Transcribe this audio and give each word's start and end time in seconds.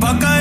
пока 0.00 0.35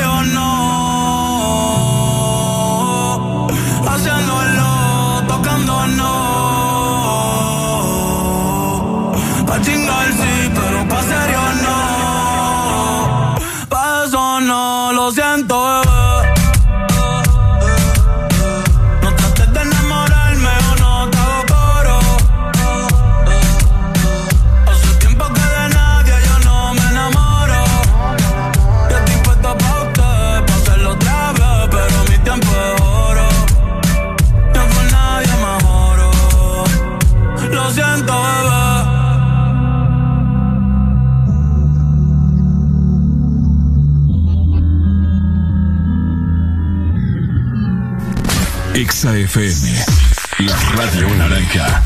la 49.35 50.55
radio 50.77 51.13
naranja. 51.15 51.83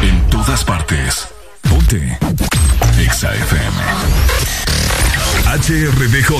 En 0.00 0.30
todas 0.30 0.64
partes. 0.64 1.28
Ponte. 1.68 2.18
Exa 2.98 3.34
FM. 3.34 3.76
HRDJ 5.44 6.30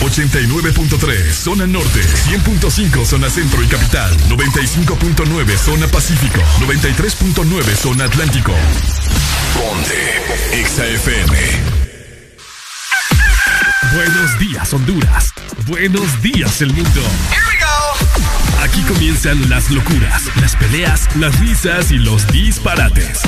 89.3 0.00 1.32
zona 1.32 1.66
norte, 1.66 2.00
100.5 2.00 3.04
zona 3.04 3.28
centro 3.30 3.60
y 3.64 3.66
capital, 3.66 4.16
95.9 4.28 5.56
zona 5.56 5.88
pacífico, 5.88 6.40
93.9 6.60 7.74
zona 7.74 8.04
atlántico. 8.04 8.52
Ponte 9.54 10.60
Exa 10.60 10.86
FM. 10.86 11.36
Buenos 13.92 14.38
días 14.38 14.72
Honduras. 14.72 15.32
Buenos 15.66 16.22
días 16.22 16.60
el 16.60 16.72
mundo. 16.72 17.02
Aquí 18.66 18.82
comienzan 18.82 19.48
las 19.48 19.70
locuras, 19.70 20.24
las 20.40 20.56
peleas, 20.56 21.08
las 21.16 21.38
risas 21.38 21.92
y 21.92 21.98
los 21.98 22.26
disparates. 22.32 23.20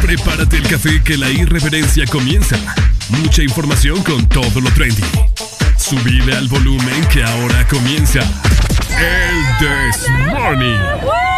Prepárate 0.00 0.56
el 0.56 0.66
café 0.66 1.02
que 1.02 1.18
la 1.18 1.28
irreverencia 1.28 2.06
comienza. 2.06 2.56
Mucha 3.10 3.42
información 3.42 4.02
con 4.02 4.26
todo 4.28 4.62
lo 4.62 4.70
trendy. 4.70 5.04
Subile 5.76 6.34
al 6.34 6.48
volumen 6.48 7.04
que 7.12 7.22
ahora 7.22 7.66
comienza. 7.68 8.20
El 8.98 9.58
This 9.58 10.08
Morning. 10.32 11.37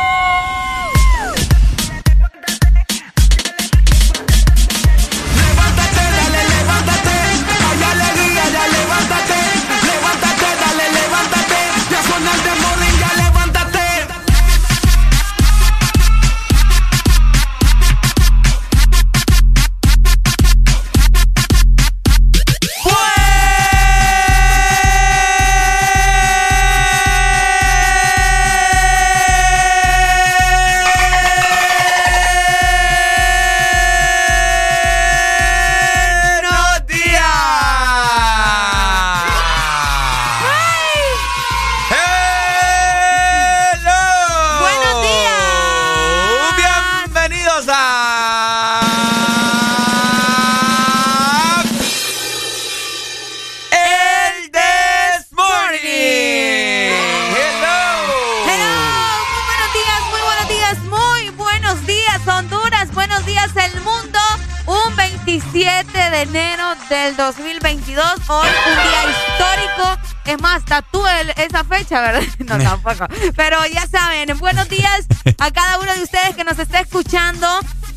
Fecha, 71.91 72.01
¿verdad? 72.01 72.23
No, 72.39 72.59
tampoco. 72.59 73.07
Pero 73.37 73.59
ya 73.67 73.87
saben, 73.87 74.37
buenos 74.39 74.69
días 74.69 75.07
a 75.39 75.51
cada 75.51 75.79
uno 75.79 75.95
de 75.95 76.03
ustedes 76.03 76.35
que 76.37 76.45
nos 76.45 76.59
está 76.59 76.81
escuchando 76.81 77.47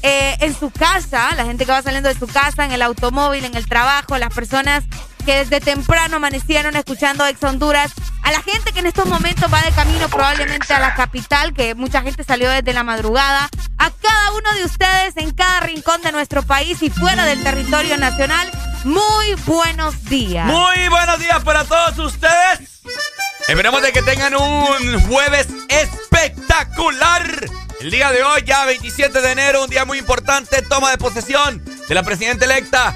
eh, 0.02 0.36
en 0.42 0.58
su 0.58 0.70
casa, 0.70 1.34
la 1.36 1.46
gente 1.46 1.66
que 1.66 1.72
va 1.72 1.82
saliendo 1.82 2.10
de 2.10 2.16
su 2.16 2.28
casa, 2.28 2.66
en 2.66 2.72
el 2.72 2.82
automóvil, 2.82 3.46
en 3.46 3.56
el 3.56 3.68
trabajo, 3.68 4.18
las 4.18 4.34
personas 4.34 4.84
que 5.26 5.38
desde 5.38 5.62
temprano 5.62 6.18
amanecieron 6.18 6.76
escuchando 6.76 7.26
Ex 7.26 7.42
Honduras, 7.44 7.94
a 8.24 8.32
la 8.32 8.42
gente 8.42 8.74
que 8.74 8.80
en 8.80 8.88
estos 8.88 9.06
momentos 9.06 9.52
va 9.52 9.62
de 9.62 9.72
camino 9.72 10.10
probablemente 10.10 10.74
a 10.74 10.80
la 10.80 10.96
capital, 10.96 11.54
que 11.54 11.76
mucha 11.76 12.02
gente 12.02 12.24
salió 12.26 12.50
desde 12.50 12.74
la 12.74 12.84
madrugada, 12.84 13.50
a 13.78 13.90
cada 13.90 14.32
uno 14.34 14.54
de 14.56 14.66
ustedes 14.66 15.16
en 15.16 15.32
cada 15.32 15.62
rincón 15.62 16.02
de 16.02 16.12
nuestro 16.12 16.44
país 16.44 16.82
y 16.84 16.90
fuera 16.90 17.26
del 17.26 17.42
territorio 17.42 17.98
nacional, 17.98 18.52
muy 18.84 19.34
buenos 19.46 20.04
días. 20.06 20.46
Muy 20.46 20.90
buenos 20.90 21.20
días 21.20 21.42
para 21.44 21.64
todos 21.64 21.98
ustedes. 22.00 22.82
Esperemos 23.48 23.82
de 23.82 23.92
que 23.92 24.02
tengan 24.02 24.36
un 24.36 25.02
jueves 25.08 25.48
espectacular. 25.68 27.46
El 27.82 27.92
día 27.92 28.12
de 28.12 28.24
hoy, 28.24 28.44
ya 28.46 28.66
27 28.66 29.22
de 29.22 29.32
enero, 29.32 29.64
un 29.64 29.70
día 29.70 29.84
muy 29.84 30.00
importante, 30.00 30.62
toma 30.62 30.92
de 30.92 30.98
posesión 30.98 31.64
de 31.88 31.94
la 31.94 32.04
presidenta 32.04 32.46
electa 32.46 32.96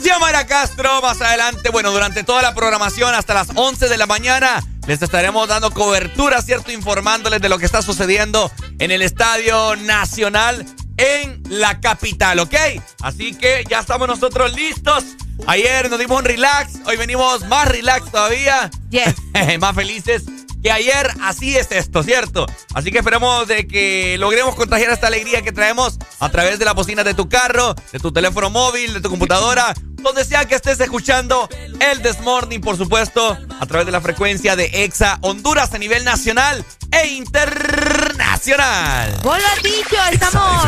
Xiomara 0.00 0.46
Castro. 0.46 1.02
Más 1.02 1.20
adelante, 1.20 1.70
bueno, 1.70 1.90
durante 1.90 2.22
toda 2.22 2.42
la 2.42 2.54
programación 2.54 3.14
hasta 3.14 3.34
las 3.34 3.48
11 3.54 3.88
de 3.88 3.96
la 3.96 4.06
mañana, 4.06 4.64
les 4.86 5.02
estaremos 5.02 5.48
dando 5.48 5.72
cobertura, 5.72 6.40
¿cierto? 6.42 6.70
Informándoles 6.70 7.42
de 7.42 7.48
lo 7.48 7.58
que 7.58 7.66
está 7.66 7.82
sucediendo 7.82 8.52
en 8.78 8.92
el 8.92 9.02
Estadio 9.02 9.74
Nacional 9.76 10.64
en 10.96 11.42
la 11.48 11.80
capital, 11.80 12.38
¿ok? 12.38 12.54
Así 13.02 13.34
que 13.34 13.64
ya 13.68 13.80
estamos 13.80 14.06
nosotros 14.06 14.54
listos. 14.54 15.04
Ayer 15.46 15.88
nos 15.90 15.98
dimos 15.98 16.18
un 16.18 16.24
relax, 16.24 16.74
hoy 16.86 16.96
venimos 16.96 17.46
más 17.46 17.68
relax 17.68 18.10
todavía. 18.10 18.70
Yes. 18.90 19.14
más 19.60 19.74
felices 19.74 20.24
que 20.62 20.70
ayer. 20.70 21.10
Así 21.22 21.56
es 21.56 21.70
esto, 21.72 22.02
¿cierto? 22.02 22.46
Así 22.74 22.90
que 22.90 22.98
esperemos 22.98 23.46
de 23.46 23.66
que 23.66 24.16
logremos 24.18 24.54
contagiar 24.54 24.90
esta 24.90 25.06
alegría 25.06 25.42
que 25.42 25.52
traemos 25.52 25.98
a 26.18 26.28
través 26.30 26.58
de 26.58 26.64
la 26.64 26.72
bocina 26.72 27.04
de 27.04 27.14
tu 27.14 27.28
carro, 27.28 27.74
de 27.92 27.98
tu 27.98 28.12
teléfono 28.12 28.50
móvil, 28.50 28.94
de 28.94 29.00
tu 29.00 29.10
computadora, 29.10 29.74
donde 29.98 30.24
sea 30.24 30.44
que 30.44 30.54
estés 30.54 30.78
escuchando 30.80 31.48
el 31.80 32.02
This 32.02 32.20
Morning, 32.20 32.60
por 32.60 32.76
supuesto, 32.76 33.36
a 33.60 33.66
través 33.66 33.86
de 33.86 33.92
la 33.92 34.00
frecuencia 34.00 34.56
de 34.56 34.84
EXA 34.84 35.18
Honduras 35.22 35.72
a 35.74 35.78
nivel 35.78 36.04
nacional 36.04 36.64
e 36.90 37.06
internacional. 37.08 39.14
Vos 39.22 39.38
lo 39.38 39.62
dicho, 39.62 39.96
estamos 40.10 40.64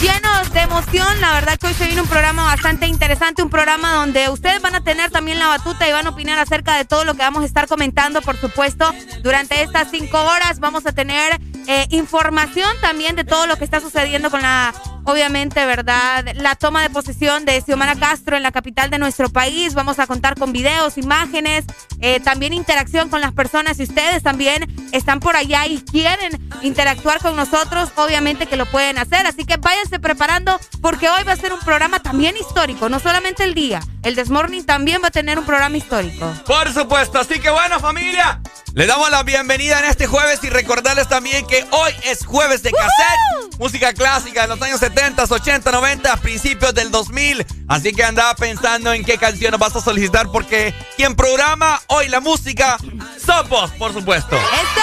llenos 0.00 0.52
de 0.52 0.60
emoción. 0.60 1.20
La 1.20 1.32
verdad 1.32 1.58
que 1.58 1.66
hoy 1.66 1.74
se 1.74 1.86
viene 1.86 2.02
un 2.02 2.08
programa 2.08 2.44
bastante 2.44 2.86
interesante, 2.86 3.42
un 3.42 3.50
programa 3.50 3.94
donde 3.94 4.28
ustedes 4.28 4.62
van 4.62 4.74
a 4.74 4.82
tener 4.82 5.10
también 5.10 5.38
la 5.38 5.48
batuta 5.48 5.88
y 5.88 5.92
van 5.92 6.06
a 6.06 6.10
opinar 6.10 6.38
acerca 6.38 6.76
de 6.76 6.84
todo 6.84 7.04
lo 7.04 7.14
que 7.14 7.22
vamos 7.22 7.42
a 7.42 7.46
estar 7.46 7.66
comentando, 7.66 8.22
por 8.22 8.38
supuesto. 8.38 8.92
Durante 9.22 9.62
estas 9.62 9.88
cinco 9.90 10.20
horas 10.20 10.60
vamos 10.60 10.86
a 10.86 10.92
tener 10.92 11.40
eh, 11.66 11.86
información 11.90 12.70
también 12.80 13.16
de 13.16 13.24
todo 13.24 13.46
lo 13.46 13.56
que 13.56 13.64
está 13.64 13.80
sucediendo 13.80 14.30
con 14.30 14.42
la 14.42 14.72
obviamente, 15.04 15.64
¿verdad? 15.66 16.24
La 16.34 16.54
toma 16.54 16.82
de 16.82 16.90
posesión 16.90 17.44
de 17.44 17.60
Xiomara 17.60 17.96
Castro 17.96 18.36
en 18.36 18.42
la 18.42 18.52
capital 18.52 18.90
de 18.90 18.98
nuestro 18.98 19.28
país. 19.28 19.74
Vamos 19.74 19.98
a 19.98 20.06
contar 20.06 20.36
con 20.36 20.52
videos, 20.52 20.98
imágenes, 20.98 21.64
eh, 22.00 22.20
también 22.20 22.52
interacción 22.52 23.08
con 23.08 23.20
las 23.20 23.32
personas. 23.32 23.76
Si 23.76 23.84
ustedes 23.84 24.22
también 24.22 24.72
están 24.92 25.20
por 25.20 25.36
allá 25.36 25.66
y 25.66 25.80
quieren 25.82 26.40
interactuar 26.62 27.20
con 27.20 27.36
nosotros, 27.36 27.90
obviamente 27.96 28.46
que 28.46 28.56
lo 28.56 28.66
pueden 28.66 28.98
hacer. 28.98 29.26
Así 29.26 29.44
que 29.44 29.56
váyanse 29.56 29.98
preparando 29.98 30.58
porque 30.80 31.08
hoy 31.08 31.24
va 31.24 31.32
a 31.32 31.36
ser 31.36 31.52
un 31.52 31.60
programa 31.60 32.00
también 32.00 32.36
histórico, 32.36 32.88
no 32.88 33.00
solamente 33.00 33.44
el 33.44 33.54
día. 33.54 33.80
El 34.02 34.14
Desmorning 34.14 34.64
también 34.64 35.02
va 35.02 35.08
a 35.08 35.10
tener 35.10 35.38
un 35.38 35.44
programa 35.44 35.76
histórico. 35.76 36.32
Por 36.46 36.72
supuesto, 36.72 37.18
así 37.18 37.38
que 37.38 37.50
bueno 37.50 37.78
familia, 37.80 38.40
le 38.74 38.86
damos 38.86 39.10
la 39.10 39.22
bienvenida 39.22 39.78
en 39.80 39.86
este 39.86 40.06
jueves 40.06 40.42
y 40.42 40.48
recordarles 40.48 41.08
también 41.08 41.46
que 41.50 41.66
hoy 41.72 41.92
es 42.04 42.24
jueves 42.24 42.62
de 42.62 42.70
cassette. 42.70 43.58
música 43.58 43.92
clásica 43.92 44.42
de 44.42 44.48
los 44.48 44.62
años 44.62 44.78
70, 44.78 45.24
80, 45.28 45.70
90, 45.70 46.16
principios 46.18 46.72
del 46.72 46.90
2000. 46.92 47.44
Así 47.68 47.92
que 47.92 48.04
andaba 48.04 48.34
pensando 48.34 48.92
en 48.92 49.04
qué 49.04 49.18
canción 49.18 49.56
vas 49.58 49.74
a 49.74 49.80
solicitar 49.80 50.30
porque 50.30 50.72
quien 50.96 51.16
programa 51.16 51.82
hoy 51.88 52.08
la 52.08 52.20
música 52.20 52.78
somos, 53.18 53.70
por 53.72 53.92
supuesto. 53.92 54.36
¡Esto! 54.36 54.80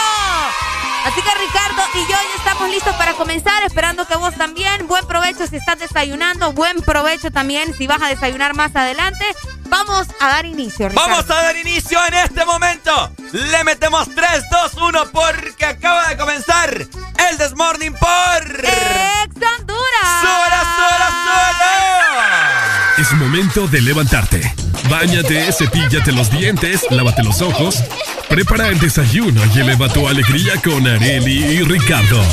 Así 1.06 1.22
que 1.22 1.30
Ricardo 1.36 1.82
y 1.94 2.00
yo 2.02 2.18
ya 2.18 2.36
estamos 2.38 2.70
listos 2.70 2.94
para 2.98 3.14
comenzar, 3.14 3.64
esperando 3.64 4.06
que 4.06 4.18
vos 4.18 4.36
también. 4.36 4.88
Buen 4.88 5.08
provecho 5.08 5.48
si 5.48 5.56
estás 5.56 5.80
desayunando, 5.80 6.52
buen 6.52 6.82
provecho 6.82 7.32
también 7.32 7.74
si 7.76 7.88
vas 7.88 8.02
a 8.02 8.10
desayunar 8.10 8.56
más 8.56 8.76
adelante. 8.76 9.24
Vamos 9.70 10.08
a 10.20 10.28
dar 10.28 10.46
inicio, 10.46 10.90
Ricardo. 10.90 11.10
Vamos 11.10 11.30
a 11.30 11.44
dar 11.44 11.56
inicio 11.56 12.00
en 12.08 12.14
este 12.14 12.46
momento. 12.46 13.12
Le 13.34 13.64
metemos 13.64 14.08
3, 14.14 14.44
2, 14.74 14.74
1 14.82 15.12
porque 15.12 15.66
acaba 15.66 16.08
de 16.10 16.18
comenzar 16.18 16.70
el 16.72 17.38
Desmorning 17.38 17.94
por... 17.94 18.60
¡Ex 18.60 19.36
Honduras! 19.36 20.22
¡Sola, 20.22 20.62
sola, 20.78 21.10
sola! 21.26 22.94
Es 22.98 23.12
momento 23.14 23.68
de 23.68 23.82
levantarte. 23.82 24.54
Báñate, 24.90 25.52
cepíllate 25.52 26.12
los 26.12 26.32
dientes, 26.32 26.86
lávate 26.90 27.24
los 27.24 27.42
ojos, 27.42 27.84
prepara 28.30 28.70
el 28.70 28.80
desayuno 28.80 29.42
y 29.54 29.60
eleva 29.60 29.90
tu 29.90 30.08
alegría 30.08 30.54
con 30.64 30.88
Areli 30.88 31.44
y 31.44 31.62
Ricardo. 31.64 32.24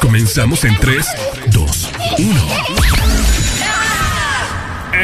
Comenzamos 0.00 0.64
en 0.64 0.78
3, 0.78 1.06
2, 1.46 1.90
1. 2.18 2.89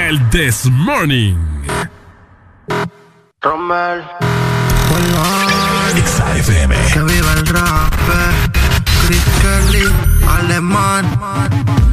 El 0.07 0.21
This 0.31 0.67
Morning. 0.71 1.35
Romel. 3.43 4.05
XAFM. 6.05 6.73
Que 6.93 7.03
viva 7.03 7.33
el 7.33 7.47
rap. 7.47 7.93
Chris 9.05 9.25
Kelly. 9.43 9.89
Alemán. 10.29 11.05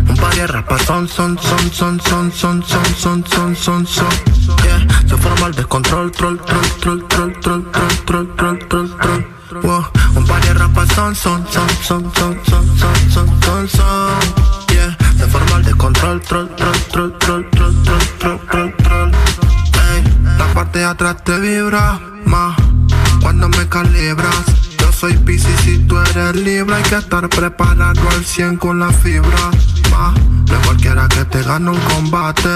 Un 0.08 0.16
par 0.16 0.36
de 0.36 0.46
rapas 0.46 0.84
son, 0.84 1.08
son, 1.08 1.36
son, 1.40 1.72
son, 1.72 2.00
son, 2.02 2.32
son, 2.32 2.62
son, 2.62 2.94
son, 2.94 3.24
son, 3.26 3.56
son, 3.56 3.88
son. 3.88 4.10
Yeah. 4.64 5.08
Se 5.08 5.18
forma 5.18 5.48
el 5.48 5.56
descontrol, 5.56 6.12
troll, 6.12 6.40
troll, 6.46 6.70
troll, 6.78 7.08
troll, 7.08 7.40
troll, 7.42 7.72
troll, 7.72 7.96
troll, 8.06 8.36
troll, 8.36 8.60
troll, 8.68 8.98
troll. 9.00 9.64
Wow. 9.64 9.86
Un 10.16 10.24
par 10.28 10.40
de 10.42 10.54
rapas 10.54 10.88
son, 10.94 11.16
son, 11.16 11.44
son, 11.50 11.68
son, 11.82 12.12
son, 12.14 12.38
son, 12.46 12.78
son, 12.78 13.10
son, 13.10 13.42
son, 13.42 13.68
son. 13.68 14.43
Yeah. 15.24 15.30
Se 15.30 15.30
forma 15.30 15.56
el 15.56 15.64
descontrol, 15.64 16.20
troll, 16.22 16.50
troll, 16.50 16.76
troll, 16.92 17.18
troll, 17.18 17.50
troll, 17.50 17.84
troll, 17.84 18.06
troll, 18.20 18.40
troll, 18.50 18.74
troll. 18.76 19.12
Ey, 19.96 20.04
la 20.38 20.54
parte 20.54 20.80
de 20.80 20.86
atrás 20.86 21.24
te 21.24 21.40
vibra 21.40 21.98
más 22.26 22.58
cuando 23.22 23.48
me 23.48 23.70
calibras. 23.70 24.44
Yo 24.80 24.92
soy 24.92 25.18
Pisces 25.20 25.66
y 25.66 25.78
tú 25.88 25.98
eres 25.98 26.36
libre. 26.36 26.76
Hay 26.76 26.84
que 26.84 26.96
estar 26.96 27.30
preparado 27.30 28.02
al 28.10 28.26
100 28.26 28.58
con 28.58 28.80
la 28.80 28.92
fibra. 28.92 29.52
Ma, 29.94 30.14
no 30.50 30.62
cualquiera 30.66 31.08
que 31.08 31.24
te 31.26 31.44
gane 31.44 31.70
un 31.70 31.80
combate. 31.94 32.50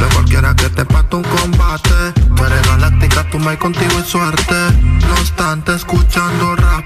No 0.00 0.08
cualquiera 0.14 0.54
que 0.54 0.70
te 0.70 0.84
pate 0.84 1.16
un 1.16 1.22
combate. 1.22 2.12
Tú 2.34 2.44
eres 2.44 2.62
galáctica, 2.66 3.28
tú 3.30 3.38
me 3.38 3.58
contigo 3.58 3.94
y 4.00 4.08
suerte. 4.08 4.54
No 5.06 5.14
obstante, 5.14 5.74
escuchando 5.74 6.56
rap. 6.56 6.84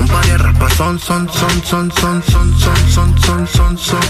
Un 0.00 0.08
par 0.08 0.24
de 0.26 0.38
rapas 0.38 0.72
son, 0.74 0.98
son, 0.98 1.28
son, 1.28 1.62
son, 1.64 1.90
son, 1.92 2.22
son, 2.22 2.58
son, 2.58 2.88
son, 2.88 3.18
son, 3.18 3.46
son, 3.46 3.78
son. 3.78 4.00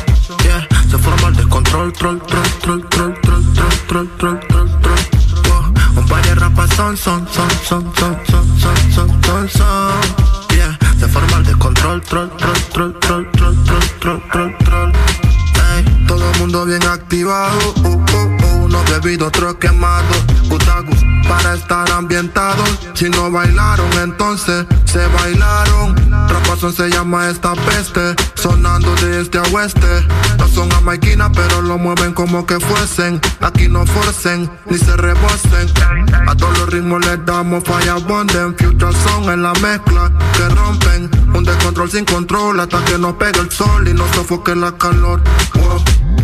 Yeah, 0.44 0.67
se 0.90 0.99
forma 0.99 1.29
el 1.29 1.37
descontrol, 1.37 1.93
troll, 1.93 2.20
troll, 2.23 2.49
troll, 2.61 2.88
troll, 2.90 3.14
troll, 3.20 3.44
troll, 3.52 3.78
troll, 3.88 4.08
troll, 4.19 4.40
troll, 4.49 4.70
troll. 4.82 5.02
Un 5.96 6.06
par 6.06 6.23
de 6.23 6.35
rapas 6.35 6.70
son, 6.76 6.96
son, 6.96 7.26
son, 7.32 7.49
son, 7.64 7.93
son, 7.96 8.17
son, 8.28 8.58
son, 8.58 8.93
son, 8.93 9.23
son, 9.23 9.49
son. 9.49 10.56
Yeah, 10.56 10.78
se 10.99 11.08
forma 11.08 11.38
el 11.38 11.44
descontrol, 11.44 12.00
troll, 12.02 12.31
troll, 12.38 12.58
troll, 12.73 12.94
troll, 13.00 13.31
troll, 13.32 13.56
troll, 13.62 13.88
troll, 14.00 14.23
troll, 14.31 14.56
troll. 14.64 15.01
Mundo 16.43 16.65
bien 16.65 16.83
activado, 16.89 17.56
uh, 17.85 17.89
uh, 17.89 17.94
uh, 17.94 18.65
uno 18.65 18.83
bebido, 18.91 19.29
otro 19.29 19.56
quemado. 19.61 20.12
Putagus 20.49 20.99
para 21.29 21.55
estar 21.55 21.89
ambientados. 21.93 22.69
Si 22.94 23.09
no 23.09 23.31
bailaron, 23.31 23.87
entonces 24.03 24.67
se 24.85 25.06
bailaron. 25.06 25.94
Rapazón 26.29 26.73
se 26.73 26.91
llama 26.91 27.29
esta 27.29 27.55
peste, 27.55 28.17
sonando 28.35 28.93
de 28.97 29.21
este 29.21 29.39
a 29.39 29.43
oeste. 29.53 29.87
No 30.37 30.49
son 30.49 30.69
jamaiquinas, 30.69 31.31
pero 31.33 31.62
lo 31.62 31.79
mueven 31.79 32.12
como 32.12 32.45
que 32.45 32.59
fuesen. 32.59 33.21
Aquí 33.41 33.69
no 33.69 33.87
forcen, 33.87 34.50
ni 34.69 34.79
se 34.79 34.97
rebosen. 34.97 35.73
A 36.27 36.35
todos 36.35 36.59
los 36.59 36.71
ritmos 36.71 37.06
les 37.06 37.25
damos 37.25 37.62
falla 37.62 37.95
bonden. 37.95 38.56
Future 38.59 38.93
son 39.05 39.31
en 39.31 39.45
la 39.45 39.53
mezcla 39.53 40.11
que 40.37 40.49
rompen. 40.49 41.09
Un 41.37 41.45
descontrol 41.45 41.88
sin 41.88 42.05
control 42.05 42.59
hasta 42.59 42.85
que 42.85 42.99
nos 42.99 43.12
pegue 43.12 43.38
el 43.38 43.50
sol 43.53 43.87
y 43.87 43.95
nos 43.95 44.11
sofoque 44.11 44.56
la 44.56 44.73
calor. 44.73 45.23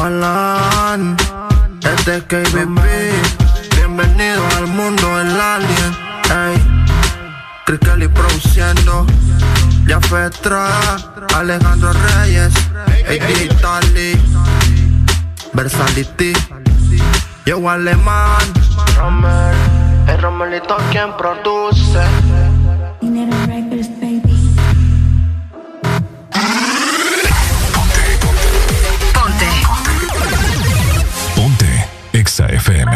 Ey, 0.00 0.06
Walan, 0.06 1.16
este 1.82 2.16
es 2.16 2.22
KBB. 2.24 2.80
Bienvenido 3.76 4.42
al 4.56 4.66
mundo 4.68 5.20
el 5.20 5.38
alien. 5.38 5.96
Ey, 6.30 6.86
Chris 7.66 7.80
Kelly 7.80 8.08
produciendo. 8.08 9.06
Ya 9.86 10.00
Alejandro 11.36 11.92
Reyes, 11.92 12.54
AD 12.86 13.60
Tali, 13.60 14.18
Versality. 15.52 16.32
Yo 17.44 17.68
alemán, 17.68 18.40
Rommel, 18.96 19.54
el 20.08 20.22
Romelito 20.22 20.76
quien 20.90 21.14
produce. 21.16 22.00
XAFM. 32.50 32.90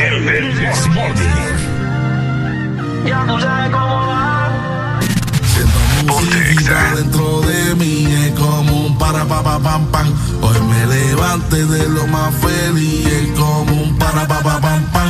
El 0.00 0.54
This 0.56 0.88
Morning. 0.88 1.54
Ponte 6.06 6.52
extra. 6.52 6.94
dentro 6.96 7.42
de 7.42 7.74
mí 7.76 8.06
es 8.06 8.32
como 8.32 8.86
un 8.86 8.98
para 8.98 9.24
pa 9.24 9.42
pa 9.42 9.58
pam 9.60 9.86
pam. 9.86 10.12
Hoy 10.42 10.60
me 10.62 10.86
levanté 10.86 11.64
de 11.64 11.88
lo 11.88 12.06
más 12.08 12.34
feliz 12.34 13.06
es 13.06 13.38
como 13.38 13.82
un 13.82 13.96
para 13.98 14.26
pa 14.26 14.40
pa 14.40 14.60
pam 14.60 14.82
pam. 14.92 15.03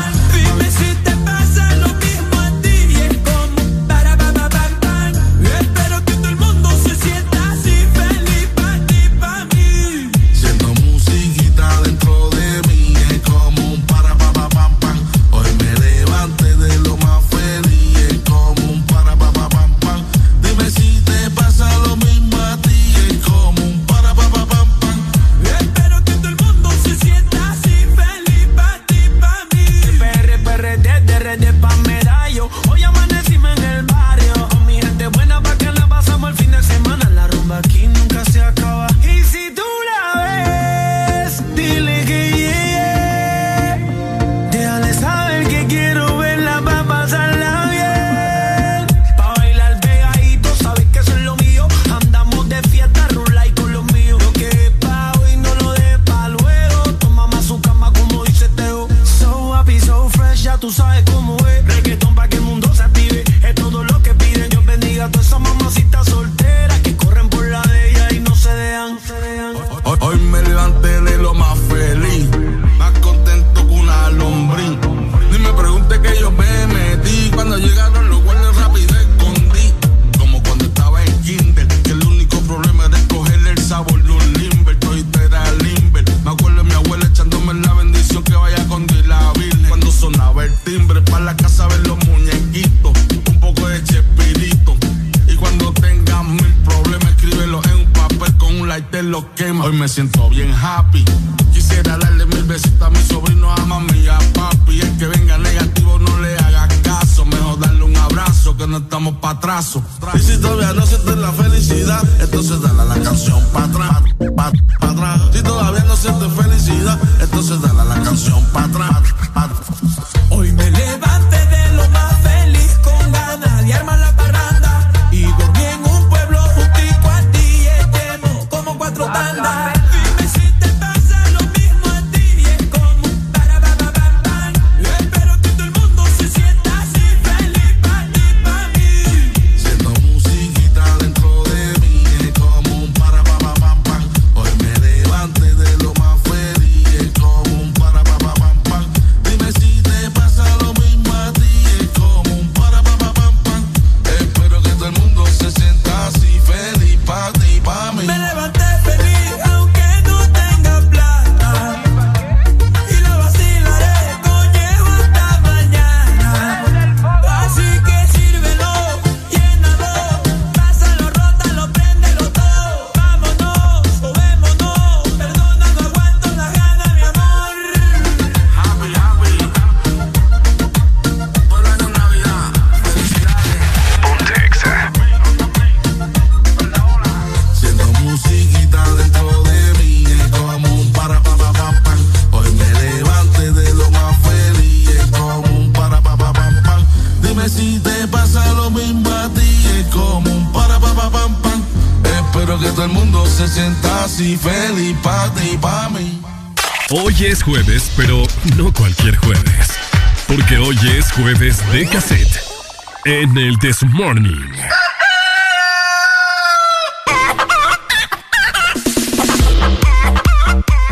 Morning. 213.94 214.50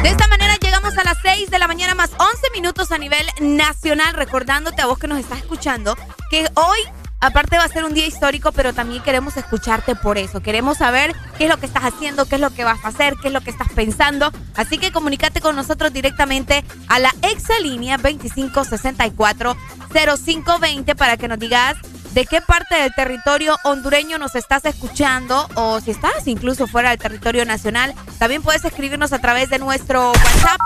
De 0.04 0.09
esta 0.09 0.28
manera 0.28 0.56
llegamos 0.61 0.97
a 0.97 1.02
las 1.02 1.18
6 1.21 1.50
de 1.50 1.59
la 1.59 1.66
mañana 1.66 1.97
más 1.97 2.12
11 2.16 2.50
minutos 2.54 2.92
a 2.92 2.99
nivel 2.99 3.26
nacional, 3.40 4.14
recordándote 4.14 4.82
a 4.82 4.87
vos 4.87 5.00
que 5.00 5.09
nos 5.09 5.18
estás 5.18 5.38
escuchando 5.38 5.97
que 6.30 6.47
hoy 6.54 6.78
Aparte 7.23 7.56
va 7.56 7.62
a 7.62 7.68
ser 7.68 7.85
un 7.85 7.94
día 7.94 8.04
histórico, 8.04 8.50
pero 8.50 8.73
también 8.73 9.00
queremos 9.00 9.37
escucharte 9.37 9.94
por 9.94 10.18
eso. 10.18 10.40
Queremos 10.40 10.78
saber 10.78 11.14
qué 11.38 11.44
es 11.44 11.50
lo 11.50 11.56
que 11.56 11.66
estás 11.66 11.85
haciendo, 11.85 12.26
qué 12.26 12.35
es 12.35 12.40
lo 12.40 12.50
que 12.50 12.64
vas 12.64 12.85
a 12.85 12.88
hacer, 12.88 13.14
qué 13.23 13.28
es 13.28 13.32
lo 13.32 13.40
que 13.42 13.50
estás 13.50 13.68
pensando. 13.76 14.32
Así 14.56 14.76
que 14.76 14.90
comunícate 14.90 15.40
con 15.40 15.54
nosotros 15.54 15.92
directamente 15.92 16.64
a 16.88 16.99
la 16.99 17.14
exalínea 17.23 17.97
2564 17.97 19.56
0520 19.92 20.97
para 20.97 21.16
que 21.16 21.28
nos 21.28 21.38
digas 21.38 21.76
de 22.12 22.26
qué 22.26 22.40
parte 22.40 22.75
del 22.75 22.92
territorio 22.95 23.57
hondureño 23.64 24.19
nos 24.19 24.35
estás 24.35 24.66
escuchando 24.66 25.49
o 25.54 25.81
si 25.81 25.92
estás 25.92 26.26
incluso 26.26 26.66
fuera 26.66 26.90
del 26.90 26.99
territorio 26.99 27.47
nacional. 27.47 27.95
También 28.19 28.42
puedes 28.42 28.64
escribirnos 28.64 29.12
a 29.12 29.19
través 29.19 29.50
de 29.50 29.59
nuestro 29.59 30.12
WhatsApp 30.12 30.61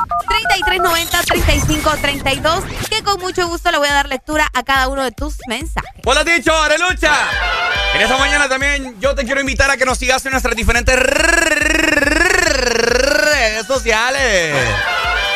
3390-3532 0.56 2.62
que 2.88 3.02
con 3.02 3.20
mucho 3.20 3.48
gusto 3.48 3.70
le 3.70 3.78
voy 3.78 3.88
a 3.88 3.92
dar 3.92 4.08
lectura 4.08 4.48
a 4.52 4.64
cada 4.64 4.88
uno 4.88 5.04
de 5.04 5.12
tus 5.12 5.36
mensajes. 5.46 6.02
Hola 6.04 6.24
dicho, 6.24 6.52
Arelucha. 6.56 7.14
En 7.94 8.02
esta 8.02 8.18
mañana 8.18 8.48
también 8.48 8.98
yo 9.00 9.14
te 9.14 9.24
quiero 9.24 9.40
invitar 9.40 9.70
a 9.70 9.76
que 9.76 9.84
nos 9.84 9.98
sigas 9.98 10.26
en 10.26 10.32
nuestras 10.32 10.56
diferentes 10.56 10.98
redes 10.98 12.26
sociales. 13.66 14.56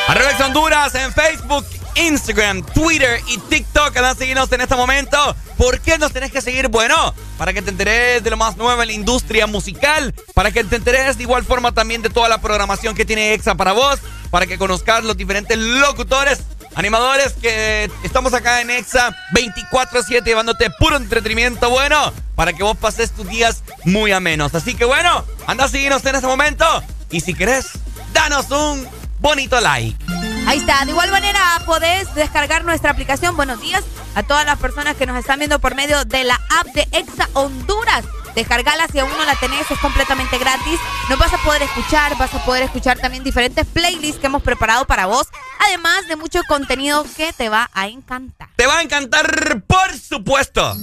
Arrebex 0.08 0.40
Honduras 0.40 0.92
en 0.96 1.12
Facebook 1.12 1.64
Instagram, 1.94 2.62
Twitter 2.62 3.20
y 3.28 3.38
TikTok. 3.38 3.96
Andan 3.96 4.16
seguirnos 4.16 4.50
en 4.52 4.60
este 4.60 4.74
momento. 4.74 5.36
¿Por 5.60 5.78
qué 5.80 5.98
nos 5.98 6.14
tenés 6.14 6.32
que 6.32 6.40
seguir? 6.40 6.68
Bueno, 6.68 7.14
para 7.36 7.52
que 7.52 7.60
te 7.60 7.68
enteres 7.68 8.24
de 8.24 8.30
lo 8.30 8.38
más 8.38 8.56
nuevo 8.56 8.80
en 8.80 8.88
la 8.88 8.94
industria 8.94 9.46
musical, 9.46 10.14
para 10.32 10.52
que 10.52 10.64
te 10.64 10.76
enteres 10.76 11.18
de 11.18 11.24
igual 11.24 11.44
forma 11.44 11.72
también 11.72 12.00
de 12.00 12.08
toda 12.08 12.30
la 12.30 12.40
programación 12.40 12.94
que 12.94 13.04
tiene 13.04 13.34
EXA 13.34 13.56
para 13.56 13.72
vos, 13.72 13.98
para 14.30 14.46
que 14.46 14.56
conozcas 14.56 15.04
los 15.04 15.18
diferentes 15.18 15.58
locutores, 15.58 16.40
animadores 16.76 17.34
que 17.34 17.90
estamos 18.02 18.32
acá 18.32 18.62
en 18.62 18.70
EXA 18.70 19.14
24-7 19.34 20.24
llevándote 20.24 20.70
puro 20.78 20.96
entretenimiento 20.96 21.68
bueno, 21.68 22.10
para 22.36 22.54
que 22.54 22.62
vos 22.62 22.78
pases 22.78 23.10
tus 23.10 23.28
días 23.28 23.62
muy 23.84 24.12
amenos. 24.12 24.54
Así 24.54 24.74
que 24.74 24.86
bueno, 24.86 25.26
anda 25.46 25.64
a 25.64 25.68
seguirnos 25.68 26.02
en 26.06 26.14
este 26.14 26.26
momento 26.26 26.64
y 27.10 27.20
si 27.20 27.34
querés, 27.34 27.66
danos 28.14 28.50
un 28.50 28.88
bonito 29.20 29.60
like. 29.60 30.09
Ahí 30.46 30.58
está. 30.58 30.84
De 30.84 30.90
igual 30.90 31.10
manera, 31.10 31.40
podés 31.66 32.12
descargar 32.14 32.64
nuestra 32.64 32.90
aplicación. 32.90 33.36
Buenos 33.36 33.60
días 33.60 33.84
a 34.14 34.22
todas 34.22 34.44
las 34.44 34.58
personas 34.58 34.96
que 34.96 35.06
nos 35.06 35.16
están 35.16 35.38
viendo 35.38 35.60
por 35.60 35.74
medio 35.74 36.04
de 36.04 36.24
la 36.24 36.40
app 36.58 36.66
de 36.68 36.88
Exa 36.92 37.28
Honduras. 37.34 38.04
Descargala 38.34 38.86
si 38.88 38.98
aún 38.98 39.10
no 39.16 39.24
la 39.24 39.34
tenés, 39.36 39.70
es 39.70 39.78
completamente 39.78 40.38
gratis. 40.38 40.78
Nos 41.08 41.18
vas 41.18 41.32
a 41.32 41.38
poder 41.38 41.62
escuchar, 41.62 42.16
vas 42.16 42.32
a 42.34 42.44
poder 42.44 42.62
escuchar 42.62 42.98
también 42.98 43.24
diferentes 43.24 43.66
playlists 43.66 44.20
que 44.20 44.26
hemos 44.26 44.42
preparado 44.42 44.86
para 44.86 45.06
vos, 45.06 45.26
además 45.58 46.06
de 46.08 46.16
mucho 46.16 46.40
contenido 46.48 47.04
que 47.16 47.32
te 47.32 47.48
va 47.48 47.70
a 47.72 47.88
encantar. 47.88 48.48
Te 48.56 48.66
va 48.66 48.78
a 48.78 48.82
encantar, 48.82 49.62
por 49.66 49.98
supuesto. 49.98 50.76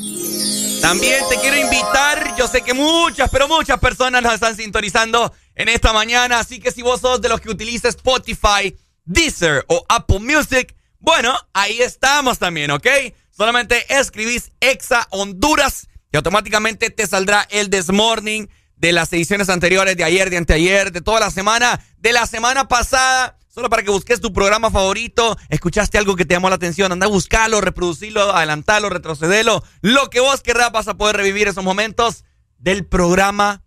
También 0.82 1.24
te 1.30 1.38
quiero 1.40 1.58
invitar, 1.58 2.36
yo 2.38 2.48
sé 2.48 2.62
que 2.62 2.74
muchas, 2.74 3.30
pero 3.30 3.48
muchas 3.48 3.80
personas 3.80 4.22
nos 4.22 4.34
están 4.34 4.56
sintonizando 4.56 5.34
en 5.56 5.70
esta 5.70 5.92
mañana, 5.94 6.40
así 6.40 6.60
que 6.60 6.72
si 6.72 6.82
vos 6.82 7.02
sos 7.02 7.22
de 7.22 7.30
los 7.30 7.42
que 7.42 7.50
utiliza 7.50 7.88
Spotify, 7.88 8.76
Deezer 9.08 9.66
o 9.68 9.84
Apple 9.90 10.20
Music, 10.20 10.76
bueno, 11.00 11.36
ahí 11.54 11.82
estamos 11.82 12.38
también, 12.38 12.70
¿ok? 12.72 12.88
Solamente 13.32 13.86
escribís 13.90 14.52
Exa 14.60 15.08
Honduras 15.12 15.88
y 16.12 16.18
automáticamente 16.18 16.90
te 16.90 17.08
saldrá 17.08 17.48
el 17.50 17.70
Desmorning 17.70 18.50
de 18.76 18.92
las 18.92 19.12
ediciones 19.14 19.50
anteriores 19.50 19.96
de 19.98 20.04
ayer, 20.04 20.30
de 20.30 20.38
anteayer, 20.38 20.92
de 20.92 21.02
toda 21.02 21.20
la 21.20 21.32
semana, 21.32 21.80
de 21.98 22.14
la 22.14 22.26
semana 22.26 22.68
pasada. 22.68 23.38
Solo 23.48 23.70
para 23.72 23.82
que 23.82 23.90
busques 23.90 24.22
tu 24.22 24.32
programa 24.32 24.70
favorito, 24.70 25.36
escuchaste 25.50 25.98
algo 25.98 26.16
que 26.16 26.26
te 26.26 26.36
llamó 26.36 26.50
la 26.50 26.56
atención, 26.56 26.92
anda 26.92 27.08
a 27.08 27.10
buscarlo, 27.10 27.60
reproducirlo, 27.60 28.36
adelantarlo, 28.36 28.90
retrocederlo, 28.90 29.64
lo 29.82 30.12
que 30.12 30.20
vos 30.20 30.42
querrás 30.42 30.72
vas 30.72 30.88
a 30.88 30.94
poder 30.96 31.18
revivir 31.18 31.48
esos 31.48 31.64
momentos 31.64 32.24
del 32.60 32.86
programa 32.86 33.64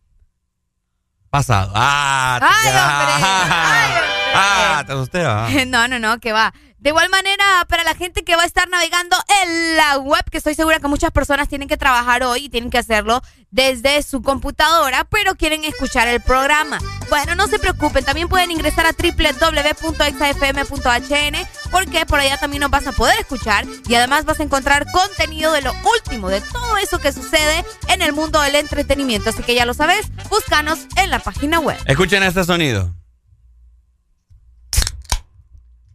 pasado. 1.28 1.72
Ah, 1.74 2.38
¡Ay, 2.40 2.68
hombre! 2.68 3.26
¡Ay, 3.26 3.92
hombre! 4.04 4.19
Ah, 4.34 4.82
te 4.86 4.92
asusté, 4.92 5.22
No, 5.66 5.88
no, 5.88 5.98
no, 5.98 6.18
que 6.18 6.32
va. 6.32 6.52
De 6.80 6.90
igual 6.90 7.08
manera, 7.10 7.44
para 7.68 7.84
la 7.84 7.94
gente 7.94 8.24
que 8.24 8.34
va 8.36 8.42
a 8.42 8.46
estar 8.46 8.66
navegando 8.70 9.14
en 9.42 9.76
la 9.76 9.98
web, 9.98 10.24
que 10.30 10.38
estoy 10.38 10.54
segura 10.54 10.80
que 10.80 10.88
muchas 10.88 11.10
personas 11.10 11.46
tienen 11.46 11.68
que 11.68 11.76
trabajar 11.76 12.22
hoy 12.22 12.46
y 12.46 12.48
tienen 12.48 12.70
que 12.70 12.78
hacerlo 12.78 13.20
desde 13.50 14.02
su 14.02 14.22
computadora, 14.22 15.04
pero 15.04 15.34
quieren 15.34 15.62
escuchar 15.64 16.08
el 16.08 16.22
programa. 16.22 16.78
Bueno, 17.10 17.34
no 17.34 17.48
se 17.48 17.58
preocupen, 17.58 18.02
también 18.02 18.28
pueden 18.28 18.50
ingresar 18.50 18.86
a 18.86 18.92
www.exafm.hn 18.92 21.36
porque 21.70 22.06
por 22.06 22.18
allá 22.18 22.38
también 22.38 22.62
nos 22.62 22.70
vas 22.70 22.86
a 22.86 22.92
poder 22.92 23.20
escuchar 23.20 23.66
y 23.86 23.94
además 23.94 24.24
vas 24.24 24.40
a 24.40 24.44
encontrar 24.44 24.86
contenido 24.90 25.52
de 25.52 25.60
lo 25.60 25.74
último, 25.98 26.30
de 26.30 26.40
todo 26.40 26.78
eso 26.78 26.98
que 26.98 27.12
sucede 27.12 27.62
en 27.88 28.00
el 28.00 28.14
mundo 28.14 28.40
del 28.40 28.54
entretenimiento. 28.54 29.28
Así 29.28 29.42
que 29.42 29.54
ya 29.54 29.66
lo 29.66 29.74
sabes, 29.74 30.06
búscanos 30.30 30.86
en 30.96 31.10
la 31.10 31.18
página 31.18 31.60
web. 31.60 31.76
Escuchen 31.84 32.22
este 32.22 32.42
sonido. 32.44 32.94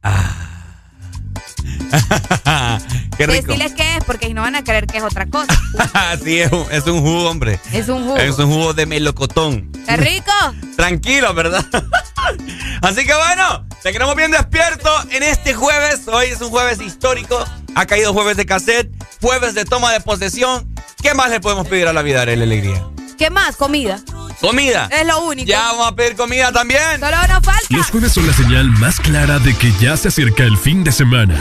Ah. 0.05 0.29
Qué 3.17 3.25
rico. 3.25 3.53
Qué 3.75 3.97
es, 3.97 4.03
porque 4.05 4.31
no 4.33 4.41
van 4.41 4.55
a 4.55 4.63
creer 4.63 4.85
que 4.85 4.97
es 4.97 5.03
otra 5.03 5.25
cosa. 5.25 5.47
sí, 6.23 6.39
es 6.39 6.51
un, 6.51 6.65
es 6.71 6.85
un 6.85 7.01
jugo, 7.01 7.29
hombre. 7.29 7.59
Es 7.73 7.89
un 7.89 8.03
jugo. 8.03 8.17
Es 8.17 8.37
un 8.37 8.51
jugo 8.51 8.73
de 8.73 8.85
melocotón. 8.85 9.71
¡Qué 9.87 9.97
rico! 9.97 10.31
Tranquilo, 10.75 11.33
¿verdad? 11.33 11.65
Así 12.81 13.05
que 13.05 13.15
bueno, 13.15 13.65
te 13.81 13.91
queremos 13.91 14.15
bien 14.15 14.29
despierto 14.29 14.89
en 15.09 15.23
este 15.23 15.55
jueves. 15.55 16.07
Hoy 16.07 16.27
es 16.27 16.41
un 16.41 16.49
jueves 16.49 16.79
histórico. 16.81 17.43
Ha 17.73 17.85
caído 17.87 18.13
jueves 18.13 18.37
de 18.37 18.45
cassette, 18.45 18.91
jueves 19.21 19.55
de 19.55 19.65
toma 19.65 19.91
de 19.91 20.01
posesión. 20.01 20.71
¿Qué 21.01 21.15
más 21.15 21.31
le 21.31 21.39
podemos 21.39 21.67
pedir 21.67 21.87
a 21.87 21.93
la 21.93 22.03
vida, 22.03 22.21
Arely 22.21 22.43
Alegría? 22.43 22.94
¿Qué 23.17 23.29
más? 23.29 23.55
Comida. 23.55 23.99
Comida. 24.41 24.89
Es 24.91 25.07
lo 25.07 25.19
único. 25.25 25.47
Ya 25.47 25.61
vamos 25.71 25.87
a 25.87 25.95
pedir 25.95 26.15
comida 26.15 26.51
también. 26.51 26.99
Solo 26.99 27.17
nos 27.27 27.43
falta. 27.43 27.65
Los 27.69 27.87
jueves 27.87 28.11
son 28.11 28.27
la 28.27 28.33
señal 28.33 28.69
más 28.71 28.99
clara 28.99 29.39
de 29.39 29.55
que 29.55 29.71
ya 29.79 29.95
se 29.97 30.09
acerca 30.09 30.43
el 30.43 30.57
fin 30.57 30.83
de 30.83 30.91
semana. 30.91 31.35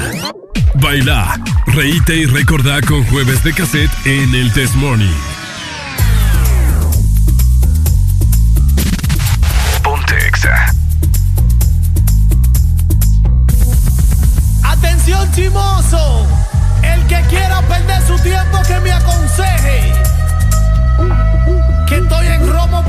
Baila, 0.75 1.41
reíte 1.67 2.17
y 2.17 2.27
recordá 2.27 2.81
con 2.83 3.05
jueves 3.07 3.43
de 3.45 3.53
cassette 3.53 3.91
en 4.07 4.35
el 4.35 4.53
Test 4.53 4.75
Morning. 4.77 5.44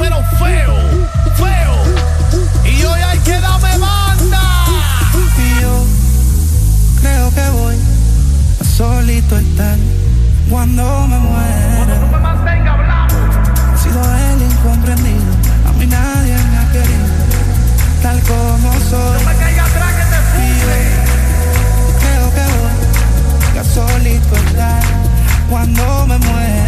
Pero 0.07 0.24
feo, 0.38 0.75
feo. 1.35 1.75
Y 2.63 2.83
hoy 2.83 3.01
hay 3.01 3.17
que 3.19 3.39
darme 3.39 3.77
banda. 3.79 4.41
Y 5.38 5.62
yo 5.62 5.85
creo 7.01 7.33
que 7.33 7.50
voy 7.50 7.75
a 8.62 8.63
solito 8.63 9.38
estar 9.38 9.77
cuando 10.50 11.07
me 11.07 11.17
muera. 11.17 11.95
No 12.01 12.07
me 12.07 12.19
mantenga 12.19 12.74
hablando. 12.74 13.15
He 13.74 13.77
sido 13.77 14.01
el 14.29 14.41
incomprendido, 14.43 15.31
a 15.67 15.71
mí 15.74 15.88
nadie 15.88 16.38
me 16.51 16.57
ha 16.57 16.71
querido, 16.71 17.07
tal 18.03 18.19
como 18.21 18.74
soy. 18.89 19.24
No 19.24 19.29
me 19.29 19.35
caiga 19.38 19.65
atrás 19.65 19.93
que 19.97 20.05
te 20.13 20.19
fume. 20.31 20.81
Creo 22.01 22.27
que 22.35 22.45
voy 22.53 23.57
a 23.59 23.63
solito 23.63 24.35
estar 24.35 24.83
cuando 25.50 26.07
me 26.07 26.17
muera. 26.19 26.64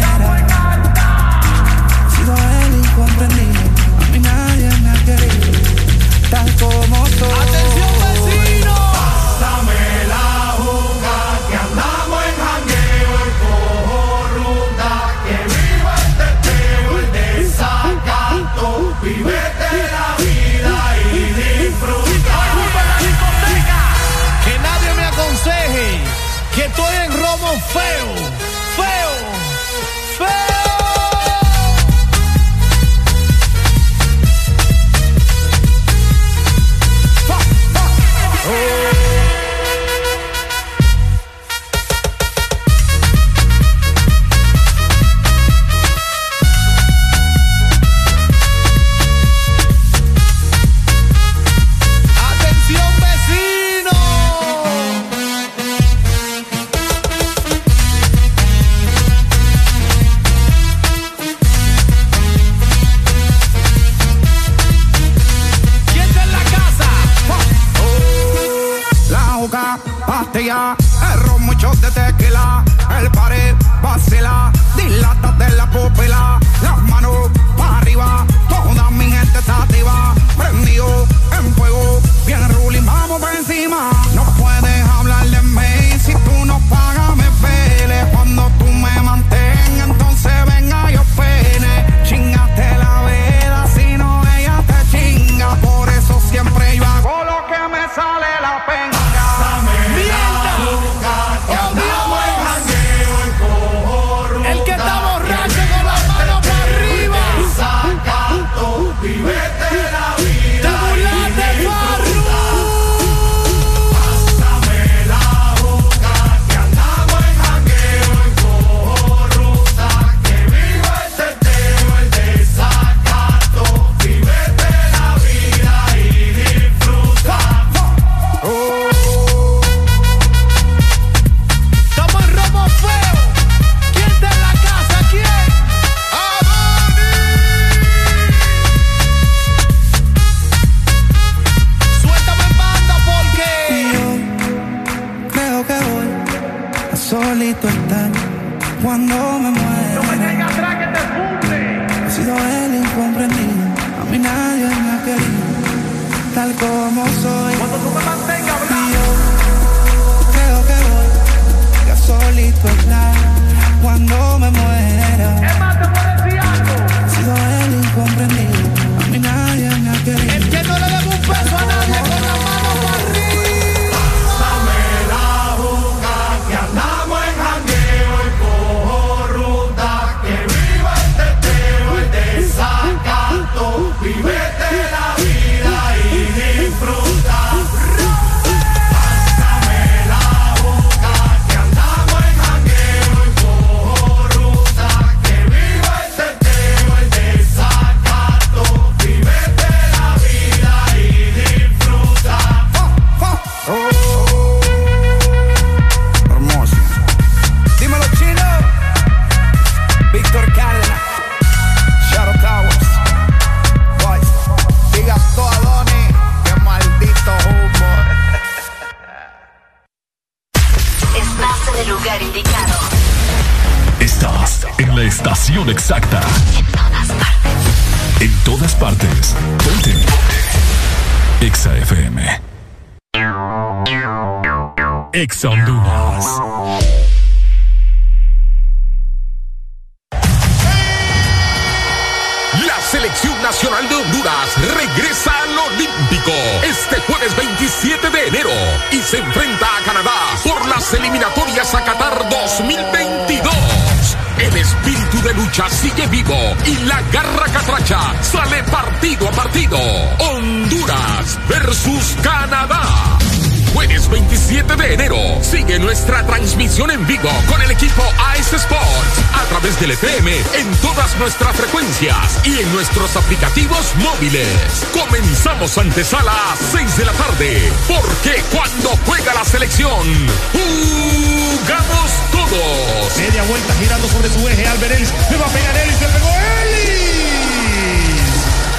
Comenzamos 275.68 275.92
antesala 275.92 276.32
a 276.32 276.56
6 276.56 276.96
de 276.96 277.04
la 277.04 277.12
tarde. 277.12 277.70
Porque 277.86 278.42
cuando 278.50 278.90
juega 279.04 279.34
la 279.34 279.44
selección, 279.44 280.06
jugamos 280.52 282.10
todos. 282.32 283.16
Media 283.18 283.42
vuelta 283.42 283.74
girando 283.74 284.08
sobre 284.08 284.30
su 284.30 284.48
eje. 284.48 284.66
Albert 284.66 284.94
Ellis. 284.94 285.12
Le 285.30 285.36
va 285.36 285.44
a 285.44 285.50
pegar 285.50 285.76
Ellis. 285.76 286.00
Le 286.00 286.08
pegó 286.08 286.30
Ellis. 286.62 288.32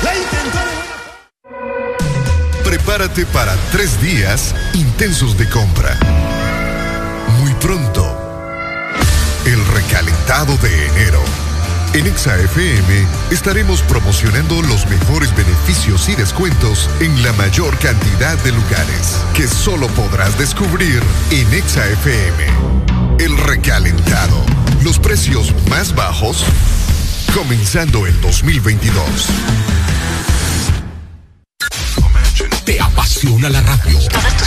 La 0.03 0.15
intentó. 0.15 0.59
Prepárate 2.63 3.25
para 3.27 3.55
tres 3.71 4.01
días 4.01 4.55
intensos 4.73 5.37
de 5.37 5.47
compra. 5.47 5.95
Muy 7.39 7.53
pronto, 7.55 8.17
el 9.45 9.63
recalentado 9.67 10.57
de 10.57 10.87
enero. 10.87 11.21
En 11.93 12.05
ExaFM 12.05 13.07
estaremos 13.31 13.81
promocionando 13.81 14.61
los 14.61 14.85
mejores 14.87 15.35
beneficios 15.35 15.58
y 15.69 16.15
descuentos 16.15 16.89
en 16.99 17.21
la 17.21 17.31
mayor 17.33 17.77
cantidad 17.77 18.35
de 18.39 18.51
lugares 18.51 19.19
que 19.35 19.47
solo 19.47 19.87
podrás 19.89 20.35
descubrir 20.39 20.99
en 21.29 21.53
ExaFM. 21.53 22.47
El 23.19 23.37
recalentado. 23.37 24.43
Los 24.81 24.97
precios 24.97 25.53
más 25.69 25.93
bajos 25.93 26.43
comenzando 27.35 28.07
el 28.07 28.19
2022. 28.19 29.27
¿Te 32.65 32.81
apasiona 32.81 33.49
la 33.49 33.61
radio? 33.61 33.99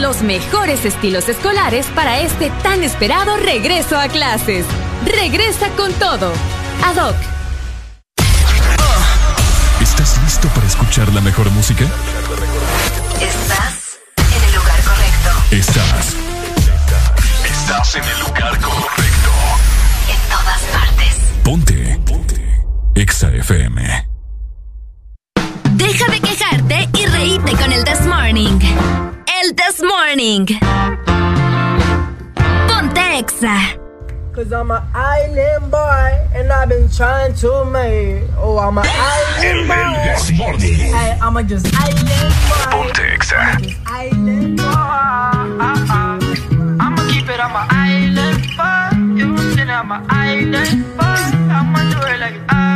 los 0.00 0.22
mejores 0.22 0.84
estilos 0.86 1.28
escolares 1.28 1.86
para 1.94 2.20
este 2.20 2.50
tan 2.62 2.82
esperado 2.82 3.36
regreso 3.36 3.98
a 3.98 4.08
clases. 4.08 4.64
Regresa 5.04 5.68
con 5.76 5.92
todo. 5.94 6.32
ADOC. 6.84 7.16
¿Estás 9.80 10.18
listo 10.24 10.48
para 10.48 10.66
escuchar 10.66 11.12
la 11.12 11.20
mejor 11.20 11.50
música? 11.50 11.84
Trying 37.80 38.20
to 38.20 38.26
make. 38.26 38.30
Oh, 38.36 38.58
I'm 38.58 38.78
an 38.78 38.84
island 38.86 39.68
boy. 39.68 40.58
This 40.58 41.22
I'm 41.22 41.36
a 41.36 41.42
just 41.42 41.66
island 41.74 42.34
boy. 42.48 42.70
Ponte 42.70 42.96
Exa. 42.96 43.40
Island 43.86 44.56
boy. 44.56 44.64
Ah, 44.66 45.56
ah, 45.60 45.86
ah. 45.90 46.18
I'ma 46.80 47.10
keep 47.10 47.28
it 47.28 47.40
on 47.40 47.52
my 47.52 47.66
island 47.70 48.42
boy. 48.56 49.16
You 49.18 49.36
say 49.54 49.62
I'm 49.62 49.92
an 49.92 50.06
island 50.08 50.84
boy. 50.96 51.22
I'ma 51.56 51.80
do 51.90 51.98
it 52.06 52.20
like 52.20 52.40
I 52.48 52.70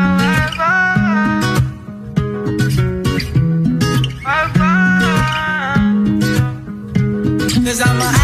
Cause 7.65 7.81
I'm 7.81 8.01
an 8.01 8.24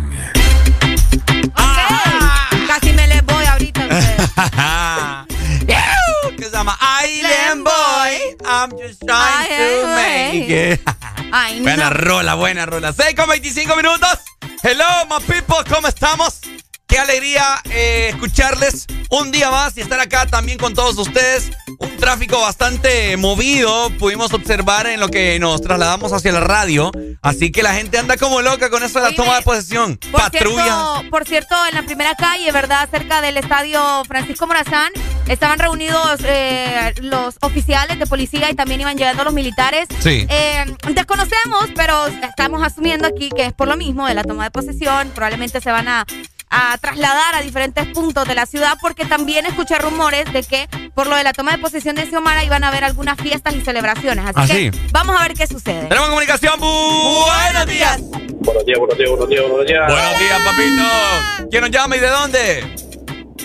Ay, 11.31 11.59
no. 11.59 11.63
Buena 11.63 11.89
rola, 11.89 12.35
buena 12.35 12.65
rola. 12.65 12.93
6 12.93 13.15
con 13.15 13.29
25 13.29 13.75
minutos. 13.75 14.19
Hello, 14.63 14.85
my 15.09 15.25
people, 15.25 15.57
¿cómo 15.69 15.87
estamos? 15.87 16.39
Qué 16.87 16.99
alegría 16.99 17.61
eh, 17.69 18.09
escucharles 18.09 18.85
un 19.09 19.31
día 19.31 19.49
más 19.49 19.77
y 19.77 19.81
estar 19.81 19.99
acá 20.01 20.25
también 20.25 20.57
con 20.57 20.73
todos 20.73 20.97
ustedes. 20.97 21.49
Un 21.79 21.95
tráfico 21.95 22.41
bastante 22.41 23.15
movido, 23.15 23.89
pudimos 23.97 24.33
observar 24.33 24.87
en 24.87 24.99
lo 24.99 25.07
que 25.07 25.39
nos 25.39 25.61
trasladamos 25.61 26.11
hacia 26.11 26.33
la 26.33 26.41
radio. 26.41 26.91
Así 27.21 27.49
que 27.49 27.63
la 27.63 27.73
gente 27.73 27.97
anda 27.97 28.17
como 28.17 28.41
loca 28.41 28.69
con 28.69 28.83
eso 28.83 28.99
de 28.99 29.09
la 29.09 29.15
toma 29.15 29.37
de 29.37 29.41
posesión. 29.41 29.97
Por 29.97 30.19
Patrullas. 30.19 30.65
cierto, 30.65 31.09
por 31.09 31.25
cierto, 31.25 31.55
en 31.67 31.75
la 31.75 31.83
primera 31.83 32.13
calle, 32.15 32.51
¿verdad? 32.51 32.89
Cerca 32.91 33.21
del 33.21 33.37
estadio 33.37 34.03
Francisco 34.05 34.45
Morazán, 34.45 34.91
estaban 35.31 35.59
reunidos 35.59 36.19
eh, 36.25 36.93
los 37.01 37.37
oficiales 37.41 37.97
de 37.97 38.05
policía 38.05 38.51
y 38.51 38.55
también 38.55 38.81
iban 38.81 38.97
llegando 38.97 39.23
los 39.23 39.33
militares. 39.33 39.87
Sí. 39.99 40.27
Eh, 40.29 40.65
desconocemos, 40.93 41.69
pero 41.75 42.07
estamos 42.07 42.61
asumiendo 42.63 43.07
aquí 43.07 43.29
que 43.29 43.45
es 43.45 43.53
por 43.53 43.67
lo 43.67 43.77
mismo 43.77 44.07
de 44.07 44.13
la 44.13 44.23
toma 44.23 44.43
de 44.43 44.51
posesión. 44.51 45.09
Probablemente 45.15 45.61
se 45.61 45.71
van 45.71 45.87
a, 45.87 46.05
a 46.49 46.77
trasladar 46.79 47.35
a 47.35 47.41
diferentes 47.41 47.87
puntos 47.87 48.27
de 48.27 48.35
la 48.35 48.45
ciudad 48.45 48.77
porque 48.81 49.05
también 49.05 49.45
escuché 49.45 49.77
rumores 49.77 50.31
de 50.33 50.43
que 50.43 50.67
por 50.93 51.07
lo 51.07 51.15
de 51.15 51.23
la 51.23 51.31
toma 51.31 51.53
de 51.53 51.59
posesión 51.59 51.95
de 51.95 52.05
Xiomara 52.07 52.43
iban 52.43 52.63
a 52.65 52.67
haber 52.67 52.83
algunas 52.83 53.17
fiestas 53.17 53.55
y 53.55 53.61
celebraciones. 53.61 54.25
Así 54.25 54.35
¿Ah, 54.35 54.47
que 54.47 54.71
sí? 54.71 54.89
vamos 54.91 55.19
a 55.19 55.23
ver 55.23 55.33
qué 55.33 55.47
sucede. 55.47 55.87
Tenemos 55.87 56.09
comunicación. 56.09 56.59
Buenos 56.59 57.65
días. 57.67 58.01
Buenos 58.43 58.65
días, 58.65 58.79
buenos 58.79 58.97
días, 58.97 59.09
buenos 59.09 59.29
días, 59.29 59.43
buenos 59.49 59.67
días. 59.67 59.87
Buenos 59.87 60.19
días, 60.19 60.41
papito. 60.41 61.47
¿Quién 61.49 61.61
nos 61.61 61.71
llama 61.71 61.95
y 61.95 61.99
de 61.99 62.07
dónde? 62.07 62.75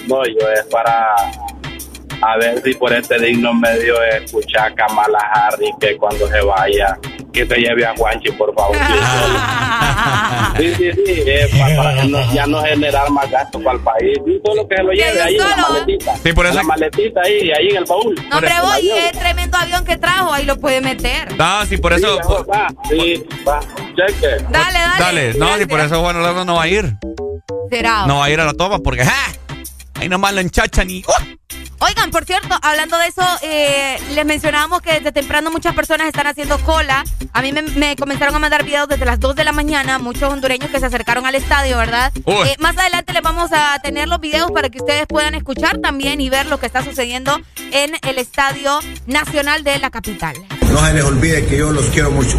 No, 0.09 0.25
yo 0.25 0.49
es 0.51 0.65
para 0.71 1.15
a 2.23 2.37
ver 2.39 2.63
si 2.63 2.75
por 2.75 2.93
este 2.93 3.19
digno 3.19 3.53
medio 3.55 3.95
escuchar 4.05 4.73
a 4.73 4.75
Kamala 4.75 5.19
Harris 5.33 5.71
que 5.81 5.97
cuando 5.97 6.27
se 6.29 6.41
vaya, 6.43 6.99
que 7.33 7.47
se 7.47 7.57
lleve 7.57 7.85
a 7.87 7.95
Juanchi, 7.97 8.31
por 8.33 8.55
favor. 8.55 8.77
Sí, 10.57 10.75
sí, 10.75 10.91
sí, 10.93 11.23
eh, 11.27 11.49
pa- 11.59 11.83
para, 11.83 12.01
que 12.01 12.09
no- 12.09 12.33
ya 12.33 12.47
no 12.47 12.63
generar 12.63 13.11
más 13.11 13.31
gastos 13.31 13.63
para 13.63 13.77
el 13.77 13.85
país. 13.85 14.19
Y 14.27 14.41
todo 14.43 14.55
lo 14.57 14.67
que 14.69 14.77
se 14.77 14.83
lo 14.83 14.93
lleve 14.93 15.21
ahí 15.21 15.37
en 15.37 15.51
la 15.51 15.57
maletita. 15.69 16.17
Sí, 16.23 16.33
por 16.33 16.47
eso- 16.47 16.53
En 16.53 16.57
la 16.57 16.63
maletita 16.63 17.21
ahí, 17.23 17.51
ahí 17.53 17.69
en 17.69 17.77
el 17.77 17.85
baúl. 17.85 18.15
No, 18.31 18.39
el 18.39 18.45
voy, 18.45 18.73
avión. 18.91 18.99
qué 19.13 19.19
tremendo 19.19 19.59
avión 19.59 19.85
que 19.85 19.97
trajo, 19.99 20.33
ahí 20.33 20.45
lo 20.47 20.57
puede 20.59 20.81
meter. 20.81 21.29
Ah, 21.39 21.65
sí, 21.69 21.77
por 21.77 21.93
eso. 21.93 22.19
Sí, 22.23 22.33
va, 22.51 22.69
sí, 22.89 23.25
va, 23.47 23.61
cheque. 23.95 24.45
Dale, 24.51 24.79
dale. 24.79 24.99
Dale, 24.99 25.35
no, 25.35 25.57
sí, 25.59 25.67
por 25.67 25.81
eso 25.81 26.01
Juan 26.01 26.17
Orlando 26.17 26.45
no 26.47 26.55
va 26.55 26.63
a 26.63 26.69
ir. 26.69 26.95
Será. 27.71 28.07
No 28.07 28.19
va 28.19 28.25
a 28.25 28.31
ir 28.31 28.41
a 28.41 28.45
la 28.47 28.55
toma 28.55 28.79
porque 28.79 29.05
¡ja! 29.05 29.13
ahí 30.01 30.09
nomás 30.09 30.33
lo 30.33 30.41
enchachan 30.41 30.89
y. 30.89 31.03
¡oh! 31.07 31.13
Oigan, 31.79 32.11
por 32.11 32.25
cierto, 32.25 32.57
hablando 32.63 32.97
de 32.99 33.07
eso, 33.07 33.23
eh, 33.43 33.99
les 34.15 34.25
mencionábamos 34.25 34.81
que 34.81 34.93
desde 34.95 35.13
temprano 35.13 35.51
muchas 35.51 35.75
personas 35.75 36.07
están 36.07 36.27
haciendo 36.27 36.59
cola. 36.61 37.05
A 37.33 37.43
mí 37.43 37.53
me, 37.53 37.63
me 37.63 37.97
comenzaron 37.97 38.35
a 38.35 38.39
mandar 38.39 38.65
videos 38.65 38.89
desde 38.89 39.05
las 39.05 39.21
2 39.21 39.37
de 39.37 39.45
la 39.45 39.53
mañana, 39.53 39.99
muchos 39.99 40.33
hondureños 40.33 40.71
que 40.71 40.81
se 40.81 40.87
acercaron 40.87 41.27
al 41.27 41.35
estadio, 41.35 41.77
¿verdad? 41.77 42.13
Eh, 42.27 42.57
más 42.61 42.79
adelante 42.79 43.13
les 43.13 43.23
vamos 43.23 43.51
a 43.53 43.79
tener 43.81 44.09
los 44.09 44.21
videos 44.21 44.51
para 44.53 44.71
que 44.71 44.79
ustedes 44.79 45.07
puedan 45.07 45.35
escuchar 45.35 45.79
también 45.79 46.21
y 46.21 46.31
ver 46.31 46.47
lo 46.47 46.59
que 46.59 46.67
está 46.67 46.83
sucediendo 46.83 47.39
en 47.73 47.93
el 48.03 48.19
Estadio 48.19 48.81
Nacional 49.07 49.63
de 49.63 49.79
la 49.79 49.91
capital. 49.91 50.35
No 50.71 50.85
se 50.85 50.95
les 50.95 51.05
olvide 51.05 51.47
que 51.47 51.59
yo 51.59 51.73
los 51.73 51.87
quiero 51.87 52.11
mucho. 52.11 52.39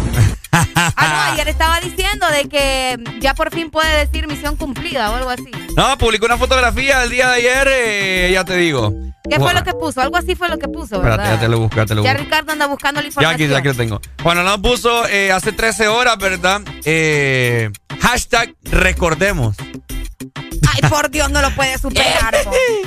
Ah, 0.50 0.66
no, 0.96 1.32
ayer 1.32 1.48
estaba 1.48 1.78
diciendo 1.80 2.26
de 2.28 2.48
que 2.48 2.98
ya 3.20 3.34
por 3.34 3.52
fin 3.52 3.70
puede 3.70 3.98
decir 3.98 4.26
misión 4.26 4.56
cumplida 4.56 5.10
o 5.10 5.14
algo 5.14 5.30
así. 5.30 5.50
No, 5.76 5.96
publicó 5.98 6.26
una 6.26 6.38
fotografía 6.38 7.04
el 7.04 7.10
día 7.10 7.28
de 7.28 7.34
ayer, 7.34 7.68
eh, 7.70 8.30
ya 8.32 8.44
te 8.44 8.56
digo. 8.56 8.92
¿Qué 9.24 9.36
fue 9.36 9.44
Bueno, 9.44 9.60
lo 9.60 9.64
que 9.64 9.72
puso? 9.72 10.00
Algo 10.00 10.16
así 10.16 10.34
fue 10.34 10.48
lo 10.48 10.58
que 10.58 10.68
puso, 10.68 10.96
Espérate, 10.96 11.18
¿verdad? 11.22 11.34
ya 11.34 11.40
te 11.40 11.48
lo 11.48 11.58
busco, 11.58 11.76
ya 11.76 11.86
te 11.86 11.94
lo 11.94 12.02
Ya 12.04 12.12
busco. 12.12 12.24
Ricardo 12.24 12.52
anda 12.52 12.66
buscando 12.66 13.00
la 13.00 13.04
Ya 13.04 13.08
información. 13.08 13.34
aquí, 13.34 13.48
ya 13.48 13.58
aquí 13.58 13.68
lo 13.68 13.74
tengo. 13.74 14.00
Juan 14.22 14.38
Orlando 14.38 14.62
puso 14.68 15.06
eh, 15.08 15.32
hace 15.32 15.52
13 15.52 15.88
horas, 15.88 16.16
¿verdad? 16.18 16.62
Eh, 16.84 17.70
hashtag 18.00 18.54
recordemos. 18.64 19.56
Ay, 20.70 20.88
por 20.88 21.10
Dios, 21.10 21.30
no 21.30 21.42
lo 21.42 21.50
puede 21.54 21.76
superar. 21.78 22.34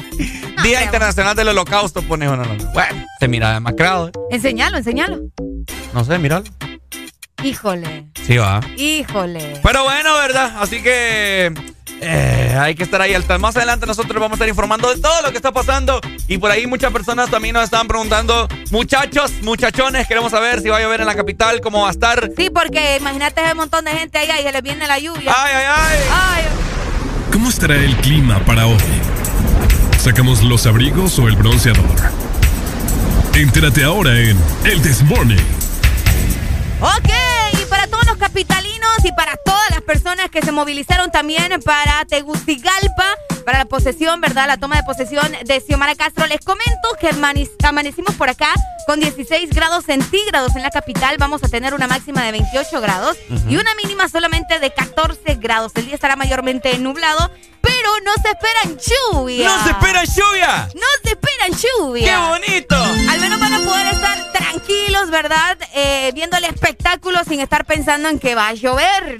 Día 0.64 0.84
Internacional 0.84 1.36
del 1.36 1.50
Holocausto, 1.50 2.02
pone 2.04 2.28
Juan 2.28 2.40
Orlando. 2.40 2.66
Bueno, 2.74 3.06
se 3.20 3.28
mira 3.28 3.54
demacrado, 3.54 4.08
¿eh? 4.10 4.12
Enseñalo, 4.32 4.78
enseñalo. 4.78 5.20
No 5.94 6.04
sé, 6.06 6.18
míralo. 6.18 6.46
Híjole, 7.44 8.06
Sí, 8.26 8.38
va. 8.38 8.62
híjole. 8.78 9.60
Pero 9.64 9.84
bueno, 9.84 10.14
¿verdad? 10.16 10.54
Así 10.62 10.82
que 10.84 11.52
eh, 12.04 12.58
hay 12.60 12.74
que 12.74 12.84
estar 12.84 13.00
ahí 13.00 13.14
al. 13.14 13.24
Más 13.40 13.56
adelante 13.56 13.86
nosotros 13.86 14.20
vamos 14.20 14.32
a 14.32 14.36
estar 14.36 14.50
informando 14.50 14.94
de 14.94 15.00
todo 15.00 15.22
lo 15.22 15.30
que 15.30 15.38
está 15.38 15.52
pasando. 15.52 16.02
Y 16.28 16.40
por 16.40 16.50
ahí 16.50 16.66
muchas 16.66 16.92
personas 16.92 17.30
también 17.30 17.54
nos 17.54 17.64
estaban 17.64 17.88
preguntando, 17.88 18.48
muchachos, 18.72 19.32
muchachones, 19.42 20.08
queremos 20.08 20.32
saber 20.32 20.62
si 20.62 20.70
va 20.70 20.78
a 20.78 20.82
llover 20.82 21.02
en 21.02 21.08
la 21.08 21.16
capital, 21.16 21.62
cómo 21.62 21.84
va 21.84 21.90
a 21.90 21.92
estar. 21.92 22.32
Sí, 22.36 22.50
porque 22.50 22.98
imagínate 23.00 23.44
ese 23.44 23.54
montón 23.54 23.86
de 23.86 23.92
gente 23.92 24.18
allá 24.18 24.40
y 24.40 24.44
se 24.44 24.52
les 24.52 24.64
viene 24.64 24.88
la 24.88 24.98
lluvia. 24.98 25.34
Ay, 25.38 25.54
ay, 25.56 25.66
ay. 25.68 26.00
Ay, 26.12 26.44
¿Cómo 27.32 27.50
estará 27.50 27.76
el 27.76 27.96
clima 27.98 28.40
para 28.46 28.66
hoy? 28.66 28.78
¿Sacamos 30.00 30.42
los 30.42 30.66
abrigos 30.66 31.20
o 31.20 31.28
el 31.28 31.36
bronceador? 31.36 31.86
Entérate 33.36 33.84
ahora 33.84 34.20
en 34.20 34.38
El 34.66 34.82
This 34.82 35.04
Morning. 35.04 35.38
Ok, 36.82 37.10
y 37.62 37.66
para 37.66 37.86
todos 37.86 38.08
los 38.08 38.18
y 39.04 39.12
para 39.14 39.36
todas 39.46 39.70
las 39.72 39.82
personas 39.82 40.30
que 40.30 40.42
se 40.42 40.52
movilizaron 40.52 41.12
también 41.12 41.60
para 41.66 42.06
Tegucigalpa, 42.06 43.06
para 43.46 43.60
la 43.60 43.66
posesión, 43.66 44.22
¿verdad? 44.22 44.48
La 44.48 44.58
toma 44.58 44.76
de 44.78 44.84
posesión 44.84 45.32
de 45.44 45.60
Xiomara 45.62 45.96
Castro, 45.96 46.26
les 46.28 46.40
comento 46.42 46.72
que 47.00 47.10
amane- 47.10 47.50
amanecimos 47.64 48.16
por 48.16 48.30
acá 48.30 48.54
con 48.88 49.00
16 49.00 49.50
grados 49.52 49.86
centígrados 49.86 50.56
en 50.56 50.62
la 50.64 50.70
capital. 50.70 51.16
Vamos 51.18 51.44
a 51.44 51.48
tener 51.48 51.74
una 51.74 51.88
máxima 51.88 52.24
de 52.24 52.32
28 52.34 52.82
grados 52.82 53.18
y 53.50 53.58
una 53.58 53.74
mínima 53.76 54.08
solamente 54.10 54.60
de 54.60 54.72
14 54.74 55.36
grados. 55.36 55.72
El 55.76 55.86
día 55.86 55.96
estará 55.96 56.16
mayormente 56.16 56.78
nublado, 56.78 57.32
pero 57.62 57.90
no 58.04 58.12
se 58.22 58.30
esperan 58.30 58.78
lluvia. 59.14 59.48
¡No 59.48 59.64
se 59.64 59.70
espera 59.72 60.04
lluvia! 60.04 60.70
No 60.76 60.88
se 61.04 61.10
esperan 61.10 61.52
lluvia. 61.52 62.06
¡Qué 62.06 62.18
bonito! 62.50 62.76
Al 63.12 63.20
menos 63.20 63.40
van 63.40 63.54
a 63.54 63.60
poder 63.60 63.88
estar 63.88 64.32
tranquilos, 64.34 65.10
¿verdad? 65.10 65.58
Eh, 65.74 66.12
viendo 66.14 66.38
el 66.38 66.44
espectáculo 66.46 67.20
sin 67.28 67.40
estar 67.40 67.66
pensando 67.66 68.10
en 68.10 68.20
que 68.20 68.36
va 68.36 68.50
a 68.50 68.54
llover, 68.54 68.71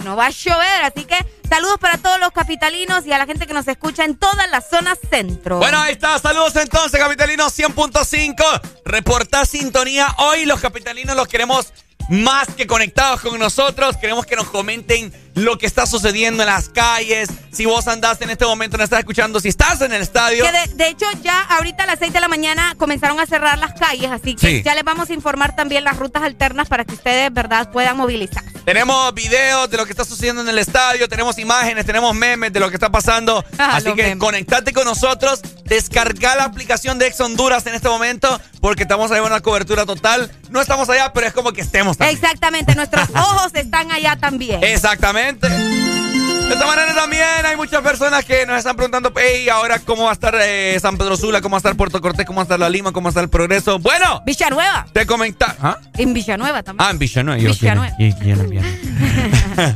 no 0.04 0.16
va 0.16 0.28
a 0.28 0.30
llover. 0.30 0.84
Así 0.84 1.06
que 1.06 1.18
saludos 1.48 1.78
para 1.80 1.98
todos 1.98 2.20
los 2.20 2.32
capitalinos 2.32 3.06
y 3.06 3.14
a 3.14 3.18
la 3.18 3.26
gente 3.26 3.48
que 3.48 3.54
nos 3.54 3.68
escucha 3.68 4.04
en 4.04 4.16
toda 4.16 4.48
la 4.48 4.62
zona 4.62 4.96
centro. 5.10 5.58
Bueno, 5.58 5.80
ahí 5.80 5.94
está. 5.94 6.18
Saludos 6.20 6.56
entonces, 6.56 7.00
capitalinos 7.00 7.58
100.5. 7.58 8.62
Reporta 8.86 9.46
sintonía. 9.46 10.08
Hoy 10.18 10.46
los 10.46 10.60
capitalinos 10.60 11.16
los 11.16 11.28
queremos 11.28 11.74
más 12.12 12.48
que 12.56 12.68
conectados 12.68 13.22
con 13.22 13.40
nosotros. 13.40 13.98
Queremos 13.98 14.26
que 14.26 14.36
nos 14.36 14.50
comenten 14.50 15.12
lo 15.34 15.58
que 15.58 15.66
está 15.66 15.86
sucediendo 15.86 16.44
en 16.44 16.48
las 16.50 16.68
calles. 16.70 17.30
Si 17.54 17.66
vos 17.66 17.88
andás 17.88 18.22
en 18.22 18.30
este 18.30 18.46
momento, 18.46 18.78
no 18.78 18.84
estás 18.84 19.00
escuchando, 19.00 19.40
si 19.40 19.48
estás 19.48 19.80
en 19.82 19.94
el 19.94 20.02
estadio. 20.02 20.44
Que 20.44 20.52
de, 20.52 20.68
de 20.76 20.88
hecho, 20.90 21.06
ya 21.24 21.40
ahorita 21.42 21.84
a 21.84 21.88
las 21.88 22.00
6 22.00 22.12
de 22.12 22.20
la 22.20 22.28
mañana 22.28 22.76
comenzaron 22.78 23.20
a 23.20 23.26
cerrar 23.26 23.58
las 23.58 23.74
calles, 23.80 24.12
así 24.12 24.36
que 24.36 24.48
Sí. 24.58 24.62
ya 24.64 24.76
les 24.76 24.84
vamos 24.84 25.10
a 25.10 25.14
informar 25.14 25.56
también 25.56 25.84
las 25.86 25.98
rutas 25.98 26.22
alternas 26.24 26.68
para 26.68 26.84
que 26.86 26.94
ustedes, 26.94 27.34
¿verdad?, 27.34 27.72
puedan 27.72 27.96
movilizar. 27.98 28.44
Tenemos 28.66 29.14
videos 29.14 29.70
de 29.72 29.78
lo 29.78 29.86
que 29.86 29.92
está 29.92 30.04
sucediendo 30.06 30.42
en 30.42 30.50
el 30.50 30.60
estadio, 30.60 31.08
tenemos 31.08 31.38
imágenes, 31.40 31.86
tenemos 31.86 32.14
memes 32.14 32.52
de 32.54 32.60
lo 32.60 32.68
que 32.70 32.76
está 32.76 32.92
pasando. 32.92 33.44
Ah, 33.58 33.76
Así 33.78 33.94
que 33.94 34.04
memes. 34.04 34.18
conectate 34.18 34.74
con 34.74 34.86
nosotros, 34.86 35.42
descarga 35.76 36.36
la 36.36 36.44
aplicación 36.44 37.00
de 37.00 37.08
Ex 37.08 37.20
Honduras 37.22 37.66
en 37.66 37.74
este 37.76 37.88
momento, 37.88 38.40
porque 38.60 38.84
estamos 38.84 39.10
ahí 39.12 39.20
en 39.20 39.24
una 39.24 39.40
cobertura 39.40 39.86
total. 39.86 40.30
No 40.50 40.60
estamos 40.60 40.90
allá, 40.90 41.14
pero 41.14 41.28
es 41.28 41.34
como 41.34 41.54
que 41.54 41.62
estemos 41.62 41.98
también. 41.98 42.18
Exactamente, 42.18 42.76
nuestros 42.76 43.10
ojos 43.16 43.52
están 43.56 43.90
allá 43.92 44.18
también. 44.18 44.62
Exactamente. 44.64 45.48
De 45.48 46.56
esta 46.56 46.66
manera 46.68 46.94
también 46.94 47.46
hay 47.46 47.56
muchas 47.56 47.82
personas 47.82 48.26
que 48.26 48.46
nos 48.46 48.58
están 48.58 48.76
preguntando, 48.76 49.14
hey, 49.16 49.48
ahora 49.48 49.80
cómo 49.80 50.04
va 50.04 50.10
a 50.10 50.14
estar 50.14 50.36
eh, 50.42 50.78
San 50.82 50.98
Pedro 50.98 51.16
Sula, 51.16 51.40
cómo 51.40 51.54
va 51.54 51.58
a 51.58 51.60
estar 51.60 51.76
Puerto 51.78 52.02
Cortés, 52.02 52.26
cómo 52.26 52.38
va 52.38 52.42
a 52.42 52.44
estar 52.44 52.60
La 52.60 52.70
Lima, 52.70 52.92
cómo 52.92 53.06
va 53.06 53.10
a 53.10 53.12
estar 53.12 53.24
el 53.24 53.30
Progreso. 53.30 53.80
Bueno, 53.80 54.22
Villanueva. 54.26 54.86
te 54.92 55.06
comenta... 55.06 55.56
¿Ah? 55.62 55.78
En 55.98 56.14
Villanueva 56.14 56.62
también. 56.64 56.86
Ah, 56.86 56.92
en 56.92 57.00
Villanueva. 57.00 57.42
yo, 57.42 57.52
Villanueva. 57.54 57.96
¿quién- 57.96 58.12
quién 58.12 58.32
es 58.42 58.50
Villanueva? 58.50 59.76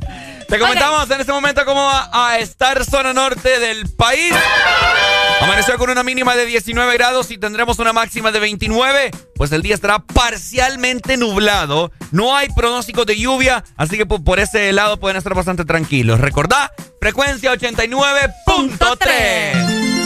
Te 0.49 0.60
comentamos 0.60 1.10
en 1.10 1.21
este 1.21 1.31
momento 1.31 1.63
cómo 1.65 1.81
va 1.86 2.10
a 2.12 2.38
estar 2.39 2.84
zona 2.84 3.13
norte 3.13 3.58
del 3.60 3.88
país. 3.95 4.34
Amaneció 5.41 5.77
con 5.77 5.89
una 5.89 6.03
mínima 6.03 6.35
de 6.35 6.45
19 6.45 6.93
grados 6.93 7.31
y 7.31 7.37
tendremos 7.37 7.79
una 7.79 7.93
máxima 7.93 8.31
de 8.31 8.39
29. 8.39 9.11
Pues 9.35 9.51
el 9.51 9.61
día 9.61 9.75
estará 9.75 9.99
parcialmente 9.99 11.17
nublado. 11.17 11.91
No 12.11 12.33
hay 12.35 12.47
pronóstico 12.55 13.05
de 13.05 13.17
lluvia, 13.17 13.63
así 13.75 13.97
que 13.97 14.05
por, 14.05 14.39
ese 14.39 14.71
lado 14.73 14.97
pueden 14.97 15.17
estar 15.17 15.35
bastante 15.35 15.65
tranquilos. 15.65 16.19
Recordá, 16.19 16.71
frecuencia 16.99 17.53
89.3. 17.53 20.04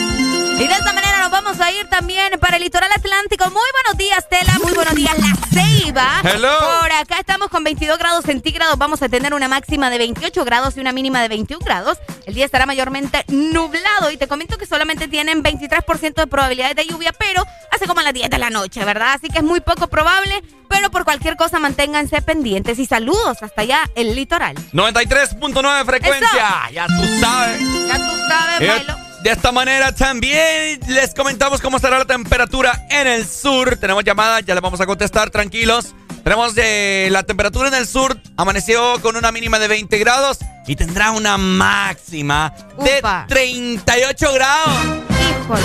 Y 0.59 0.67
de 0.67 0.73
esta 0.73 0.91
manera 0.91 1.19
nos 1.19 1.31
vamos 1.31 1.61
a 1.61 1.71
ir 1.71 1.87
también 1.87 2.37
para 2.37 2.57
el 2.57 2.63
litoral 2.63 2.91
atlántico. 2.91 3.45
Muy 3.45 3.63
buenos 3.71 3.97
días, 3.97 4.27
Tela. 4.27 4.51
Muy 4.61 4.73
buenos 4.73 4.93
días, 4.93 5.15
La 5.17 5.33
Ceiba. 5.53 6.21
Hello. 6.21 6.49
Por 6.81 6.91
acá 6.91 7.17
estamos 7.17 7.47
con 7.47 7.63
22 7.63 7.97
grados 7.97 8.25
centígrados. 8.25 8.77
Vamos 8.77 9.01
a 9.01 9.07
tener 9.07 9.33
una 9.33 9.47
máxima 9.47 9.89
de 9.89 9.97
28 9.99 10.43
grados 10.43 10.75
y 10.75 10.81
una 10.81 10.91
mínima 10.91 11.21
de 11.21 11.29
21 11.29 11.63
grados. 11.63 11.97
El 12.25 12.33
día 12.33 12.43
estará 12.43 12.65
mayormente 12.65 13.23
nublado 13.29 14.11
y 14.11 14.17
te 14.17 14.27
comento 14.27 14.57
que 14.57 14.65
solamente 14.65 15.07
tienen 15.07 15.41
23% 15.43 16.13
de 16.15 16.27
probabilidades 16.27 16.75
de 16.75 16.87
lluvia, 16.87 17.13
pero 17.13 17.45
hace 17.71 17.87
como 17.87 18.01
a 18.01 18.03
las 18.03 18.13
10 18.13 18.29
de 18.29 18.37
la 18.37 18.49
noche, 18.49 18.83
¿verdad? 18.83 19.13
Así 19.13 19.29
que 19.29 19.37
es 19.37 19.45
muy 19.45 19.61
poco 19.61 19.87
probable, 19.87 20.43
pero 20.67 20.91
por 20.91 21.05
cualquier 21.05 21.37
cosa 21.37 21.59
manténganse 21.59 22.21
pendientes 22.21 22.79
y 22.79 22.85
saludos 22.85 23.41
hasta 23.41 23.61
allá 23.61 23.89
el 23.95 24.13
litoral. 24.13 24.57
93.9 24.73 25.85
frecuencia. 25.85 26.69
Ya 26.73 26.85
tú 26.85 27.05
sabes. 27.21 27.61
Ya 27.87 27.95
tú 27.95 28.17
sabes, 28.27 28.59
Milo. 28.59 29.08
De 29.23 29.31
esta 29.31 29.51
manera 29.51 29.91
también 29.93 30.79
les 30.87 31.13
comentamos 31.13 31.59
cómo 31.59 31.77
estará 31.77 31.99
la 31.99 32.05
temperatura 32.05 32.85
en 32.89 33.05
el 33.07 33.27
sur. 33.27 33.75
Tenemos 33.75 34.03
llamadas, 34.03 34.45
ya 34.45 34.53
les 34.53 34.63
vamos 34.63 34.79
a 34.79 34.85
contestar, 34.85 35.29
tranquilos. 35.29 35.93
Tenemos 36.23 36.53
eh, 36.57 37.09
la 37.11 37.23
temperatura 37.23 37.67
en 37.67 37.73
el 37.73 37.87
sur, 37.87 38.17
amaneció 38.37 39.01
con 39.01 39.15
una 39.17 39.31
mínima 39.31 39.59
de 39.59 39.67
20 39.67 39.97
grados 39.97 40.39
y 40.67 40.75
tendrá 40.75 41.11
una 41.11 41.37
máxima 41.37 42.53
de 42.77 43.01
38 43.27 44.33
grados. 44.33 44.73
Híjole. 45.09 45.63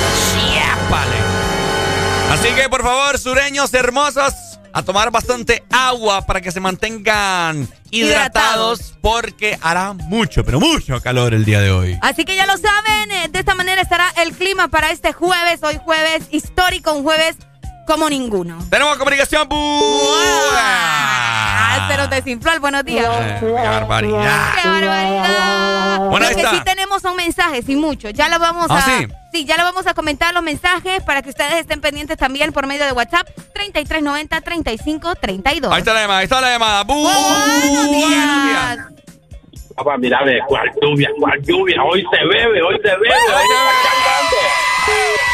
Así 2.31 2.49
que 2.55 2.69
por 2.69 2.83
favor, 2.83 3.19
sureños 3.19 3.73
hermosos, 3.75 4.54
a 4.75 4.83
tomar 4.83 5.13
bastante 5.13 5.63
agua 5.71 6.27
para 6.27 6.41
que 6.41 6.51
se 6.51 6.59
mantengan 6.59 7.69
hidratados, 7.93 8.95
porque 9.01 9.57
hará 9.63 9.93
mucho, 9.93 10.45
pero 10.45 10.59
mucho 10.59 11.01
calor 11.01 11.33
el 11.33 11.45
día 11.45 11.61
de 11.61 11.71
hoy. 11.71 11.99
Así 12.03 12.25
que 12.25 12.35
ya 12.35 12.45
lo 12.45 12.59
saben, 12.59 13.11
eh, 13.13 13.29
de 13.31 13.39
esta 13.39 13.55
manera 13.55 13.81
estará 13.81 14.13
el 14.21 14.33
clima 14.33 14.67
para 14.67 14.91
este 14.91 15.13
jueves, 15.13 15.63
hoy 15.63 15.79
jueves 15.83 16.25
histórico, 16.33 16.93
un 16.93 17.05
jueves 17.05 17.37
como 17.87 18.09
ninguno. 18.09 18.59
Tenemos 18.71 18.97
comunicación. 18.99 19.49
Ah, 20.57 21.87
se 21.91 21.97
nos 21.97 22.11
desinfló 22.11 22.53
el 22.53 22.61
buenos 22.61 22.85
días. 22.85 23.07
Eh, 23.11 23.37
¡Qué 23.41 23.47
barbaridad! 23.51 24.49
¡Qué 24.63 24.69
barbaridad! 24.69 25.99
Bueno, 26.11 26.29
Lo 26.29 26.35
que 26.35 26.41
está. 26.43 26.51
sí 26.51 26.61
tenemos 26.65 27.03
son 27.03 27.17
mensajes 27.17 27.69
y 27.69 27.77
muchos. 27.77 28.13
Ya 28.13 28.29
lo 28.29 28.39
vamos 28.39 28.67
¿Ah, 28.71 28.79
a. 28.79 28.83
sí? 29.33 29.45
ya 29.45 29.57
lo 29.57 29.65
vamos 29.65 29.87
a 29.87 29.95
comentar 29.95 30.33
los 30.33 30.43
mensajes 30.45 31.03
para 31.03 31.21
que 31.23 31.31
ustedes 31.31 31.55
estén 31.55 31.81
pendientes 31.81 32.17
también 32.17 32.53
por 32.53 32.67
medio 32.69 32.85
de 32.87 32.93
WhatsApp 32.93 33.27
3390 33.53 34.41
3532. 34.41 35.73
Ahí 35.73 35.79
está 35.81 35.93
la 35.93 36.01
llamada, 36.03 36.19
ahí 36.21 36.25
está 36.25 36.41
la 36.41 36.51
llamada. 36.51 36.85
Bu- 36.85 37.03
Buenos 37.03 37.91
días. 37.91 38.79
Papá, 39.75 39.99
mira, 39.99 40.23
ve, 40.23 40.39
cuál 40.47 40.71
lluvia, 40.81 41.11
cuál 41.19 41.43
lluvia. 41.43 41.83
Hoy 41.83 42.07
se 42.09 42.17
bebe, 42.25 42.63
hoy 42.63 42.77
se 42.77 42.91
bebe. 42.91 43.09
Hoy 43.11 43.17
se 43.27 43.33
¡Hoy 44.93 45.34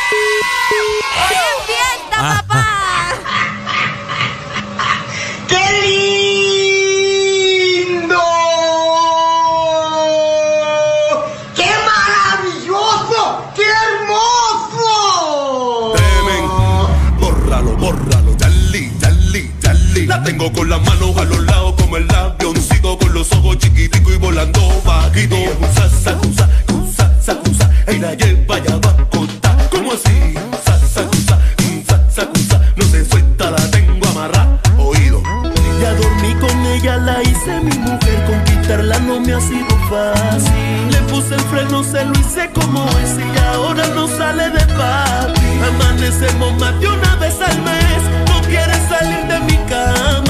Tengo 20.25 20.53
con 20.53 20.69
las 20.69 20.81
manos 20.83 21.17
a 21.17 21.25
los 21.25 21.41
lados 21.45 21.75
como 21.77 21.97
el 21.97 22.09
avioncito 22.15 22.99
con 22.99 23.13
los 23.15 23.31
ojos 23.33 23.59
chiquiticos 23.59 24.15
y 24.15 24.17
volando 24.19 24.61
bajito. 24.85 25.37
Cusa, 25.59 25.89
sacusa, 25.89 26.49
cusa, 26.67 27.21
sacusa, 27.21 27.71
y 27.89 27.99
la 27.99 28.15
lleva 28.15 28.59
ya 28.59 28.77
va 28.77 28.91
a. 28.91 29.69
¿Cómo 29.71 29.93
así? 29.93 30.35
Sa, 30.65 30.79
sacusa, 30.79 31.39
cusa, 31.57 32.11
sacusa, 32.11 32.61
no 32.77 32.85
se 32.85 33.05
suelta, 33.05 33.51
la 33.51 33.71
tengo 33.71 34.07
amarrada. 34.09 34.61
Oído. 34.79 35.23
Ya 35.81 35.95
dormí 35.95 36.35
con 36.35 36.67
ella, 36.67 36.97
la 36.99 37.23
hice 37.23 37.61
mi 37.61 37.77
mujer, 37.79 38.25
conquistarla 38.27 38.99
no 39.01 39.21
me 39.21 39.33
ha 39.33 39.41
sido 39.41 39.69
fácil. 39.89 40.91
Le 40.91 40.99
puse 41.11 41.35
el 41.35 41.41
freno, 41.43 41.83
se 41.83 42.05
lo 42.05 42.13
hice 42.13 42.51
como 42.55 42.85
es 42.99 43.17
y 43.19 43.39
ahora 43.55 43.87
no 43.95 44.07
sale 44.07 44.51
de 44.51 44.67
papi. 44.67 45.41
Amanecemos 45.67 46.59
más 46.59 46.79
de 46.81 46.89
una 46.89 47.17
vez 47.17 47.35
al 47.41 47.63
mes, 47.63 48.20
salir 49.01 49.25
de 49.29 49.57
cama. 49.69 50.30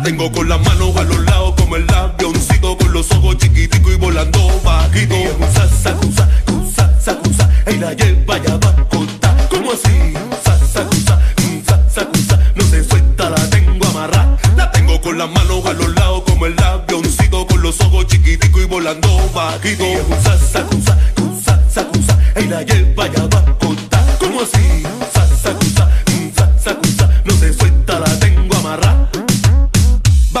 La 0.00 0.04
tengo 0.04 0.32
con 0.32 0.48
las 0.48 0.58
manos 0.66 0.96
a 0.96 1.02
los 1.02 1.18
lados 1.26 1.52
como 1.58 1.76
el 1.76 1.86
avioncito 1.90 2.74
con 2.78 2.90
los 2.90 3.10
ojos 3.12 3.36
chiquiticos 3.36 3.92
y 3.92 3.96
volando 3.96 4.40
bajito. 4.64 5.14
Cusa, 5.36 5.68
sacusa, 5.68 6.26
cusa, 6.46 6.98
sacusa, 6.98 7.50
y 7.66 7.76
la 7.76 7.92
lleva 7.92 8.38
ya 8.38 8.56
va. 8.56 8.74
¿Cómo 9.50 9.72
así? 9.72 10.14
Sa, 10.42 10.58
sacusa, 10.66 11.20
cusa, 11.36 11.90
sacusa, 11.90 12.38
no 12.54 12.64
se 12.64 12.82
suelta, 12.82 13.28
la 13.28 13.50
tengo 13.50 13.86
amarrada. 13.88 14.38
La 14.56 14.72
tengo 14.72 14.98
con 15.02 15.18
las 15.18 15.30
manos 15.30 15.66
a 15.66 15.74
los 15.74 15.94
lados 15.94 16.22
como 16.26 16.46
el 16.46 16.58
avioncito 16.58 17.46
con 17.46 17.60
los 17.60 17.78
ojos 17.82 18.06
chiquiticos 18.06 18.62
y 18.62 18.64
volando 18.64 19.30
bajito. 19.34 19.84
Cusa, 19.84 20.38
sacusa, 20.38 20.96
cusa, 21.14 21.60
sacusa, 21.70 22.18
y 22.40 22.46
la 22.46 22.62
lleva 22.62 23.06
ya 23.06 23.26
va. 23.26 23.44
¿Cómo 24.18 24.40
así? 24.40 24.82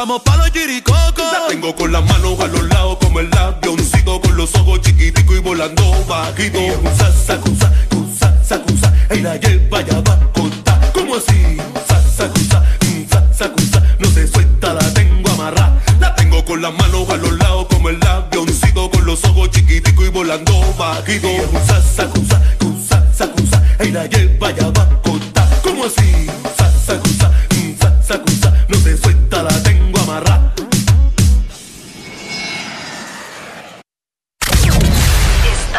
Vamos 0.00 0.22
pa' 0.22 0.34
los. 0.38 1.22
La 1.30 1.46
tengo 1.46 1.76
con 1.76 1.92
las 1.92 2.02
manos 2.02 2.40
a 2.40 2.46
los 2.46 2.62
lados 2.70 2.96
como 3.02 3.20
el 3.20 3.28
avioncito 3.36 4.18
con 4.22 4.34
los 4.34 4.54
ojos 4.54 4.80
chiquiticos 4.80 5.36
y 5.36 5.40
volando 5.40 5.82
bajito. 6.08 6.58
Cusa, 6.58 7.12
sacusa, 7.12 7.70
cusa, 7.90 8.34
sacusa, 8.42 8.94
y 9.14 9.20
la 9.20 9.36
lleva 9.36 9.82
ya 9.82 10.00
va 10.00 10.14
a 10.14 10.32
contar. 10.32 10.90
¿Cómo 10.94 11.16
así? 11.16 11.58
Sa, 11.86 12.00
sacusa, 12.16 12.64
cusa, 12.80 13.34
sacusa, 13.34 13.82
no 13.98 14.08
se 14.08 14.26
suelta, 14.26 14.72
la 14.72 14.94
tengo 14.94 15.28
amarrada. 15.32 15.78
La 16.00 16.14
tengo 16.14 16.42
con 16.46 16.62
las 16.62 16.72
manos 16.72 17.06
a 17.10 17.18
los 17.18 17.32
lados 17.32 17.66
como 17.68 17.90
el 17.90 18.02
avioncito 18.02 18.90
con 18.90 19.04
los 19.04 19.22
ojos 19.24 19.50
chiquiticos 19.50 20.06
y 20.06 20.08
volando 20.08 20.52
bajito. 20.78 21.28
Cusa, 21.52 21.82
sacusa, 21.82 22.40
cusa, 22.58 23.04
sacusa, 23.12 23.62
y 23.84 23.90
la 23.90 24.06
lleva 24.06 24.50
ya 24.50 24.70
va 24.70 24.88
a. 25.04 25.46
¿Cómo 25.62 25.84
así? 25.84 26.39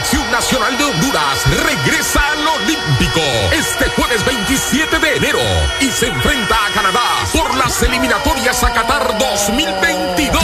Selección 0.00 0.30
nacional 0.30 0.78
de 0.78 0.84
Honduras 0.84 1.44
regresa 1.64 2.20
al 2.32 2.46
Olímpico 2.46 3.20
este 3.52 3.88
jueves 3.90 4.24
27 4.24 4.98
de 4.98 5.16
enero 5.16 5.38
y 5.80 5.90
se 5.90 6.06
enfrenta 6.06 6.54
a 6.54 6.70
Canadá 6.70 7.00
por 7.32 7.54
las 7.56 7.82
eliminatorias 7.82 8.62
a 8.62 8.72
Qatar 8.72 9.18
2022. 9.18 10.42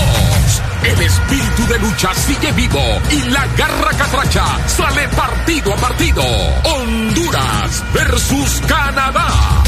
El 0.83 1.01
espíritu 1.01 1.67
de 1.69 1.79
lucha 1.79 2.15
sigue 2.15 2.53
vivo 2.53 2.83
y 3.11 3.23
la 3.31 3.47
garra 3.57 3.91
catracha 3.97 4.45
sale 4.69 5.09
partido 5.09 5.73
a 5.73 5.77
partido. 5.77 6.23
Honduras 6.65 7.85
versus 7.95 8.61
Canadá. 8.67 9.66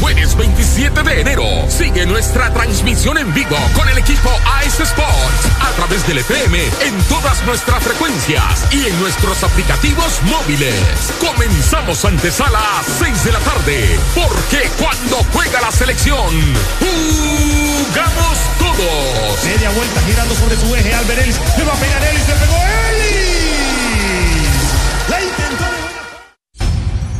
Jueves 0.00 0.36
27 0.36 1.02
de 1.02 1.20
enero, 1.20 1.44
sigue 1.68 2.06
nuestra 2.06 2.52
transmisión 2.52 3.18
en 3.18 3.32
vivo 3.34 3.56
con 3.74 3.88
el 3.88 3.98
equipo 3.98 4.30
Ice 4.64 4.82
Sports 4.82 5.48
a 5.60 5.70
través 5.72 6.06
del 6.06 6.18
FM 6.18 6.58
en 6.82 6.98
todas 7.08 7.44
nuestras 7.44 7.82
frecuencias 7.82 8.66
y 8.70 8.86
en 8.86 9.00
nuestros 9.00 9.42
aplicativos 9.42 10.20
móviles. 10.22 10.74
Comenzamos 11.20 12.04
antesala 12.04 12.58
a 12.58 12.82
6 12.82 13.24
de 13.24 13.32
la 13.32 13.40
tarde, 13.40 13.98
porque 14.14 14.70
cuando 14.78 15.16
juega 15.32 15.60
la 15.60 15.72
selección, 15.72 16.28
jugamos 16.80 18.38
todos. 18.58 19.44
Media 19.44 19.70
vuelta 19.70 20.00
girando 20.02 20.34
sobre 20.34 20.56
su 20.56 20.74
eje. 20.76 20.94
Albert 20.94 21.58
le 21.58 21.64
va 21.64 21.72
a 21.72 21.76
pegar 21.76 22.04
Ellis. 22.04 22.28
Le 22.28 22.34
pegó 22.34 22.56
Ellis. 22.56 23.07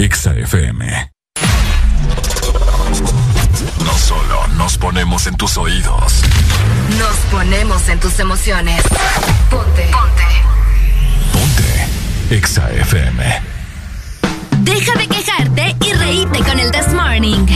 Exa 0.00 0.32
FM. 0.32 1.12
No 3.84 3.92
solo 3.98 4.46
nos 4.56 4.78
ponemos 4.78 5.26
en 5.26 5.36
tus 5.36 5.58
oídos. 5.58 6.22
Nos 6.98 7.16
ponemos 7.30 7.86
en 7.90 8.00
tus 8.00 8.18
emociones. 8.18 8.82
Ponte. 9.50 9.90
Ponte. 11.34 12.34
Exa 12.34 12.70
FM. 12.70 13.42
Deja 14.60 14.94
de 14.94 15.06
quejarte 15.06 15.76
y 15.84 15.92
reíte 15.92 16.38
con 16.44 16.58
el 16.58 16.70
This 16.70 16.94
Morning. 16.94 17.46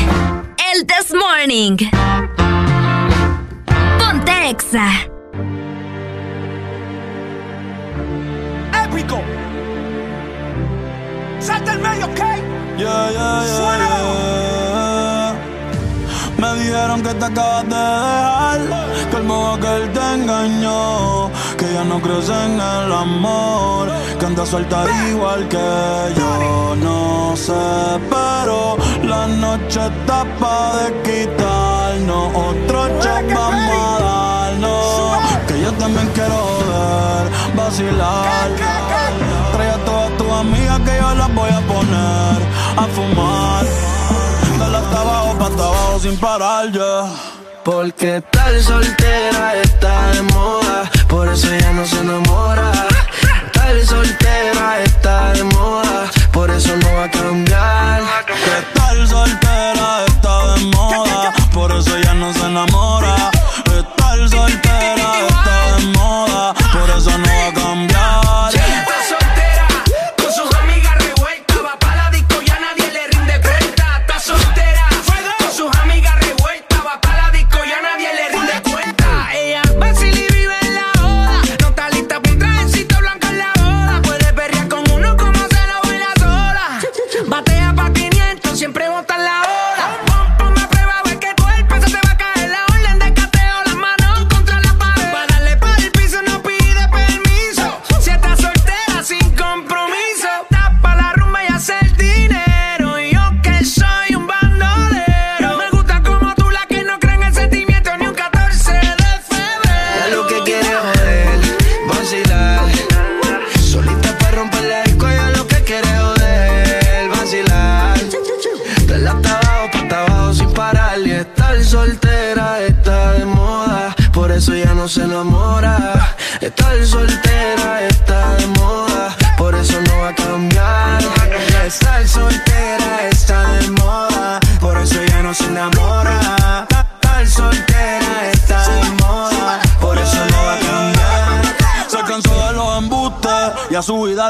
El 0.75 0.87
This 0.87 1.15
Morning. 1.15 1.79
Ponte 3.99 4.51
Exa. 4.51 4.91
Épico. 8.85 9.23
Salta 11.45 11.73
el 11.75 11.79
medio, 11.81 12.07
¿ok? 12.07 12.21
Yeah, 12.79 13.11
yeah, 13.11 13.45
yeah, 13.45 13.77
yeah. 13.79 15.35
Me 16.39 16.55
dijeron 16.55 17.03
que 17.03 17.13
te 17.13 17.25
acabas 17.27 17.69
de 17.69 17.77
dejar, 17.77 18.61
que 19.11 19.17
el 19.17 19.25
modo 19.25 19.61
que 19.61 19.77
él 19.77 19.93
te 19.93 20.15
engañó, 20.15 21.31
que 21.59 21.73
ya 21.73 21.85
no 21.85 22.01
crees 22.01 22.31
en 22.31 22.55
el 22.55 22.93
amor, 22.93 23.89
que 24.19 24.25
anda 24.27 24.47
suelta 24.47 24.87
igual 25.11 25.47
que 25.49 25.59
yo. 26.17 26.77
No 26.77 27.37
sé, 27.37 27.53
pero 28.09 28.79
la 29.03 29.27
noche 29.27 29.81
está 29.87 30.25
pa' 30.41 30.77
de 30.79 30.87
quitarnos, 31.03 32.29
otro 32.35 32.89
shot 33.03 33.35
vamos 33.35 33.77
a 33.87 34.03
darnos, 34.03 35.19
que 35.47 35.61
yo 35.61 35.73
también 35.73 36.09
quiero 36.15 36.39
ver, 36.71 37.55
vacilar. 37.55 38.85
Amigas 40.41 40.81
que 40.81 40.97
yo 41.01 41.15
las 41.15 41.35
voy 41.35 41.51
a 41.51 41.61
poner 41.61 42.39
a 42.77 42.85
fumar. 42.95 43.65
Dale 44.59 44.77
hasta 44.77 45.01
abajo, 45.01 45.39
pa' 45.39 45.47
hasta 45.47 45.65
abajo 45.65 46.01
sin 46.01 46.17
parar, 46.19 46.73
ya. 46.73 47.09
Porque 47.65 48.23
tal 48.31 48.63
soltera 48.63 49.55
está 49.63 50.11
de 50.13 50.23
moda, 50.23 50.91
por 51.09 51.29
eso 51.29 51.53
ella 51.53 51.73
no 51.73 51.87
se 51.87 51.99
enamora. 52.01 52.73
Tal 53.53 53.87
soltera 53.87 54.81
está 54.85 55.33
de 55.33 55.45
moda, 55.45 56.11
por 56.33 56.51
eso 56.51 56.77
no 56.77 56.89
va 56.99 57.05
a 57.05 57.11
cambiar. 57.11 58.03
Que 58.27 58.79
tal 58.79 59.09
soltera 59.09 60.05
está 60.07 60.55
de 60.55 60.65
moda, 60.77 61.33
por 61.53 61.73
eso 61.73 61.97
ella 61.97 62.15
no 62.15 62.33
se 62.35 62.47
enamora. 62.47 63.31
Estar 63.79 64.29
soltera 64.29 65.04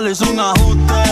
le 0.04 0.12
hizo 0.12 0.30
un 0.30 0.38
ajuste. 0.38 1.02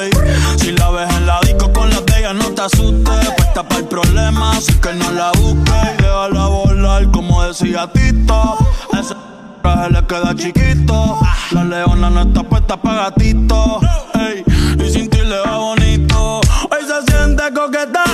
ey. 0.00 0.10
Si 0.58 0.70
la 0.72 0.90
ves 0.90 1.12
en 1.16 1.26
la 1.26 1.40
disco 1.40 1.72
con 1.72 1.90
la 1.90 2.00
de 2.00 2.18
ella, 2.18 2.32
no 2.32 2.48
te 2.50 2.62
asustes, 2.62 3.30
puesta 3.36 3.64
para 3.64 3.80
el 3.80 3.86
problema, 3.86 4.52
así 4.52 4.72
que 4.74 4.92
no 4.92 5.10
la 5.10 5.32
busques 5.32 5.74
y 5.98 6.02
déjala 6.02 6.46
volar, 6.46 7.10
como 7.10 7.42
decía 7.42 7.90
Tito. 7.92 8.56
Ese 8.92 9.14
traje 9.62 9.90
le 9.90 10.06
queda 10.06 10.34
chiquito. 10.36 11.18
La 11.50 11.64
leona 11.64 12.08
no 12.08 12.22
está 12.22 12.42
puesta 12.44 12.76
para 12.76 13.10
gatito. 13.10 13.80
Ey, 14.14 14.44
y 14.78 14.90
sin 14.90 15.10
ti 15.10 15.18
le 15.18 15.40
va 15.40 15.56
bonito. 15.58 16.40
Hoy 16.70 16.82
se 16.86 17.12
siente 17.12 17.42
coqueta, 17.52 18.04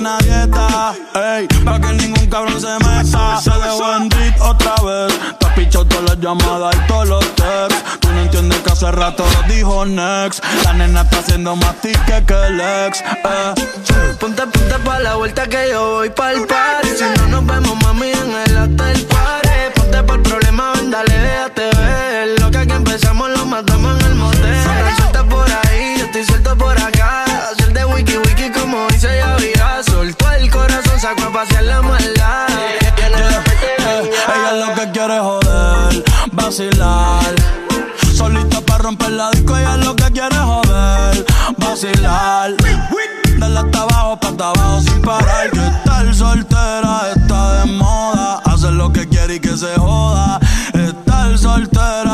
corazón 0.00 0.04
lo 0.04 0.08
tiene 0.08 0.08
a 0.08 0.18
dieta. 0.18 0.94
Ey, 1.14 1.48
para 1.64 1.80
que 1.80 1.92
ningún 1.94 2.26
cabrón 2.26 2.60
se 2.60 2.72
meta. 2.84 3.40
Se 3.40 3.50
dejó 3.50 3.96
en 3.96 4.08
beat 4.08 4.40
otra 4.40 4.74
vez. 4.84 5.38
Te 5.38 5.46
has 5.46 5.52
pichado 5.54 5.86
todas 5.86 6.04
las 6.04 6.18
llamadas 6.18 6.76
y 6.76 6.86
todos 6.86 7.08
los 7.08 7.34
texts. 7.34 7.84
Tú 8.00 8.08
no 8.08 8.20
entiendes 8.20 8.58
que 8.60 8.72
hace 8.72 8.90
rato 8.92 9.24
lo 9.24 9.54
dijo 9.54 9.84
Next. 9.86 10.44
La 10.64 10.72
nena 10.72 11.02
está 11.02 11.18
haciendo 11.18 11.56
más 11.56 11.74
tique 11.80 12.24
que 12.26 12.46
el 12.46 12.60
ex. 12.60 13.00
Eh. 13.00 13.54
Ponte, 14.18 14.46
ponte 14.46 14.78
pa' 14.84 14.98
la 15.00 15.14
vuelta 15.14 15.46
que 15.46 15.70
yo 15.70 15.94
voy 15.94 16.10
pa'l 16.10 16.46
party. 16.46 16.88
Si 16.96 17.04
no 17.18 17.26
nos 17.28 17.46
vemos, 17.46 17.76
mami, 17.82 18.10
en 18.10 18.34
el 18.46 18.56
hotel 18.58 19.06
party. 19.06 19.48
Ponte 19.74 20.02
por 20.02 20.16
el 20.16 20.22
problema, 20.22 20.72
ven, 20.74 20.90
dale, 20.90 21.18
déjate 21.18 21.70
ver. 21.76 22.40
Lo 22.40 22.50
que 22.50 22.58
aquí 22.58 22.72
empezamos 22.72 23.30
lo 23.30 23.46
matamos 23.46 23.98
en 24.00 24.06
el 24.06 24.14
motel. 24.14 24.56
Suelta 24.96 25.24
por 25.24 25.46
ahí, 25.50 25.94
yo 25.98 26.04
estoy 26.06 26.24
suelto 26.24 26.56
por 26.56 26.78
acá. 26.78 26.99
El 31.02 31.16
corazón, 31.16 31.16
sacó 31.16 31.22
a 31.24 31.32
pasear 31.32 31.64
la 31.64 31.82
maldad. 31.82 32.48
Eh, 32.50 32.78
ella 34.28 34.52
lo 34.66 34.74
que 34.74 34.90
quiere 34.90 35.16
es 35.16 35.22
joder, 35.22 36.04
vacilar. 36.32 37.34
Solita 38.14 38.60
para 38.60 38.84
romper 38.84 39.10
la 39.12 39.30
disco, 39.30 39.56
ella 39.56 39.76
lo 39.76 39.96
que 39.96 40.10
quiere 40.10 40.34
es 40.34 40.42
joder, 40.42 41.26
vacilar. 41.58 42.54
Dale 43.38 43.58
hasta 43.58 43.82
abajo, 43.82 44.20
pa' 44.20 44.28
abajo 44.28 44.80
sin 44.82 45.00
parar. 45.02 45.50
Que 45.50 45.66
estar 45.66 46.14
soltera 46.14 47.12
está 47.16 47.60
de 47.60 47.72
moda. 47.72 48.40
Hacer 48.44 48.72
lo 48.72 48.92
que 48.92 49.08
quiere 49.08 49.36
y 49.36 49.40
que 49.40 49.56
se 49.56 49.74
joda. 49.76 50.38
Estar 50.74 51.38
soltera 51.38 52.09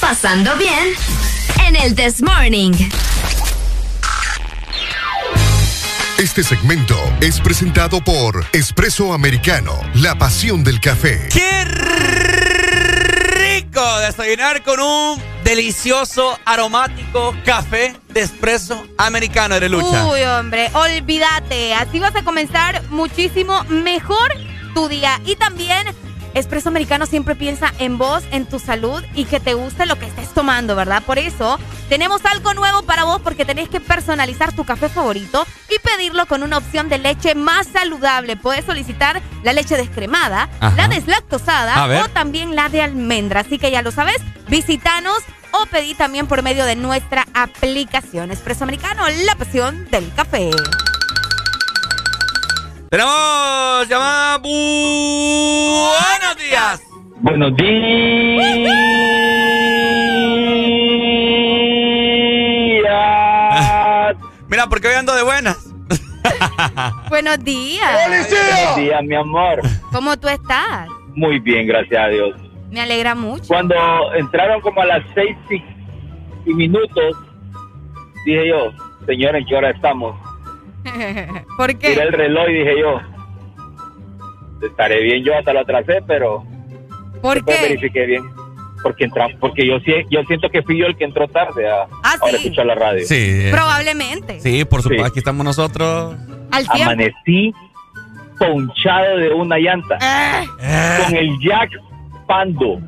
pasando 0.00 0.56
bien? 0.56 0.94
En 1.66 1.76
el 1.76 1.94
This 1.94 2.22
Morning. 2.22 2.72
Este 6.18 6.42
segmento 6.42 6.96
es 7.20 7.40
presentado 7.40 8.00
por 8.02 8.44
Espresso 8.52 9.12
Americano, 9.12 9.78
la 9.94 10.16
pasión 10.16 10.64
del 10.64 10.80
café. 10.80 11.28
¡Qué 11.32 11.64
rico! 13.54 13.98
Desayunar 14.00 14.62
con 14.62 14.80
un 14.80 15.22
delicioso, 15.44 16.38
aromático 16.44 17.34
café 17.44 17.96
de 18.08 18.20
espresso 18.20 18.84
americano 18.98 19.60
de 19.60 19.68
lucha. 19.68 20.06
Uy, 20.06 20.22
hombre, 20.22 20.70
olvídate. 20.74 21.74
Así 21.74 21.98
vas 21.98 22.14
a 22.16 22.22
comenzar 22.22 22.82
muchísimo 22.90 23.64
mejor 23.64 24.34
tu 24.74 24.88
día. 24.88 25.20
Y 25.24 25.36
también, 25.36 25.86
Espresso 26.34 26.68
Americano 26.68 27.06
siempre 27.06 27.34
piensa 27.34 27.72
en 27.78 27.98
vos, 27.98 28.22
en 28.30 28.46
tu 28.46 28.58
salud 28.58 29.02
y 29.14 29.24
que 29.24 29.40
te 29.40 29.54
guste 29.54 29.86
lo 29.86 29.98
que 29.98 30.06
estés 30.06 30.28
tomando, 30.34 30.76
¿verdad? 30.76 31.02
Por 31.02 31.18
eso, 31.18 31.58
tenemos 31.88 32.24
algo 32.24 32.54
nuevo 32.54 32.82
para 32.82 33.04
vos 33.04 33.20
porque 33.22 33.44
tenés 33.44 33.68
que 33.68 33.80
personalizar 33.80 34.52
tu 34.52 34.64
café 34.64 34.88
favorito 34.88 35.46
y 35.68 35.78
pedirlo 35.80 36.26
con 36.26 36.42
una 36.42 36.58
opción 36.58 36.88
de 36.88 36.98
leche 36.98 37.34
más 37.34 37.66
saludable. 37.68 38.36
Puedes 38.36 38.64
solicitar 38.64 39.20
la 39.42 39.52
leche 39.52 39.76
descremada, 39.76 40.48
Ajá. 40.60 40.76
la 40.76 40.88
deslactosada 40.88 42.04
o 42.04 42.08
también 42.08 42.54
la 42.54 42.68
de 42.68 42.82
almendra. 42.82 43.40
Así 43.40 43.58
que 43.58 43.70
ya 43.70 43.82
lo 43.82 43.90
sabes, 43.90 44.18
visítanos 44.48 45.18
o 45.52 45.66
pedí 45.66 45.94
también 45.94 46.26
por 46.26 46.42
medio 46.42 46.64
de 46.64 46.76
nuestra 46.76 47.26
aplicación 47.34 48.30
Espresso 48.30 48.64
Americano, 48.64 49.04
la 49.24 49.34
pasión 49.34 49.88
del 49.90 50.12
café. 50.14 50.50
Tenemos 52.90 53.86
llamada. 53.86 54.38
Buenos 54.38 56.36
días. 56.38 56.82
Buenos 57.20 57.54
días. 57.56 57.68
Mira, 64.48 64.66
porque 64.70 64.88
hoy 64.88 64.94
ando 64.94 65.14
de 65.14 65.22
buenas. 65.22 65.70
Buenos 67.10 67.44
días. 67.44 68.08
Buenos 68.08 68.76
días, 68.76 69.02
mi 69.04 69.16
amor. 69.16 69.60
¿Cómo 69.92 70.16
tú 70.16 70.28
estás? 70.28 70.88
Muy 71.14 71.38
bien, 71.40 71.66
gracias 71.66 72.02
a 72.02 72.08
Dios. 72.08 72.34
Me 72.70 72.80
alegra 72.80 73.14
mucho. 73.14 73.44
Cuando 73.48 73.74
entraron 74.14 74.62
como 74.62 74.80
a 74.80 74.86
las 74.86 75.04
seis 75.14 75.36
y, 75.50 75.62
y 76.50 76.54
minutos, 76.54 77.16
dije 78.24 78.48
yo, 78.48 78.70
señor, 79.06 79.36
¿en 79.36 79.44
qué 79.44 79.56
hora 79.56 79.70
estamos? 79.70 80.16
¿Por 81.56 81.68
Miré 81.68 81.78
qué? 81.78 81.92
el 82.02 82.12
reloj 82.12 82.48
y 82.48 82.52
dije 82.54 82.80
yo, 82.80 83.00
estaré 84.66 85.02
bien, 85.02 85.24
yo 85.24 85.36
hasta 85.36 85.52
lo 85.52 85.60
atrasé, 85.60 86.02
pero 86.06 86.44
¿Por 87.22 87.44
qué? 87.44 87.52
verifiqué 87.62 88.06
bien. 88.06 88.22
Porque 88.82 89.04
entramos, 89.06 89.34
porque 89.40 89.66
yo 89.66 89.80
sí, 89.80 89.92
yo 90.08 90.22
siento 90.28 90.48
que 90.50 90.62
fui 90.62 90.78
yo 90.78 90.86
el 90.86 90.96
que 90.96 91.02
entró 91.04 91.26
tarde 91.26 91.68
a, 91.68 91.88
Ah, 92.04 92.14
sí. 92.30 92.36
escuchar 92.36 92.66
la 92.66 92.76
radio. 92.76 93.04
Sí. 93.04 93.16
eh, 93.18 93.48
Probablemente. 93.50 94.38
Sí, 94.40 94.64
por 94.64 94.82
supuesto. 94.82 95.04
Aquí 95.06 95.18
estamos 95.18 95.44
nosotros. 95.44 96.14
Al. 96.52 96.64
Amanecí 96.68 97.52
ponchado 98.38 99.16
de 99.16 99.30
una 99.34 99.58
llanta 99.58 99.98
Eh, 100.60 101.02
con 101.04 101.16
el 101.16 101.28
jack 101.40 101.70
pando. 102.28 102.78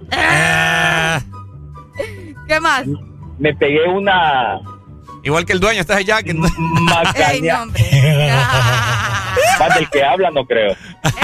¿Qué 2.46 2.60
más? 2.60 2.84
Me 3.38 3.52
pegué 3.54 3.88
una 3.88 4.60
Igual 5.22 5.44
que 5.44 5.52
el 5.52 5.60
dueño, 5.60 5.80
estás 5.80 5.98
allá. 5.98 6.22
Que... 6.22 6.30
Ey, 6.30 6.36
no, 7.42 7.62
hombre. 7.62 7.82
Más 9.58 9.74
del 9.74 9.88
que 9.90 10.02
habla, 10.02 10.30
no 10.30 10.44
creo. 10.46 10.72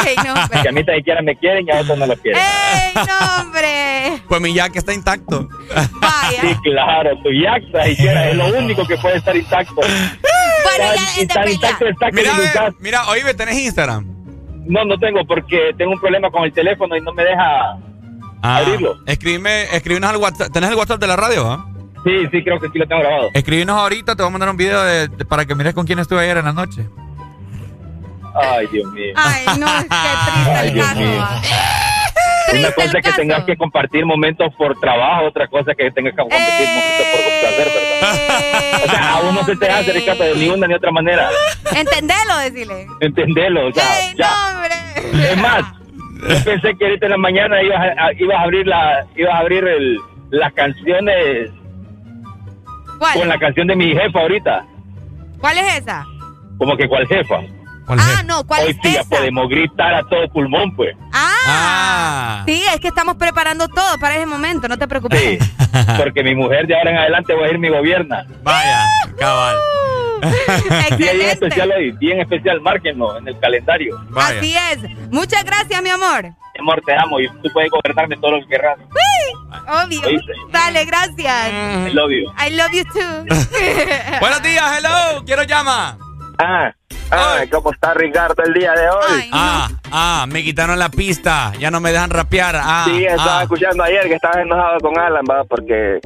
Ey, 0.07 0.17
no, 0.25 0.35
hombre. 0.35 0.61
Que 0.63 0.69
a 0.69 0.73
mí 0.73 0.85
tan 0.85 0.97
siquiera 0.97 1.23
me 1.23 1.37
quieren 1.37 1.67
y 1.67 1.71
a 1.71 1.81
otros 1.81 1.99
no 1.99 2.07
lo 2.07 2.17
quieren. 2.17 2.41
¡Ey, 2.41 2.93
no, 2.95 3.43
hombre! 3.43 4.23
Pues 4.29 4.41
mi 4.41 4.53
jack 4.55 4.77
está 4.77 4.93
intacto. 4.93 5.49
Vaya. 6.01 6.41
Sí, 6.41 6.55
claro, 6.63 7.11
tu 7.23 7.31
jack 7.31 7.63
es 7.85 8.35
lo 8.37 8.47
único 8.59 8.87
que 8.87 8.97
puede 8.99 9.17
estar 9.17 9.35
intacto. 9.37 9.75
Bueno, 9.77 9.91
ya, 10.79 10.91
después 10.91 11.27
ya. 11.47 11.53
intacto 11.53 11.87
está 11.87 12.11
Mira, 12.13 12.33
usas. 12.33 12.75
mira, 12.81 13.09
oíme, 13.09 13.33
¿tenés 13.35 13.57
Instagram? 13.59 14.05
No, 14.67 14.85
no 14.85 14.99
tengo 14.99 15.25
porque 15.27 15.71
tengo 15.79 15.93
un 15.93 16.01
problema 16.01 16.31
con 16.31 16.45
el 16.45 16.53
teléfono 16.53 16.97
y 16.97 17.01
no 17.01 17.13
me 17.13 17.23
deja 17.25 17.77
Ah, 18.43 18.59
abrirlo. 18.59 18.97
Escríbeme, 19.07 19.63
escríbenos 19.75 20.11
al 20.11 20.17
WhatsApp. 20.19 20.53
¿Tenés 20.53 20.71
el 20.71 20.77
WhatsApp 20.77 21.01
de 21.01 21.07
la 21.07 21.17
radio, 21.17 21.51
ah? 21.51 21.67
Sí, 22.07 22.29
sí, 22.31 22.45
creo 22.45 22.61
que 22.61 22.69
sí 22.69 22.79
lo 22.79 22.87
tengo 22.87 23.01
grabado. 23.03 23.31
Escríbenos 23.35 23.77
ahorita, 23.77 24.15
te 24.15 24.23
voy 24.23 24.29
a 24.29 24.33
mandar 24.33 24.51
un 24.51 24.57
video 24.57 24.83
de, 24.85 25.09
de- 25.09 25.25
para 25.25 25.45
que 25.45 25.55
mires 25.57 25.75
con 25.75 25.85
quién 25.87 25.99
estuve 25.99 26.21
ayer 26.21 26.37
en 26.39 26.45
la 26.45 26.53
noche. 26.53 26.87
Ay, 28.35 28.67
Dios 28.71 28.93
mío. 28.93 29.13
Ay, 29.17 29.45
no, 29.59 29.67
qué 29.67 29.89
triste 29.89 30.51
Ay, 30.55 30.69
el 30.69 30.75
Dios 30.75 30.87
caso. 30.87 31.01
mío. 31.01 31.25
Una 32.59 32.71
cosa 32.75 32.99
es 32.99 33.05
que 33.07 33.13
tengas 33.13 33.45
que 33.45 33.57
compartir 33.57 34.05
momentos 34.07 34.55
por 34.57 34.79
trabajo, 34.79 35.25
otra 35.27 35.49
cosa 35.49 35.73
es 35.73 35.77
que 35.77 35.91
tengas 35.91 36.13
que 36.13 36.21
compartir 36.21 36.69
momentos 36.69 37.07
por 37.13 37.41
placer, 37.41 37.69
¿verdad? 37.75 38.85
O 38.85 38.91
sea, 38.91 39.13
a 39.15 39.21
uno 39.23 39.43
se 39.45 39.57
te 39.57 39.69
hace, 39.71 39.93
Ricardo, 39.93 40.23
de 40.25 40.35
ni 40.37 40.49
una 40.51 40.67
ni 40.69 40.75
otra 40.75 40.93
manera. 40.93 41.29
Entendelo, 41.75 42.37
decirle. 42.45 42.87
Entenderlo, 43.01 43.67
o 43.69 43.73
sea, 43.73 43.85
¡Ey, 44.01 44.15
ya. 44.17 44.31
no, 44.31 44.59
hombre! 44.59 44.75
Es 45.33 45.37
más, 45.39 45.63
yo 46.29 46.45
pensé 46.45 46.77
que 46.79 46.85
ahorita 46.85 47.07
en 47.07 47.13
la 47.13 47.19
mañana 47.19 47.63
ibas 47.63 47.81
a, 47.81 48.05
a- 48.07 48.13
ibas 48.13 48.37
a 48.39 48.43
abrir 48.43 48.67
la, 48.67 49.07
ibas 49.17 49.35
a 49.35 49.39
abrir 49.39 49.65
el, 49.67 49.99
las 50.31 50.53
canciones 50.53 51.51
¿Cuál? 52.99 53.19
con 53.19 53.29
la 53.29 53.39
canción 53.39 53.67
de 53.67 53.77
mi 53.77 53.95
jefa 53.95 54.21
ahorita. 54.21 54.65
¿Cuál 55.41 55.59
es 55.59 55.79
esa? 55.79 56.05
Como 56.59 56.77
que 56.77 56.89
cuál 56.89 57.07
jefa. 57.07 57.37
¿Cuál 57.87 57.99
Ah, 58.01 58.23
no, 58.25 58.45
¿cuál 58.45 58.63
Hoy 58.65 58.71
es 58.71 58.77
sí 58.83 58.93
ya 58.95 59.05
podemos 59.05 59.49
gritar 59.49 59.95
a 59.95 60.03
todo 60.05 60.27
pulmón, 60.33 60.75
pues. 60.75 60.97
Ah, 61.13 61.33
Ah. 61.49 62.43
Sí, 62.47 62.61
es 62.75 62.81
que 62.81 62.89
estamos 62.89 63.15
preparando 63.17 63.69
todo 63.69 63.99
para 64.01 64.17
ese 64.17 64.27
momento, 64.27 64.67
no 64.67 64.77
te 64.77 64.89
preocupes. 64.89 65.21
Sí, 65.21 65.39
porque 65.99 66.25
mi 66.25 66.35
mujer 66.35 66.67
de 66.67 66.77
ahora 66.77 66.91
en 66.91 66.97
adelante 66.99 67.33
va 67.35 67.47
a 67.47 67.51
ir 67.51 67.59
mi 67.59 67.69
gobierna. 67.69 68.27
Vaya, 68.43 68.81
cabal. 69.19 69.55
Día 70.97 71.13
bien 71.13 71.31
especial 71.31 71.73
hoy, 71.77 71.91
bien 71.93 72.21
especial, 72.21 72.61
márquenlo 72.61 73.19
en 73.19 73.29
el 73.29 73.39
calendario. 73.39 73.99
Así 74.17 74.55
es. 74.73 74.79
Muchas 75.11 75.45
gracias, 75.45 75.83
mi 75.83 75.91
amor. 75.91 76.25
Mi 76.25 76.61
amor, 76.61 76.81
te 76.85 76.95
amo 76.95 77.21
y 77.21 77.29
tú 77.29 77.51
puedes 77.53 77.71
gobernarme 77.71 78.17
todo 78.17 78.33
lo 78.33 78.41
que 78.41 78.49
querrás. 78.49 78.79
Obvio. 79.69 80.01
¿Oíste? 80.07 80.33
Dale, 80.51 80.85
gracias. 80.85 81.49
I 81.89 81.93
love 81.93 82.11
you. 82.11 82.31
I 82.39 82.51
love 82.51 82.73
you 82.73 82.85
too. 82.85 83.25
Buenos 84.21 84.43
días, 84.43 84.79
hello. 84.79 85.25
Quiero 85.25 85.43
llama. 85.45 85.99
Ah, 86.39 86.71
ah, 87.11 87.39
¿cómo 87.51 87.73
está 87.73 87.95
Ricardo 87.95 88.43
el 88.45 88.53
día 88.53 88.73
de 88.73 88.89
hoy? 88.91 89.31
Ah, 89.33 89.69
ah, 89.91 90.27
me 90.29 90.43
quitaron 90.43 90.79
la 90.79 90.91
pista. 90.91 91.53
Ya 91.59 91.71
no 91.71 91.81
me 91.81 91.93
dejan 91.93 92.11
rapear. 92.11 92.57
Ah, 92.59 92.85
sí, 92.87 93.05
estaba 93.05 93.41
ah. 93.41 93.43
escuchando 93.43 93.83
ayer 93.85 94.07
que 94.07 94.15
estabas 94.15 94.39
enojado 94.39 94.79
con 94.81 94.99
Alan, 94.99 95.25
va, 95.29 95.45
porque... 95.45 95.99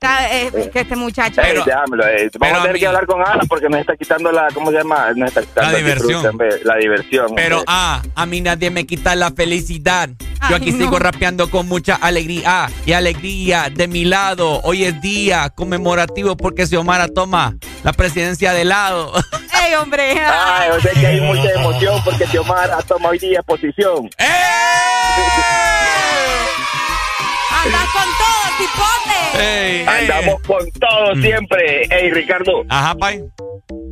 Está, 0.00 0.32
eh, 0.32 0.70
que 0.72 0.80
este 0.82 0.94
muchacho. 0.94 1.40
Ey, 1.40 1.56
déjamelo. 1.56 2.04
Vamos 2.38 2.58
a 2.60 2.62
tener 2.62 2.78
que 2.78 2.86
hablar 2.86 3.04
con 3.04 3.20
Alan 3.20 3.48
porque 3.48 3.68
nos 3.68 3.80
está 3.80 3.96
quitando 3.96 4.30
la... 4.30 4.46
¿Cómo 4.54 4.70
se 4.70 4.76
llama? 4.76 5.08
Nos 5.16 5.30
está 5.30 5.40
quitando 5.40 5.72
La 5.72 5.76
diversión. 5.78 6.38
La 6.62 6.76
diversión. 6.76 7.34
Pero 7.34 7.64
ah, 7.66 8.00
a 8.14 8.24
mí 8.24 8.40
nadie 8.40 8.70
me 8.70 8.86
quita 8.86 9.16
la 9.16 9.32
felicidad. 9.32 10.08
Yo 10.20 10.26
Ay, 10.40 10.54
aquí 10.54 10.70
no. 10.70 10.84
sigo 10.84 11.00
rapeando 11.00 11.50
con 11.50 11.66
mucha 11.66 11.96
alegría 11.96 12.70
y 12.86 12.92
alegría 12.92 13.70
de 13.74 13.88
mi 13.88 14.04
lado. 14.04 14.60
Hoy 14.62 14.84
es 14.84 15.00
día 15.00 15.50
conmemorativo 15.50 16.36
porque 16.36 16.64
Xiomara 16.64 17.08
toma 17.08 17.56
la 17.82 17.92
presidencia 17.92 18.52
de 18.52 18.66
lado. 18.66 19.12
¡Ey, 19.66 19.74
hombre! 19.74 20.12
Ay, 20.20 20.70
o 20.70 20.80
sea 20.80 20.92
que 20.92 21.06
hay 21.08 21.20
mucha 21.22 21.50
emoción 21.54 22.00
porque 22.04 22.24
Xiomara 22.28 22.78
toma 22.82 23.08
hoy 23.08 23.18
día 23.18 23.42
posición. 23.42 24.08
¡Eh! 24.16 24.24
¡Andas 27.50 27.86
con 27.92 28.04
todo, 28.04 28.47
tipote! 28.58 29.42
Ey, 29.42 29.80
ey. 29.80 29.86
Andamos 30.10 30.42
con 30.42 30.70
todo 30.72 31.14
siempre. 31.22 31.82
Ey, 31.90 32.10
Ricardo. 32.10 32.64
Ajá, 32.68 32.94
pay. 32.94 33.20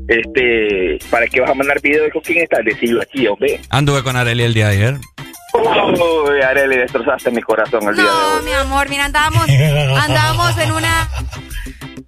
Este, 0.08 0.98
¿para 1.10 1.26
qué 1.26 1.40
vas 1.40 1.50
a 1.50 1.54
mandar 1.54 1.80
video 1.80 2.08
con 2.12 2.22
quién 2.22 2.38
estás? 2.42 2.64
Decirlo 2.64 3.02
aquí, 3.02 3.26
hombre. 3.26 3.60
Anduve 3.70 4.02
con 4.02 4.16
Arely 4.16 4.42
el 4.44 4.54
día 4.54 4.68
de 4.68 4.76
ayer. 4.76 4.96
Uy, 5.54 6.42
Arely, 6.42 6.76
destrozaste 6.76 7.30
mi 7.30 7.40
corazón 7.42 7.88
el 7.88 7.94
día 7.94 8.04
de 8.04 8.10
No, 8.10 8.34
hoy. 8.36 8.44
mi 8.44 8.52
amor, 8.52 8.88
mira, 8.88 9.06
andábamos, 9.06 9.48
andábamos 9.48 10.58
en 10.58 10.72
una... 10.72 11.08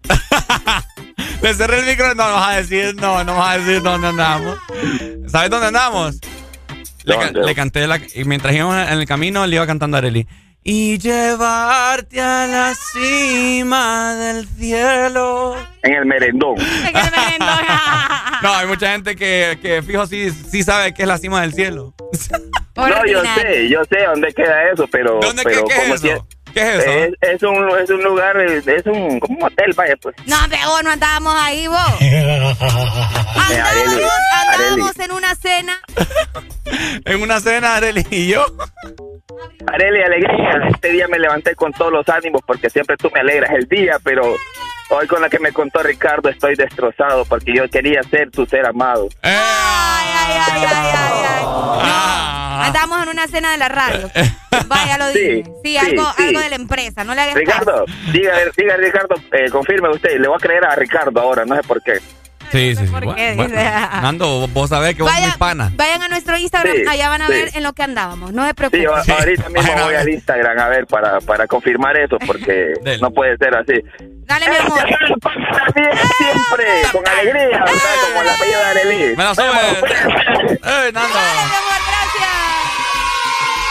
Le 1.43 1.55
cerré 1.55 1.81
el 1.81 1.87
micro. 1.87 2.15
No, 2.15 2.29
no 2.29 2.35
vas 2.35 2.49
a 2.55 2.57
decir, 2.57 2.95
no, 2.97 3.25
no 3.25 3.37
vas 3.37 3.55
a 3.55 3.59
decir 3.59 3.83
dónde 3.83 4.09
andamos. 4.09 4.59
¿Sabes 5.29 5.51
dónde 5.51 5.69
andamos? 5.69 6.21
Le, 7.05 7.55
canté 7.55 7.87
la, 7.87 8.01
y 8.15 8.25
mientras 8.25 8.55
íbamos 8.55 8.77
en 8.77 8.99
el 8.99 9.07
camino 9.07 9.47
le 9.47 9.57
iba 9.57 9.67
cantando 9.67 9.97
a 9.97 9.99
Arely. 9.99 10.27
Y 10.71 10.99
llevarte 10.99 12.21
a 12.21 12.47
la 12.47 12.75
cima 12.75 14.15
del 14.17 14.47
cielo. 14.47 15.57
En 15.83 15.95
el 15.95 16.05
merendón. 16.05 16.57
No, 18.43 18.55
hay 18.55 18.67
mucha 18.67 18.93
gente 18.93 19.17
que, 19.17 19.59
que 19.63 19.83
fijo 19.83 20.07
sí, 20.07 20.31
sí 20.31 20.63
sabe 20.63 20.93
que 20.93 21.03
es 21.03 21.09
la 21.09 21.17
cima 21.17 21.41
del 21.41 21.55
cielo. 21.55 21.95
No, 22.77 23.07
yo 23.07 23.23
sé, 23.35 23.69
yo 23.71 23.83
sé 23.87 24.05
dónde 24.05 24.33
queda 24.35 24.71
eso, 24.71 24.87
pero... 24.93 25.19
¿Dónde 25.21 25.43
pero 25.43 25.65
es 25.67 26.01
si- 26.03 26.09
eso? 26.09 26.29
¿Qué 26.59 26.65
es 26.65 26.75
eso? 26.81 26.91
Es, 26.91 27.15
es 27.21 27.43
un, 27.45 27.79
es 27.79 27.91
un 27.91 28.03
lugar, 28.03 28.37
es 28.41 28.87
un, 28.87 29.21
como 29.21 29.39
un 29.39 29.45
hotel, 29.45 29.73
vaya, 29.77 29.95
pues. 30.03 30.17
No, 30.27 30.37
pero 30.51 30.69
vos 30.69 30.83
no 30.83 30.91
andábamos 30.91 31.35
ahí, 31.37 31.69
vos. 31.69 31.79
Andábamos, 34.51 34.99
en 34.99 35.13
una 35.13 35.35
cena. 35.35 35.81
En 37.07 37.23
una 37.23 37.41
cena, 37.41 37.77
Arely 37.77 38.07
y 38.11 38.29
yo. 38.29 38.45
Arely, 39.67 40.03
alegría. 40.03 40.69
Este 40.71 40.91
día 40.91 41.09
me 41.09 41.19
levanté 41.19 41.55
con 41.55 41.73
todos 41.73 41.91
los 41.91 42.07
ánimos 42.11 42.43
porque 42.47 42.69
siempre 42.69 42.95
tú 42.99 43.11
me 43.15 43.21
alegras 43.21 43.53
el 43.53 43.67
día, 43.67 43.99
pero 44.05 44.37
hoy 44.91 45.07
con 45.07 45.21
la 45.21 45.29
que 45.29 45.39
me 45.39 45.53
contó 45.53 45.83
Ricardo 45.83 46.29
estoy 46.29 46.55
destrozado 46.55 47.25
porque 47.25 47.55
yo 47.55 47.69
quería 47.69 48.03
ser 48.03 48.31
tu 48.31 48.47
ser 48.47 48.67
amado. 48.67 49.09
Ay, 49.23 49.33
ay, 49.35 50.33
ay, 50.33 50.53
ay, 50.53 50.65
ay, 50.67 51.25
ay. 51.27 51.45
Ah. 51.47 52.65
Andábamos 52.67 53.03
en 53.03 53.09
una 53.11 53.27
cena 53.29 53.53
de 53.53 53.59
la 53.59 53.69
radio. 53.69 54.11
Vaya, 54.67 54.99
lo 54.99 55.09
dije. 55.09 55.45
Sí, 55.45 55.53
sí, 55.65 55.77
algo, 55.79 56.03
sí. 56.17 56.25
algo 56.25 56.41
de 56.41 56.49
la 56.51 56.57
empresa. 56.57 57.05
No 57.05 57.15
le 57.15 57.23
hagas 57.23 57.35
Ricardo, 57.35 57.85
caso. 57.87 58.13
diga, 58.13 58.35
diga 58.57 58.77
Ricardo, 58.77 59.15
eh, 59.33 59.51
confirme 59.51 59.89
usted, 59.91 60.19
le 60.19 60.29
voy 60.29 60.37
a 60.37 60.41
creer 60.41 60.65
a 60.65 60.75
Ricardo 60.75 61.21
ahora, 61.21 61.45
no 61.45 61.55
sé 61.57 61.63
por 61.63 61.83
qué. 61.83 62.01
Sí, 62.53 62.75
sí, 62.77 62.87
sí. 62.87 62.93
¿Por 62.93 63.15
qué? 63.15 63.35
Bueno. 63.35 63.55
Nando, 64.03 64.49
vos- 64.49 64.69
sabés 64.71 64.95
que 64.95 65.03
vos 65.03 65.13
muy 65.13 65.31
pana. 65.33 65.71
Vayan 65.75 66.03
a 66.03 66.09
nuestro 66.09 66.37
Instagram, 66.37 66.75
Sí, 66.77 66.83
allá 66.89 67.09
van 67.09 67.23
a 67.23 67.27
sí. 67.27 67.33
ver 67.33 67.51
en 67.55 67.63
lo 67.63 67.73
que 67.73 67.83
andábamos. 67.83 68.33
No 68.33 68.43
se 68.45 68.49
Sí, 68.49 68.55
preocupen. 68.55 68.89
a- 68.89 69.15
ahorita 69.19 69.49
mismo 69.51 69.73
voy 69.85 69.95
al 69.95 70.05
ver. 70.07 70.15
Instagram 70.15 70.59
a 70.59 70.69
ver 70.69 70.87
para, 70.87 71.21
para 71.21 71.47
confirmar 71.47 71.97
eso 71.97 72.17
porque 72.27 72.73
no 73.01 73.11
puede 73.11 73.37
ser 73.37 73.55
así. 73.57 73.75
Dale, 74.27 74.47
mi 74.51 74.57
amor. 74.57 74.79
También 74.79 75.99
siempre, 76.19 76.67
con 76.93 77.07
alegría, 77.09 77.49
¿verdad? 77.49 77.97
Como 78.09 78.23
la 78.23 78.35
apellido 78.35 78.59
de 78.61 78.65
Arely. 78.67 79.17
Me 79.17 79.25
la 79.25 79.35
sube. 79.35 79.45
¡Eh, 79.49 80.93
Nando! 80.93 81.15
Dale, 81.19 81.43
mi 81.49 81.57
amor, 81.57 81.81
gracias. 81.89 82.29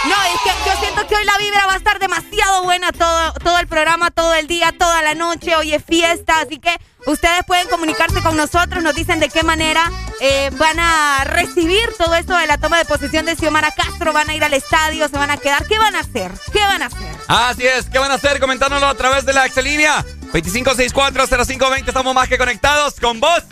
No, 0.06 0.16
es 0.24 0.42
que 0.44 0.50
yo 0.70 0.87
que 1.08 1.16
hoy 1.16 1.26
la 1.26 1.38
vibra 1.38 1.66
va 1.68 1.74
a 1.74 1.78
estar 1.78 2.00
demasiado 2.00 2.64
buena 2.64 2.92
todo, 2.92 3.34
todo 3.44 3.60
el 3.60 3.68
programa, 3.68 4.12
todo 4.12 4.34
el 4.36 4.48
día, 4.48 4.74
toda 4.78 5.02
la 5.02 5.16
noche. 5.16 5.56
Hoy 5.56 5.74
es 5.74 5.84
fiesta, 5.84 6.42
así 6.42 6.60
que 6.60 6.76
ustedes 7.06 7.44
pueden 7.46 7.68
comunicarse 7.70 8.22
con 8.22 8.36
nosotros, 8.36 8.84
nos 8.84 8.94
dicen 8.94 9.20
de 9.20 9.30
qué 9.30 9.44
manera 9.44 9.90
eh, 10.20 10.50
van 10.54 10.80
a 10.80 11.24
recibir 11.24 11.88
todo 11.98 12.14
esto 12.16 12.36
de 12.36 12.48
la 12.48 12.58
toma 12.58 12.78
de 12.78 12.86
posesión 12.86 13.26
de 13.26 13.36
Xiomara 13.36 13.72
Castro, 13.72 14.12
van 14.12 14.30
a 14.30 14.36
ir 14.36 14.44
al 14.44 14.54
estadio, 14.54 15.08
se 15.08 15.18
van 15.18 15.32
a 15.32 15.38
quedar. 15.38 15.66
¿Qué 15.66 15.80
van 15.80 15.96
a 15.96 16.00
hacer? 16.00 16.32
¿Qué 16.52 16.60
van 16.60 16.84
a 16.84 16.88
hacer? 16.88 17.16
Así 17.28 17.66
es, 17.66 17.86
¿qué 17.86 18.00
van 18.00 18.12
a 18.12 18.16
hacer? 18.16 18.40
Comentárnoslo 18.40 18.88
a 18.88 18.96
través 18.96 19.26
de 19.26 19.34
la 19.34 19.46
Excelínea 19.46 20.06
25640520. 20.34 21.88
Estamos 21.88 22.14
más 22.14 22.28
que 22.28 22.38
conectados 22.38 22.96
con 23.00 23.20
vos, 23.20 23.44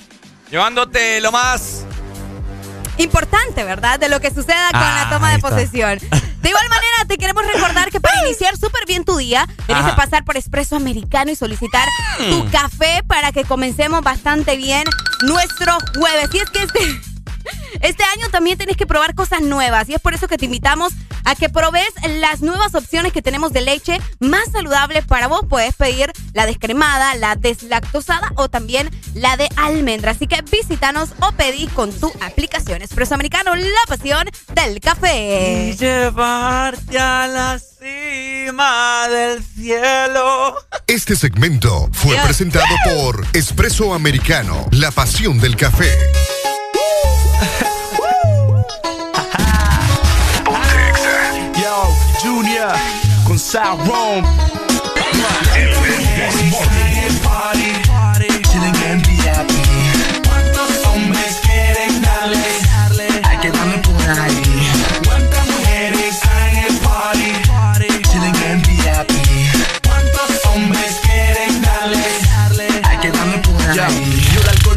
llevándote 0.51 1.22
lo 1.22 1.32
más. 1.32 1.86
Importante, 2.98 3.64
¿verdad? 3.64 4.00
De 4.00 4.10
lo 4.10 4.20
que 4.20 4.30
suceda 4.30 4.70
con 4.72 4.82
Ah, 4.82 5.04
la 5.06 5.10
toma 5.16 5.30
ahí 5.30 5.36
de 5.36 5.41
posesión. 5.41 6.00
De 6.00 6.50
igual 6.50 6.70
manera, 6.70 7.06
te 7.08 7.18
queremos 7.18 7.46
recordar 7.46 7.89
que 7.91 8.00
para 8.00 8.20
iniciar 8.26 8.56
súper 8.58 8.86
bien 8.86 9.04
tu 9.04 9.18
día, 9.18 9.48
tienes 9.66 9.84
Ajá. 9.84 9.96
que 9.96 10.02
pasar 10.02 10.24
por 10.24 10.38
Expreso 10.38 10.76
Americano 10.76 11.32
y 11.32 11.36
solicitar 11.36 11.88
tu 12.30 12.50
café 12.52 13.02
para 13.08 13.32
que 13.32 13.43
comencemos 13.46 14.02
bastante 14.04 14.56
bien 14.58 14.84
nuestro 15.24 15.78
jueves. 15.98 16.30
Y 16.34 16.38
es 16.39 16.50
que 16.52 16.64
este, 16.64 17.02
este 17.82 18.04
año 18.04 18.30
también 18.30 18.58
tienes 18.58 18.78
que 18.78 18.86
probar 18.86 19.16
cosas 19.16 19.41
nuevas 19.41 19.89
y 19.89 19.93
es 19.93 20.02
por 20.02 20.14
eso 20.14 20.28
que 20.28 20.38
te 20.38 20.46
invitamos 20.46 20.93
a 21.26 21.36
que 21.36 21.50
probes 21.50 21.89
las 22.20 22.41
nuevas 22.41 22.76
opciones 22.76 23.12
que 23.12 23.22
tenemos 23.22 23.52
de 23.52 23.62
leche 23.62 24.00
más 24.20 24.52
saludable 24.52 25.02
para 25.02 25.28
vos. 25.28 25.41
Puedes 25.50 25.76
pedir 25.76 26.12
la 26.34 26.46
descremada, 26.46 27.16
la 27.16 27.36
deslactosada 27.36 28.32
o 28.36 28.50
también 28.50 28.89
la 29.14 29.36
de 29.38 29.50
almendra. 29.56 30.12
Así 30.12 30.28
que 30.28 30.41
visítanos 30.43 31.10
o 31.20 31.32
pedí 31.32 31.68
con 31.68 31.91
tu 31.91 32.12
aplicación 32.22 32.82
Expreso 32.82 33.14
Americano, 33.16 33.56
la 33.56 33.70
pasión 33.88 34.30
del 34.54 34.80
café. 34.80 35.76
llevarte 35.78 37.00
a 37.00 37.28
la 37.28 37.60
cima 37.60 39.08
del 39.10 39.43
cielo. 39.43 40.56
Este 40.88 41.16
segmento 41.16 41.89
fue 41.91 42.14
Dios. 42.14 42.26
presentado 42.26 42.76
por 42.86 43.26
Espresso 43.34 43.93
Americano, 43.93 44.68
la 44.72 44.91
pasión 44.91 45.39
del 45.39 45.56
café. 45.56 45.91
Yo, 51.61 51.95
Junior, 52.21 52.73
con 53.25 53.38
Rome. 53.88 54.23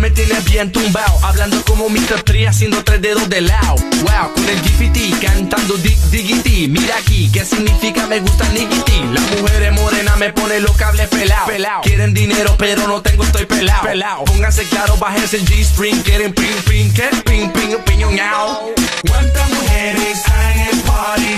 Me 0.08 0.14
tiene 0.14 0.40
bien 0.40 0.72
tumbado. 0.72 1.18
Hablando 1.22 1.62
como 1.64 1.88
Mr. 1.88 2.22
3 2.24 2.48
haciendo 2.48 2.82
tres 2.82 3.02
dedos 3.02 3.28
de 3.28 3.42
lado. 3.42 3.76
Wow, 4.02 4.32
con 4.34 4.48
el 4.48 4.60
GFT 4.62 5.22
cantando 5.22 5.76
dig 5.78 5.98
diggity. 6.10 6.68
Mira 6.68 6.96
aquí, 6.96 7.30
¿qué 7.32 7.44
significa 7.44 8.06
me 8.06 8.20
gusta 8.20 8.48
niggity? 8.50 9.02
La 9.12 9.20
mujer 9.20 9.62
es 9.64 9.72
morena, 9.72 10.16
me 10.16 10.32
pone 10.32 10.60
los 10.60 10.76
cables 10.76 11.08
pelado. 11.08 11.46
pelao. 11.46 11.82
Quieren 11.82 12.14
dinero, 12.14 12.54
pero 12.58 12.86
no 12.86 13.02
tengo, 13.02 13.24
estoy 13.24 13.44
pelado. 13.46 13.82
pelao. 13.82 14.24
Pónganse 14.24 14.64
claro, 14.64 14.96
bájense 14.96 15.36
el 15.36 15.44
G-string. 15.44 16.02
Quieren 16.02 16.32
ping, 16.32 16.62
ping, 16.66 16.90
¿qué? 16.92 17.08
Ping, 17.24 17.50
ping, 17.50 17.76
piñón, 17.84 18.14
ñao. 18.14 18.72
¿Cuántas 19.08 19.50
mujeres 19.50 20.22
hay 20.26 20.60
en 20.60 20.68
el 20.68 20.80
party? 20.82 21.36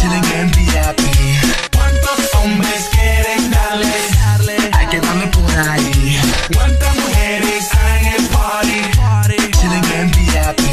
Chilling 0.00 0.24
en 0.34 0.50
VIP. 0.50 1.72
¿Cuántos 1.72 2.34
hombres 2.34 2.88
quieren 2.92 3.50
darle? 3.50 4.13
party, 8.54 8.82
party, 8.96 9.36
chilling 9.58 9.84
and 9.98 10.10
be 10.14 10.24
happy. 10.38 10.70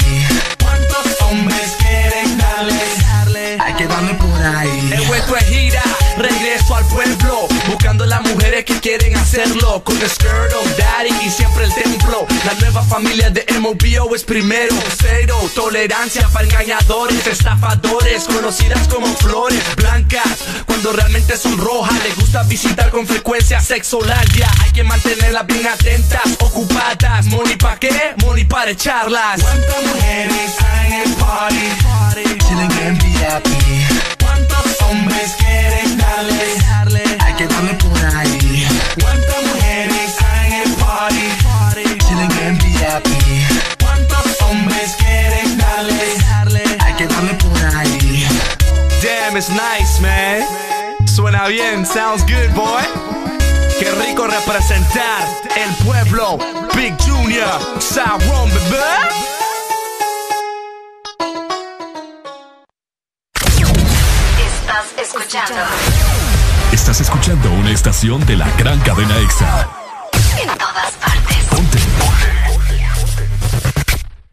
¿Cuántos 0.61 1.19
hombres 1.21 1.75
quieren 1.79 2.37
darle? 2.37 3.57
Hay 3.59 3.73
que 3.73 3.87
darle 3.87 4.13
por 4.15 4.41
ahí. 4.41 4.93
He 4.93 5.07
vuelto 5.07 5.35
a 5.35 5.39
gira, 5.39 5.81
regreso 6.17 6.75
al 6.75 6.85
pueblo 6.85 7.40
quieren 8.81 9.15
hacerlo 9.15 9.83
con 9.83 9.95
el 10.01 10.09
skirt 10.09 10.53
of 10.59 10.77
daddy 10.77 11.13
y 11.25 11.29
siempre 11.29 11.65
el 11.65 11.73
templo. 11.73 12.25
La 12.45 12.53
nueva 12.55 12.83
familia 12.83 13.29
de 13.29 13.45
MOBO 13.59 14.15
es 14.15 14.23
primero. 14.23 14.75
Cero 14.99 15.37
tolerancia 15.53 16.27
para 16.29 16.45
engañadores, 16.45 17.25
estafadores, 17.27 18.23
conocidas 18.23 18.87
como 18.87 19.05
flores 19.17 19.63
blancas. 19.75 20.39
Cuando 20.65 20.93
realmente 20.93 21.37
son 21.37 21.57
rojas, 21.57 22.03
les 22.03 22.15
gusta 22.15 22.43
visitar 22.43 22.89
con 22.89 23.05
frecuencia 23.05 23.61
sexolalia. 23.61 24.49
Hay 24.63 24.71
que 24.71 24.83
mantenerlas 24.83 25.45
bien 25.45 25.67
atentas, 25.67 26.37
ocupadas. 26.39 27.25
Money 27.27 27.55
pa' 27.57 27.77
qué? 27.77 28.15
Money 28.25 28.45
para 28.45 28.71
echarlas. 28.71 29.41
¿Cuántas 29.41 29.83
mujeres 29.83 30.51
hay 30.59 30.93
en 30.93 31.01
el 31.01 31.13
party? 31.13 32.37
Chilling 32.39 32.97
VIP. 32.97 33.61
¿Cuántos 33.87 34.20
hombres 34.81 35.35
quieren 35.37 35.97
darle? 35.97 37.17
Hay 37.19 37.33
que 37.35 37.47
darle 37.47 37.73
por 37.75 37.97
ahí. 38.15 38.67
¿Cuántas 39.01 39.43
mujeres 39.43 40.15
hay 40.29 40.53
en 40.53 40.61
el 40.61 40.73
party? 40.75 41.27
Chilling 42.05 42.31
en 42.41 42.57
VIP. 42.57 43.81
¿Cuántos 43.81 44.41
hombres 44.41 44.95
quieren 44.97 45.57
darle? 45.57 46.77
Hay 46.79 46.93
que 46.93 47.07
darle 47.07 47.33
por 47.35 47.75
ahí. 47.75 48.27
Damn, 49.01 49.37
it's 49.37 49.49
nice, 49.49 49.99
man. 50.01 50.43
Suena 51.07 51.47
bien, 51.47 51.85
sounds 51.85 52.23
good, 52.23 52.53
boy. 52.55 52.83
Qué 53.79 53.89
rico 53.91 54.27
representar 54.27 55.27
el 55.55 55.73
pueblo. 55.85 56.37
Big 56.75 56.95
Junior, 57.03 57.59
Saron, 57.79 58.49
bebé. 58.49 59.40
Escuchando. 65.01 65.55
Estás 66.71 67.01
escuchando 67.01 67.51
una 67.51 67.71
estación 67.71 68.23
de 68.25 68.37
la 68.37 68.47
gran 68.57 68.79
cadena 68.81 69.17
EXA. 69.17 69.67
En 70.39 70.47
todas 70.57 70.91
partes. 70.93 71.37
Ponte. 71.49 71.79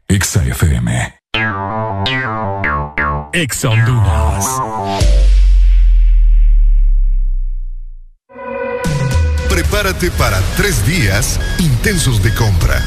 EXA 0.09 0.45
FM. 0.45 1.21
EXA 3.33 3.69
Honduras. 3.71 4.47
Prepárate 9.49 10.11
para 10.13 10.41
tres 10.57 10.87
días 10.87 11.41
intensos 11.59 12.23
de 12.23 12.35
compra. 12.35 12.83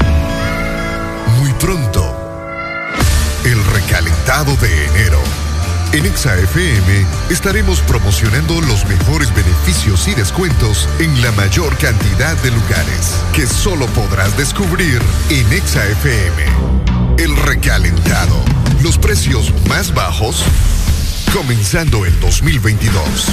Muy 1.38 1.52
pronto, 1.54 2.02
el 3.44 3.64
recalentado 3.66 4.54
de 4.56 4.86
enero. 4.86 5.18
En 5.92 6.06
ExaFM 6.06 7.06
estaremos 7.28 7.80
promocionando 7.82 8.58
los 8.62 8.86
mejores 8.86 9.28
beneficios 9.34 10.08
y 10.08 10.14
descuentos 10.14 10.88
en 10.98 11.20
la 11.20 11.30
mayor 11.32 11.76
cantidad 11.76 12.34
de 12.42 12.50
lugares 12.50 13.20
que 13.34 13.46
solo 13.46 13.84
podrás 13.88 14.34
descubrir 14.38 15.02
en 15.28 15.52
ExaFM. 15.52 16.46
El 17.18 17.36
recalentado. 17.36 18.42
Los 18.82 18.96
precios 18.96 19.52
más 19.68 19.92
bajos 19.92 20.42
comenzando 21.34 22.06
el 22.06 22.18
2022. 22.20 23.28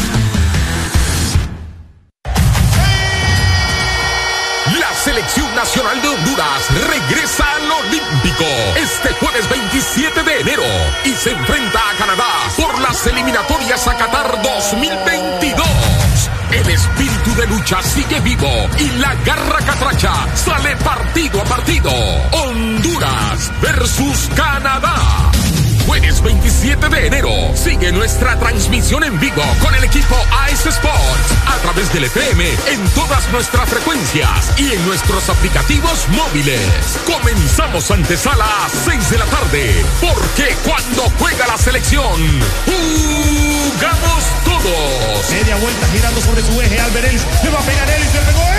Selección 5.00 5.56
nacional 5.56 6.02
de 6.02 6.10
Honduras 6.10 6.68
regresa 6.90 7.46
al 7.56 7.72
Olímpico 7.72 8.44
este 8.76 9.14
jueves 9.14 9.50
27 9.50 10.24
de 10.24 10.40
enero 10.42 10.64
y 11.06 11.12
se 11.12 11.32
enfrenta 11.32 11.80
a 11.80 11.94
Canadá 11.98 12.28
por 12.58 12.82
las 12.82 13.08
eliminatorias 13.08 13.88
a 13.88 13.96
Qatar 13.96 14.42
2022. 14.42 15.68
El 16.52 16.70
espíritu 16.70 17.36
de 17.36 17.48
lucha 17.48 17.82
sigue 17.82 18.20
vivo 18.20 18.52
y 18.78 18.90
la 19.00 19.16
garra 19.24 19.60
catracha 19.66 20.14
sale 20.36 20.76
partido 20.78 21.42
a 21.42 21.46
partido. 21.46 21.92
Honduras 22.32 23.52
versus 23.62 24.30
Canadá. 24.36 25.29
Jueves 25.90 26.22
27 26.22 26.88
de 26.88 27.08
enero. 27.08 27.32
Sigue 27.56 27.92
nuestra 27.92 28.38
transmisión 28.38 29.04
en 29.04 29.20
vivo 29.20 29.42
con 29.60 29.74
el 29.74 29.84
equipo 29.84 30.16
Ice 30.52 30.70
Sports 30.70 31.34
a 31.48 31.58
través 31.64 31.92
del 31.92 32.04
FM 32.04 32.48
en 32.48 32.90
todas 32.94 33.28
nuestras 33.32 33.68
frecuencias 33.68 34.54
y 34.60 34.72
en 34.72 34.86
nuestros 34.86 35.28
aplicativos 35.30 36.08
móviles. 36.10 36.62
Comenzamos 37.08 37.90
antesala 37.90 38.46
a 38.46 38.70
6 38.70 39.10
de 39.10 39.18
la 39.18 39.26
tarde, 39.26 39.84
porque 40.00 40.56
cuando 40.64 41.12
juega 41.18 41.48
la 41.48 41.58
selección, 41.58 42.22
jugamos 42.68 44.24
todos. 44.46 45.32
Media 45.32 45.56
vuelta 45.56 45.88
girando 45.92 46.22
sobre 46.22 46.44
su 46.44 46.62
eje. 46.62 46.80
Albert 46.80 47.08
Ellis 47.08 47.24
le 47.44 47.50
va 47.50 47.58
a 47.58 47.64
pegar 47.64 47.90
Ellis. 47.90 48.14
Le 48.14 48.20
pegó 48.22 48.59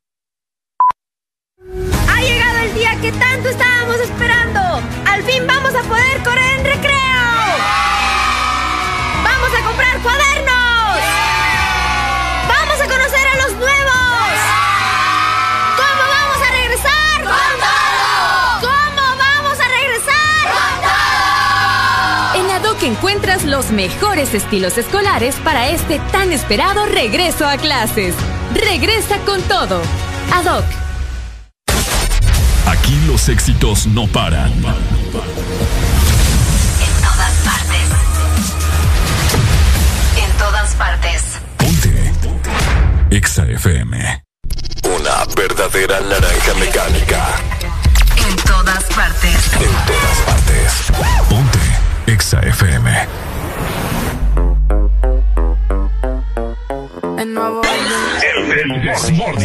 Que 3.01 3.11
tanto 3.13 3.49
estábamos 3.49 3.95
esperando. 3.95 4.59
Al 5.05 5.23
fin 5.23 5.47
vamos 5.47 5.73
a 5.73 5.81
poder 5.81 6.21
correr 6.23 6.59
en 6.59 6.65
recreo. 6.65 7.23
Vamos 9.23 9.49
a 9.57 9.63
comprar 9.65 9.99
cuadernos. 10.01 10.99
Vamos 12.47 12.79
a 12.79 12.87
conocer 12.87 13.27
a 13.27 13.35
los 13.43 13.53
nuevos. 13.57 14.31
¿Cómo 15.81 16.03
vamos 16.15 16.37
a 16.47 16.51
regresar? 16.51 17.23
¡Con 17.23 17.53
todo! 17.65 18.69
¿Cómo 18.69 19.03
vamos 19.17 19.59
a 19.59 19.67
regresar? 19.67 20.45
En 22.35 22.51
ADOC 22.51 22.83
encuentras 22.83 23.45
los 23.45 23.71
mejores 23.71 24.35
estilos 24.35 24.77
escolares 24.77 25.35
para 25.37 25.69
este 25.69 25.97
tan 26.11 26.31
esperado 26.31 26.85
regreso 26.85 27.47
a 27.47 27.57
clases. 27.57 28.13
Regresa 28.53 29.17
con 29.25 29.41
todo. 29.43 29.81
ADOC. 30.31 30.90
Aquí 32.91 32.99
los 33.07 33.29
éxitos 33.29 33.87
no 33.87 34.05
paran. 34.05 34.51
En 34.51 34.63
todas 37.01 37.33
partes. 37.45 37.87
En 40.17 40.31
todas 40.37 40.75
partes. 40.75 41.23
EXA 43.09 43.45
FM. 43.45 44.23
Una 44.83 45.23
verdadera 45.37 46.01
naranja 46.01 46.53
mecánica. 46.59 47.29
En 48.27 48.35
todas 48.35 48.83
partes. 48.93 49.53
En 49.53 49.71
todas 49.87 50.17
partes. 50.25 50.91
Ponte. 51.29 51.59
EXA 52.07 52.41
FM. 52.41 53.30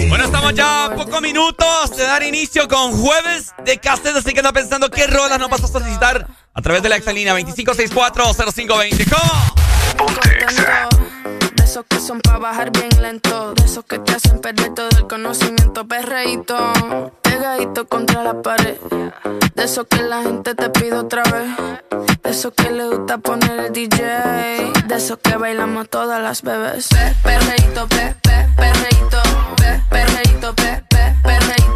Bueno, 0.09 0.25
estamos 0.25 0.55
ya 0.55 0.87
a 0.87 0.95
pocos 0.95 1.21
minutos 1.21 1.95
de 1.95 2.05
dar 2.05 2.23
inicio 2.23 2.67
con 2.69 2.93
jueves 2.93 3.53
de 3.67 3.77
cassette, 3.79 4.17
así 4.17 4.33
que 4.33 4.41
anda 4.41 4.53
pensando 4.53 4.91
qué 4.91 5.07
rolas 5.07 5.39
nos 5.39 5.51
vas 5.51 5.63
a 5.65 5.69
solicitar 5.69 6.27
a 6.55 6.63
través 6.63 6.83
de 6.83 6.89
la 6.89 6.97
exalínea 6.97 7.39
2564-0520. 7.39 9.11
¿Cómo? 9.11 9.33
Esos 11.77 11.87
que 11.91 12.01
son 12.01 12.21
para 12.23 12.39
bajar 12.39 12.71
bien 12.71 12.89
lento. 13.03 13.53
De 13.53 13.67
esos 13.67 13.85
que 13.85 13.99
te 13.99 14.15
hacen 14.15 14.41
perder 14.41 14.73
todo 14.73 14.89
el 14.97 15.07
conocimiento. 15.07 15.87
Perreíto, 15.87 16.57
pegadito 17.21 17.87
contra 17.87 18.25
la 18.25 18.41
pared. 18.41 18.79
De 19.55 19.65
esos 19.65 19.87
que 19.87 20.03
la 20.03 20.23
gente 20.23 20.55
te 20.55 20.71
pide 20.71 20.95
otra 20.95 21.23
vez. 21.25 21.51
De 22.23 22.31
esos 22.31 22.55
que 22.55 22.71
le 22.71 22.87
gusta 22.87 23.19
poner 23.19 23.67
el 23.67 23.73
DJ. 23.75 24.73
De 24.87 24.95
esos 24.95 25.19
que 25.19 25.37
bailamos 25.37 25.91
todas 25.91 26.23
las 26.23 26.41
bebés. 26.41 26.89
Pe, 26.89 27.15
perreíto, 27.23 27.87
pe, 27.89 28.15
pe, 28.23 28.49
perreíto, 28.57 29.23
pe, 29.59 29.83
perreíto, 29.91 30.55
pe, 30.55 30.83
pe, 30.89 31.15
perreíto, 31.23 31.76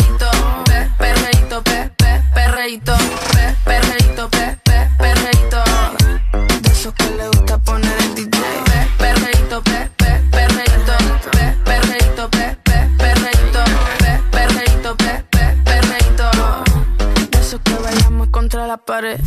perreíto, 2.71 2.95
pe, 3.33 3.55
perreíto, 3.65 4.29
pe, 4.29 4.57
pe. 4.63 4.79
De 6.61 6.69
esos 6.69 6.93
que 6.93 7.09
le 7.17 7.27
gusta 7.27 7.57
poner 7.57 7.97
el 7.99 8.15
DJ. 8.15 8.39
Pe, 8.65 8.87
perreíto, 8.97 9.61
pe, 9.61 9.89
pe, 9.97 10.21
perreíto, 10.31 10.93
pe, 11.31 11.57
perreíto, 11.65 12.29
pe, 12.29 12.57
pe, 12.63 12.87
pe, 12.95 13.09
pe, 13.09 13.35
pe. 13.41 13.91
De 17.29 17.39
esos 17.39 17.59
que 17.61 17.73
bailamos 17.73 18.29
contra 18.29 18.65
la 18.67 18.77
pared. 18.77 19.19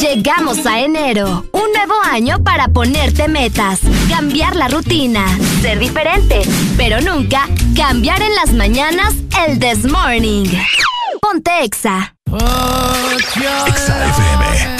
Llegamos 0.00 0.64
a 0.64 0.80
enero, 0.80 1.44
un 1.52 1.72
nuevo 1.74 1.94
año 2.10 2.42
para 2.42 2.68
ponerte 2.68 3.28
metas, 3.28 3.80
cambiar 4.08 4.56
la 4.56 4.68
rutina, 4.68 5.26
ser 5.60 5.78
diferente, 5.78 6.40
pero 6.78 7.02
nunca 7.02 7.46
cambiar 7.76 8.22
en 8.22 8.34
las 8.34 8.54
mañanas 8.54 9.14
el 9.46 9.58
This 9.58 9.84
Morning. 9.84 10.46
Ponte 11.20 11.50
Exa. 11.64 12.14
Exa 13.66 14.06
FM. 14.08 14.79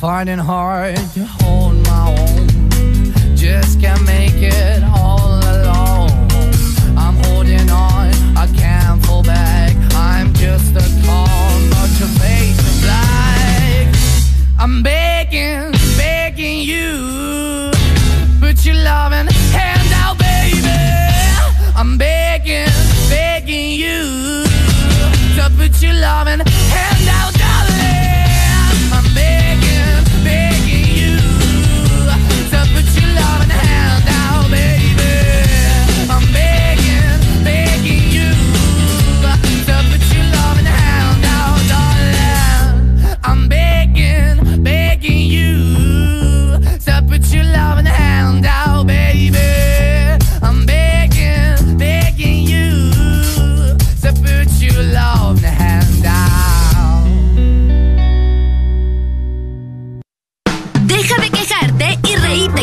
finding 0.00 0.38
hard 0.38 0.94
to 1.14 1.24
hold 1.24 1.74
my 1.86 2.14
own. 2.18 2.46
Just 3.34 3.80
can't 3.80 4.04
make 4.04 4.34
it 4.34 4.82
all 4.84 5.38
alone. 5.38 6.10
I'm 6.98 7.16
holding 7.24 7.70
on, 7.70 8.12
I 8.36 8.46
can't 8.54 9.04
fall 9.06 9.22
back. 9.22 9.74
I'm 9.94 10.34
just 10.34 10.76
a 10.76 10.84
call, 11.06 11.26
but 11.70 11.88
your 11.98 12.08
face 12.20 12.58
is 12.58 12.82
black. 12.82 13.86
I'm 14.58 14.82
begging, 14.82 15.72
begging 15.96 16.60
you. 16.60 17.70
Put 18.38 18.66
your 18.66 18.76
loving 18.76 19.28
hand 19.56 19.92
out, 19.94 20.18
baby. 20.18 20.68
I'm 21.74 21.96
begging, 21.96 22.68
begging 23.08 23.70
you. 23.70 24.44
To 25.36 25.50
put 25.56 25.82
your 25.82 25.94
loving 25.94 26.40
hand 26.44 27.08
out, 27.08 27.35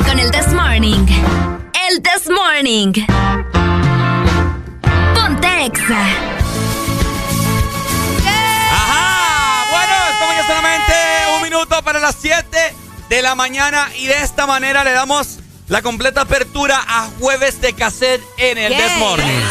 Con 0.02 0.20
el 0.20 0.32
This 0.32 0.48
Morning. 0.54 1.06
El 1.90 2.02
This 2.02 2.30
Morning. 2.30 2.94
Pontexa. 5.14 6.02
Ajá. 8.72 9.66
Bueno, 9.72 9.94
estamos 10.12 10.36
ya 10.36 10.48
solamente 10.48 10.94
un 11.36 11.44
minuto 11.44 11.84
para 11.84 12.00
las 12.00 12.16
7 12.20 12.58
de 13.08 13.22
la 13.22 13.36
mañana 13.36 13.88
y 13.98 14.08
de 14.08 14.22
esta 14.24 14.48
manera 14.48 14.84
le 14.84 14.94
damos 14.94 15.40
la 15.68 15.82
completa 15.82 16.22
apertura 16.22 16.84
a 16.88 17.10
jueves 17.20 17.62
de 17.62 17.74
cassette 17.74 18.22
en 18.38 18.58
el. 18.58 18.76
This 18.76 18.98
Morning. 18.98 19.42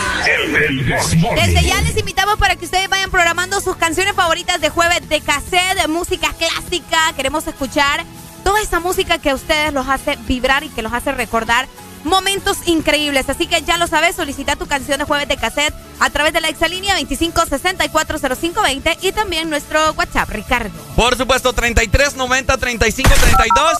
Desde 1.36 1.62
ya 1.64 1.80
les 1.82 1.96
invitamos 1.96 2.36
para 2.36 2.56
que 2.56 2.64
ustedes 2.64 2.88
vayan 2.88 3.10
programando 3.10 3.60
sus 3.60 3.76
canciones 3.76 4.14
favoritas 4.14 4.60
de 4.60 4.70
jueves 4.70 5.08
de 5.08 5.20
cassette, 5.20 5.86
música 5.88 6.32
clásica, 6.36 7.12
queremos 7.16 7.46
escuchar 7.46 8.04
toda 8.44 8.60
esa 8.60 8.80
música 8.80 9.18
que 9.18 9.30
a 9.30 9.34
ustedes 9.34 9.72
los 9.72 9.88
hace 9.88 10.16
vibrar 10.26 10.64
y 10.64 10.68
que 10.68 10.82
los 10.82 10.92
hace 10.92 11.12
recordar 11.12 11.66
momentos 12.04 12.58
increíbles. 12.66 13.28
Así 13.28 13.46
que 13.46 13.62
ya 13.62 13.76
lo 13.76 13.86
sabes, 13.86 14.16
solicita 14.16 14.56
tu 14.56 14.66
canción 14.66 14.98
de 14.98 15.04
jueves 15.04 15.28
de 15.28 15.36
cassette 15.36 15.72
a 16.00 16.10
través 16.10 16.32
de 16.32 16.40
la 16.40 16.48
exalínea 16.48 16.98
25640520 16.98 18.98
y 19.02 19.12
también 19.12 19.48
nuestro 19.50 19.92
WhatsApp, 19.92 20.30
Ricardo. 20.30 20.70
Por 20.96 21.16
supuesto, 21.16 21.54
33903532. 21.54 23.78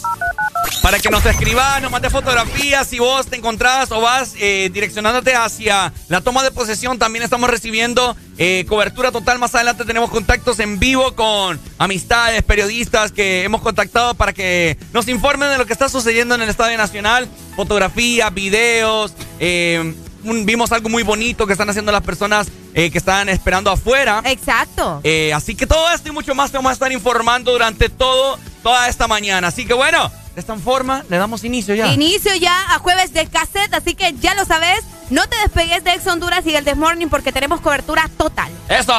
Para 0.82 0.98
que 0.98 1.10
nos 1.10 1.24
escribas, 1.24 1.80
nos 1.80 1.92
mandes 1.92 2.10
fotografías, 2.10 2.88
si 2.88 2.98
vos 2.98 3.26
te 3.28 3.36
encontrás 3.36 3.92
o 3.92 4.00
vas 4.00 4.34
eh, 4.40 4.68
direccionándote 4.72 5.32
hacia 5.32 5.92
la 6.08 6.20
toma 6.22 6.42
de 6.42 6.50
posesión, 6.50 6.98
también 6.98 7.22
estamos 7.22 7.48
recibiendo 7.48 8.16
eh, 8.36 8.64
cobertura 8.68 9.12
total. 9.12 9.38
Más 9.38 9.54
adelante 9.54 9.84
tenemos 9.84 10.10
contactos 10.10 10.58
en 10.58 10.80
vivo 10.80 11.14
con 11.14 11.60
amistades, 11.78 12.42
periodistas 12.42 13.12
que 13.12 13.44
hemos 13.44 13.62
contactado 13.62 14.14
para 14.14 14.32
que 14.32 14.76
nos 14.92 15.06
informen 15.06 15.50
de 15.50 15.58
lo 15.58 15.66
que 15.66 15.72
está 15.72 15.88
sucediendo 15.88 16.34
en 16.34 16.42
el 16.42 16.48
Estadio 16.48 16.76
Nacional. 16.76 17.28
Fotografías, 17.54 18.34
videos, 18.34 19.14
eh, 19.38 19.94
vimos 20.24 20.72
algo 20.72 20.88
muy 20.88 21.04
bonito 21.04 21.46
que 21.46 21.52
están 21.52 21.70
haciendo 21.70 21.92
las 21.92 22.02
personas 22.02 22.48
que 22.74 22.98
están 22.98 23.28
esperando 23.28 23.70
afuera. 23.70 24.20
Exacto. 24.24 25.00
Así 25.32 25.54
que 25.54 25.66
todo 25.66 25.92
esto 25.92 26.08
y 26.08 26.12
mucho 26.12 26.34
más 26.34 26.50
te 26.50 26.56
vamos 26.56 26.70
a 26.70 26.72
estar 26.72 26.90
informando 26.90 27.52
durante 27.52 27.88
todo, 27.88 28.38
toda 28.62 28.88
esta 28.88 29.06
mañana. 29.06 29.48
Así 29.48 29.66
que 29.66 29.74
bueno, 29.74 30.10
de 30.34 30.40
esta 30.40 30.56
forma, 30.56 31.04
le 31.10 31.18
damos 31.18 31.44
inicio 31.44 31.74
ya. 31.74 31.92
Inicio 31.92 32.34
ya 32.36 32.74
a 32.74 32.78
jueves 32.78 33.12
de 33.12 33.26
cassette, 33.26 33.74
así 33.74 33.94
que 33.94 34.14
ya 34.20 34.34
lo 34.34 34.44
sabes. 34.44 34.80
No 35.10 35.26
te 35.28 35.36
despegues 35.36 35.84
de 35.84 35.92
Ex 35.92 36.06
Honduras 36.06 36.46
y 36.46 36.52
del 36.52 36.64
This 36.64 36.76
Morning 36.76 37.08
porque 37.08 37.32
tenemos 37.32 37.60
cobertura 37.60 38.08
total. 38.16 38.50
¡Eso! 38.68 38.94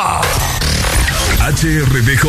HRDJ 1.44 2.24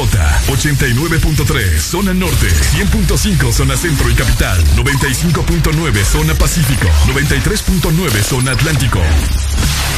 89.3 0.49 1.79
Zona 1.79 2.13
Norte 2.15 2.49
100.5 2.49 3.53
Zona 3.53 3.77
Centro 3.77 4.11
y 4.11 4.15
Capital 4.15 4.59
95.9 4.77 6.05
Zona 6.05 6.35
Pacífico 6.35 6.89
93.9 7.07 8.11
Zona 8.23 8.53
Atlántico 8.53 9.01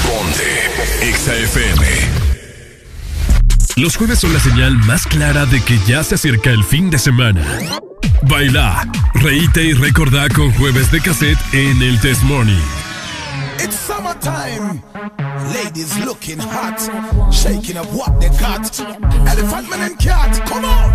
Ponte 0.02 0.70
XAFM 1.14 1.86
Los 3.76 3.96
jueves 3.96 4.18
son 4.18 4.34
la 4.34 4.40
señal 4.40 4.76
más 4.76 5.06
clara 5.06 5.46
de 5.46 5.62
que 5.62 5.78
ya 5.86 6.04
se 6.04 6.16
acerca 6.16 6.50
el 6.50 6.64
fin 6.64 6.90
de 6.90 6.98
semana 6.98 7.42
Baila, 8.22 8.86
reíte 9.14 9.64
y 9.64 9.72
recordá 9.72 10.28
con 10.28 10.52
jueves 10.54 10.90
de 10.90 11.00
cassette 11.00 11.38
en 11.52 11.80
el 11.82 12.00
Test 12.00 12.22
Morning. 12.24 12.62
It's 13.58 13.76
summertime. 13.76 14.82
Ladies 15.54 15.98
looking 16.04 16.38
hot. 16.38 16.78
Shaking 17.32 17.78
up 17.78 17.86
what 17.92 18.20
they 18.20 18.28
got. 18.38 18.78
Elephant 19.26 19.70
man 19.70 19.82
and 19.82 19.98
cat. 19.98 20.42
Come 20.46 20.64
on. 20.64 20.92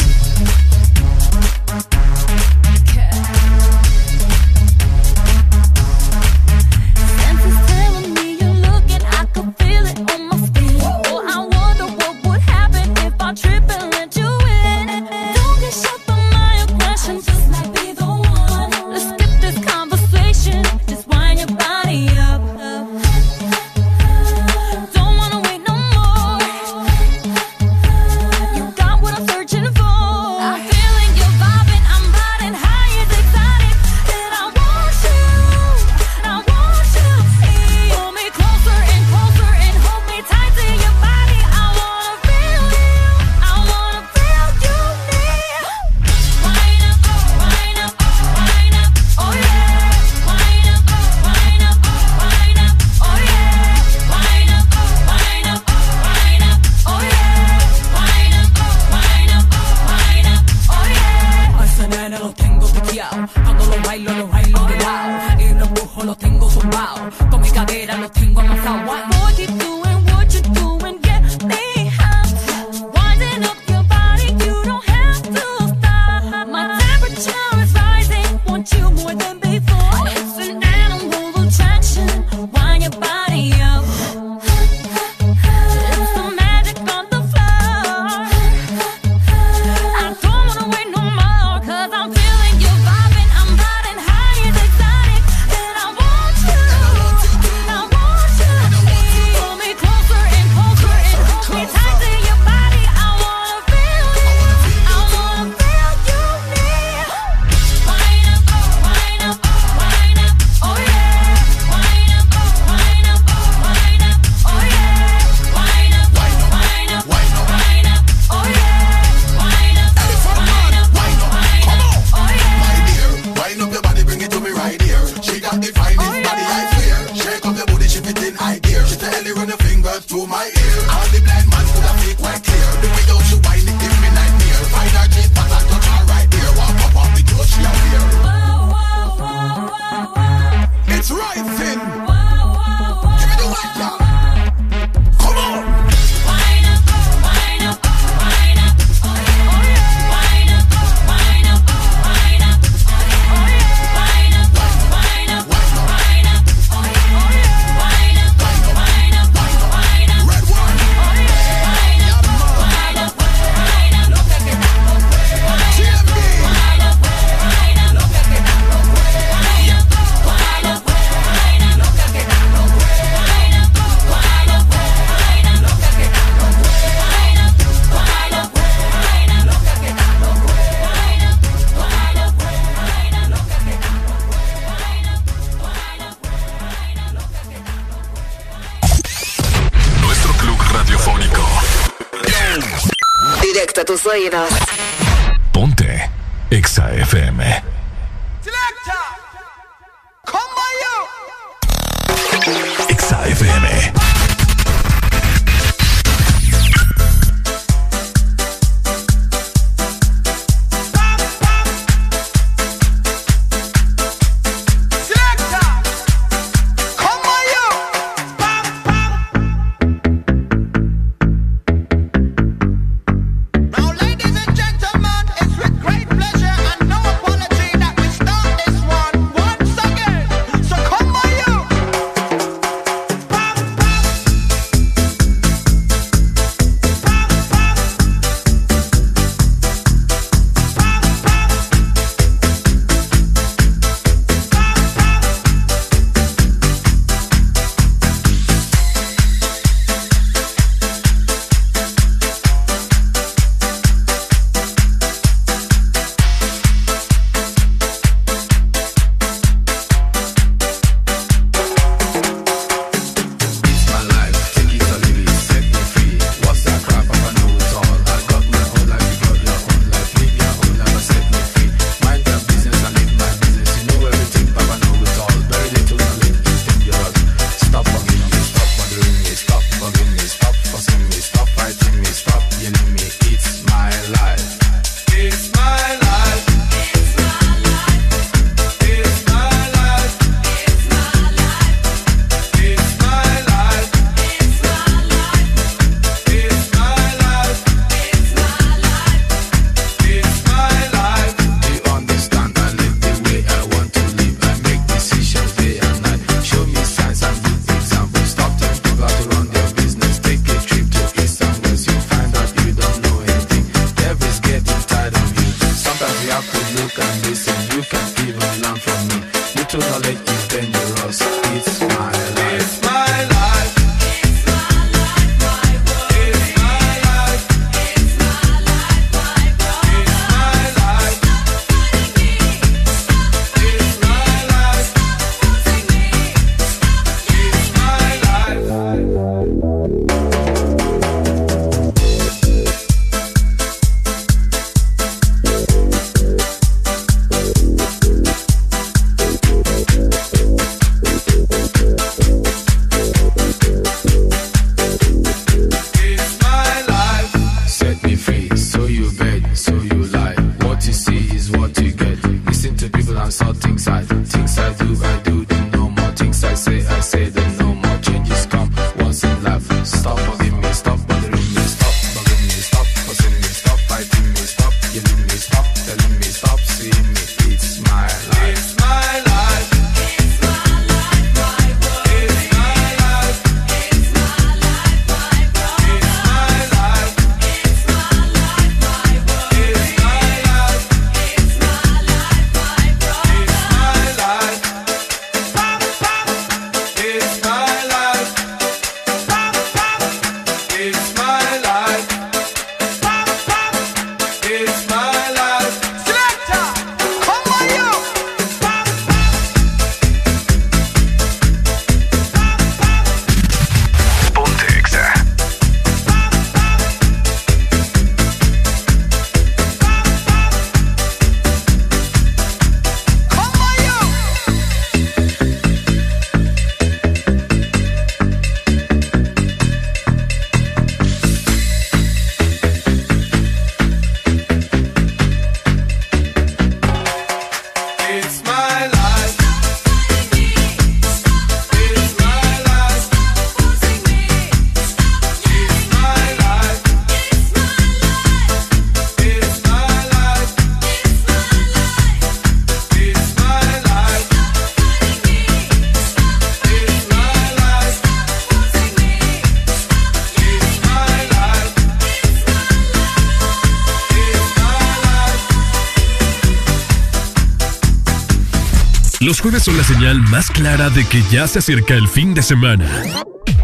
más 470.19 470.51
clara 470.51 470.89
de 470.89 471.07
que 471.07 471.23
ya 471.31 471.47
se 471.47 471.59
acerca 471.59 471.93
el 471.93 472.07
fin 472.07 472.33
de 472.33 472.43
semana. 472.43 472.85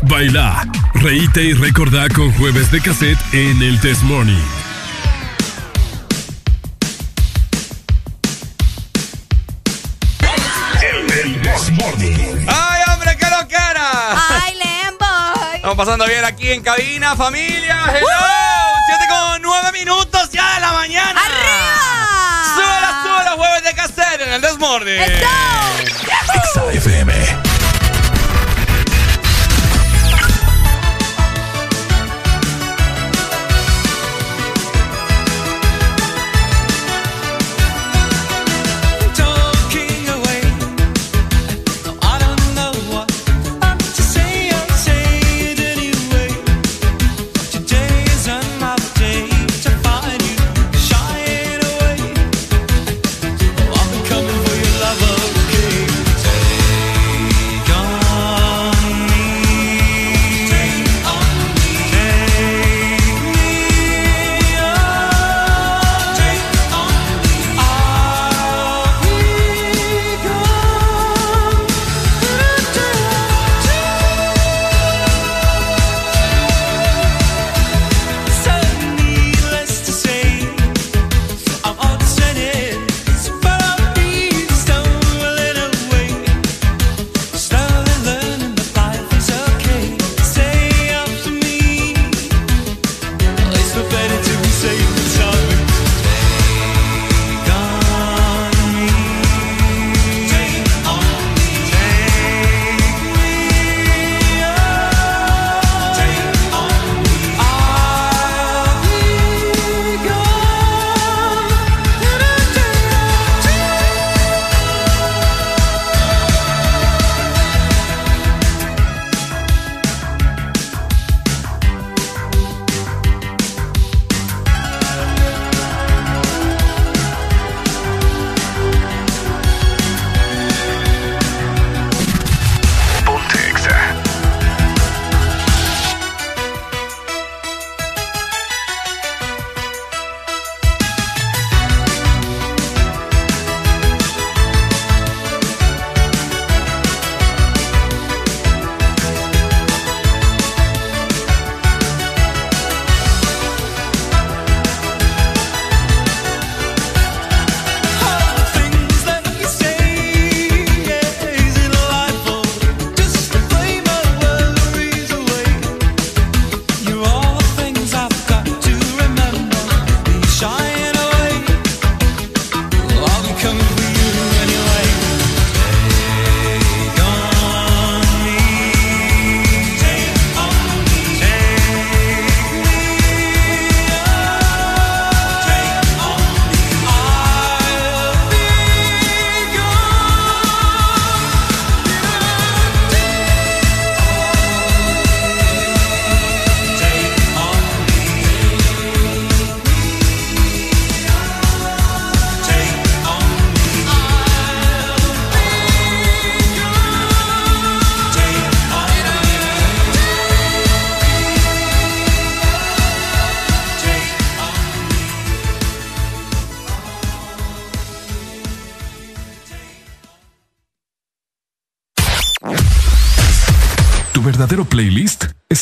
Baila, 0.04 0.66
reíte 0.94 1.44
y 1.44 1.54
recordá 1.54 2.08
con 2.08 2.32
jueves 2.34 2.72
de 2.72 2.80
cassette 2.82 3.20
en 3.34 3.62
el 3.62 3.80
Test 3.82 4.04
Morning. 4.04 4.36
¡Ay, 12.48 12.82
hombre, 12.94 13.18
qué 13.20 13.26
lo 13.30 13.48
que 13.48 13.56
era! 13.56 13.92
¡Ay, 14.42 14.54
Lembo! 14.56 15.06
Estamos 15.56 15.76
pasando 15.76 16.06
bien 16.06 16.24
aquí 16.24 16.52
en 16.52 16.62
cabina, 16.62 17.16
familia. 17.16 17.84
¡Hello! 17.88 18.08
¡Siete 18.88 19.06
con 19.10 19.42
nueve 19.42 19.72
minutos 19.74 20.30
ya 20.32 20.56
de 20.56 20.62
la 20.62 20.72
mañana! 20.74 21.20
¡Arriba! 21.20 22.56
¡Súbela, 22.56 23.04
súbela, 23.04 23.32
jueves 23.36 23.64
de 23.64 23.74
cassette 23.74 24.22
en 24.22 24.34
el 24.34 24.42
Desmorning! 24.42 25.02
Exa 26.48 26.64
me. 27.04 27.47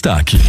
Playlist 0.06 0.45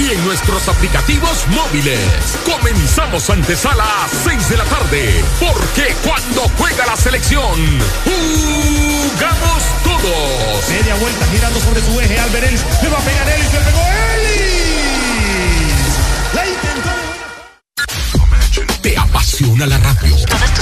y 0.00 0.10
en 0.10 0.24
nuestros 0.24 0.66
aplicativos 0.68 1.46
móviles. 1.48 2.00
Comenzamos 2.44 3.28
antesala 3.28 3.84
a 3.84 4.08
6 4.24 4.48
de 4.48 4.56
la 4.56 4.64
tarde, 4.64 5.22
porque 5.38 5.94
cuando 6.02 6.42
juega 6.56 6.86
la 6.86 6.96
selección, 6.96 7.58
jugamos 8.04 9.62
todos. 9.84 10.68
Media 10.70 10.94
vuelta 10.94 11.26
girando 11.26 11.60
sobre 11.60 11.82
su 11.82 12.00
eje. 12.00 12.18
Albert 12.18 12.46
Ellis. 12.46 12.64
Le 12.82 12.88
va 12.88 12.98
a 12.98 13.02
pegar 13.02 13.28
Ellis. 13.28 13.52
Le 13.52 13.60
pegó 13.60 13.80
Ellis. 14.16 15.84
La 16.34 16.46
intentó. 16.46 16.90
¿Te 18.80 18.96
apasiona 18.96 19.66
la 19.66 19.78
radio? 19.78 20.09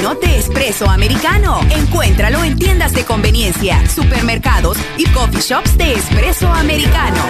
De 0.00 0.38
espresso 0.38 0.88
americano. 0.88 1.60
Encuéntralo 1.70 2.42
en 2.42 2.58
tiendas 2.58 2.94
de 2.94 3.04
conveniencia, 3.04 3.86
supermercados 3.86 4.78
y 4.96 5.04
coffee 5.10 5.42
shops 5.42 5.76
de 5.76 5.92
espresso 5.92 6.48
americano. 6.48 7.22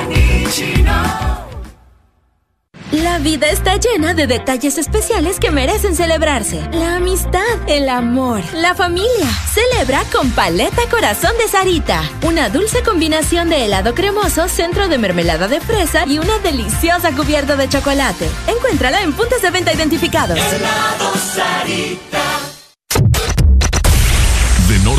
La 2.93 3.19
vida 3.19 3.51
está 3.51 3.77
llena 3.77 4.15
de 4.15 4.29
detalles 4.29 4.79
especiales 4.79 5.41
que 5.41 5.51
merecen 5.51 5.97
celebrarse. 5.97 6.61
La 6.73 6.95
amistad, 6.97 7.43
el 7.67 7.89
amor, 7.89 8.41
la 8.55 8.75
familia. 8.77 9.27
Celebra 9.53 10.05
con 10.13 10.31
Paleta 10.31 10.83
Corazón 10.89 11.33
de 11.39 11.49
Sarita. 11.49 12.03
Una 12.23 12.51
dulce 12.51 12.85
combinación 12.85 13.51
de 13.51 13.65
helado 13.65 13.97
cremoso, 13.97 14.49
centro 14.49 14.89
de 14.89 14.97
mermelada 14.97 15.49
de 15.49 15.61
fresa 15.61 16.07
y 16.07 16.21
una 16.21 16.39
deliciosa 16.39 17.11
cubierta 17.17 17.57
de 17.57 17.69
chocolate. 17.69 18.29
Encuéntrala 18.47 19.03
en 19.03 19.13
puntos 19.13 19.43
de 19.43 19.51
venta 19.51 19.73
identificados. 19.73 20.39
De 20.39 20.59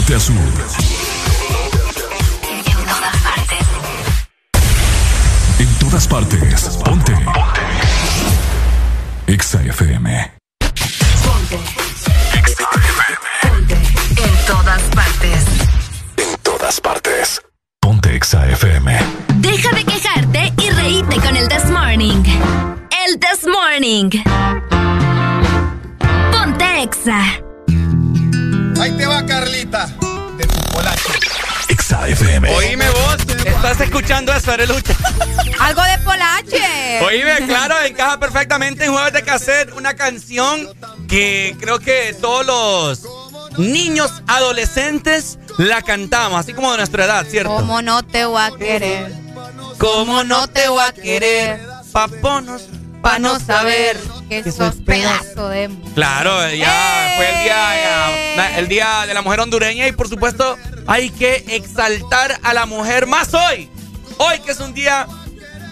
norte 0.02 0.16
a 0.16 0.20
sur. 0.20 0.36
En 5.60 5.68
todas 5.80 6.08
partes. 6.08 6.80
Ponte. 6.84 7.14
Exa 9.28 9.62
FM. 9.64 10.32
En 14.18 14.46
todas 14.48 14.82
partes. 14.96 15.46
En 16.18 16.38
todas 16.42 16.82
partes. 16.82 17.42
Ponte 17.80 18.16
Exa 18.16 18.48
FM. 18.50 19.00
Deja 19.36 19.76
de 19.76 19.84
quejarte 19.86 20.54
y 20.58 20.70
reíte 20.70 21.16
con 21.18 21.36
el 21.36 21.48
This 21.48 21.70
Morning. 21.70 22.24
El 23.06 23.20
This 23.20 23.46
Morning. 23.48 24.10
Ponte 26.32 26.84
Exa. 26.84 27.51
Ahí 28.82 28.92
te 28.94 29.06
va, 29.06 29.24
Carlita. 29.24 29.86
De 30.38 30.44
tu 30.48 30.60
polaco. 30.72 31.12
Exa 31.68 32.08
FM. 32.08 32.50
Oíme 32.50 32.90
vos, 32.90 33.18
estás 33.46 33.80
escuchando 33.80 34.34
eso, 34.34 34.52
Arelucha. 34.52 34.96
Algo 35.60 35.84
de 35.84 36.00
Polache. 36.00 37.00
Oíme, 37.06 37.46
claro, 37.46 37.76
encaja 37.86 38.20
perfectamente 38.20 38.86
en 38.86 38.92
Jueves 38.92 39.14
de 39.14 39.22
Cassette 39.22 39.72
una 39.74 39.94
canción 39.94 40.68
que 41.08 41.56
creo 41.60 41.78
que 41.78 42.16
todos 42.20 42.44
los 42.44 43.60
niños 43.60 44.24
adolescentes 44.26 45.38
la 45.60 45.84
cantamos, 45.84 46.40
así 46.40 46.54
como 46.54 46.72
de 46.72 46.78
nuestra 46.78 47.06
edad, 47.06 47.24
¿cierto? 47.30 47.56
¿Cómo 47.56 47.84
no 47.84 48.02
te 48.02 48.26
voy 48.26 48.42
a 48.42 48.50
querer? 48.58 49.14
¿Cómo 49.78 50.24
no 50.24 50.48
te 50.48 50.70
voy 50.70 50.84
a 50.84 50.92
querer? 50.92 51.62
Paponos, 51.92 52.64
pa' 53.02 53.20
no 53.20 53.40
saber 53.40 53.98
que 54.30 54.52
sos 54.52 54.76
pedazo 54.86 55.50
de... 55.50 55.70
Claro, 55.96 56.50
ya 56.54 57.14
fue 57.18 57.30
el 57.30 57.44
día, 57.44 58.36
ya, 58.36 58.58
el 58.60 58.68
día 58.68 59.06
de 59.08 59.14
la 59.14 59.22
mujer 59.22 59.40
hondureña 59.42 59.88
y 59.88 59.92
por 59.92 60.08
supuesto 60.08 60.58
hay 60.88 61.10
que 61.10 61.44
exaltar 61.50 62.40
a 62.44 62.54
la 62.54 62.66
mujer 62.66 63.08
más 63.08 63.34
hoy. 63.34 63.70
Hoy 64.18 64.40
que 64.40 64.52
es 64.52 64.60
un 64.60 64.74
día 64.74 65.08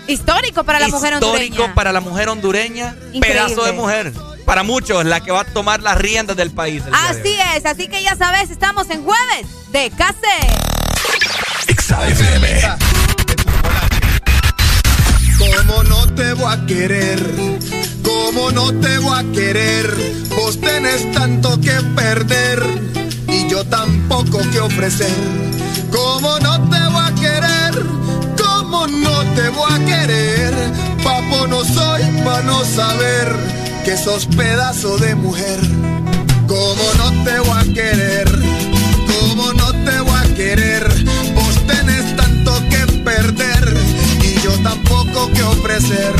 Histórico 0.08 0.64
para 0.64 0.80
la 0.80 0.88
mujer 0.88 1.14
hondureña. 1.14 1.46
histórico 1.46 1.76
para 1.76 1.92
la 1.92 2.00
mujer 2.02 2.30
hondureña, 2.30 2.96
Increíble. 3.14 3.22
pedazo 3.30 3.64
de 3.64 3.72
mujer. 3.74 4.12
Para 4.46 4.64
muchos, 4.64 5.06
la 5.06 5.20
que 5.20 5.32
va 5.32 5.42
a 5.42 5.46
tomar 5.46 5.84
las 5.84 5.96
riendas 6.00 6.36
del 6.36 6.50
país. 6.50 6.82
el 6.86 6.92
día 6.92 7.00
de 7.02 7.08
Así 7.10 7.30
hoy. 7.30 7.58
es, 7.58 7.66
así 7.68 7.88
que 7.88 8.02
ya 8.02 8.16
sabes, 8.16 8.50
estamos 8.50 8.90
en 8.90 9.04
jueves 9.04 9.46
de 9.72 9.92
Case. 9.92 10.18
¿Cómo 15.56 15.84
no 15.84 16.06
te 16.14 16.34
voy 16.34 16.54
a 16.54 16.66
querer? 16.66 17.20
¿Cómo 18.04 18.52
no 18.52 18.72
te 18.80 18.98
voy 19.00 19.20
a 19.20 19.32
querer? 19.32 19.94
Vos 20.36 20.60
tenés 20.60 21.12
tanto 21.12 21.60
que 21.62 21.72
perder 21.96 22.64
y 23.28 23.48
yo 23.50 23.64
tan 23.66 24.08
poco 24.08 24.40
que 24.52 24.60
ofrecer. 24.60 25.16
¿Cómo 25.92 26.40
no 26.40 26.70
te 26.70 26.80
voy 26.92 27.04
a 27.04 27.16
querer? 27.16 27.86
¿Cómo 28.42 28.88
no 28.88 29.24
te 29.36 29.50
voy 29.50 29.72
a 29.72 29.86
querer? 29.86 30.54
Papo 31.04 31.48
no 31.48 31.64
soy 31.64 32.04
para 32.24 32.42
no 32.44 32.64
saber 32.66 33.36
que 33.86 33.98
sos 33.98 34.26
pedazo 34.26 34.98
de 34.98 35.16
mujer. 35.16 35.60
¿Cómo 36.48 36.84
no 36.98 37.24
te 37.24 37.40
voy 37.40 37.60
a 37.60 37.74
querer? 37.74 38.28
¿Cómo 39.08 39.54
no 39.54 39.72
te 39.86 40.00
voy 40.02 40.20
a 40.20 40.36
querer? 40.36 40.88
Vos 41.36 41.68
tenés 41.68 42.16
tanto 42.16 42.54
que 42.70 43.02
perder 43.04 43.49
tampoco 44.64 45.32
que 45.34 45.44
ofrecer. 45.44 46.14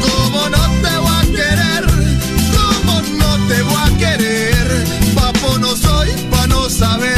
¿Cómo 0.00 0.48
no 0.48 0.62
te 0.82 0.96
voy 0.98 1.16
a 1.16 1.22
querer? 1.22 1.84
¿Cómo 2.56 3.02
no 3.18 3.46
te 3.48 3.62
voy 3.62 3.82
a 3.84 3.98
querer? 3.98 4.84
Papo 5.14 5.58
no 5.58 5.76
soy 5.76 6.10
para 6.30 6.46
no 6.46 6.68
saber 6.68 7.15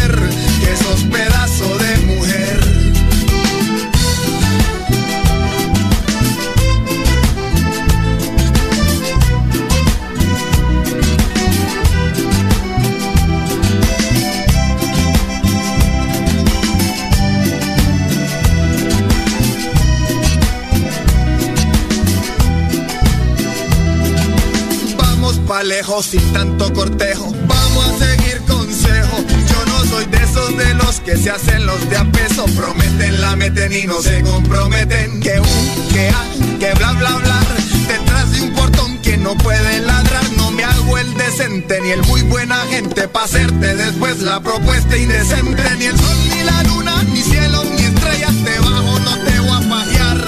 lejos 25.68 26.06
sin 26.06 26.32
tanto 26.32 26.72
cortejo. 26.72 27.30
Vamos 27.46 27.84
a 27.84 27.98
seguir 27.98 28.40
consejo. 28.48 29.18
Yo 29.50 29.66
no 29.66 29.84
soy 29.84 30.06
de 30.06 30.16
esos 30.16 30.56
de 30.56 30.74
los 30.74 31.00
que 31.00 31.16
se 31.16 31.30
hacen 31.30 31.66
los 31.66 31.90
de 31.90 31.96
a 31.98 32.04
peso. 32.10 32.46
Prometen, 32.56 33.20
la 33.20 33.36
meten 33.36 33.72
y 33.72 33.86
no 33.86 34.00
se 34.00 34.22
comprometen. 34.22 35.20
Que 35.20 35.38
un, 35.38 35.88
que 35.92 36.08
a, 36.08 36.58
que 36.58 36.74
bla 36.74 36.92
bla 36.92 37.10
bla. 37.16 37.40
Detrás 37.86 38.32
de 38.32 38.40
un 38.40 38.54
portón 38.54 38.98
que 38.98 39.18
no 39.18 39.34
puede 39.36 39.80
ladrar. 39.80 40.24
No 40.38 40.50
me 40.52 40.64
hago 40.64 40.96
el 40.96 41.14
decente 41.14 41.80
ni 41.82 41.90
el 41.90 42.02
muy 42.04 42.22
buena 42.22 42.56
gente. 42.70 43.06
Pa' 43.06 43.24
hacerte 43.24 43.76
después 43.76 44.20
la 44.20 44.40
propuesta 44.40 44.96
indecente. 44.96 45.62
Ni 45.78 45.84
el 45.84 45.98
sol 45.98 46.16
ni 46.30 46.42
la 46.44 46.62
luna, 46.62 47.02
ni 47.12 47.20
cielo 47.20 47.62
ni 47.76 47.82
estrellas 47.82 48.42
debajo 48.42 48.98
no 49.00 49.18
te 49.22 49.38
voy 49.40 49.64
a 49.64 49.68
pajear. 49.68 50.24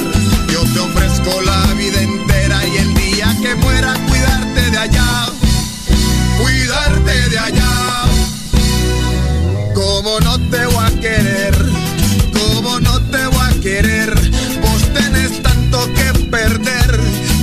Yo 0.53 0.61
te 0.75 0.79
ofrezco 0.81 1.41
la 1.43 1.75
vida 1.75 2.03
entera 2.03 2.67
y 2.67 2.77
el 2.77 2.95
día 2.95 3.37
que 3.43 3.55
muera 3.55 3.95
cuidarte 4.07 4.71
de 4.71 4.79
allá. 4.79 5.20
Como 10.02 10.18
no 10.20 10.39
te 10.48 10.64
voy 10.64 10.82
a 10.82 10.90
querer, 10.98 11.55
como 12.32 12.81
no 12.81 12.98
te 13.10 13.27
voy 13.27 13.47
a 13.51 13.60
querer. 13.60 14.14
Vos 14.62 14.82
tenés 14.94 15.43
tanto 15.43 15.78
que 15.93 16.18
perder 16.31 17.01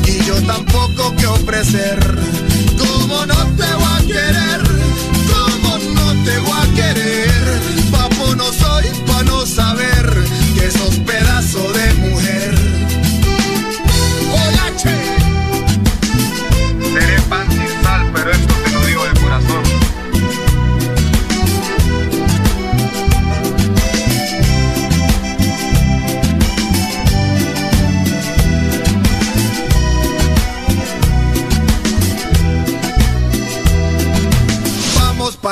y 0.07 0.25
yo 0.25 0.41
tampoco 0.41 1.15
que 1.17 1.27
ofrecer. 1.27 1.99
Como 2.79 3.27
no 3.27 3.45
te 3.57 3.73
voy 3.75 3.93
a 3.93 4.01
querer, 4.07 4.61
como 5.31 5.77
no 5.93 6.23
te 6.23 6.39
voy 6.39 6.59
a 6.59 6.66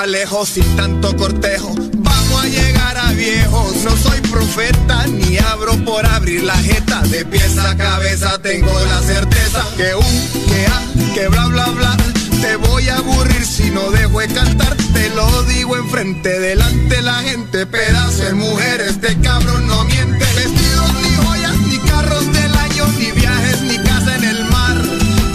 Lejos 0.08 0.50
sin 0.50 0.76
tanto 0.76 1.16
cortejo. 1.16 1.74
Vamos 1.96 2.44
a 2.44 2.48
llegar 2.48 2.96
a 2.96 3.12
viejos. 3.14 3.76
No 3.84 3.98
soy 3.98 4.22
profeta 4.22 5.08
ni 5.08 5.40
abro 5.40 5.74
por 5.84 6.06
abrir 6.06 6.44
la 6.44 6.56
jeta. 6.58 7.02
De 7.02 7.26
pies 7.26 7.58
a 7.58 7.76
cabeza 7.76 8.38
tengo 8.38 8.72
la 8.86 9.02
certeza 9.02 9.66
que 9.76 9.96
un, 9.96 10.30
que 10.48 10.68
a, 10.68 11.14
que 11.16 11.28
bla 11.28 11.48
bla 11.48 11.66
bla. 11.70 11.98
Te 12.40 12.56
voy 12.58 12.88
a 12.88 12.98
aburrir 12.98 13.44
si 13.44 13.72
no 13.72 13.90
dejo 13.90 14.20
de 14.20 14.28
cantar. 14.28 14.76
Te 14.94 15.10
lo 15.10 15.44
digo 15.44 15.76
enfrente, 15.76 16.40
delante 16.40 17.02
la 17.02 17.16
gente. 17.24 17.66
Pedazo 17.66 18.26
de 18.26 18.34
mujer, 18.36 18.82
este 18.82 19.20
cabrón 19.22 19.66
no 19.66 19.86
miente. 19.86 20.24
Vestidos 20.36 20.94
ni 21.02 21.26
joyas, 21.26 21.58
ni 21.62 21.78
carros 21.80 22.32
del 22.32 22.56
año, 22.56 22.88
ni 23.00 23.12
viajes, 23.12 23.62
ni 23.64 23.78
casa 23.78 24.16
en 24.18 24.24
el 24.24 24.46
mar. 24.46 24.78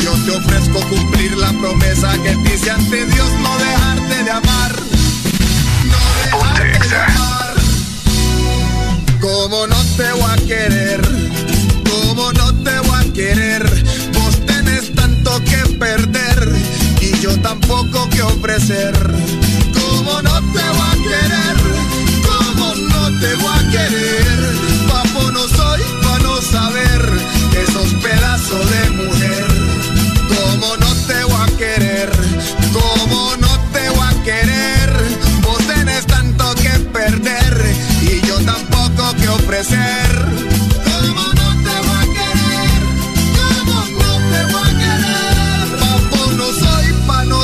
Yo 0.05 0.12
te 0.24 0.30
ofrezco 0.30 0.80
cumplir 0.88 1.36
la 1.36 1.51
promesa 1.60 2.12
que 2.22 2.36
te 2.36 2.55
hice 2.55 2.70
ante 2.70 3.05
Dios, 3.06 3.19
ofrecer. 18.41 18.95
Como 19.75 20.23
no 20.23 20.37
te 20.53 20.65
voy 20.77 20.89
a 20.89 20.97
querer, 21.11 21.57
como 22.27 22.75
no 22.75 23.21
te 23.21 23.35
voy 23.35 23.59
a 23.59 23.71
querer. 23.71 24.39
Papo 24.89 25.31
no 25.31 25.47
soy 25.47 25.83
pa' 26.03 26.19
no 26.21 26.41
saber 26.41 27.03
que 27.53 27.71
sos 27.71 27.93
pedazo 28.03 28.59
de 28.73 28.91
mujer. 29.03 29.47
Como 30.35 30.77
no 30.79 30.95
te 31.07 31.23
voy 31.25 31.43
a 31.43 31.57
querer, 31.59 32.11
como 32.73 33.37
no 33.37 33.53
te 33.75 33.91
voy 33.91 34.09
a 34.09 34.23
querer. 34.23 34.91
Vos 35.43 35.59
tenés 35.67 36.07
tanto 36.07 36.55
que 36.55 36.71
perder 36.99 37.75
y 38.01 38.27
yo 38.27 38.37
tampoco 38.41 39.15
que 39.17 39.29
ofrecer. 39.29 40.31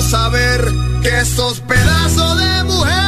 Saber 0.06 0.75
que 1.16 1.24
sos 1.24 1.60
pedazo 1.60 2.36
de 2.36 2.64
mujer. 2.64 3.05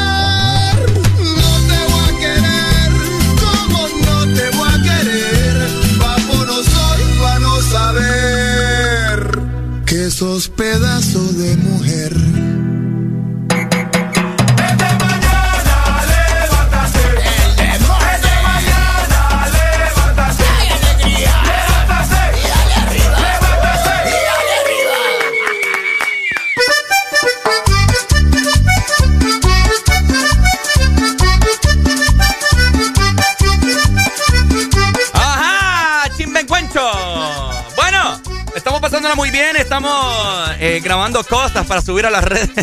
Estamos 39.78 40.50
eh, 40.58 40.80
grabando 40.82 41.22
cosas 41.22 41.64
para 41.64 41.80
subir 41.80 42.04
a 42.04 42.10
las 42.10 42.24
redes. 42.24 42.50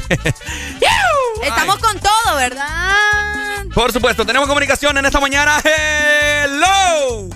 Estamos 1.42 1.78
con 1.78 1.98
todo, 1.98 2.36
¿verdad? 2.36 2.94
Por 3.74 3.94
supuesto, 3.94 4.26
tenemos 4.26 4.50
comunicación 4.50 4.98
en 4.98 5.06
esta 5.06 5.22
mañana. 5.22 5.62
¡Hello! 5.64 7.30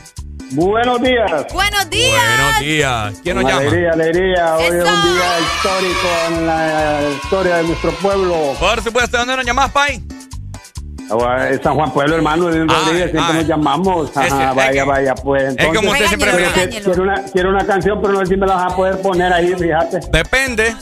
Buenos 0.51 1.01
días. 1.01 1.45
Buenos 1.53 1.89
días. 1.89 2.11
Buenos 2.11 2.60
días. 2.60 3.14
¿Quién 3.23 3.38
nos 3.38 3.45
llama? 3.45 3.61
Alegría, 3.61 3.91
alegría. 3.93 4.56
Hoy 4.57 4.65
es 4.65 4.84
un 4.84 5.14
día 5.14 5.39
histórico 5.39 6.07
en 6.27 6.45
la 6.45 6.99
historia 7.23 7.56
de 7.57 7.64
nuestro 7.64 7.91
pueblo. 7.93 8.56
Por 8.60 8.84
supuesto, 8.84 9.18
¿dónde 9.18 9.38
nos 9.38 9.45
llamás, 9.45 9.72
Pai? 9.72 10.03
Es 11.49 11.61
San 11.64 11.73
Juan 11.76 11.91
Pueblo, 11.91 12.15
hermano, 12.15 12.45
de 12.48 12.60
Rodríguez, 12.65 13.11
siempre 13.11 13.34
nos 13.36 13.48
llamamos. 13.48 14.11
Ajá, 14.15 14.27
Ese- 14.27 14.44
es 14.49 14.56
vaya, 14.56 14.72
que- 14.72 14.84
vaya, 14.84 15.15
pues. 15.15 15.44
Entonces, 15.44 15.76
como 15.77 15.91
usted 15.91 16.07
siempre 16.07 16.31
pero 16.31 16.38
regaña. 16.49 16.69
que- 16.69 16.81
quiero, 16.81 17.03
una, 17.03 17.23
quiero 17.34 17.49
una 17.49 17.65
canción, 17.65 17.99
pero 18.02 18.14
no 18.14 18.19
sé 18.19 18.26
si 18.27 18.38
me 18.38 18.45
la 18.48 18.56
vas 18.56 18.73
a 18.73 18.76
poder 18.76 19.02
poner 19.02 19.34
ahí, 19.34 19.53
fíjate. 19.56 19.99
Depende. 20.11 20.76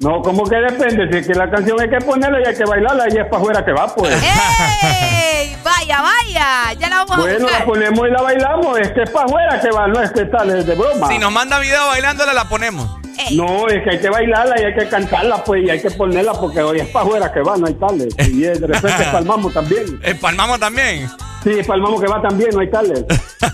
No, 0.00 0.20
¿cómo 0.20 0.44
que 0.44 0.56
depende? 0.56 1.08
Si 1.12 1.18
es 1.18 1.26
que 1.28 1.34
la 1.34 1.48
canción 1.48 1.80
hay 1.80 1.88
que 1.88 1.98
ponerla 2.04 2.40
y 2.44 2.48
hay 2.48 2.56
que 2.56 2.64
bailarla 2.64 3.04
y 3.08 3.18
es 3.18 3.24
para 3.26 3.36
afuera 3.38 3.64
que 3.64 3.72
va, 3.72 3.94
pues. 3.94 4.12
¡Ey! 4.82 5.56
Vaya, 5.64 6.02
vaya. 6.02 6.72
Ya 6.78 6.88
la 6.88 6.96
vamos 7.04 7.18
a 7.18 7.20
Bueno, 7.20 7.46
la 7.48 7.64
ponemos 7.64 8.08
y 8.08 8.10
la 8.10 8.22
bailamos. 8.22 8.78
Es 8.80 8.90
que 8.90 9.02
es 9.02 9.10
para 9.10 9.26
afuera 9.26 9.60
que 9.60 9.70
va, 9.70 9.86
no 9.86 10.02
es 10.02 10.10
que 10.10 10.24
tal, 10.24 10.50
es 10.50 10.66
de 10.66 10.74
broma. 10.74 11.06
Si 11.08 11.18
nos 11.18 11.30
manda 11.30 11.58
video 11.60 11.86
bailándola, 11.86 12.32
la 12.34 12.48
ponemos. 12.48 12.90
No, 13.30 13.68
es 13.68 13.82
que 13.82 13.90
hay 13.90 14.00
que 14.00 14.10
bailarla 14.10 14.60
y 14.60 14.64
hay 14.64 14.74
que 14.74 14.88
cantarla, 14.88 15.44
pues, 15.44 15.64
y 15.64 15.70
hay 15.70 15.80
que 15.80 15.90
ponerla 15.90 16.32
porque 16.32 16.60
hoy 16.60 16.80
es 16.80 16.88
para 16.88 17.06
afuera 17.06 17.32
que 17.32 17.40
va, 17.40 17.56
no 17.56 17.66
hay 17.66 17.74
tales. 17.74 18.14
Y 18.28 18.44
eh, 18.44 18.50
de 18.58 18.66
repente 18.66 19.04
palmamos 19.12 19.54
también. 19.54 20.00
¿Palmamos 20.20 20.60
también? 20.60 21.08
Sí, 21.42 21.60
palmamos 21.66 22.00
que 22.00 22.06
va 22.06 22.22
también, 22.22 22.50
no 22.54 22.60
hay 22.60 22.70
tales. 22.70 23.04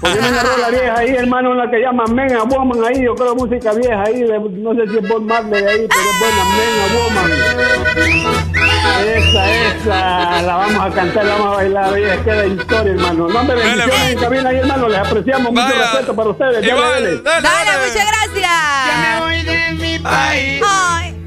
Poneme 0.00 0.28
una 0.28 0.42
rola 0.42 0.68
vieja 0.70 0.98
ahí, 0.98 1.10
hermano, 1.16 1.50
una 1.52 1.70
que 1.70 1.80
llaman 1.80 2.14
Mega 2.14 2.42
Woman 2.44 2.84
ahí, 2.84 3.02
yo 3.04 3.14
creo 3.14 3.34
música 3.34 3.72
vieja 3.72 4.02
ahí, 4.02 4.20
de- 4.22 4.38
no 4.38 4.74
sé 4.74 4.86
si 4.90 4.98
es 4.98 5.08
Bob 5.08 5.22
Marley 5.22 5.64
ahí, 5.64 5.88
pero 5.88 6.10
es 6.10 6.18
buena, 6.20 6.44
Mega 6.56 6.86
Woman. 6.98 8.38
Esa, 9.16 9.50
esa, 9.50 10.42
la 10.42 10.56
vamos 10.56 10.80
a 10.86 10.90
cantar, 10.94 11.24
la 11.24 11.32
vamos 11.34 11.46
a 11.52 11.56
bailar, 11.56 11.92
oye, 11.92 12.14
es 12.14 12.20
que 12.20 12.30
de 12.30 12.48
historia, 12.48 12.92
hermano. 12.92 13.28
No 13.28 13.42
me 13.44 13.54
bendiciones 13.54 14.12
en 14.12 14.18
cabina 14.18 14.48
ahí, 14.50 14.56
hermano, 14.58 14.88
les 14.88 14.98
apreciamos, 14.98 15.52
mucho 15.52 15.66
respeto 15.92 16.14
para 16.16 16.30
ustedes. 16.30 16.66
Dale. 17.24 17.40
Dale, 17.42 17.70
muchas 17.86 18.06
gracias. 18.06 18.42
Ya 18.42 19.20
me 19.20 19.20
voy 19.26 19.42
de 19.42 19.72
mi 19.74 19.98
país. 19.98 20.60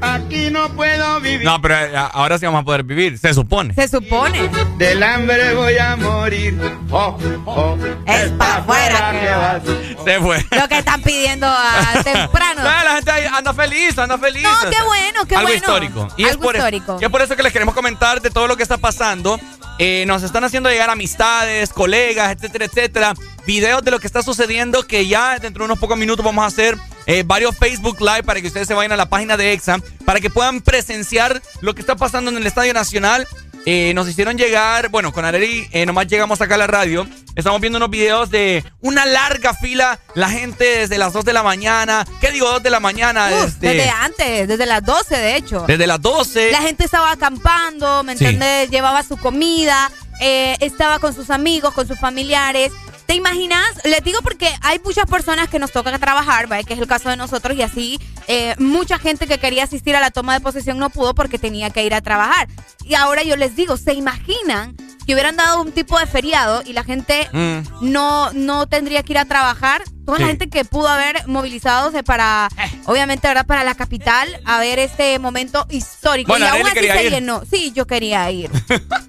Aquí 0.02 0.50
no 0.50 0.68
puedo 0.70 1.20
vivir. 1.20 1.44
No, 1.44 1.60
pero 1.62 1.76
eh, 1.76 1.92
ahora 2.12 2.38
sí 2.38 2.44
vamos 2.44 2.62
a 2.62 2.64
poder 2.64 2.82
vivir, 2.82 3.18
se 3.18 3.32
supone. 3.32 3.72
Se 3.74 3.86
supone. 3.88 4.50
Del 4.76 5.02
hambre 5.02 5.54
voy 5.54 5.78
a 5.78 5.96
morir. 5.96 6.58
Oh, 6.90 7.16
oh. 7.46 7.76
Es 8.06 8.30
para 8.32 8.56
afuera 8.56 9.12
que 9.12 9.28
vas. 9.30 10.04
Se 10.04 10.18
fue. 10.20 10.44
Lo 10.50 10.68
que 10.68 10.78
están 10.78 11.02
pidiendo 11.02 11.46
a 11.46 11.92
temprano. 12.04 12.62
Ah, 12.64 12.82
La 12.84 12.94
gente 12.96 13.10
ahí 13.12 13.24
anda 13.32 13.54
feliz, 13.54 13.96
anda 13.96 14.18
feliz. 14.18 14.42
No, 14.42 14.70
qué 14.70 14.82
bueno, 14.84 15.24
qué 15.26 15.36
Algo 15.36 15.48
bueno. 15.48 15.54
histórico. 15.54 16.08
Y 16.16 16.24
es 16.24 16.30
Algo 16.32 16.42
por, 16.42 16.56
histórico. 16.56 16.98
y 17.00 17.04
es 17.04 17.10
por 17.10 17.22
eso 17.22 17.36
que 17.36 17.42
les 17.44 17.52
queremos 17.52 17.74
comentar 17.74 18.20
de 18.20 18.30
todo 18.30 18.48
lo 18.48 18.56
que 18.56 18.62
está 18.64 18.78
pasando. 18.78 19.38
Eh, 19.78 20.04
nos 20.06 20.22
están 20.22 20.44
haciendo 20.44 20.68
llegar 20.68 20.90
amistades, 20.90 21.70
colegas, 21.72 22.32
etcétera, 22.32 22.64
etcétera. 22.66 23.14
Videos 23.46 23.82
de 23.82 23.90
lo 23.90 24.00
que 24.00 24.06
está 24.06 24.22
sucediendo, 24.22 24.86
que 24.86 25.06
ya 25.06 25.38
dentro 25.38 25.62
de 25.62 25.66
unos 25.66 25.78
pocos 25.78 25.96
minutos 25.96 26.24
vamos 26.24 26.42
a 26.44 26.46
hacer 26.46 26.76
eh, 27.06 27.22
varios 27.26 27.56
Facebook 27.56 28.00
Live 28.00 28.22
para 28.24 28.40
que 28.40 28.46
ustedes 28.46 28.68
se 28.68 28.74
vayan 28.74 28.92
a 28.92 28.96
la 28.96 29.06
página 29.08 29.36
de 29.36 29.52
EXA, 29.52 29.78
para 30.04 30.20
que 30.20 30.30
puedan 30.30 30.60
presenciar 30.60 31.42
lo 31.60 31.74
que 31.74 31.80
está 31.80 31.96
pasando 31.96 32.30
en 32.30 32.36
el 32.36 32.46
Estadio 32.46 32.74
Nacional. 32.74 33.26
Eh, 33.64 33.92
nos 33.94 34.08
hicieron 34.08 34.36
llegar, 34.36 34.88
bueno, 34.88 35.12
con 35.12 35.24
Areli 35.24 35.68
eh, 35.70 35.86
nomás 35.86 36.08
llegamos 36.08 36.40
acá 36.40 36.56
a 36.56 36.58
la 36.58 36.66
radio. 36.66 37.06
Estamos 37.36 37.60
viendo 37.60 37.76
unos 37.76 37.90
videos 37.90 38.28
de 38.28 38.64
una 38.80 39.06
larga 39.06 39.54
fila, 39.54 40.00
la 40.14 40.28
gente 40.28 40.64
desde 40.64 40.98
las 40.98 41.12
2 41.12 41.24
de 41.24 41.32
la 41.32 41.44
mañana. 41.44 42.04
¿Qué 42.20 42.32
digo 42.32 42.48
2 42.50 42.62
de 42.62 42.70
la 42.70 42.80
mañana? 42.80 43.30
Uf, 43.44 43.54
desde 43.60 43.88
antes, 43.88 44.48
desde 44.48 44.66
las 44.66 44.84
12 44.84 45.16
de 45.16 45.36
hecho. 45.36 45.64
Desde 45.66 45.86
las 45.86 46.00
12. 46.02 46.50
La 46.50 46.60
gente 46.60 46.84
estaba 46.84 47.12
acampando, 47.12 48.02
¿me 48.02 48.16
Sí. 48.16 48.24
entiendes? 48.24 48.68
Llevaba 48.70 49.02
su 49.04 49.16
comida, 49.16 49.90
eh, 50.20 50.56
estaba 50.60 50.98
con 50.98 51.14
sus 51.14 51.30
amigos, 51.30 51.72
con 51.72 51.86
sus 51.86 51.98
familiares. 52.00 52.72
¿Te 53.12 53.16
imaginas? 53.16 53.68
Les 53.84 54.02
digo 54.02 54.20
porque 54.22 54.48
hay 54.62 54.78
muchas 54.82 55.04
personas 55.04 55.50
que 55.50 55.58
nos 55.58 55.70
toca 55.70 55.98
trabajar, 55.98 56.46
¿vale? 56.46 56.64
que 56.64 56.72
es 56.72 56.80
el 56.80 56.86
caso 56.86 57.10
de 57.10 57.18
nosotros, 57.18 57.54
y 57.54 57.60
así 57.60 58.00
eh, 58.26 58.54
mucha 58.56 58.98
gente 58.98 59.26
que 59.26 59.36
quería 59.36 59.64
asistir 59.64 59.94
a 59.94 60.00
la 60.00 60.10
toma 60.10 60.32
de 60.32 60.40
posesión 60.40 60.78
no 60.78 60.88
pudo 60.88 61.14
porque 61.14 61.38
tenía 61.38 61.68
que 61.68 61.84
ir 61.84 61.92
a 61.92 62.00
trabajar. 62.00 62.48
Y 62.92 62.94
ahora 62.94 63.22
yo 63.22 63.36
les 63.36 63.56
digo, 63.56 63.78
¿se 63.78 63.94
imaginan 63.94 64.76
que 65.06 65.14
hubieran 65.14 65.34
dado 65.34 65.62
un 65.62 65.72
tipo 65.72 65.98
de 65.98 66.06
feriado 66.06 66.62
y 66.66 66.74
la 66.74 66.84
gente 66.84 67.26
Mm. 67.32 67.90
no, 67.90 68.30
no 68.34 68.66
tendría 68.66 69.02
que 69.02 69.14
ir 69.14 69.18
a 69.18 69.24
trabajar? 69.24 69.82
Toda 70.04 70.18
la 70.18 70.26
gente 70.26 70.50
que 70.50 70.66
pudo 70.66 70.88
haber 70.88 71.26
movilizado 71.26 71.90
para, 72.04 72.50
obviamente, 72.84 73.26
¿verdad? 73.28 73.46
Para 73.46 73.64
la 73.64 73.74
capital, 73.74 74.28
a 74.44 74.58
ver 74.60 74.78
este 74.78 75.18
momento 75.18 75.66
histórico. 75.70 76.32
Bueno, 76.32 76.44
y 76.44 76.48
aún 76.50 76.66
así 76.66 76.80
se 76.80 77.04
ir. 77.04 77.10
llenó. 77.12 77.42
Sí, 77.50 77.72
yo 77.74 77.86
quería 77.86 78.30
ir. 78.30 78.50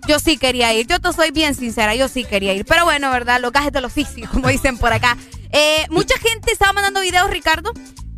Yo 0.08 0.18
sí 0.20 0.38
quería 0.38 0.74
ir. 0.74 0.88
Yo 0.88 1.02
te 1.02 1.12
soy 1.12 1.32
bien 1.32 1.54
sincera, 1.54 1.94
yo 1.94 2.08
sí 2.08 2.24
quería 2.24 2.54
ir. 2.54 2.64
Pero 2.64 2.86
bueno, 2.86 3.12
¿verdad? 3.12 3.42
Los 3.42 3.52
gajes 3.52 3.74
del 3.74 3.84
oficio, 3.84 4.30
como 4.32 4.48
dicen 4.48 4.78
por 4.78 4.94
acá. 4.94 5.18
Eh, 5.52 5.86
mucha 5.90 6.18
gente 6.20 6.54
estaba 6.54 6.72
mandando 6.72 7.02
videos, 7.02 7.30
Ricardo, 7.30 7.74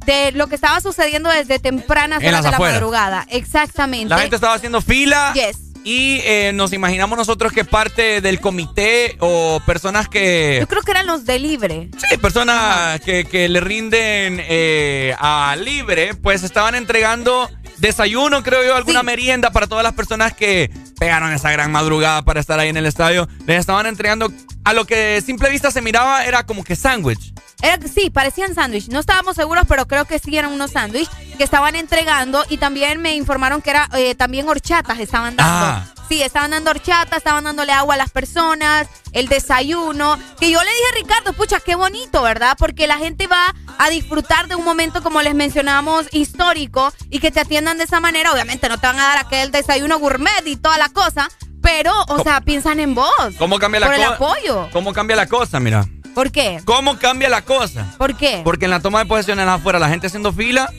de 0.05 0.31
lo 0.31 0.47
que 0.47 0.55
estaba 0.55 0.79
sucediendo 0.81 1.29
desde 1.29 1.59
tempranas 1.59 2.23
horas 2.23 2.43
de 2.43 2.51
la 2.51 2.59
madrugada. 2.59 3.25
Exactamente. 3.29 4.09
La 4.09 4.19
gente 4.19 4.35
estaba 4.35 4.53
haciendo 4.53 4.81
fila. 4.81 5.33
Yes. 5.33 5.57
Y 5.83 6.19
eh, 6.23 6.51
nos 6.51 6.73
imaginamos 6.73 7.15
nosotros 7.15 7.53
que 7.53 7.63
parte 7.63 8.19
del 8.19 8.39
comité 8.39 9.17
o 9.19 9.61
personas 9.67 10.09
que... 10.09 10.57
Yo 10.59 10.67
creo 10.67 10.81
que 10.81 10.89
eran 10.89 11.05
los 11.05 11.25
de 11.25 11.37
libre. 11.37 11.89
Sí, 11.97 12.17
personas 12.17 12.99
que, 13.01 13.25
que 13.25 13.47
le 13.47 13.59
rinden 13.59 14.41
eh, 14.41 15.15
a 15.19 15.55
libre, 15.55 16.15
pues 16.15 16.41
estaban 16.41 16.73
entregando 16.73 17.51
desayuno, 17.85 18.43
creo 18.43 18.63
yo, 18.63 18.75
alguna 18.75 19.03
merienda 19.03 19.51
para 19.51 19.67
todas 19.67 19.83
las 19.83 19.93
personas 19.93 20.33
que 20.33 20.71
pegaron 20.99 21.31
esa 21.31 21.51
gran 21.51 21.71
madrugada 21.71 22.23
para 22.23 22.39
estar 22.39 22.59
ahí 22.59 22.69
en 22.69 22.77
el 22.77 22.85
estadio. 22.85 23.27
Les 23.45 23.59
estaban 23.59 23.85
entregando 23.85 24.31
a 24.63 24.73
lo 24.73 24.85
que 24.85 24.95
de 24.95 25.21
simple 25.21 25.49
vista 25.49 25.71
se 25.71 25.81
miraba 25.81 26.25
era 26.25 26.45
como 26.45 26.63
que 26.63 26.75
sándwich. 26.75 27.33
Era, 27.61 27.79
sí, 27.87 28.09
parecían 28.09 28.53
sándwich. 28.53 28.89
No 28.89 28.99
estábamos 28.99 29.35
seguros, 29.35 29.65
pero 29.67 29.87
creo 29.87 30.05
que 30.05 30.19
sí 30.19 30.35
eran 30.37 30.51
unos 30.51 30.71
sándwich 30.71 31.09
que 31.37 31.43
estaban 31.43 31.75
entregando 31.75 32.43
y 32.49 32.57
también 32.57 33.01
me 33.01 33.15
informaron 33.15 33.61
que 33.61 33.69
era 33.69 33.89
eh, 33.93 34.15
también 34.15 34.49
horchatas 34.49 34.99
estaban 34.99 35.35
dando. 35.35 35.53
Ah. 35.53 35.94
Sí, 36.07 36.21
estaban 36.21 36.51
dando 36.51 36.69
horchata, 36.71 37.17
estaban 37.17 37.43
dándole 37.45 37.71
agua 37.71 37.95
a 37.95 37.97
las 37.97 38.11
personas, 38.11 38.87
el 39.11 39.27
desayuno. 39.27 40.17
Que 40.39 40.51
yo 40.51 40.59
le 40.63 40.69
dije 40.69 40.83
a 40.91 40.95
Ricardo, 40.95 41.33
pucha, 41.33 41.59
qué 41.59 41.75
bonito, 41.75 42.21
¿verdad? 42.21 42.55
Porque 42.59 42.85
la 42.87 42.97
gente 42.97 43.27
va 43.27 43.53
a 43.79 43.89
disfrutar 43.89 44.47
de 44.47 44.55
un 44.55 44.63
momento, 44.63 45.01
como 45.01 45.21
les 45.21 45.33
mencionamos, 45.33 46.05
histórico 46.11 46.93
y 47.09 47.19
que 47.19 47.31
te 47.31 47.39
atiendan 47.39 47.77
de 47.77 47.85
esa 47.85 47.99
manera. 47.99 48.31
Obviamente 48.31 48.69
no 48.69 48.77
te 48.79 48.85
van 48.87 48.99
a 48.99 49.07
dar 49.07 49.17
aquel 49.17 49.51
desayuno 49.51 49.97
gourmet 49.99 50.45
y 50.45 50.57
toda 50.57 50.77
la 50.77 50.89
cosa, 50.89 51.27
pero, 51.61 51.91
o 52.09 52.21
sea, 52.21 52.41
piensan 52.41 52.79
en 52.79 52.93
vos. 52.93 53.11
¿Cómo 53.39 53.57
cambia 53.57 53.79
la 53.79 53.87
Por 53.87 53.95
el 53.95 54.01
cosa? 54.03 54.13
apoyo. 54.15 54.69
¿Cómo 54.71 54.93
cambia 54.93 55.15
la 55.15 55.27
cosa? 55.27 55.59
Mira. 55.59 55.85
¿Por 56.13 56.31
qué? 56.31 56.61
¿Cómo 56.65 56.97
cambia 56.99 57.27
la 57.29 57.41
cosa? 57.41 57.93
¿Por 57.97 58.15
qué? 58.15 58.41
Porque 58.43 58.65
en 58.65 58.71
la 58.71 58.79
toma 58.79 58.99
de 58.99 59.05
posesión 59.05 59.39
en 59.39 59.49
afuera, 59.49 59.79
la 59.79 59.89
gente 59.89 60.07
haciendo 60.07 60.31
fila, 60.31 60.71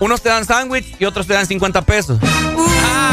unos 0.00 0.20
te 0.22 0.30
dan 0.30 0.44
sándwich 0.46 0.96
y 0.98 1.04
otros 1.04 1.26
te 1.26 1.34
dan 1.34 1.46
50 1.46 1.82
pesos. 1.82 2.18
Ah, 2.24 3.12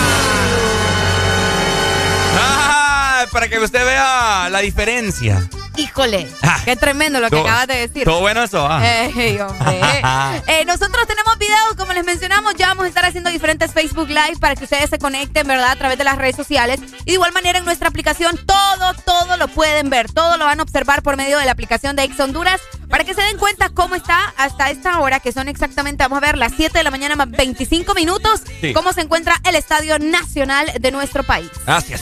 para 3.31 3.47
que 3.47 3.59
usted 3.59 3.85
vea 3.85 4.49
la 4.49 4.59
diferencia. 4.59 5.41
Híjole, 5.77 6.27
Ah. 6.41 6.59
qué 6.65 6.75
tremendo 6.75 7.19
lo 7.19 7.27
que 7.29 7.37
Todo- 7.37 7.45
acabas 7.47 7.67
de 7.67 7.87
decir. 7.87 8.03
Todo 8.03 8.19
bueno 8.19 8.43
eso, 8.43 8.67
ah. 8.69 8.83
Ey, 8.83 9.39
hombre. 9.39 9.79
Eh, 10.47 10.65
nosotros 10.65 11.07
tenemos 11.07 11.37
videos, 11.37 11.75
como 11.77 11.93
les 11.93 12.03
mencionamos, 12.03 12.55
ya 12.55 12.67
vamos 12.67 12.85
a 12.85 12.87
estar 12.89 13.05
haciendo 13.05 13.29
diferentes 13.29 13.71
Facebook 13.73 14.07
Live 14.09 14.37
para 14.39 14.55
que 14.55 14.63
ustedes 14.65 14.89
se 14.89 14.97
conecten, 14.99 15.47
¿verdad? 15.47 15.71
A 15.71 15.75
través 15.75 15.97
de 15.97 16.03
las 16.03 16.17
redes 16.17 16.35
sociales. 16.35 16.79
Y 17.01 17.05
de 17.05 17.13
igual 17.13 17.31
manera 17.33 17.59
en 17.59 17.65
nuestra 17.65 17.87
aplicación, 17.89 18.37
todo, 18.45 18.93
todo 19.05 19.37
lo 19.37 19.47
pueden 19.47 19.89
ver. 19.89 20.11
Todo 20.11 20.37
lo 20.37 20.45
van 20.45 20.59
a 20.59 20.63
observar 20.63 21.01
por 21.01 21.15
medio 21.17 21.37
de 21.37 21.45
la 21.45 21.51
aplicación 21.51 21.95
de 21.95 22.03
Ex 22.03 22.19
Honduras 22.19 22.59
para 22.89 23.03
que 23.03 23.13
se 23.13 23.21
den 23.21 23.37
cuenta 23.37 23.69
cómo 23.69 23.95
está 23.95 24.33
hasta 24.37 24.69
esta 24.69 24.99
hora, 24.99 25.19
que 25.19 25.31
son 25.31 25.47
exactamente, 25.47 26.03
vamos 26.03 26.17
a 26.17 26.21
ver, 26.25 26.37
las 26.37 26.53
7 26.55 26.77
de 26.79 26.83
la 26.83 26.91
mañana 26.91 27.15
más 27.15 27.29
25 27.29 27.93
minutos, 27.93 28.41
Sí. 28.61 28.73
cómo 28.73 28.91
se 28.93 29.01
encuentra 29.01 29.35
el 29.45 29.55
Estadio 29.55 29.97
Nacional 29.99 30.71
de 30.79 30.91
nuestro 30.91 31.23
país. 31.23 31.49
Gracias. 31.65 32.01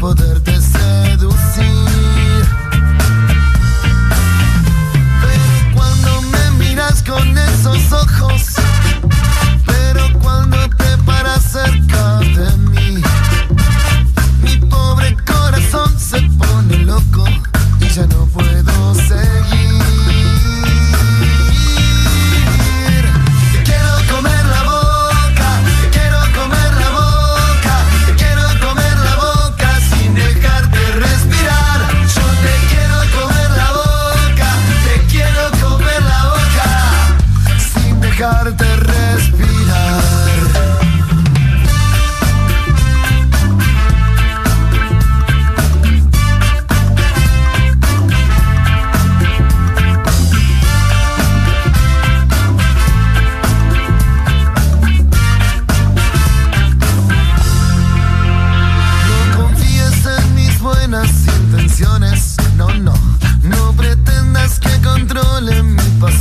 Poderte 0.00 0.58
seducir. 0.62 1.36
Pero 5.20 5.74
cuando 5.74 6.22
me 6.22 6.50
miras 6.52 7.02
con 7.02 7.36
esos 7.36 7.92
ojos, 7.92 8.54
pero 9.66 10.10
cuando 10.20 10.56
te 10.70 10.96
paras 11.04 11.42
cerca 11.42 12.18
de 12.20 12.56
mí. 12.56 13.02
Mi 14.42 14.56
pobre 14.68 15.14
corazón 15.26 15.98
se 15.98 16.22
pone 16.38 16.78
loco 16.78 17.24
y 17.80 17.88
ya 17.88 18.06
no 18.06 18.24
puedo 18.26 18.94
seguir. 18.94 19.49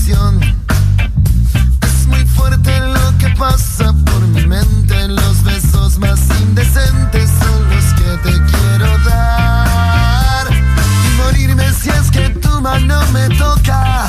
Es 0.09 2.07
muy 2.07 2.25
fuerte 2.25 2.79
lo 2.79 3.17
que 3.19 3.29
pasa 3.37 3.93
por 4.05 4.21
mi 4.29 4.43
mente. 4.47 5.07
Los 5.07 5.43
besos 5.43 5.99
más 5.99 6.19
indecentes 6.41 7.29
son 7.39 7.69
los 7.69 7.93
que 7.93 8.17
te 8.23 8.31
quiero 8.31 8.97
dar. 9.05 10.47
Y 10.51 11.17
morirme 11.17 11.71
si 11.73 11.89
es 11.89 12.09
que 12.09 12.29
tu 12.29 12.59
mano 12.59 12.99
me 13.13 13.29
toca. 13.37 14.07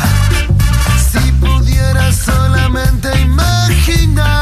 Si 1.11 1.33
pudiera 1.33 2.11
solamente 2.13 3.21
imaginar. 3.21 4.40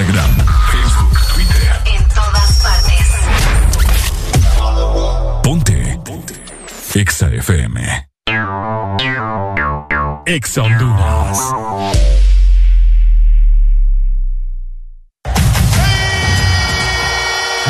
Instagram, 0.00 0.30
Facebook, 0.72 1.12
Twitter. 1.34 1.68
En 1.84 2.02
todas 2.08 2.60
partes. 2.62 3.06
Ponte. 5.42 6.00
Ponte. 6.02 6.34
Exa 6.94 7.28
FM. 7.28 8.08
Exa 10.24 10.62
Honduras. 10.62 11.38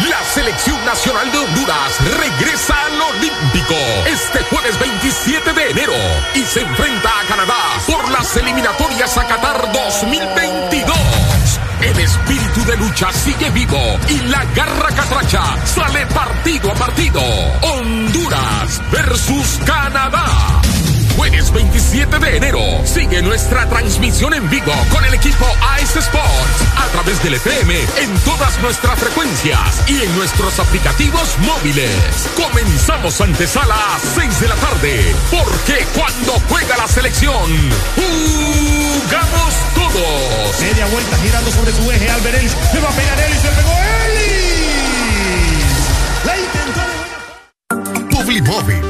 La 0.09 0.23
selección 0.33 0.85
nacional 0.85 1.33
de 1.33 1.39
Honduras 1.39 1.99
regresa 2.17 2.75
al 2.87 3.03
Olímpico 3.17 3.75
este 4.07 4.45
jueves 4.45 4.79
27 4.79 5.53
de 5.53 5.71
enero 5.71 5.95
y 6.37 6.45
se 6.45 6.61
enfrenta 6.61 7.09
a 7.09 7.25
Canadá 7.27 7.57
por 7.89 8.09
las 8.13 8.37
eliminatorias 8.37 9.19
a 9.19 9.27
Qatar 9.27 9.73
2022. 9.73 11.10
El 11.83 11.99
espíritu 11.99 12.65
de 12.67 12.77
lucha 12.77 13.13
sigue 13.13 13.51
vivo 13.51 13.99
y 14.09 14.21
la 14.29 14.45
garra 14.55 14.89
catracha 14.95 15.67
sale 15.67 16.07
partido 16.07 16.71
a 16.71 16.75
partido. 16.75 17.23
Honduras 17.63 18.83
versus 18.93 19.61
Canadá. 19.65 20.61
Jueves 21.21 21.53
27 21.53 22.19
de 22.19 22.37
enero. 22.39 22.61
Sigue 22.87 23.21
nuestra 23.21 23.69
transmisión 23.69 24.33
en 24.33 24.49
vivo 24.49 24.73
con 24.91 25.05
el 25.05 25.13
equipo 25.13 25.45
Ice 25.83 25.99
Sports 25.99 26.65
a 26.79 26.87
través 26.93 27.23
del 27.23 27.35
FM 27.35 27.75
en 27.75 28.19
todas 28.21 28.59
nuestras 28.63 28.99
frecuencias 28.99 29.85
y 29.87 30.01
en 30.01 30.17
nuestros 30.17 30.59
aplicativos 30.59 31.37
móviles. 31.41 32.27
Comenzamos 32.35 33.21
antesala 33.21 33.75
a 33.75 33.99
6 34.15 34.41
de 34.41 34.49
la 34.49 34.55
tarde, 34.55 35.15
porque 35.31 35.85
cuando 35.95 36.41
juega 36.49 36.79
la 36.79 36.89
selección, 36.89 37.51
jugamos 37.97 39.55
todos. 39.75 40.61
Media 40.63 40.87
vuelta 40.87 41.19
girando 41.19 41.51
sobre 41.51 41.73
su 41.73 41.91
eje. 41.91 42.09
Albert 42.09 42.39
Ellis 42.39 42.57
le 42.73 42.81
va 42.81 42.89
a 42.89 42.93
pegar 42.93 43.21
Ellis. 43.21 43.45
Le 43.45 43.51
pegó 43.51 43.73
Ellis. 44.07 45.67
La 46.25 46.39
intentó 46.39 46.81
de 46.81 46.97
buena 47.77 48.09
Publimóvil. 48.09 48.90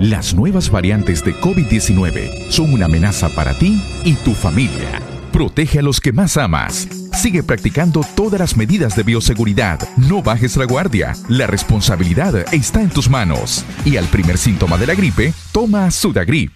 Las 0.00 0.32
nuevas 0.32 0.70
variantes 0.70 1.24
de 1.24 1.34
COVID-19 1.34 2.50
son 2.50 2.72
una 2.72 2.84
amenaza 2.84 3.28
para 3.30 3.58
ti 3.58 3.82
y 4.04 4.14
tu 4.14 4.32
familia. 4.32 5.02
Protege 5.32 5.80
a 5.80 5.82
los 5.82 6.00
que 6.00 6.12
más 6.12 6.36
amas. 6.36 6.86
Sigue 7.12 7.42
practicando 7.42 8.06
todas 8.14 8.38
las 8.38 8.56
medidas 8.56 8.94
de 8.94 9.02
bioseguridad. 9.02 9.80
No 9.96 10.22
bajes 10.22 10.56
la 10.56 10.66
guardia. 10.66 11.16
La 11.28 11.48
responsabilidad 11.48 12.54
está 12.54 12.80
en 12.80 12.90
tus 12.90 13.10
manos. 13.10 13.64
Y 13.84 13.96
al 13.96 14.04
primer 14.04 14.38
síntoma 14.38 14.78
de 14.78 14.86
la 14.86 14.94
gripe, 14.94 15.34
toma 15.50 15.90
Sudagrip. 15.90 16.52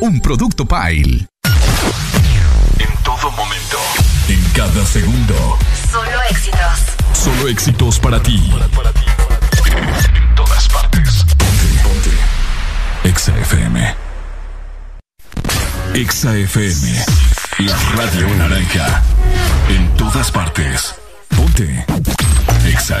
Un 0.00 0.20
producto 0.20 0.66
Pile. 0.66 1.28
En 2.78 3.02
todo 3.02 3.30
momento. 3.30 3.78
En 4.28 4.42
cada 4.54 4.84
segundo. 4.84 5.56
Solo 5.90 6.22
éxitos. 6.28 6.60
Solo 7.14 7.48
éxitos 7.48 7.98
para 7.98 8.22
ti. 8.22 8.36
En 8.36 8.50
todas 8.50 8.68
partes. 8.68 10.27
Ponte, 13.08 13.08
ponte. 13.08 13.08
Exa 13.08 13.32
FM. 13.32 13.94
Exa 15.94 16.36
FM. 16.36 17.04
La 17.58 17.76
radio 17.96 18.28
naranja. 18.36 19.02
En 19.70 19.94
todas 19.96 20.30
partes. 20.30 20.94
Ponte. 21.34 21.86
Exa 22.66 23.00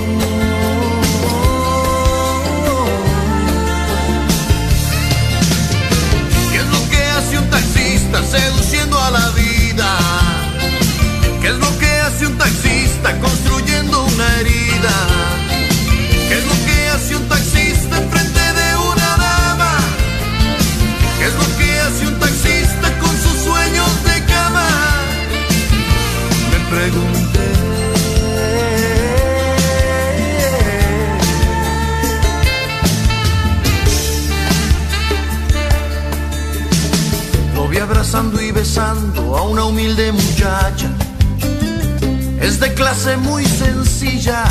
Seduciendo 8.31 8.97
a 8.97 9.11
la 9.11 9.29
vida? 9.31 9.97
¿Qué 11.41 11.47
es 11.49 11.57
lo 11.57 11.77
que 11.79 11.91
hace 12.05 12.27
un 12.27 12.37
taxista 12.37 13.19
construyendo 13.19 14.03
una 14.05 14.27
herida? 14.39 14.95
¿Qué 16.29 16.37
es 16.39 16.45
lo 16.45 16.65
que 16.65 16.89
hace 16.89 17.15
un 17.17 17.27
taxista 17.27 17.50
abrazando 38.13 38.41
y 38.41 38.51
besando 38.51 39.37
a 39.37 39.43
una 39.43 39.63
humilde 39.63 40.11
muchacha. 40.11 40.89
Es 42.41 42.59
de 42.59 42.73
clase 42.73 43.15
muy 43.15 43.45
sencilla, 43.45 44.43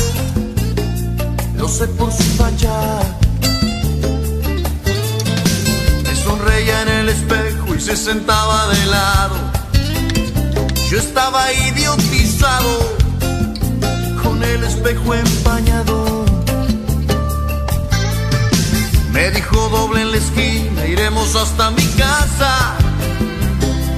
lo 1.56 1.68
sé 1.68 1.86
por 1.88 2.10
su. 2.10 2.24
Me 6.04 6.16
sonreía 6.16 6.82
en 6.82 6.88
el 6.88 7.08
espejo 7.10 7.74
y 7.74 7.80
se 7.80 7.96
sentaba 7.96 8.68
de 8.68 8.86
lado. 8.86 9.36
Yo 10.90 10.98
estaba 10.98 11.52
idiotizado 11.52 12.96
con 14.22 14.42
el 14.42 14.64
espejo 14.64 15.14
empañado. 15.14 16.24
Me 19.12 19.30
dijo 19.32 19.68
doble 19.68 20.00
en 20.00 20.12
la 20.12 20.16
esquina, 20.16 20.86
iremos 20.86 21.36
hasta 21.36 21.70
mi 21.72 21.84
casa. 21.98 22.79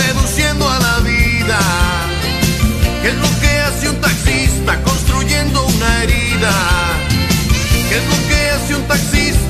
Seduciendo 0.00 0.68
a 0.68 0.78
la 0.78 0.98
vida? 1.00 1.58
¿Qué 3.02 3.08
es 3.08 3.16
lo 3.16 3.40
que 3.40 3.52
hace 3.66 3.88
un 3.88 3.96
taxista 4.00 4.80
construyendo 4.82 5.64
una 5.64 6.02
herida? 6.02 6.52
¿Qué 7.88 7.96
es 7.98 8.04
lo 8.12 8.28
que 8.28 8.50
hace 8.50 8.74
un 8.76 8.82
taxista 8.86 9.49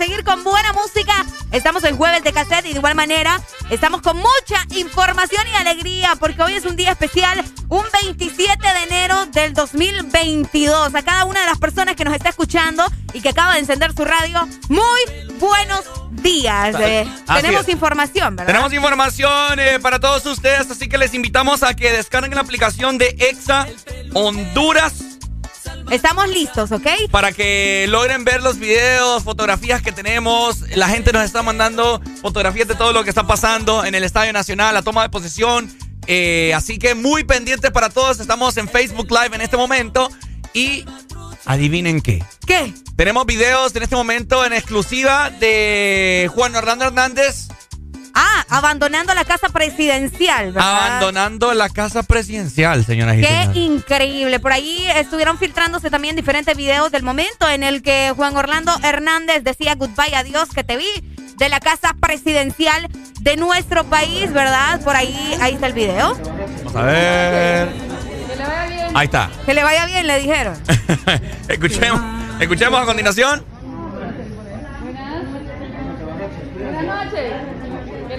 Seguir 0.00 0.24
con 0.24 0.42
buena 0.42 0.72
música. 0.72 1.26
Estamos 1.52 1.84
en 1.84 1.98
jueves 1.98 2.24
de 2.24 2.32
cassette 2.32 2.64
y 2.64 2.72
de 2.72 2.78
igual 2.78 2.94
manera 2.94 3.38
estamos 3.68 4.00
con 4.00 4.16
mucha 4.16 4.64
información 4.74 5.46
y 5.46 5.54
alegría 5.56 6.16
porque 6.18 6.42
hoy 6.42 6.54
es 6.54 6.64
un 6.64 6.74
día 6.74 6.92
especial, 6.92 7.44
un 7.68 7.84
27 8.02 8.66
de 8.66 8.82
enero 8.84 9.26
del 9.26 9.52
2022. 9.52 10.94
A 10.94 11.02
cada 11.02 11.26
una 11.26 11.40
de 11.40 11.46
las 11.46 11.58
personas 11.58 11.96
que 11.96 12.06
nos 12.06 12.14
está 12.14 12.30
escuchando 12.30 12.82
y 13.12 13.20
que 13.20 13.28
acaba 13.28 13.52
de 13.52 13.60
encender 13.60 13.92
su 13.92 14.06
radio, 14.06 14.48
muy 14.70 15.00
buenos 15.38 15.84
días. 16.12 16.74
Eh, 16.80 17.06
tenemos 17.34 17.62
es. 17.64 17.68
información, 17.68 18.36
¿verdad? 18.36 18.54
Tenemos 18.54 18.72
información 18.72 19.60
eh, 19.60 19.80
para 19.82 20.00
todos 20.00 20.24
ustedes, 20.24 20.70
así 20.70 20.88
que 20.88 20.96
les 20.96 21.12
invitamos 21.12 21.62
a 21.62 21.74
que 21.74 21.92
descarguen 21.92 22.36
la 22.36 22.40
aplicación 22.40 22.96
de 22.96 23.14
EXA 23.18 23.66
Honduras 24.14 25.09
Estamos 25.90 26.28
listos, 26.28 26.70
¿ok? 26.70 26.86
para 27.10 27.32
que 27.32 27.86
logren 27.88 28.24
ver 28.24 28.42
los 28.42 28.58
videos, 28.58 29.24
fotografías 29.24 29.82
que 29.82 29.90
tenemos. 29.90 30.60
La 30.76 30.88
gente 30.88 31.12
nos 31.12 31.24
está 31.24 31.42
mandando 31.42 32.00
fotografías 32.22 32.68
de 32.68 32.76
todo 32.76 32.92
lo 32.92 33.02
que 33.02 33.10
está 33.10 33.26
pasando 33.26 33.84
en 33.84 33.96
el 33.96 34.04
Estadio 34.04 34.32
Nacional, 34.32 34.72
la 34.72 34.82
toma 34.82 35.02
de 35.02 35.08
posesión. 35.08 35.68
Eh, 36.06 36.52
así 36.54 36.78
que 36.78 36.94
muy 36.94 37.24
pendientes 37.24 37.70
para 37.72 37.90
todos. 37.90 38.20
Estamos 38.20 38.56
en 38.56 38.68
Facebook 38.68 39.10
Live 39.10 39.34
en 39.34 39.40
este 39.40 39.56
momento. 39.56 40.10
Y 40.54 40.84
adivinen 41.44 42.00
qué. 42.00 42.22
¿Qué? 42.46 42.72
Tenemos 42.96 43.26
videos 43.26 43.74
en 43.74 43.82
este 43.82 43.96
momento 43.96 44.44
en 44.44 44.52
exclusiva 44.52 45.30
de 45.30 46.30
Juan 46.32 46.54
Orlando 46.54 46.84
Hernández 46.84 47.48
Ah, 48.14 48.44
abandonando 48.48 49.14
la 49.14 49.24
casa 49.24 49.48
presidencial, 49.48 50.52
¿verdad? 50.52 50.86
abandonando 50.86 51.54
la 51.54 51.68
casa 51.68 52.02
presidencial, 52.02 52.84
señoras 52.84 53.16
y 53.16 53.20
Qué 53.20 53.26
señores. 53.26 53.56
increíble. 53.56 54.40
Por 54.40 54.52
ahí 54.52 54.84
estuvieron 54.96 55.38
filtrándose 55.38 55.90
también 55.90 56.16
diferentes 56.16 56.56
videos 56.56 56.90
del 56.90 57.02
momento 57.02 57.48
en 57.48 57.62
el 57.62 57.82
que 57.82 58.12
Juan 58.16 58.36
Orlando 58.36 58.72
Hernández 58.82 59.44
decía 59.44 59.74
goodbye, 59.76 60.14
adiós, 60.16 60.48
que 60.54 60.64
te 60.64 60.76
vi 60.76 60.88
de 61.36 61.48
la 61.48 61.60
casa 61.60 61.94
presidencial 62.00 62.88
de 63.20 63.36
nuestro 63.36 63.84
país, 63.84 64.32
¿verdad? 64.32 64.80
Por 64.82 64.96
ahí, 64.96 65.36
ahí 65.40 65.54
está 65.54 65.66
el 65.68 65.72
video. 65.72 66.14
Vamos 66.64 66.76
a 66.76 66.82
ver. 66.82 67.68
Ahí 68.92 69.04
está. 69.04 69.30
Que 69.46 69.54
le 69.54 69.62
vaya 69.62 69.86
bien, 69.86 70.06
le 70.06 70.18
dijeron. 70.18 70.54
Escuchemos, 71.48 72.00
escuchemos 72.40 72.80
a 72.80 72.84
continuación. 72.84 73.44
Buenas 76.58 77.04
noches. 77.06 77.32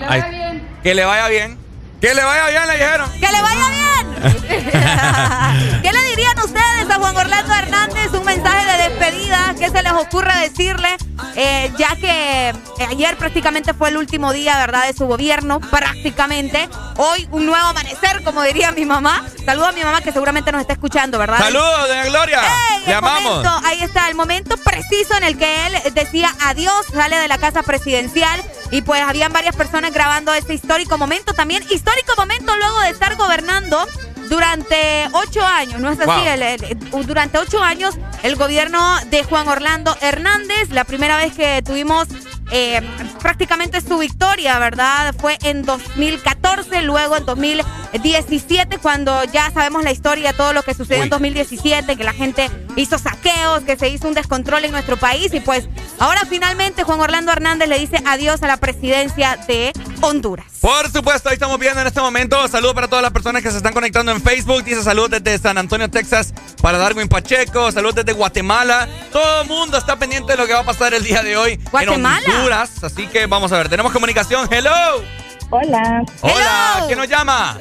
Que 0.02 0.08
le 0.08 0.14
Ahí. 0.14 0.22
vaya 0.22 0.30
bien. 0.30 0.68
Que 0.84 0.94
le 0.96 1.06
vaya 1.06 1.28
bien. 1.28 1.58
Que 2.02 2.14
le 2.16 2.24
vaya 2.24 2.48
bien, 2.50 2.68
le 2.68 2.74
dijeron. 2.74 3.12
¡Que 3.14 3.32
le 3.32 3.42
vaya 3.42 3.70
bien! 3.70 4.22
¿Qué 5.84 5.92
le 5.92 6.04
dirían 6.10 6.40
ustedes 6.40 6.90
a 6.90 6.96
Juan 6.96 7.16
Orlando 7.18 7.54
Hernández? 7.54 8.12
Un 8.14 8.26
mensaje 8.26 8.66
de 8.66 8.78
despedida. 8.90 9.21
¿Qué 9.58 9.70
se 9.70 9.84
les 9.84 9.94
ocurre 9.94 10.32
decirle? 10.40 10.90
Eh, 11.36 11.72
ya 11.78 11.96
que 11.96 12.50
eh, 12.50 12.88
ayer 12.90 13.16
prácticamente 13.18 13.74
fue 13.74 13.90
el 13.90 13.98
último 13.98 14.34
día, 14.34 14.58
¿verdad?, 14.58 14.88
de 14.88 14.94
su 14.94 15.06
gobierno. 15.06 15.60
Prácticamente. 15.60 16.68
Hoy 16.98 17.28
un 17.32 17.46
nuevo 17.46 17.66
amanecer, 17.68 18.24
como 18.24 18.44
diría 18.44 18.72
mi 18.72 18.86
mamá. 18.86 19.24
Saludo 19.46 19.68
a 19.68 19.72
mi 19.72 19.84
mamá 19.84 20.02
que 20.02 20.12
seguramente 20.12 20.52
nos 20.52 20.62
está 20.62 20.74
escuchando, 20.74 21.18
¿verdad? 21.18 21.38
Saludos, 21.40 21.88
doña 21.88 22.06
Gloria. 22.06 22.42
¡Ey! 22.42 22.84
Le 22.88 22.94
amamos. 22.94 23.24
momento, 23.24 23.68
ahí 23.68 23.82
está, 23.82 24.10
el 24.10 24.16
momento 24.16 24.58
preciso 24.58 25.16
en 25.16 25.24
el 25.24 25.38
que 25.38 25.68
él 25.68 25.94
decía 25.94 26.34
adiós, 26.42 26.86
sale 26.94 27.18
de 27.18 27.28
la 27.28 27.38
casa 27.38 27.64
presidencial 27.64 28.42
y 28.72 28.82
pues 28.82 29.02
habían 29.02 29.32
varias 29.32 29.56
personas 29.56 29.94
grabando 29.94 30.34
este 30.34 30.54
histórico 30.54 30.98
momento, 30.98 31.34
también 31.34 31.64
histórico 31.70 32.14
momento 32.18 32.56
luego 32.56 32.80
de 32.82 32.90
estar 32.90 33.16
gobernando 33.16 33.86
durante 34.32 35.10
ocho 35.12 35.46
años, 35.46 35.80
¿no 35.82 35.92
es 35.92 36.00
así? 36.00 36.08
Wow. 36.10 36.26
El- 36.26 36.42
el- 36.42 37.06
durante 37.06 37.38
ocho 37.38 37.62
años 37.62 37.96
el 38.24 38.38
gobierno 38.38 38.96
de 39.12 39.24
Juan 39.26 39.48
Orlando 39.50 39.96
Hernández, 40.00 40.70
la 40.70 40.86
primera 40.86 41.18
vez 41.18 41.34
que 41.34 41.62
tuvimos 41.62 42.08
eh, 42.52 42.82
prácticamente 43.22 43.82
su 43.82 43.98
victoria, 43.98 44.60
¿verdad? 44.60 45.16
Fue 45.20 45.38
en 45.44 45.64
2014, 45.64 46.82
luego 46.84 47.18
en 47.18 47.26
2017, 47.26 48.78
cuando 48.78 49.24
ya 49.26 49.52
sabemos 49.52 49.84
la 49.84 49.92
historia, 49.92 50.34
todo 50.34 50.54
lo 50.54 50.62
que 50.64 50.74
sucedió 50.74 50.98
en 51.04 51.04
Uy. 51.04 51.10
2017, 51.10 51.96
que 51.96 52.04
la 52.04 52.14
gente 52.14 52.50
hizo 52.76 52.98
saqueos, 52.98 53.64
que 53.64 53.78
se 53.78 53.90
hizo 53.90 54.08
un 54.08 54.14
descontrol 54.14 54.66
en 54.66 54.72
nuestro 54.72 54.98
país 54.98 55.34
y 55.34 55.40
pues 55.40 55.68
ahora 56.00 56.22
finalmente 56.30 56.84
Juan 56.84 57.00
Orlando 57.00 57.32
Hernández 57.32 57.68
le 57.68 57.80
dice 57.80 57.98
adiós 58.06 58.42
a 58.44 58.48
la 58.48 58.58
presidencia 58.58 59.38
de 59.48 59.74
Honduras. 60.02 60.46
Por 60.62 60.92
supuesto, 60.92 61.30
ahí 61.30 61.34
estamos 61.34 61.58
viendo 61.60 61.82
en 61.82 61.88
este 61.88 62.00
momento. 62.02 62.48
Saludos 62.48 62.76
para 62.76 62.88
todas 62.88 63.02
las 63.02 63.12
personas 63.12 63.42
que 63.42 63.50
se 63.50 63.58
están 63.58 63.74
conectando 63.74 64.12
en 64.12 64.22
Facebook. 64.22 64.64
Dice 64.64 64.84
saludos 64.84 65.10
desde 65.10 65.40
San 65.40 65.58
Antonio, 65.58 65.90
Texas, 65.90 66.34
para 66.62 66.78
Darwin 66.78 67.08
Pacheco. 67.08 67.72
Saludos 67.72 67.96
desde 67.96 68.14
Guatemala. 68.14 68.88
Todo 69.12 69.42
el 69.42 69.48
mundo 69.48 69.78
está 69.78 69.98
pendiente 69.98 70.34
de 70.34 70.38
lo 70.38 70.46
que 70.46 70.54
va 70.54 70.60
a 70.60 70.64
pasar 70.66 70.94
el 70.94 71.04
día 71.04 71.24
de 71.24 71.36
hoy 71.36 71.60
¿Guatemala? 71.72 72.26
en 72.28 72.41
Honduras. 72.42 72.84
Así 72.84 73.08
que 73.08 73.26
vamos 73.28 73.52
a 73.52 73.58
ver. 73.58 73.70
Tenemos 73.70 73.92
comunicación. 73.92 74.48
Hello. 74.52 75.04
Hola. 75.50 76.04
Hola. 76.22 76.84
¿Quién 76.88 76.98
nos 76.98 77.08
llama? 77.08 77.58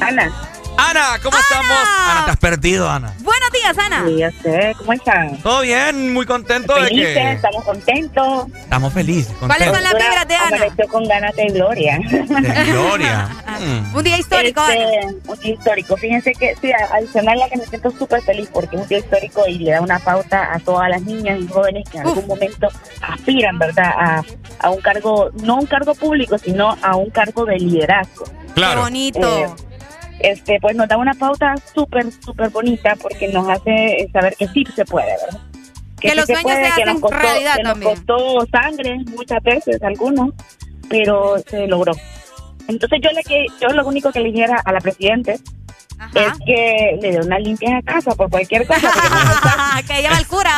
Ana. 0.00 0.51
Ana, 0.90 1.18
¿cómo 1.22 1.38
estamos? 1.38 1.76
Ana, 2.10 2.24
te 2.24 2.30
has 2.32 2.36
perdido, 2.36 2.90
Ana. 2.90 3.14
Buenos 3.20 3.50
días, 3.52 3.78
Ana. 3.78 4.04
Sí, 4.06 4.16
ya 4.18 4.30
sé. 4.42 4.74
¿Cómo 4.78 4.92
están? 4.92 5.36
Todo 5.38 5.60
bien, 5.62 6.12
muy 6.12 6.26
contento 6.26 6.74
de 6.74 6.88
Felices, 6.88 7.14
que 7.14 7.32
estamos 7.32 7.64
contentos. 7.64 8.46
estamos 8.58 8.92
felices. 8.92 9.34
¿Cuáles 9.38 9.70
son 9.70 9.82
las 9.82 9.92
vibras 9.94 10.28
de 10.28 10.34
Ana? 10.34 10.56
Amaneció 10.56 10.88
con 10.88 11.04
ganas 11.04 11.34
de 11.36 11.44
gloria. 11.46 11.98
De 11.98 12.64
gloria. 12.72 13.28
Mm. 13.60 13.94
Un 13.96 14.04
día 14.04 14.18
histórico, 14.18 14.62
Este, 14.68 15.06
un 15.28 15.38
día 15.38 15.52
histórico. 15.54 15.96
Fíjense 15.96 16.32
que, 16.32 16.54
sí, 16.60 16.72
adicional 16.72 17.40
a 17.42 17.48
que 17.48 17.56
me 17.58 17.66
siento 17.66 17.90
súper 17.92 18.20
feliz 18.22 18.48
porque 18.52 18.76
es 18.76 18.82
un 18.82 18.88
día 18.88 18.98
histórico 18.98 19.46
y 19.46 19.58
le 19.58 19.70
da 19.72 19.80
una 19.80 19.98
pauta 20.00 20.52
a 20.52 20.58
todas 20.58 20.88
las 20.90 21.02
niñas 21.02 21.38
y 21.40 21.46
jóvenes 21.46 21.88
que 21.88 21.98
en 21.98 22.06
algún 22.08 22.26
momento 22.26 22.68
aspiran, 23.02 23.58
¿verdad?, 23.58 23.92
a, 23.96 24.22
a 24.58 24.70
un 24.70 24.80
cargo, 24.80 25.30
no 25.42 25.56
un 25.56 25.66
cargo 25.66 25.94
público, 25.94 26.38
sino 26.38 26.76
a 26.82 26.96
un 26.96 27.10
cargo 27.10 27.44
de 27.44 27.56
liderazgo. 27.58 28.24
Claro. 28.54 28.74
Qué 28.74 28.80
bonito. 28.82 29.38
Eh, 29.38 29.46
este, 30.22 30.58
pues 30.60 30.76
nos 30.76 30.88
da 30.88 30.96
una 30.96 31.14
pauta 31.14 31.54
súper, 31.74 32.10
súper 32.12 32.50
bonita 32.50 32.96
porque 32.96 33.28
nos 33.28 33.48
hace 33.48 34.08
saber 34.12 34.34
que 34.36 34.48
sí 34.48 34.64
se 34.74 34.84
puede, 34.84 35.06
¿verdad? 35.06 35.40
Que 36.00 36.10
sí 36.10 36.16
los 36.16 36.26
sueños 36.26 36.52
se 36.52 36.60
que 36.60 36.66
hacen 36.68 36.86
nos 36.86 37.00
costó, 37.00 37.18
realidad 37.18 37.56
que 37.56 37.62
nos 37.62 37.78
costó 37.78 38.46
sangre 38.50 38.98
muchas 39.16 39.42
veces, 39.42 39.82
algunos, 39.82 40.32
pero 40.88 41.38
se 41.38 41.66
logró. 41.66 41.92
Entonces 42.68 43.00
yo 43.02 43.10
le 43.10 43.22
que 43.22 43.46
yo 43.60 43.68
lo 43.68 43.86
único 43.86 44.12
que 44.12 44.20
le 44.20 44.30
dijera 44.30 44.60
a 44.64 44.72
la 44.72 44.80
presidente 44.80 45.38
es 46.14 46.32
que 46.44 46.98
le 47.00 47.12
dé 47.12 47.20
una 47.20 47.38
limpia 47.38 47.78
a 47.78 47.82
casa 47.82 48.14
por 48.14 48.28
cualquier 48.28 48.66
cosa. 48.66 48.80
no 48.80 49.82
que 49.86 50.02
lleva 50.02 50.18
el 50.18 50.26
cura. 50.26 50.54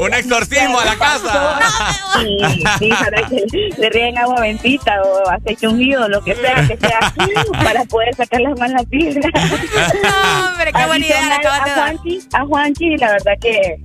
Un 0.00 0.14
exorcismo 0.14 0.78
a 0.80 0.84
la 0.84 0.96
casa. 0.96 1.60
Sí, 2.16 2.64
sí, 2.78 2.88
para 2.88 3.28
que 3.28 3.44
le 3.76 3.90
rieguen 3.90 4.16
agua 4.16 4.40
bendita 4.40 5.02
o 5.02 5.28
aceite 5.28 5.68
ungido, 5.68 6.08
lo 6.08 6.24
que 6.24 6.34
sea, 6.34 6.66
que 6.66 6.78
sea, 6.78 7.12
para 7.62 7.84
poder 7.84 8.14
sacar 8.14 8.40
las 8.40 8.58
malas 8.58 8.88
vibras. 8.88 9.30
hombre, 10.48 10.72
qué 10.72 10.86
buena 10.86 11.04
idea 11.04 11.40
a. 11.44 11.74
Juanchi, 11.74 12.20
a 12.32 12.46
Juanchi, 12.46 12.96
la 12.96 13.12
verdad 13.12 13.32
que 13.38 13.82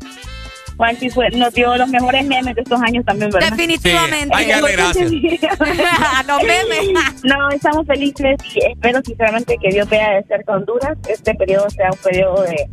Juanchi 0.78 1.10
fue, 1.10 1.30
nos 1.32 1.54
dio 1.54 1.76
los 1.76 1.90
mejores 1.90 2.26
memes 2.26 2.56
de 2.56 2.62
estos 2.62 2.82
años 2.82 3.06
también, 3.06 3.30
¿verdad? 3.32 3.52
Definitivamente. 3.52 4.38
Sí, 4.38 4.50
darle 4.50 4.72
gracias. 4.72 5.12
Los 5.12 6.44
memes. 6.44 7.02
No, 7.24 7.50
estamos 7.50 7.86
felices 7.86 8.38
y 8.56 8.66
espero 8.66 9.00
sinceramente 9.06 9.58
que 9.62 9.70
Dios 9.70 9.88
vea 9.90 10.16
de 10.16 10.24
cerca 10.24 10.54
Honduras. 10.54 10.98
Este 11.08 11.36
periodo 11.36 11.70
sea 11.70 11.90
un 11.92 11.98
periodo 12.00 12.42
de, 12.44 12.70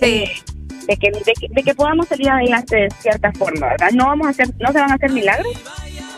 de, 0.00 0.30
de 0.86 0.96
que, 0.96 1.10
de, 1.10 1.32
que, 1.40 1.48
de 1.48 1.62
que 1.62 1.74
podamos 1.74 2.08
salir 2.08 2.28
adelante 2.28 2.76
de 2.76 2.88
cierta 3.00 3.32
forma, 3.32 3.68
¿verdad? 3.68 3.90
No 3.92 4.06
vamos 4.06 4.26
a 4.26 4.30
hacer, 4.30 4.48
no 4.58 4.72
se 4.72 4.78
van 4.80 4.90
a 4.90 4.94
hacer 4.94 5.12
milagros, 5.12 5.52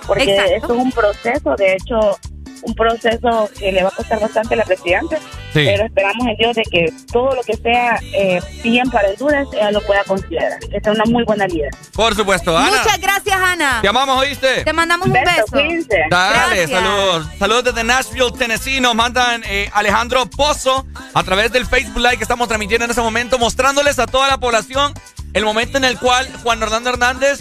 porque 0.06 0.24
Exacto. 0.24 0.54
esto 0.54 0.74
es 0.74 0.80
un 0.80 0.92
proceso, 0.92 1.54
de 1.56 1.74
hecho, 1.74 2.18
un 2.62 2.74
proceso 2.74 3.50
que 3.58 3.72
le 3.72 3.82
va 3.82 3.88
a 3.88 3.92
costar 3.92 4.20
bastante 4.20 4.54
a 4.54 4.58
la 4.58 4.64
presidenta, 4.64 5.16
Sí. 5.52 5.64
pero 5.66 5.84
esperamos 5.86 6.26
en 6.28 6.36
Dios 6.36 6.54
de 6.56 6.62
que 6.62 6.92
todo 7.12 7.34
lo 7.34 7.42
que 7.42 7.56
sea 7.56 7.98
eh, 8.14 8.40
bien 8.62 8.88
para 8.90 9.08
Honduras, 9.08 9.48
ella 9.52 9.70
lo 9.72 9.80
pueda 9.82 10.04
considerar, 10.04 10.58
que 10.60 10.80
sea 10.80 10.92
una 10.92 11.04
muy 11.06 11.24
buena 11.24 11.46
líder. 11.46 11.70
Por 11.92 12.14
supuesto, 12.14 12.56
Ana. 12.56 12.70
Muchas 12.70 13.00
gracias, 13.00 13.36
Ana. 13.36 13.78
Te 13.82 13.88
amamos, 13.88 14.18
¿oíste? 14.18 14.64
Te 14.64 14.72
mandamos 14.72 15.06
un 15.08 15.12
Beso, 15.12 15.26
beso. 15.52 15.88
Dale, 16.10 16.56
Gracias. 16.66 16.70
saludos. 16.70 17.26
Saludos 17.38 17.64
desde 17.64 17.84
Nashville, 17.84 18.32
Tennessee. 18.38 18.80
Nos 18.80 18.94
mandan 18.94 19.42
eh, 19.46 19.68
Alejandro 19.72 20.26
Pozo 20.30 20.86
a 21.14 21.22
través 21.24 21.50
del 21.52 21.66
Facebook 21.66 21.98
Live 21.98 22.16
que 22.18 22.22
estamos 22.22 22.46
transmitiendo 22.48 22.84
en 22.84 22.90
ese 22.92 23.00
momento, 23.00 23.38
mostrándoles 23.38 23.98
a 23.98 24.06
toda 24.06 24.28
la 24.28 24.38
población 24.38 24.94
el 25.32 25.44
momento 25.44 25.78
en 25.78 25.84
el 25.84 25.98
cual 25.98 26.28
Juan 26.42 26.62
Orlando 26.62 26.90
Hernández 26.90 27.40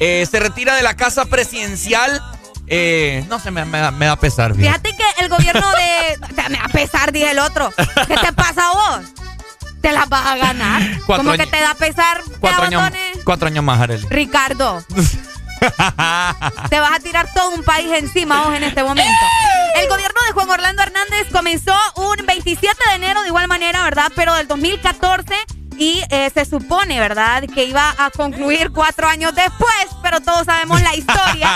eh, 0.00 0.26
se 0.30 0.38
retira 0.40 0.74
de 0.76 0.82
la 0.82 0.94
casa 0.94 1.24
presidencial. 1.24 2.20
Eh, 2.70 3.24
no 3.28 3.38
sé, 3.38 3.50
me, 3.50 3.64
me 3.64 3.78
da, 3.78 3.90
me 3.90 4.06
da 4.06 4.16
pesar. 4.16 4.54
fíjate. 4.54 4.90
Fíjate 4.90 5.02
que 5.16 5.22
el 5.24 5.28
gobierno 5.30 5.66
de. 5.70 6.18
o 6.30 6.34
sea, 6.34 6.48
me 6.48 6.58
pesar, 6.70 7.12
dije 7.12 7.30
el 7.30 7.38
otro. 7.38 7.72
¿Qué 8.06 8.16
te 8.16 8.32
pasa 8.32 8.68
a 8.70 8.72
vos? 8.74 9.00
Te 9.80 9.92
las 9.92 10.08
vas 10.08 10.26
a 10.26 10.36
ganar. 10.36 10.82
Cuatro 11.06 11.24
Como 11.24 11.36
que 11.36 11.42
años- 11.42 11.50
te 11.50 11.60
da 11.60 11.74
pesar 11.74 12.22
que 12.22 12.30
Cuatro 12.40 12.64
años, 12.64 12.92
cuatro 13.24 13.46
años 13.48 13.64
más, 13.64 13.80
Arely. 13.80 14.06
Ricardo, 14.10 14.82
te 16.70 16.80
vas 16.80 16.92
a 16.92 17.00
tirar 17.00 17.28
todo 17.32 17.50
un 17.50 17.62
país 17.62 17.88
encima 17.92 18.42
vos 18.42 18.54
en 18.54 18.64
este 18.64 18.82
momento. 18.82 19.08
El 19.76 19.88
gobierno 19.88 20.20
de 20.26 20.32
Juan 20.32 20.50
Orlando 20.50 20.82
Hernández 20.82 21.28
comenzó 21.32 21.74
un 21.96 22.16
27 22.26 22.76
de 22.90 22.94
enero 22.96 23.22
de 23.22 23.28
igual 23.28 23.46
manera, 23.48 23.82
¿verdad? 23.84 24.10
Pero 24.16 24.34
del 24.34 24.48
2014 24.48 25.34
y 25.78 26.02
eh, 26.10 26.30
se 26.34 26.44
supone, 26.44 26.98
¿verdad?, 26.98 27.44
que 27.54 27.64
iba 27.64 27.94
a 27.96 28.10
concluir 28.10 28.70
cuatro 28.72 29.06
años 29.06 29.34
después, 29.34 29.86
pero 30.02 30.20
todos 30.20 30.44
sabemos 30.44 30.82
la 30.82 30.94
historia. 30.94 31.48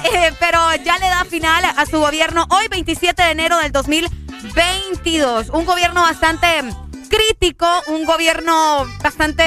Eh, 0.16 0.32
pero 0.38 0.74
ya 0.84 0.98
le 0.98 1.08
da 1.08 1.24
final 1.24 1.64
a 1.64 1.84
su 1.84 1.98
gobierno 1.98 2.46
hoy, 2.50 2.68
27 2.68 3.22
de 3.22 3.30
enero 3.30 3.58
del 3.58 3.72
2022. 3.72 5.48
Un 5.50 5.64
gobierno 5.64 6.02
bastante 6.02 6.46
crítico, 7.08 7.66
un 7.88 8.04
gobierno 8.04 8.86
bastante 9.02 9.44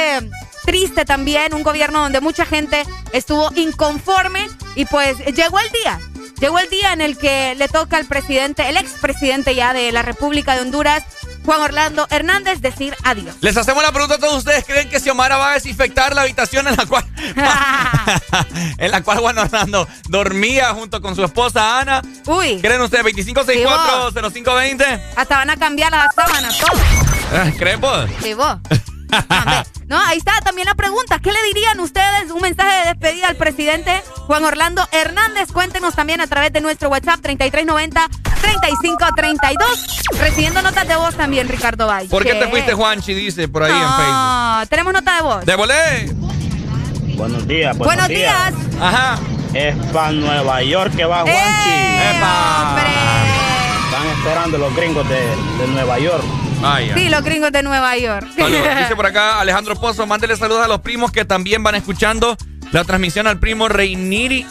triste 0.65 1.05
también, 1.05 1.53
un 1.53 1.63
gobierno 1.63 2.01
donde 2.01 2.21
mucha 2.21 2.45
gente 2.45 2.83
estuvo 3.13 3.51
inconforme 3.55 4.47
y 4.75 4.85
pues 4.85 5.17
llegó 5.33 5.59
el 5.59 5.71
día. 5.71 5.99
Llegó 6.39 6.59
el 6.59 6.69
día 6.69 6.93
en 6.93 7.01
el 7.01 7.17
que 7.17 7.55
le 7.55 7.67
toca 7.67 7.97
al 7.97 8.05
presidente, 8.05 8.69
el 8.69 8.77
expresidente 8.77 9.55
ya 9.55 9.73
de 9.73 9.91
la 9.91 10.03
República 10.03 10.55
de 10.55 10.61
Honduras, 10.61 11.03
Juan 11.49 11.61
Orlando 11.61 12.05
Hernández, 12.11 12.61
decir 12.61 12.95
adiós. 13.03 13.35
Les 13.41 13.57
hacemos 13.57 13.81
la 13.81 13.91
pregunta 13.91 14.13
a 14.13 14.19
todos 14.19 14.37
ustedes. 14.37 14.63
¿Creen 14.65 14.87
que 14.87 14.99
Xiomara 14.99 15.35
va 15.37 15.49
a 15.49 15.53
desinfectar 15.55 16.13
la 16.13 16.21
habitación 16.21 16.67
en 16.67 16.75
la 16.75 16.85
cual 16.85 17.03
en 18.77 18.91
la 18.91 19.01
cual 19.01 19.17
Juan 19.17 19.35
Orlando 19.35 19.87
dormía 20.09 20.75
junto 20.75 21.01
con 21.01 21.15
su 21.15 21.23
esposa 21.23 21.79
Ana? 21.79 22.03
Uy. 22.27 22.61
¿Creen 22.61 22.81
ustedes 22.81 23.03
25640520? 23.03 25.01
Hasta 25.15 25.37
van 25.37 25.49
a 25.49 25.57
cambiar 25.57 25.91
las 25.91 26.13
sábanas, 26.13 26.55
todo. 26.55 26.79
¿Creen 27.57 27.81
vos? 27.81 28.07
Sí, 28.21 28.35
vos. 28.35 28.57
No, 29.87 29.99
ahí 29.99 30.17
está 30.19 30.39
también 30.41 30.67
la 30.67 30.75
pregunta. 30.75 31.17
¿Qué 31.19 31.31
le 31.31 31.41
dirían 31.43 31.79
ustedes? 31.79 32.29
Un 32.31 32.41
mensaje 32.41 32.81
de 32.81 32.85
despedida 32.93 33.27
al 33.27 33.35
presidente 33.35 34.03
Juan 34.27 34.45
Orlando 34.45 34.87
Hernández. 34.91 35.51
Cuéntenos 35.51 35.95
también 35.95 36.21
a 36.21 36.27
través 36.27 36.53
de 36.53 36.61
nuestro 36.61 36.89
WhatsApp 36.89 37.19
3390-3532. 37.21 40.19
Recibiendo 40.19 40.61
notas 40.61 40.87
de 40.87 40.95
voz 40.95 41.15
también, 41.15 41.49
Ricardo 41.49 41.87
Valle. 41.87 42.07
¿Por 42.09 42.23
qué 42.23 42.35
te 42.35 42.47
fuiste, 42.47 42.73
Juanchi? 42.73 43.13
Dice 43.15 43.47
por 43.47 43.63
ahí 43.63 43.71
en 43.71 43.77
Facebook. 43.79 44.13
No, 44.13 44.61
tenemos 44.69 44.93
nota 44.93 45.15
de 45.15 45.21
voz. 45.23 45.43
¡Dévolé! 45.45 46.13
Buenos 47.15 47.47
días, 47.47 47.75
buenos, 47.77 47.95
Buenos 47.95 48.07
días. 48.07 48.53
Ajá. 48.79 49.17
Es 49.53 49.75
para 49.87 50.11
Nueva 50.11 50.61
York 50.61 50.95
que 50.95 51.05
va 51.05 51.21
Juanchi. 51.21 51.39
Están 53.85 54.05
esperando 54.17 54.57
los 54.59 54.75
gringos 54.75 55.09
de, 55.09 55.15
de 55.19 55.67
Nueva 55.67 55.97
York. 55.97 56.23
Vaya. 56.61 56.93
Sí, 56.95 57.09
los 57.09 57.23
gringos 57.23 57.51
de 57.51 57.63
Nueva 57.63 57.97
York. 57.97 58.27
Saludos. 58.35 58.67
Dice 58.79 58.95
por 58.95 59.05
acá 59.05 59.39
Alejandro 59.39 59.75
Pozo, 59.75 60.05
mándele 60.05 60.35
saludos 60.35 60.63
a 60.63 60.67
los 60.67 60.81
primos 60.81 61.11
que 61.11 61.25
también 61.25 61.63
van 61.63 61.75
escuchando 61.75 62.37
la 62.71 62.83
transmisión 62.83 63.27
al 63.27 63.39
primo 63.39 63.67
Reiniri. 63.67 64.45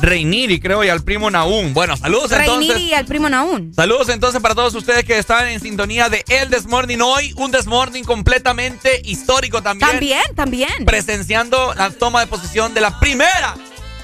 Reiniri, 0.00 0.60
creo, 0.60 0.84
y 0.84 0.88
al 0.88 1.02
primo 1.02 1.30
Naún. 1.30 1.72
Bueno, 1.72 1.96
saludos 1.96 2.30
entonces. 2.32 2.68
Reiniri 2.68 2.90
y 2.90 2.94
al 2.94 3.06
primo 3.06 3.28
Naún. 3.28 3.72
Saludos 3.74 4.08
entonces 4.10 4.42
para 4.42 4.54
todos 4.54 4.74
ustedes 4.74 5.04
que 5.04 5.18
están 5.18 5.48
en 5.48 5.60
sintonía 5.60 6.08
de 6.10 6.24
El 6.28 6.50
Desmorning 6.50 7.00
hoy. 7.00 7.32
Un 7.36 7.50
Desmorning 7.50 8.04
completamente 8.04 9.00
histórico 9.04 9.62
también. 9.62 9.90
También, 9.90 10.22
también. 10.34 10.84
Presenciando 10.84 11.72
la 11.74 11.90
toma 11.90 12.20
de 12.20 12.26
posesión 12.26 12.74
de 12.74 12.80
la 12.80 12.98
primera. 12.98 13.54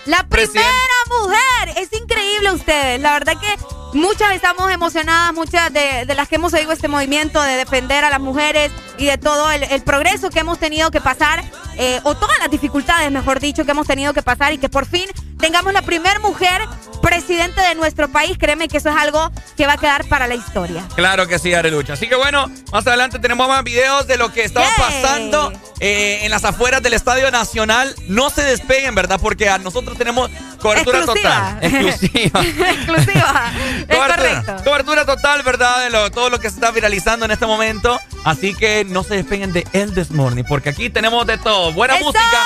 La 0.06 0.26
primera 0.26 0.70
mujer. 1.10 1.76
Es 1.76 1.92
increíble 1.92 2.52
ustedes. 2.52 3.00
La 3.00 3.12
verdad 3.12 3.34
que 3.40 3.56
muchas 3.98 4.32
estamos 4.32 4.70
emocionadas, 4.70 5.34
muchas 5.34 5.72
de, 5.72 6.04
de 6.06 6.14
las 6.14 6.28
que 6.28 6.36
hemos 6.36 6.52
seguido 6.52 6.72
este 6.72 6.88
movimiento 6.88 7.42
de 7.42 7.56
defender 7.56 8.04
a 8.04 8.10
las 8.10 8.20
mujeres 8.20 8.70
y 8.98 9.06
de 9.06 9.18
todo 9.18 9.50
el, 9.50 9.64
el 9.64 9.82
progreso 9.82 10.30
que 10.30 10.40
hemos 10.40 10.58
tenido 10.58 10.90
que 10.90 11.00
pasar, 11.00 11.44
eh, 11.76 12.00
o 12.04 12.14
todas 12.14 12.38
las 12.38 12.50
dificultades, 12.50 13.10
mejor 13.10 13.40
dicho, 13.40 13.64
que 13.64 13.70
hemos 13.70 13.86
tenido 13.86 14.12
que 14.12 14.22
pasar 14.22 14.52
y 14.52 14.58
que 14.58 14.68
por 14.68 14.86
fin 14.86 15.06
tengamos 15.38 15.72
la 15.72 15.82
primera 15.82 16.18
mujer 16.20 16.60
presidente 17.00 17.60
de 17.62 17.74
nuestro 17.74 18.08
país. 18.08 18.36
Créeme 18.38 18.68
que 18.68 18.76
eso 18.76 18.90
es 18.90 18.96
algo 18.96 19.30
que 19.56 19.66
va 19.66 19.74
a 19.74 19.76
quedar 19.78 20.06
para 20.06 20.26
la 20.26 20.34
historia. 20.34 20.86
Claro 20.94 21.26
que 21.26 21.38
sí, 21.38 21.54
Arelucha. 21.54 21.94
Así 21.94 22.08
que 22.08 22.14
bueno, 22.16 22.50
más 22.72 22.86
adelante 22.86 23.18
tenemos 23.18 23.48
más 23.48 23.64
videos 23.64 24.06
de 24.06 24.18
lo 24.18 24.30
que 24.32 24.44
estaba 24.44 24.68
pasando 24.76 25.50
eh, 25.80 26.20
en 26.22 26.30
las 26.30 26.44
afueras 26.44 26.82
del 26.82 26.92
Estadio 26.92 27.30
Nacional. 27.30 27.94
No 28.08 28.28
se 28.28 28.42
despeguen, 28.42 28.94
¿verdad? 28.94 29.18
Porque 29.20 29.48
a 29.48 29.56
nosotros 29.56 29.96
tenemos 29.96 30.30
cobertura 30.60 30.98
Exclusiva. 30.98 31.58
total. 31.60 31.64
Exclusiva. 31.64 32.40
Exclusiva. 32.70 33.52
Es 33.88 33.96
cobertura, 33.96 34.16
correcto. 34.16 34.56
cobertura 34.64 35.04
total, 35.06 35.42
¿verdad? 35.42 35.84
De 35.84 35.90
lo- 35.90 36.10
todo 36.10 36.30
lo 36.30 36.38
que 36.40 36.48
se 36.48 36.54
está 36.56 36.70
viralizando 36.70 37.24
en 37.24 37.30
este 37.32 37.46
momento. 37.46 37.98
Así 38.24 38.54
que 38.54 38.84
no 38.88 39.02
se 39.02 39.14
despeguen 39.16 39.52
de 39.52 39.66
El 39.72 39.94
This 39.94 40.10
Morning, 40.10 40.44
porque 40.48 40.68
aquí 40.70 40.90
tenemos 40.90 41.26
de 41.26 41.38
todo. 41.38 41.72
Buena 41.72 41.96
¡Eso! 41.96 42.04
música, 42.06 42.44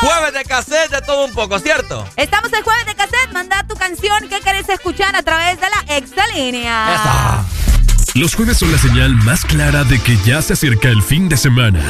jueves 0.00 0.34
de 0.34 0.44
cassette, 0.44 0.90
de 0.90 1.00
todo 1.02 1.24
un 1.24 1.32
poco, 1.32 1.58
¿cierto? 1.58 2.06
Estamos 2.16 2.52
el 2.52 2.62
jueves 2.62 2.86
de 2.86 2.94
cassette. 2.94 3.32
Manda 3.32 3.64
tu 3.66 3.74
canción 3.74 4.28
que 4.28 4.40
querés 4.40 4.68
escuchar 4.68 5.16
a 5.16 5.22
través 5.22 5.58
de 5.60 5.66
la 5.68 5.96
exalínea. 5.96 7.42
Los 8.14 8.34
jueves 8.34 8.58
son 8.58 8.70
la 8.70 8.78
señal 8.78 9.12
más 9.14 9.44
clara 9.44 9.82
de 9.82 9.98
que 10.00 10.16
ya 10.24 10.40
se 10.42 10.52
acerca 10.52 10.88
el 10.88 11.02
fin 11.02 11.28
de 11.28 11.36
semana. 11.36 11.80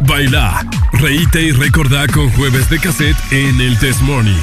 Baila, 0.00 0.66
reíte 0.94 1.42
y 1.42 1.52
recordá 1.52 2.06
con 2.08 2.28
jueves 2.32 2.68
de 2.70 2.80
cassette 2.80 3.16
en 3.30 3.60
el 3.60 3.78
Test 3.78 4.00
Morning. 4.00 4.40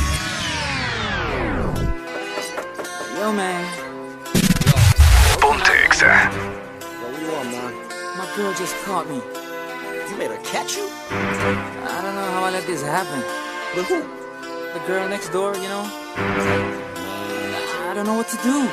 Yo, 3.21 3.31
man. 3.31 3.63
Ponte 5.39 5.73
Exa. 5.85 6.09
Yo, 6.09 7.05
what 7.05 7.21
you 7.21 7.29
want, 7.31 7.51
man? 7.53 7.71
My 8.17 8.25
girl 8.35 8.51
just 8.53 8.75
caught 8.83 9.07
me. 9.07 9.21
You 10.09 10.17
made 10.17 10.31
her 10.31 10.41
catch 10.43 10.75
you? 10.75 10.89
I 11.11 12.01
don't 12.01 12.15
know 12.15 12.29
how 12.33 12.45
I 12.45 12.49
let 12.49 12.65
this 12.65 12.81
happen. 12.81 13.21
With 13.75 13.85
who? 13.85 14.01
The 14.73 14.81
girl 14.87 15.07
next 15.07 15.29
door, 15.29 15.53
you 15.55 15.69
know? 15.69 15.85
I 17.85 17.91
don't 17.93 18.07
know 18.07 18.15
what 18.15 18.27
to 18.29 18.37
do. 18.37 18.67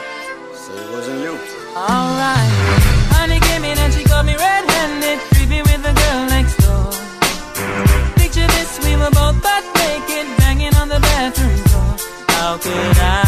So 0.57 0.73
it 0.73 0.93
wasn't 0.97 1.21
you. 1.21 1.37
Alright. 1.77 2.51
Honey 3.13 3.41
came 3.41 3.65
in 3.65 3.77
and 3.77 3.93
she 3.93 4.03
got 4.05 4.25
me 4.25 4.33
red-handed, 4.35 5.19
creepy 5.29 5.61
with 5.61 5.83
the 5.85 5.93
girl 5.93 6.25
next 6.33 6.57
door. 6.65 6.89
Picture 8.17 8.49
this, 8.57 8.81
we 8.83 8.97
were 8.97 9.13
both 9.13 9.37
butt 9.43 9.65
naked, 9.77 10.25
banging 10.39 10.75
on 10.81 10.89
the 10.89 11.01
bathroom 11.01 11.61
door. 11.69 11.97
How 12.33 12.57
could 12.57 12.97
I 12.97 13.28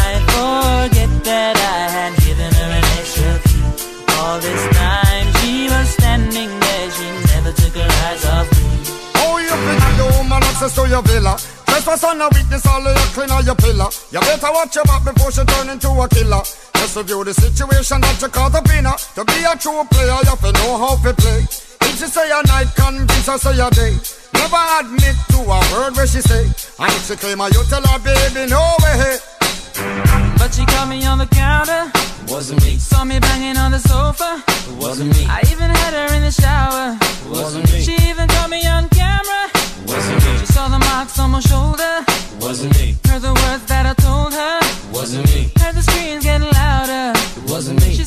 access 10.61 10.75
to 10.75 10.87
your 10.87 11.01
villa? 11.01 11.33
Trespass 11.65 12.03
on 12.03 12.21
a 12.21 12.29
witness, 12.29 12.65
all 12.67 12.85
of 12.85 12.93
your 12.93 13.09
clean 13.17 13.31
on 13.31 13.45
your 13.45 13.55
pillar. 13.55 13.89
You 14.11 14.19
better 14.19 14.51
watch 14.53 14.75
your 14.75 14.85
back 14.85 15.03
before 15.03 15.31
she 15.31 15.43
turn 15.45 15.69
into 15.69 15.89
a 15.89 16.07
killer. 16.07 16.43
Just 16.77 16.95
review 16.95 17.23
the 17.23 17.33
situation 17.33 18.01
that 18.01 18.21
you 18.21 18.29
caught 18.29 18.53
up 18.53 18.69
in 18.69 18.85
her. 18.85 18.97
To 19.17 19.25
be 19.25 19.41
a 19.41 19.57
true 19.57 19.81
player, 19.89 20.13
you 20.21 20.29
have 20.29 20.41
to 20.41 20.51
know 20.53 20.77
how 20.77 21.01
to 21.01 21.13
play. 21.17 21.41
If 21.89 21.97
she 21.97 22.05
say 22.05 22.29
a 22.29 22.45
night, 22.45 22.69
convince 22.77 23.25
her 23.25 23.37
say 23.41 23.57
a 23.57 23.69
day. 23.73 23.97
Never 24.37 24.61
admit 24.85 25.17
to 25.33 25.39
a 25.41 25.59
word 25.73 25.97
where 25.97 26.05
she 26.05 26.21
say. 26.21 26.45
And 26.77 26.93
if 26.93 27.09
she 27.09 27.15
claim 27.17 27.41
her, 27.41 27.49
you 27.49 27.63
tell 27.65 27.81
her, 27.81 27.97
baby, 27.97 28.45
no 28.45 28.61
way. 28.85 29.17
But 30.37 30.53
she 30.53 30.65
caught 30.65 30.89
me 30.89 31.01
on 31.05 31.17
the 31.17 31.29
counter. 31.33 31.89
Wasn't 32.29 32.61
me. 32.61 32.77
Saw 32.77 33.03
me 33.03 33.19
banging 33.19 33.57
on 33.57 33.71
the 33.71 33.79
sofa. 33.79 34.43
Wasn't 34.77 35.09
me. 35.09 35.25
I 35.25 35.41
even 35.49 35.73
had 35.73 35.93
her 35.97 36.13
in 36.13 36.21
the 36.21 36.31
shower. 36.31 36.97
Wasn't 37.33 37.65
me. 37.73 37.81
She 37.81 37.97
even 38.09 38.27
caught 38.29 38.49
me 38.49 38.61
on 38.67 38.89
camera. 38.89 38.89
Wasn't 38.89 38.89
me. 38.89 38.90
She 40.91 40.97
saw 40.97 41.03
the 41.03 41.05
marks 41.05 41.19
on 41.19 41.31
my 41.31 41.39
shoulder. 41.39 42.05
Wasn't 42.41 42.73
me. 42.77 42.95
Heard 43.07 43.21
the 43.21 43.33
words 43.33 43.65
that 43.67 43.85
I 43.85 43.93
told 43.93 44.33
her. 44.33 44.59
Wasn't 44.91 45.25
me. 45.33 45.49
Heard 45.59 45.75
the 45.75 45.83
screams 45.83 46.23
getting 46.25 46.49
louder. 46.51 47.13
Wasn't 47.47 47.79
me. 47.81 47.93
She 47.93 48.03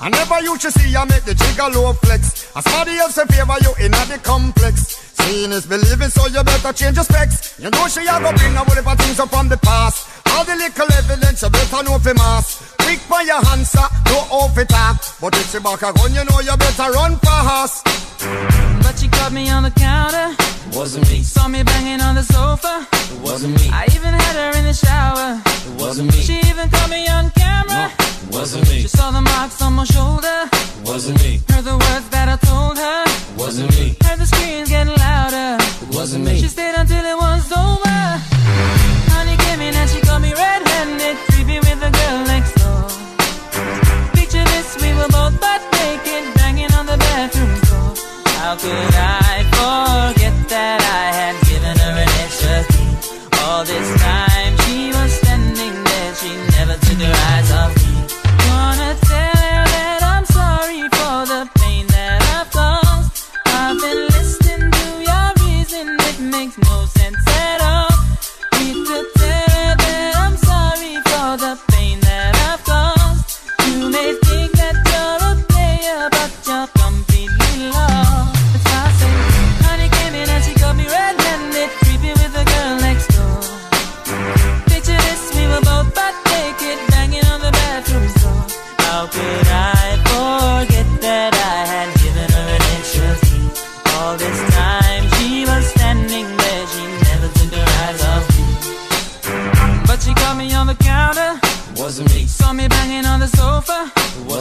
I 0.00 0.08
never 0.10 0.40
used 0.42 0.62
to 0.62 0.70
see 0.70 0.90
you 0.90 1.04
make 1.06 1.24
the 1.24 1.34
jigger 1.34 1.68
low 1.72 1.92
flex. 1.94 2.52
As 2.54 2.64
somebody 2.64 2.98
else 2.98 3.16
in 3.16 3.26
favor 3.28 3.56
you 3.62 3.72
in 3.84 3.92
the 3.92 4.20
complex. 4.22 5.00
Seeing 5.16 5.52
is 5.52 5.66
believing, 5.66 6.10
so 6.10 6.26
you 6.28 6.44
better 6.44 6.72
change 6.72 6.96
your 6.96 7.04
specs. 7.04 7.58
You 7.58 7.70
know 7.70 7.88
she 7.88 8.04
a 8.04 8.20
go 8.20 8.30
bring 8.36 8.54
a 8.54 8.60
whole 8.60 8.76
heap 8.76 8.86
of 8.86 8.98
things 8.98 9.18
up 9.18 9.30
from 9.30 9.48
the 9.48 9.56
past. 9.56 10.06
All 10.36 10.44
the 10.44 10.54
little 10.54 10.92
evidence 10.92 11.42
you 11.42 11.50
better 11.50 11.82
know 11.82 11.98
for 11.98 12.14
mass. 12.14 12.76
Quick 12.84 13.00
for 13.08 13.22
your 13.22 13.40
answer, 13.50 13.86
no 14.12 14.18
off 14.30 14.56
it 14.58 14.68
talk. 14.68 15.00
But 15.20 15.34
if 15.34 15.50
she 15.50 15.58
back 15.58 15.82
a 15.82 15.92
gun, 15.92 16.12
you 16.14 16.24
know 16.24 16.40
you 16.40 16.56
better 16.56 16.92
run 16.92 17.16
fast. 17.18 17.84
But 18.84 18.98
she 18.98 19.08
caught 19.08 19.32
me 19.32 19.48
on 19.48 19.62
the 19.64 19.70
counter. 19.72 20.36
Wasn't 20.76 21.08
me. 21.10 21.22
Saw 21.22 21.48
me 21.48 21.62
banging 21.62 22.00
on 22.02 22.14
the 22.14 22.22
sofa. 22.22 22.86
It 22.92 23.20
wasn't 23.20 23.56
me. 23.56 23.70
I 23.72 23.86
even 23.96 24.12
had 24.12 24.36
her 24.36 24.58
in 24.58 24.64
the 24.64 24.74
shower. 24.74 25.40
It 25.44 25.80
wasn't 25.80 26.12
me. 26.12 26.20
She 26.20 26.38
even 26.50 26.68
caught 26.68 26.90
me 26.90 27.08
on 27.08 27.30
camera. 27.30 27.90
It 27.98 28.05
wasn't 28.30 28.68
me. 28.68 28.82
She 28.82 28.88
saw 28.88 29.10
the 29.10 29.20
marks 29.20 29.60
on 29.62 29.74
my 29.74 29.84
shoulder. 29.84 30.48
Wasn't 30.84 31.18
me. 31.22 31.40
Heard 31.48 31.64
the 31.64 31.76
words 31.76 32.08
that 32.10 32.28
I 32.28 32.36
told 32.36 32.76
her. 32.78 33.04
Wasn't 33.36 33.70
me. 33.78 33.96
Heard 34.04 34.18
the 34.18 34.26
screams 34.26 34.68
getting 34.68 34.94
louder. 34.94 35.58
Wasn't 35.92 36.24
me. 36.24 36.38
She 36.40 36.48
stayed 36.48 36.74
until 36.74 37.04
it 37.04 37.16
was 37.16 37.50
over. 37.52 37.98
Honey 39.12 39.36
came 39.46 39.60
in 39.60 39.74
and 39.74 39.88
she 39.90 40.00
got 40.02 40.20
me 40.20 40.32
red-handed, 40.32 41.16
sleeping 41.30 41.62
with 41.66 41.80
the 41.80 41.90
girl 41.98 42.18
next 42.32 42.52
door. 42.60 42.84
Picture 44.14 44.44
this, 44.52 44.76
we 44.82 44.92
were 44.94 45.08
both 45.08 45.40
butt 45.40 45.62
naked, 45.72 46.34
banging 46.34 46.72
on 46.74 46.86
the 46.86 46.96
bathroom 46.96 47.54
floor. 47.66 47.94
How 48.40 48.56
could 48.56 48.94
I? 48.94 49.25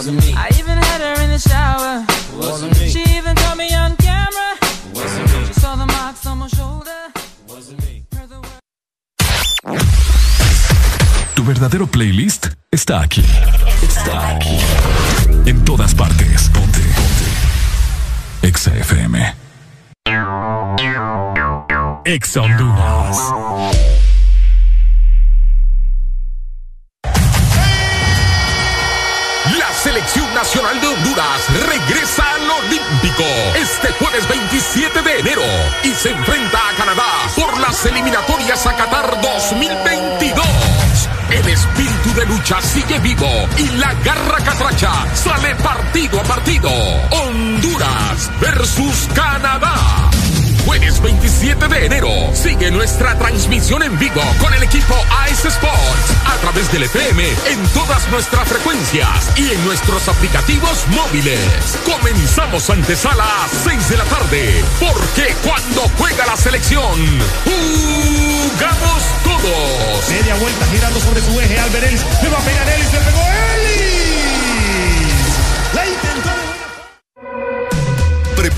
Wasn't 0.06 0.24
me. 0.24 0.34
I 0.38 0.50
even 0.60 0.78
had 0.78 1.02
her 1.02 1.24
in 1.24 1.32
the 1.32 1.40
shower. 1.40 2.06
Wasn't 2.38 2.80
me. 2.80 2.90
She 2.90 3.02
even 3.18 3.36
caught 3.36 3.58
me 3.58 3.74
on 3.74 3.96
camera. 3.96 4.56
Wasn't 4.94 5.34
me. 5.34 5.48
She 5.48 5.54
saw 5.54 5.76
the 5.76 5.88
marks 5.88 6.28
on 6.28 6.38
my 6.38 6.48
shoulder. 6.48 7.12
Wasn't 7.50 7.82
me. 7.82 8.06
Tu 11.34 11.44
verdadero 11.44 11.88
playlist 11.88 12.50
está 12.70 13.02
aquí. 13.02 13.26
Está 13.82 14.36
aquí. 14.36 14.60
En 15.48 15.66
todas 15.66 15.96
partes. 15.96 16.52
Ponte. 16.54 16.82
Ponte. 16.82 18.48
Exa 18.48 18.78
FM. 18.78 19.36
Exa 22.06 22.42
Honduras. 22.42 24.05
Selección 29.86 30.34
nacional 30.34 30.82
de 30.82 30.88
Honduras 30.88 31.48
regresa 31.68 32.24
al 32.34 32.50
Olímpico 32.50 33.24
este 33.54 33.92
jueves 33.94 34.28
27 34.28 35.02
de 35.04 35.20
enero 35.20 35.44
y 35.84 35.90
se 35.90 36.10
enfrenta 36.10 36.58
a 36.58 36.74
Canadá 36.76 37.06
por 37.36 37.60
las 37.60 37.86
eliminatorias 37.86 38.66
a 38.66 38.76
Qatar 38.76 39.22
2022. 39.22 40.44
El 41.30 41.48
espíritu 41.50 42.14
de 42.16 42.26
lucha 42.26 42.60
sigue 42.64 42.98
vivo 42.98 43.30
y 43.60 43.70
la 43.78 43.94
garra 44.04 44.44
catracha 44.44 44.92
sale 45.16 45.54
partido 45.58 46.20
a 46.20 46.24
partido. 46.24 46.72
Honduras 47.12 48.32
versus 48.42 49.08
Canadá. 49.14 50.15
Jueves 50.66 51.00
27 51.02 51.68
de 51.68 51.86
enero. 51.86 52.10
Sigue 52.34 52.72
nuestra 52.72 53.18
transmisión 53.18 53.84
en 53.84 53.98
vivo 54.00 54.22
con 54.42 54.54
el 54.54 54.64
equipo 54.64 54.96
Ice 55.32 55.48
Sports 55.48 56.14
a 56.26 56.36
través 56.42 56.72
del 56.72 56.84
FM 56.84 57.24
en 57.48 57.68
todas 57.70 58.10
nuestras 58.10 58.48
frecuencias 58.48 59.32
y 59.38 59.52
en 59.52 59.66
nuestros 59.66 60.08
aplicativos 60.08 60.86
móviles. 60.88 61.40
Comenzamos 61.86 62.70
antesala 62.70 63.24
a 63.24 63.48
6 63.48 63.90
de 63.90 63.98
la 63.98 64.06
tarde, 64.06 64.64
porque 64.80 65.36
cuando 65.44 65.82
juega 65.98 66.26
la 66.26 66.36
selección, 66.36 67.00
jugamos 67.44 69.04
todos. 69.24 70.10
Media 70.10 70.36
vuelta 70.36 70.66
girando 70.74 71.00
sobre 71.00 71.22
su 71.22 71.40
eje. 71.40 71.60
Alberens 71.60 72.02
le 72.24 72.30
va 72.30 72.38
a 72.38 72.42
pegar 72.42 72.70
Ellis. 72.70 72.92
Le 72.92 73.00
pegó 73.00 73.20
Ellis. 73.20 73.45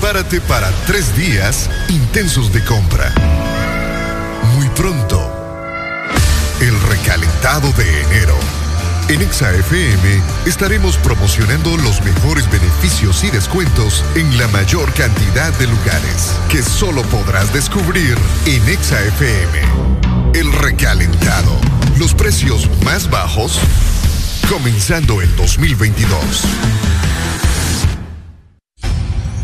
Prepárate 0.00 0.40
para 0.42 0.70
tres 0.86 1.16
días 1.16 1.68
intensos 1.88 2.52
de 2.52 2.62
compra. 2.62 3.12
Muy 4.54 4.68
pronto, 4.68 5.20
el 6.60 6.80
recalentado 6.82 7.72
de 7.72 8.02
enero. 8.02 8.36
En 9.08 9.20
Exa 9.22 9.52
FM 9.52 10.22
estaremos 10.46 10.96
promocionando 10.98 11.76
los 11.78 12.00
mejores 12.04 12.48
beneficios 12.48 13.24
y 13.24 13.30
descuentos 13.30 14.04
en 14.14 14.38
la 14.38 14.46
mayor 14.48 14.92
cantidad 14.94 15.52
de 15.58 15.66
lugares 15.66 16.32
que 16.48 16.62
solo 16.62 17.02
podrás 17.02 17.52
descubrir 17.52 18.16
en 18.46 18.68
Exa 18.68 19.02
FM. 19.02 19.62
El 20.32 20.52
recalentado. 20.52 21.58
Los 21.98 22.14
precios 22.14 22.70
más 22.84 23.10
bajos 23.10 23.58
comenzando 24.48 25.20
el 25.22 25.34
2022. 25.34 27.07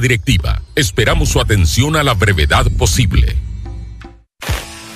Directiva, 0.00 0.62
esperamos 0.74 1.28
su 1.28 1.40
atención 1.40 1.96
a 1.96 2.02
la 2.02 2.14
brevedad 2.14 2.66
posible. 2.78 3.36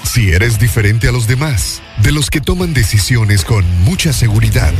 Si 0.05 0.31
eres 0.31 0.59
diferente 0.59 1.09
a 1.09 1.13
los 1.13 1.27
demás, 1.27 1.83
de 2.03 2.13
los 2.13 2.31
que 2.31 2.41
toman 2.41 2.73
decisiones 2.73 3.45
con 3.45 3.65
mucha 3.83 4.13
seguridad, 4.13 4.73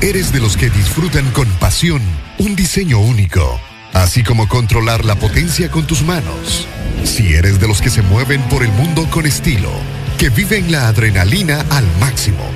eres 0.00 0.32
de 0.32 0.40
los 0.40 0.56
que 0.56 0.68
disfrutan 0.68 1.30
con 1.30 1.48
pasión 1.60 2.02
un 2.38 2.56
diseño 2.56 2.98
único, 2.98 3.60
así 3.92 4.24
como 4.24 4.48
controlar 4.48 5.04
la 5.04 5.14
potencia 5.14 5.70
con 5.70 5.86
tus 5.86 6.02
manos. 6.02 6.66
Si 7.04 7.34
eres 7.34 7.60
de 7.60 7.68
los 7.68 7.80
que 7.80 7.90
se 7.90 8.02
mueven 8.02 8.42
por 8.48 8.64
el 8.64 8.72
mundo 8.72 9.08
con 9.10 9.26
estilo, 9.26 9.70
que 10.18 10.30
viven 10.30 10.72
la 10.72 10.88
adrenalina 10.88 11.64
al 11.70 11.86
máximo, 12.00 12.50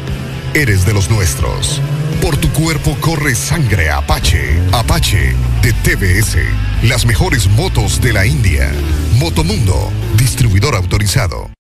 eres 0.57 0.87
de 0.87 0.95
los 0.95 1.11
nuestros. 1.11 1.83
Por 2.23 2.39
tu 2.39 2.51
cuerpo 2.53 2.97
corre 3.01 3.35
sangre 3.35 3.91
Apache. 3.91 4.59
Apache 4.73 5.37
de 5.61 5.73
TBS. 5.75 6.39
Las 6.83 7.05
mejores 7.05 7.47
motos 7.49 8.01
de 8.01 8.15
la 8.15 8.25
India. 8.25 8.73
Motomundo, 9.19 9.93
distribuidor 10.17 10.75
autorizado. 10.75 11.51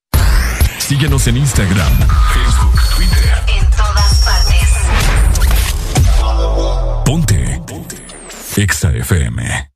Síguenos 0.79 1.27
en 1.27 1.37
Instagram, 1.37 1.93
Facebook, 2.33 2.81
Twitter. 2.97 3.35
En 3.59 3.71
todas 3.71 4.25
partes. 4.25 4.69
Ponte. 7.05 7.61
Ponte. 7.67 7.97
Exa 8.57 8.93
FM. 8.93 9.76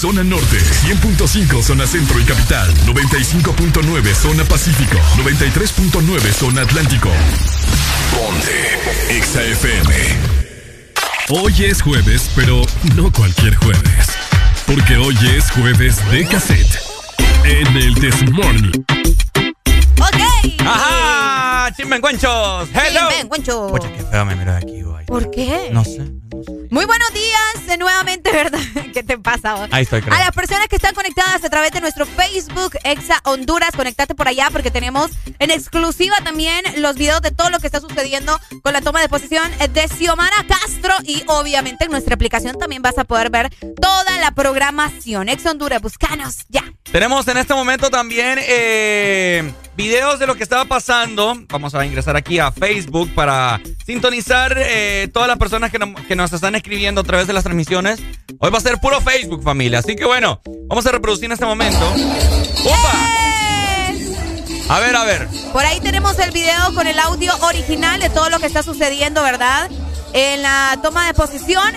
Zona 0.00 0.24
norte, 0.24 0.56
100.5 0.56 1.62
zona 1.62 1.86
centro 1.86 2.18
y 2.18 2.24
capital, 2.24 2.72
95.9 2.86 4.14
zona 4.14 4.44
pacífico, 4.44 4.96
93.9 5.18 6.32
zona 6.32 6.62
atlántico. 6.62 7.10
Ponte 8.10 8.78
XAFM. 9.22 9.92
Hoy 11.28 11.64
es 11.66 11.82
jueves, 11.82 12.30
pero 12.34 12.62
no 12.96 13.12
cualquier 13.12 13.54
jueves. 13.56 14.06
Porque 14.66 14.96
hoy 14.96 15.18
es 15.36 15.50
jueves 15.50 15.98
de 16.10 16.24
cassette. 16.26 16.80
En 17.44 17.76
el 17.76 17.94
This 17.96 18.22
Morning. 18.30 18.72
Ok. 19.98 20.60
¡Ajá! 20.60 21.74
¡Chimbencuenchos! 21.76 22.70
¡Hello! 22.72 23.10
Chimbencuenchos. 23.10 23.70
Pucha, 23.70 23.92
qué 23.92 24.02
feo 24.10 24.24
me 24.24 24.34
miro 24.34 24.52
de 24.52 24.58
aquí, 24.58 24.80
güey. 24.80 25.04
¿Por 25.04 25.30
qué? 25.30 25.68
No 25.72 25.84
sé. 25.84 26.19
Muy 26.80 26.86
buenos 26.86 27.12
días, 27.12 27.68
eh, 27.68 27.76
nuevamente, 27.76 28.32
¿verdad? 28.32 28.58
¿Qué 28.94 29.02
te 29.02 29.18
pasa? 29.18 29.52
vos? 29.52 29.68
Ahí 29.70 29.82
estoy, 29.82 30.00
creo. 30.00 30.14
A 30.14 30.18
las 30.20 30.30
personas 30.30 30.66
que 30.66 30.76
están 30.76 30.94
conectadas 30.94 31.44
a 31.44 31.50
través 31.50 31.72
de 31.72 31.82
nuestro 31.82 32.06
Facebook, 32.06 32.72
Exa 32.84 33.20
Honduras, 33.24 33.72
conectate 33.76 34.14
por 34.14 34.26
allá 34.26 34.48
porque 34.50 34.70
tenemos 34.70 35.10
en 35.40 35.50
exclusiva 35.50 36.16
también 36.24 36.64
los 36.78 36.96
videos 36.96 37.20
de 37.20 37.32
todo 37.32 37.50
lo 37.50 37.58
que 37.58 37.66
está 37.66 37.80
sucediendo 37.80 38.40
con 38.62 38.72
la 38.72 38.80
toma 38.80 39.02
de 39.02 39.10
posición 39.10 39.52
de 39.74 39.88
Xiomara 39.88 40.46
Castro 40.48 40.94
y 41.04 41.22
obviamente 41.26 41.84
en 41.84 41.90
nuestra 41.90 42.14
aplicación 42.14 42.56
también 42.58 42.80
vas 42.80 42.96
a 42.96 43.04
poder 43.04 43.28
ver 43.28 43.50
toda 43.78 44.16
la 44.18 44.30
programación. 44.30 45.28
Exa 45.28 45.50
Honduras, 45.50 45.82
buscanos 45.82 46.46
ya. 46.48 46.64
Tenemos 46.90 47.28
en 47.28 47.36
este 47.36 47.52
momento 47.52 47.90
también 47.90 48.38
eh, 48.40 49.52
videos 49.80 50.18
de 50.18 50.26
lo 50.26 50.34
que 50.34 50.42
estaba 50.42 50.66
pasando. 50.66 51.34
Vamos 51.48 51.74
a 51.74 51.86
ingresar 51.86 52.14
aquí 52.14 52.38
a 52.38 52.52
Facebook 52.52 53.14
para 53.14 53.58
sintonizar 53.86 54.54
eh, 54.58 55.08
todas 55.10 55.26
las 55.26 55.38
personas 55.38 55.70
que, 55.70 55.78
no- 55.78 55.94
que 56.06 56.14
nos 56.14 56.30
están 56.34 56.54
escribiendo 56.54 57.00
a 57.00 57.04
través 57.04 57.26
de 57.26 57.32
las 57.32 57.44
transmisiones. 57.44 57.98
Hoy 58.40 58.50
va 58.50 58.58
a 58.58 58.60
ser 58.60 58.76
puro 58.78 59.00
Facebook, 59.00 59.42
familia. 59.42 59.78
Así 59.78 59.96
que 59.96 60.04
bueno, 60.04 60.42
vamos 60.68 60.84
a 60.86 60.92
reproducir 60.92 61.24
en 61.24 61.32
este 61.32 61.46
momento. 61.46 61.80
¡Opa! 62.64 63.06
A 64.68 64.80
ver, 64.80 64.94
a 64.94 65.04
ver. 65.04 65.26
Por 65.52 65.64
ahí 65.64 65.80
tenemos 65.80 66.18
el 66.18 66.30
video 66.30 66.74
con 66.74 66.86
el 66.86 66.98
audio 66.98 67.34
original 67.40 68.00
de 68.00 68.10
todo 68.10 68.28
lo 68.28 68.38
que 68.38 68.46
está 68.46 68.62
sucediendo, 68.62 69.22
¿verdad? 69.22 69.70
En 70.12 70.42
la 70.42 70.78
toma 70.82 71.06
de 71.06 71.14
posición. 71.14 71.72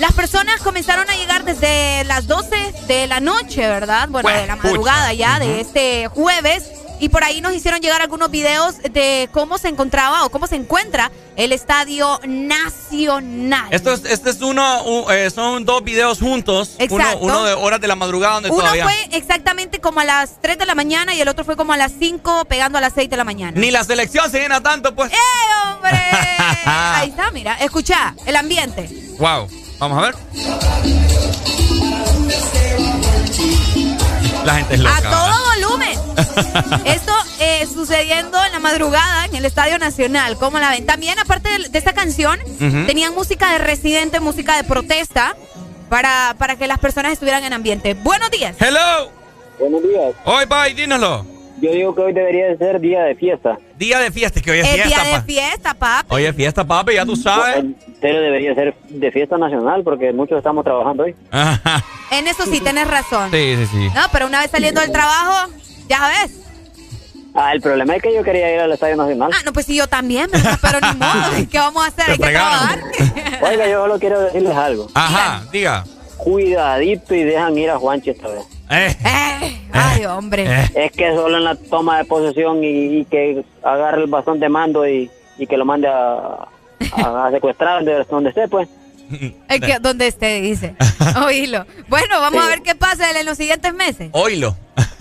Las 0.00 0.12
personas 0.12 0.60
comenzaron 0.60 1.08
a 1.08 1.14
llegar 1.14 1.44
desde 1.44 2.02
las 2.04 2.26
12 2.26 2.50
de 2.88 3.06
la 3.06 3.20
noche, 3.20 3.60
¿verdad? 3.60 4.08
Bueno, 4.08 4.28
de 4.28 4.46
la 4.48 4.56
pucha. 4.56 4.66
madrugada 4.68 5.12
ya, 5.12 5.38
de 5.38 5.60
este 5.60 6.08
jueves. 6.08 6.64
Y 7.00 7.08
por 7.08 7.24
ahí 7.24 7.40
nos 7.40 7.52
hicieron 7.54 7.80
llegar 7.80 8.00
algunos 8.02 8.30
videos 8.30 8.78
de 8.78 9.28
cómo 9.32 9.58
se 9.58 9.68
encontraba 9.68 10.24
o 10.24 10.30
cómo 10.30 10.46
se 10.46 10.56
encuentra 10.56 11.10
el 11.36 11.52
Estadio 11.52 12.20
Nacional. 12.24 13.66
Esto 13.70 13.92
es, 13.92 14.04
este 14.04 14.30
es 14.30 14.40
uno, 14.40 15.10
eh, 15.10 15.30
son 15.30 15.64
dos 15.64 15.82
videos 15.82 16.20
juntos. 16.20 16.76
Uno, 16.76 16.84
Exacto. 16.84 17.18
uno 17.20 17.44
de 17.44 17.52
horas 17.54 17.80
de 17.80 17.88
la 17.88 17.96
madrugada 17.96 18.34
donde 18.34 18.50
Uno 18.50 18.60
todavía. 18.60 18.84
fue 18.84 19.08
exactamente 19.12 19.80
como 19.80 20.00
a 20.00 20.04
las 20.04 20.40
3 20.40 20.56
de 20.58 20.66
la 20.66 20.74
mañana 20.74 21.14
y 21.14 21.20
el 21.20 21.28
otro 21.28 21.44
fue 21.44 21.56
como 21.56 21.72
a 21.72 21.76
las 21.76 21.92
5 21.98 22.44
pegando 22.46 22.78
a 22.78 22.80
las 22.80 22.92
6 22.94 23.10
de 23.10 23.16
la 23.16 23.24
mañana. 23.24 23.58
Ni 23.60 23.70
la 23.70 23.82
selección 23.84 24.30
se 24.30 24.40
llena 24.40 24.60
tanto, 24.62 24.94
pues. 24.94 25.12
¡Eh, 25.12 25.16
hombre! 25.74 26.00
Ahí 26.64 27.08
está, 27.10 27.30
mira. 27.32 27.54
Escucha, 27.54 28.14
el 28.26 28.36
ambiente. 28.36 28.88
Wow. 29.18 29.48
Vamos 29.78 29.98
a 29.98 30.00
ver. 30.02 30.14
La 34.44 34.56
gente 34.56 34.74
es 34.74 34.80
loca. 34.80 34.96
A 34.96 35.02
todo 35.02 35.68
volumen. 35.68 35.98
Esto 36.84 37.12
eh, 37.40 37.66
sucediendo 37.72 38.42
en 38.44 38.52
la 38.52 38.60
madrugada 38.60 39.24
en 39.26 39.34
el 39.34 39.44
Estadio 39.44 39.78
Nacional. 39.78 40.36
¿Cómo 40.38 40.58
la 40.58 40.70
ven? 40.70 40.86
También, 40.86 41.18
aparte 41.18 41.48
de, 41.48 41.68
de 41.68 41.78
esta 41.78 41.92
canción, 41.92 42.38
tenían 42.86 43.14
música 43.14 43.52
de 43.52 43.58
residente, 43.58 44.20
música 44.20 44.56
de 44.56 44.64
protesta 44.64 45.34
para, 45.88 46.34
para 46.38 46.56
que 46.56 46.66
las 46.66 46.78
personas 46.78 47.12
estuvieran 47.12 47.44
en 47.44 47.52
ambiente. 47.52 47.94
Buenos 47.94 48.30
días. 48.30 48.56
Hello. 48.60 49.10
Buenos 49.58 49.82
días. 49.82 50.14
Hoy, 50.24 50.44
bye, 50.46 50.74
dínoslo. 50.74 51.33
Yo 51.60 51.70
digo 51.72 51.94
que 51.94 52.00
hoy 52.02 52.12
debería 52.12 52.46
de 52.48 52.58
ser 52.58 52.80
día 52.80 53.02
de 53.04 53.14
fiesta. 53.14 53.58
Día 53.78 53.98
de 54.00 54.10
fiesta, 54.10 54.38
es 54.40 54.44
que 54.44 54.50
hoy 54.50 54.58
es 54.58 54.66
Es 54.66 54.72
fiesta, 54.74 54.88
día 54.88 55.04
de 55.04 55.18
pa. 55.18 55.22
fiesta, 55.22 55.74
papi. 55.74 56.14
Hoy 56.14 56.24
es 56.24 56.34
fiesta, 56.36 56.64
papi, 56.64 56.94
ya 56.94 57.06
tú 57.06 57.16
sabes. 57.16 57.64
Pero 58.00 58.20
debería 58.20 58.54
ser 58.54 58.74
de 58.88 59.12
fiesta 59.12 59.38
nacional 59.38 59.82
porque 59.84 60.12
muchos 60.12 60.38
estamos 60.38 60.64
trabajando 60.64 61.04
hoy. 61.04 61.14
Ajá. 61.30 61.84
En 62.10 62.26
eso 62.26 62.44
sí, 62.44 62.60
tenés 62.60 62.88
razón. 62.88 63.30
Sí, 63.30 63.56
sí, 63.56 63.66
sí. 63.66 63.88
No, 63.94 64.02
pero 64.12 64.26
una 64.26 64.40
vez 64.40 64.50
saliendo 64.50 64.80
del 64.80 64.92
trabajo, 64.92 65.52
ya 65.88 66.08
ves. 66.08 66.40
Ah, 67.36 67.52
el 67.52 67.60
problema 67.60 67.96
es 67.96 68.02
que 68.02 68.14
yo 68.14 68.22
quería 68.22 68.54
ir 68.54 68.60
al 68.60 68.70
Estadio 68.72 68.96
Nacional. 68.96 69.30
Ah, 69.34 69.42
no, 69.44 69.52
pues 69.52 69.66
sí, 69.66 69.74
yo 69.74 69.88
también, 69.88 70.30
¿verdad? 70.30 70.58
pero 70.60 70.78
ni 70.80 70.98
modo. 70.98 71.48
¿Qué 71.50 71.58
vamos 71.58 71.84
a 71.84 71.88
hacer? 71.88 72.10
Hay 72.10 72.18
que 72.18 72.30
trabajar. 72.30 72.80
Oiga, 73.42 73.68
yo 73.68 73.80
solo 73.82 73.98
quiero 73.98 74.20
decirles 74.20 74.54
algo. 74.56 74.88
Ajá, 74.94 75.42
diga. 75.50 75.84
Cuidadito 76.16 77.14
y 77.14 77.24
dejan 77.24 77.58
ir 77.58 77.70
a 77.70 77.78
Juanchi 77.78 78.10
esta 78.10 78.28
vez. 78.28 78.44
Eh. 78.74 79.60
Ay, 79.72 80.04
hombre. 80.06 80.46
Es 80.74 80.92
que 80.92 81.14
solo 81.14 81.36
en 81.38 81.44
la 81.44 81.54
toma 81.56 81.98
de 81.98 82.04
posesión 82.04 82.62
y, 82.62 83.00
y 83.00 83.04
que 83.06 83.44
agarre 83.62 84.02
el 84.02 84.08
bastón 84.08 84.40
de 84.40 84.48
mando 84.48 84.86
y, 84.88 85.10
y 85.38 85.46
que 85.46 85.56
lo 85.56 85.64
mande 85.64 85.88
a, 85.88 86.46
a, 86.96 87.26
a 87.26 87.30
secuestrar 87.30 87.84
de 87.84 88.04
donde 88.04 88.30
esté, 88.30 88.48
pues. 88.48 88.68
Es 89.48 89.60
que 89.60 89.78
donde 89.80 90.06
esté, 90.06 90.40
dice. 90.40 90.74
Oílo. 91.26 91.66
Bueno, 91.88 92.20
vamos 92.20 92.40
Sí. 92.40 92.46
a 92.46 92.50
ver 92.50 92.62
qué 92.62 92.74
pasa 92.74 93.10
en 93.18 93.26
los 93.26 93.36
siguientes 93.36 93.72
meses. 93.74 94.10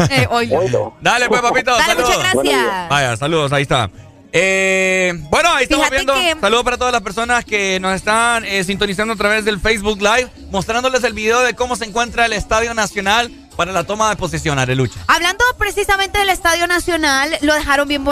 Eh, 0.10 0.28
oílo. 0.30 0.94
Dale, 1.02 1.28
pues, 1.30 1.41
papito. 1.41 1.72
Dale, 1.72 1.86
saludos. 1.86 2.16
muchas 2.18 2.34
gracias. 2.34 2.90
Vaya, 2.90 3.16
saludos, 3.18 3.54
ahí 3.54 3.62
está. 3.64 3.90
Eh, 4.36 5.14
bueno, 5.30 5.50
ahí 5.54 5.64
estamos 5.66 5.88
Fíjate 5.90 6.06
viendo. 6.12 6.14
que- 6.36 6.41
Saludos 6.41 6.64
para 6.64 6.78
todas 6.78 6.91
las 6.91 7.02
personas 7.04 7.45
que 7.45 7.80
nos 7.80 7.94
están 7.95 8.44
eh, 8.45 8.64
sintonizando 8.64 9.14
a 9.14 9.16
través 9.16 9.45
del 9.45 9.60
Facebook 9.60 10.00
Live, 10.02 10.28
mostrándoles 10.50 11.04
el 11.04 11.14
video 11.14 11.41
de 11.41 11.54
cómo 11.54 11.76
se 11.76 11.86
encuentra 11.86 12.26
el 12.26 12.34
Estadio 12.34 12.74
Nacional 12.74 13.32
para 13.55 13.71
la 13.71 13.84
toma 13.84 14.09
de 14.09 14.15
posesión, 14.15 14.57
Arelucha. 14.59 14.99
Hablando 15.07 15.43
precisamente 15.57 16.17
del 16.19 16.30
Estadio 16.30 16.67
Nacional, 16.67 17.38
lo 17.41 17.53
dejaron 17.53 17.88
bien 17.88 18.03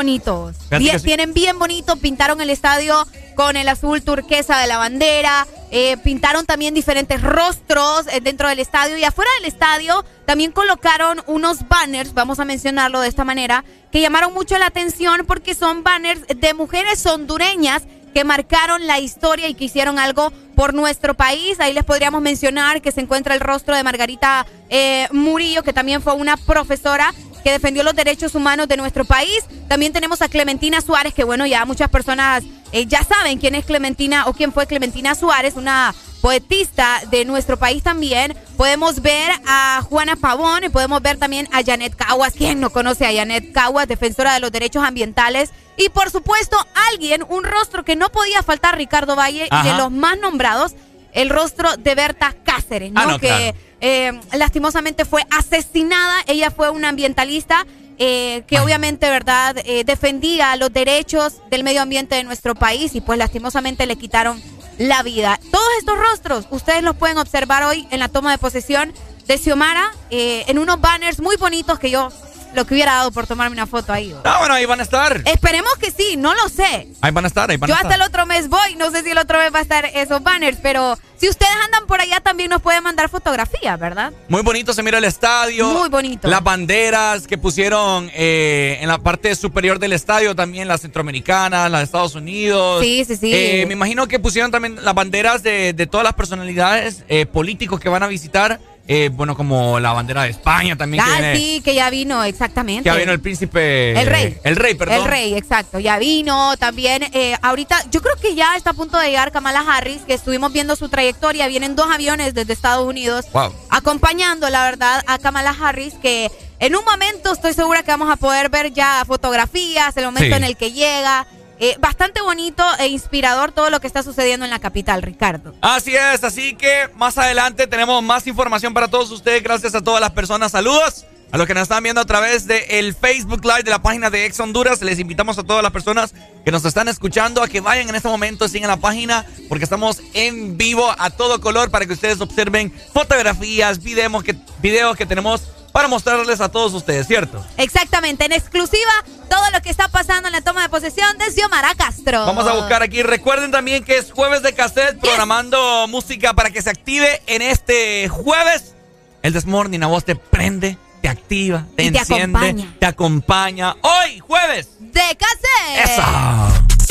Bien- 0.80 0.93
que 0.93 0.99
sí. 0.99 1.05
Tienen 1.05 1.34
bien 1.34 1.57
bonito, 1.59 1.95
pintaron 1.97 2.41
el 2.41 2.49
estadio 2.49 3.07
con 3.35 3.55
el 3.57 3.68
azul 3.69 4.01
turquesa 4.03 4.57
de 4.59 4.68
la 4.68 4.77
bandera, 4.77 5.47
eh, 5.72 5.97
pintaron 6.03 6.45
también 6.45 6.73
diferentes 6.73 7.22
rostros 7.22 8.05
eh, 8.11 8.19
dentro 8.22 8.47
del 8.49 8.59
estadio 8.59 8.97
y 8.97 9.03
afuera 9.03 9.31
del 9.39 9.45
estadio 9.51 10.03
también 10.26 10.51
colocaron 10.51 11.22
unos 11.27 11.68
banners, 11.68 12.13
vamos 12.13 12.39
a 12.39 12.45
mencionarlo 12.45 12.99
de 13.01 13.07
esta 13.07 13.23
manera, 13.23 13.63
que 13.91 14.01
llamaron 14.01 14.34
mucho 14.34 14.57
la 14.57 14.68
atención 14.68 15.26
porque 15.26 15.55
son 15.55 15.84
banners 15.84 16.22
de 16.27 16.53
mujeres 16.53 17.05
hondureñas 17.05 17.84
que 18.14 18.24
marcaron 18.24 18.88
la 18.88 19.00
historia 19.00 19.48
y 19.48 19.54
que 19.54 19.66
hicieron 19.66 20.00
algo 20.00 20.32
por 20.56 20.74
nuestro 20.74 21.14
país. 21.14 21.60
Ahí 21.60 21.74
les 21.74 21.84
podríamos 21.84 22.22
mencionar 22.22 22.82
que 22.82 22.92
se 22.92 23.02
encuentra 23.02 23.34
el 23.34 23.40
rostro 23.40 23.76
de 23.76 23.84
Margarita 23.84 24.46
eh, 24.70 25.08
Murillo, 25.12 25.64
que 25.64 25.74
también 25.74 26.02
fue 26.02 26.14
una 26.14 26.38
profesora 26.38 27.14
que 27.44 27.52
defendió 27.52 27.84
los 27.84 27.96
derechos 27.96 28.36
humanos 28.36 28.68
de 28.68 28.78
nuestro 28.78 29.06
país. 29.06 29.44
También 29.68 29.94
tenemos 29.94 30.22
a 30.22 30.30
Clementina 30.30 30.82
Suárez, 30.82 31.14
que 31.14 31.24
bueno, 31.24 31.46
ya 31.46 31.66
muchas 31.66 31.90
personas 31.90 32.44
eh, 32.72 32.85
ya 32.85 33.03
saben 33.03 33.38
quién 33.38 33.56
es 33.56 33.65
Clementina 33.65 34.27
o 34.27 34.34
quién 34.34 34.53
fue 34.53 34.68
Clementina 34.68 35.15
Suárez, 35.15 35.56
una 35.56 35.93
poetista 36.22 37.02
de 37.10 37.26
nuestro 37.26 37.57
país 37.57 37.84
también. 37.84 38.35
Podemos 38.56 39.02
ver 39.02 39.31
a 39.48 39.81
Juana 39.89 40.15
Pavón 40.15 40.64
y 40.64 40.69
podemos 40.69 41.02
ver 41.02 41.18
también 41.18 41.48
a 41.52 41.64
Janet 41.64 41.95
Caguas. 41.95 42.34
¿Quién 42.38 42.60
no 42.60 42.69
conoce 42.69 43.06
a 43.06 43.14
Janet 43.14 43.52
Caguas, 43.52 43.88
defensora 43.88 44.34
de 44.34 44.39
los 44.39 44.52
derechos 44.52 44.84
ambientales? 44.84 45.49
Y 45.77 45.89
por 45.89 46.11
supuesto, 46.11 46.57
alguien, 46.91 47.26
un 47.27 47.43
rostro 47.43 47.84
que 47.84 47.95
no 47.95 48.10
podía 48.10 48.43
faltar, 48.43 48.77
Ricardo 48.77 49.15
Valle, 49.15 49.49
y 49.52 49.68
de 49.68 49.73
los 49.73 49.91
más 49.91 50.18
nombrados, 50.19 50.73
el 51.14 51.30
rostro 51.30 51.76
de 51.77 51.95
Berta 51.95 52.35
Cáceres, 52.43 52.91
¿no? 52.91 53.02
Ah, 53.02 53.06
no, 53.06 53.19
que 53.19 53.27
claro. 53.27 53.57
eh, 53.81 54.19
lastimosamente 54.34 55.06
fue 55.06 55.23
asesinada. 55.31 56.18
Ella 56.27 56.52
fue 56.52 56.69
una 56.69 56.89
ambientalista 56.89 57.65
eh, 58.03 58.44
que 58.48 58.60
obviamente, 58.60 59.07
¿verdad?, 59.11 59.56
Eh, 59.64 59.84
defendía 59.84 60.56
los 60.56 60.73
derechos 60.73 61.34
del 61.52 61.64
medio 61.64 61.84
ambiente 61.84 62.15
de 62.15 62.23
nuestro 62.23 62.56
país 62.56 62.95
y 62.95 63.02
pues 63.02 63.19
lastimosamente 63.19 63.86
le 63.86 63.95
quitaron 63.95 64.41
la 64.80 65.03
vida. 65.03 65.40
Todos 65.52 65.68
estos 65.78 65.98
rostros 65.98 66.48
ustedes 66.49 66.82
los 66.82 66.95
pueden 66.95 67.19
observar 67.19 67.61
hoy 67.64 67.88
en 67.91 67.99
la 67.99 68.10
toma 68.10 68.32
de 68.32 68.40
posesión 68.40 68.91
de 69.28 69.38
Xiomara 69.38 69.91
eh, 70.10 70.45
en 70.48 70.57
unos 70.57 70.82
banners 70.82 71.19
muy 71.19 71.36
bonitos 71.36 71.78
que 71.78 71.91
yo 71.91 72.10
lo 72.53 72.65
que 72.65 72.73
hubiera 72.73 72.94
dado 72.94 73.11
por 73.11 73.28
tomarme 73.28 73.53
una 73.53 73.68
foto 73.68 73.94
ahí. 73.94 74.15
Ah, 74.23 74.38
bueno, 74.40 74.53
ahí 74.53 74.65
van 74.65 74.80
a 74.80 74.84
estar. 74.84 75.22
Esperemos 75.26 75.73
que 75.80 75.91
sí, 75.91 76.15
no 76.18 76.34
lo 76.36 76.49
sé. 76.49 76.88
Ahí 77.02 77.11
van 77.11 77.26
a 77.26 77.28
estar, 77.28 77.49
ahí 77.49 77.57
van 77.57 77.68
Yo 77.68 77.73
a 77.73 77.78
hasta 77.78 77.90
estar. 77.90 78.02
el 78.02 78.07
otro 78.07 78.26
mes 78.26 78.49
voy, 78.49 78.76
no 78.76 78.91
sé 78.91 79.03
si 79.03 79.11
el 79.11 79.18
otro 79.18 79.38
mes 79.40 79.53
va 79.53 79.60
a 79.60 79.61
estar 79.61 79.86
esos 79.86 80.22
banners, 80.23 80.57
pero 80.61 80.98
si 81.18 81.30
ustedes 81.30 81.52
andan 81.65 81.86
por 81.88 82.02
allá 82.02 82.19
también 82.19 82.49
nos 82.49 82.61
pueden 82.61 82.84
mandar 82.84 83.10
fotografías, 83.10 83.80
¿verdad? 83.80 84.11
Muy 84.28 84.41
bonito 84.41 84.73
se 84.73 84.84
mira 84.84 84.98
el 84.98 85.03
estadio. 85.03 85.68
Muy 85.68 85.90
bonito. 85.90 86.28
Las 86.28 86.44
banderas 86.44 87.28
que 87.28 87.38
pusieron 87.38 88.10
eh, 88.14 88.80
en 88.82 88.88
la 88.88 88.98
parte 88.98 89.36
superior 89.36 89.80
del 89.80 89.94
estadio 89.94 90.36
también, 90.36 90.68
las 90.68 90.82
centroamericanas, 90.82 91.69
las 91.72 91.82
de 91.82 91.86
Estados 91.86 92.15
Unidos. 92.15 92.82
Sí, 92.84 93.06
sí, 93.06 93.15
sí. 93.15 93.32
Eh, 93.34 93.65
me 93.68 93.73
imagino 93.73 94.07
que 94.07 94.19
pusieron 94.19 94.52
también 94.52 94.84
las 94.84 94.94
banderas 94.94 95.44
de, 95.44 95.73
de 95.73 95.88
todas 95.88 96.03
las 96.03 96.14
personalidades 96.14 97.03
eh, 97.07 97.26
políticos 97.26 97.80
que 97.80 97.90
van 97.90 98.03
a 98.03 98.07
visitar 98.07 98.60
eh, 98.88 99.10
bueno, 99.14 99.36
como 99.38 99.80
la 99.80 99.94
bandera 99.94 100.24
de 100.24 100.30
España 100.32 100.76
también. 100.76 101.03
que 101.03 101.10
Ah, 101.12 101.20
viene, 101.20 101.36
sí, 101.38 101.62
que 101.64 101.76
ya 101.76 101.90
vino, 101.90 102.24
exactamente. 102.24 102.84
ya 102.90 102.95
vino 102.95 103.12
el 103.12 103.20
príncipe. 103.22 103.91
El 103.99 104.08
rey. 104.08 104.38
El 104.44 104.56
rey, 104.56 104.74
perdón. 104.76 104.95
El 104.95 105.06
rey, 105.06 105.34
exacto. 105.36 105.80
Ya 105.80 105.98
vino 105.99 106.58
también. 106.58 107.03
eh, 107.14 107.36
ahorita, 107.41 107.86
yo 107.91 108.02
creo 108.02 108.16
que 108.18 108.36
ya 108.36 108.56
está 108.58 108.72
a 108.72 108.74
punto 108.74 108.98
de 108.98 109.08
llegar 109.08 109.32
Kamala 109.32 109.62
Harris, 109.62 110.02
que 110.02 110.14
estuvimos 110.14 110.52
viendo 110.52 110.76
su 110.76 110.90
trayectoria. 110.90 111.48
Vienen 111.48 111.76
dos 111.76 111.90
aviones 111.91 112.34
desde 112.34 112.53
Estados 112.53 112.86
Unidos 112.88 113.26
Wow. 113.34 113.53
acompañando, 113.70 114.49
la 114.49 114.64
verdad, 114.64 115.03
a 115.08 115.18
Kamala 115.20 115.56
Harris, 115.62 115.94
que 116.02 116.30
en 116.60 116.76
un 116.76 116.84
momento 116.86 117.34
estoy 117.34 117.53
segura 117.53 117.84
que 117.84 117.91
vamos 117.91 118.10
a 118.12 118.16
poder 118.18 118.49
ver 118.49 118.72
ya 118.74 119.03
fotografías, 119.08 119.95
el 119.98 120.06
momento 120.06 120.28
Sí. 120.30 120.34
en 120.34 120.44
el 120.44 120.58
que 120.58 120.72
llega. 120.72 121.26
Eh, 121.64 121.78
bastante 121.80 122.22
bonito 122.22 122.64
e 122.80 122.88
inspirador 122.88 123.52
todo 123.52 123.70
lo 123.70 123.80
que 123.80 123.86
está 123.86 124.02
sucediendo 124.02 124.44
en 124.46 124.50
la 124.50 124.58
capital, 124.58 125.04
Ricardo. 125.04 125.54
Así 125.62 125.96
es, 125.96 126.24
así 126.24 126.56
que 126.56 126.90
más 126.96 127.20
adelante 127.20 127.68
tenemos 127.68 128.02
más 128.02 128.26
información 128.26 128.74
para 128.74 128.88
todos 128.88 129.12
ustedes. 129.12 129.44
Gracias 129.44 129.76
a 129.76 129.82
todas 129.82 130.02
las 130.02 130.10
personas. 130.10 130.54
Saludos 130.54 131.06
a 131.32 131.38
los 131.38 131.46
que 131.46 131.54
nos 131.54 131.62
están 131.62 131.84
viendo 131.84 132.02
a 132.02 132.06
través 132.06 132.48
del 132.48 132.96
Facebook 132.96 133.46
Live 133.46 133.62
de 133.62 133.70
la 133.70 133.80
página 133.80 134.10
de 134.10 134.26
Ex 134.26 134.40
Honduras. 134.40 134.82
Les 134.82 134.98
invitamos 134.98 135.38
a 135.38 135.44
todas 135.44 135.62
las 135.62 135.72
personas 135.72 136.16
que 136.44 136.50
nos 136.50 136.66
están 136.66 136.88
escuchando 136.88 137.44
a 137.44 137.48
que 137.48 137.62
vayan 137.62 137.88
en 137.90 137.94
este 137.94 138.08
momento, 138.08 138.48
sigan 138.48 138.68
la 138.68 138.78
página, 138.78 139.28
porque 139.48 139.64
estamos 139.64 140.02
en 140.16 140.58
vivo 140.58 140.92
a 140.98 141.12
todo 141.12 141.40
color 141.42 141.70
para 141.70 141.86
que 141.86 141.94
ustedes 141.94 142.20
observen 142.22 142.74
fotografías, 142.92 143.84
videos 143.84 144.24
que, 144.24 144.36
videos 144.64 144.98
que 144.98 145.06
tenemos 145.06 145.44
para 145.72 145.88
mostrarles 145.88 146.41
a 146.41 146.49
todos 146.49 146.73
ustedes, 146.73 147.07
¿cierto? 147.07 147.43
Exactamente, 147.57 148.26
en 148.26 148.34
exclusiva, 148.34 148.91
todo 149.30 149.49
lo 149.52 149.61
que 149.61 149.69
está 149.69 149.88
pasando 149.88 150.27
en 150.27 150.34
la 150.34 150.41
toma 150.41 150.64
de 150.64 150.69
posesión 150.69 151.18
de 151.18 151.31
Xiomara 151.31 151.73
Castro. 151.76 152.26
Vamos 152.26 152.45
a 152.48 152.53
buscar 152.53 152.84
aquí. 152.84 153.03
Recuerden 153.03 153.52
también 153.52 153.84
que 153.84 153.98
es 153.98 154.11
jueves 154.11 154.41
de 154.43 154.53
cassette, 154.53 154.99
programando 154.99 155.88
música 155.88 156.34
para 156.34 156.49
que 156.49 156.61
se 156.61 156.69
active 156.69 157.22
en 157.27 157.41
este 157.41 158.10
jueves. 158.10 158.76
El 159.23 159.34
Desmorning 159.34 159.84
a 159.84 159.88
vos 159.88 160.03
te 160.03 160.15
prende, 160.15 160.77
te 161.02 161.07
activa, 161.07 161.65
te 161.76 161.84
Y 161.84 161.91
te 161.91 161.99
enciende, 161.99 162.38
acompaña. 162.39 162.76
te 162.80 162.85
acompaña. 162.85 163.76
Hoy, 163.81 164.19
jueves. 164.19 164.69
De 164.80 165.18
cassette. 165.18 165.91
Eso. 165.91 166.81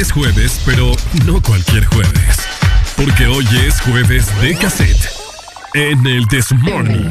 es 0.00 0.12
jueves, 0.12 0.60
pero 0.64 0.92
no 1.26 1.42
cualquier 1.42 1.84
jueves. 1.86 2.36
Porque 2.96 3.26
hoy 3.26 3.44
es 3.66 3.80
jueves 3.80 4.26
de 4.40 4.56
cassette 4.56 5.10
en 5.74 6.06
el 6.06 6.26
This 6.28 6.52
Morning. 6.52 7.10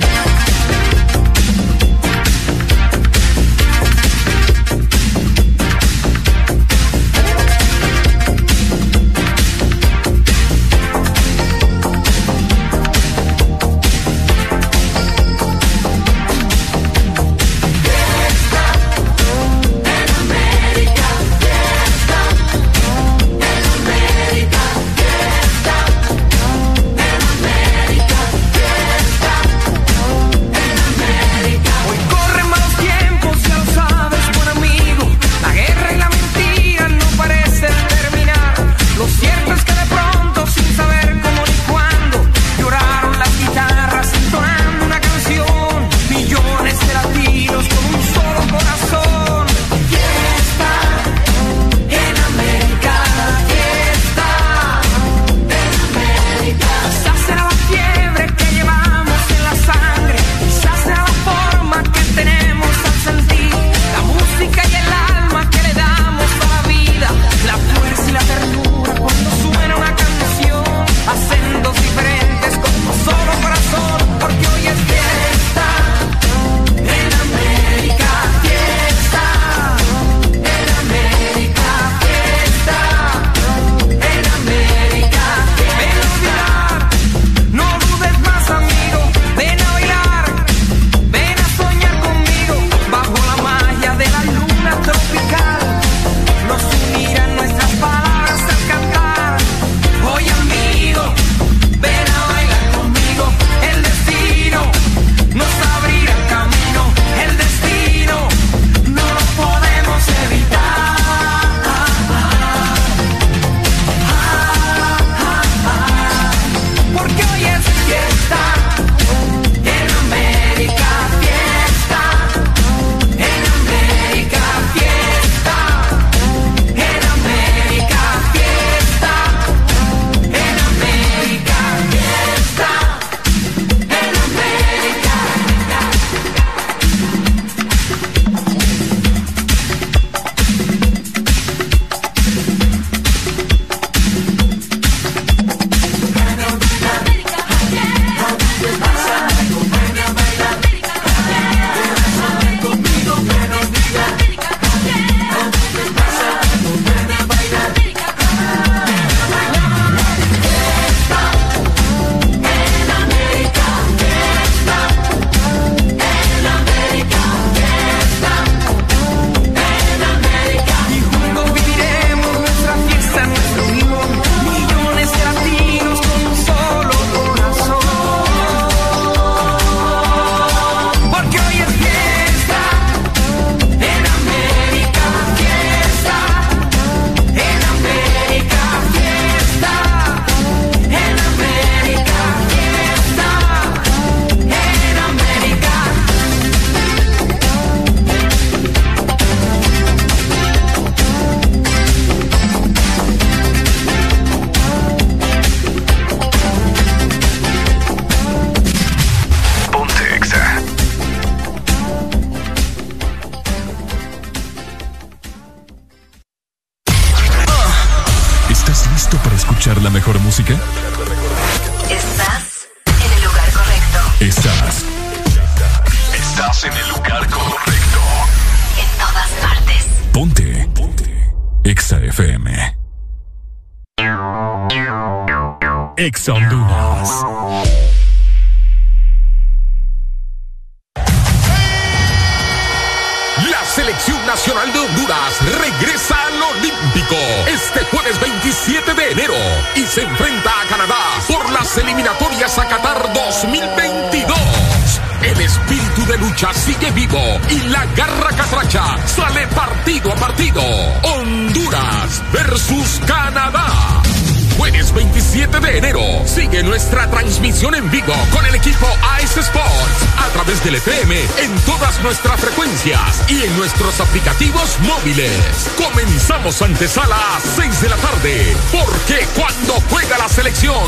Comenzamos 275.78 276.62
antesala 276.62 277.16
a 277.16 277.40
6 277.40 277.82
de 277.82 277.88
la 277.90 277.96
tarde, 277.96 278.58
porque 278.74 279.26
cuando 279.36 279.76
juega 279.90 280.18
la 280.18 280.28
selección, 280.28 280.84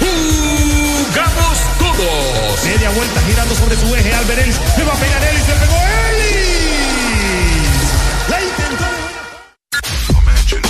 jugamos 0.00 1.58
todos. 1.78 2.64
Media 2.64 2.90
vuelta 2.90 3.20
girando 3.28 3.54
sobre 3.54 3.76
su 3.76 3.94
eje, 3.94 4.12
Alberelis. 4.12 4.56
Le 4.76 4.84
va 4.84 4.92
a 4.92 4.96
pegar 4.96 5.22
Ellis, 5.22 5.46
le 5.46 5.54
pegó 5.54 5.76
Ellis. 6.10 6.50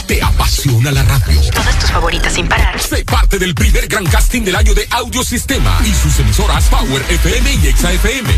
Te 0.06 0.22
apasiona 0.22 0.90
la 0.90 1.02
radio. 1.04 1.40
Todas 1.54 1.78
tus 1.78 1.90
favoritas 1.90 2.34
sin 2.34 2.48
parar. 2.48 2.78
Sé 2.78 3.02
parte 3.04 3.38
del 3.38 3.54
primer 3.54 3.86
gran 3.86 4.04
casting 4.04 4.42
del 4.42 4.56
año 4.56 4.74
de 4.74 4.86
Audiosistema 4.90 5.80
y 5.86 5.94
sus 5.94 6.18
emisoras 6.18 6.64
Power 6.64 7.02
FM 7.08 7.54
y 7.62 7.68
Exa 7.68 7.92
FM. 7.92 8.28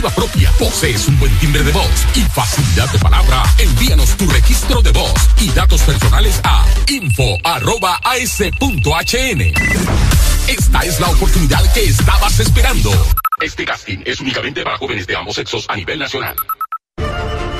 Iniciativa 0.00 0.10
propia, 0.10 0.50
posees 0.58 1.08
un 1.08 1.18
buen 1.18 1.32
timbre 1.38 1.62
de 1.62 1.72
voz 1.72 2.06
y 2.14 2.20
facilidad 2.22 2.90
de 2.90 2.98
palabra, 2.98 3.42
envíanos 3.58 4.16
tu 4.16 4.26
registro 4.28 4.80
de 4.82 4.92
voz 4.92 5.12
y 5.40 5.50
datos 5.50 5.82
personales 5.82 6.40
a 6.44 6.64
info.as.hn. 6.88 7.40
Esta 10.48 10.80
es 10.80 11.00
la 11.00 11.08
oportunidad 11.10 11.72
que 11.72 11.84
estabas 11.84 12.40
esperando. 12.40 12.90
Este 13.42 13.64
casting 13.64 13.98
es 14.04 14.20
únicamente 14.20 14.62
para 14.62 14.78
jóvenes 14.78 15.06
de 15.06 15.16
ambos 15.16 15.36
sexos 15.36 15.66
a 15.68 15.76
nivel 15.76 15.98
nacional. 15.98 16.36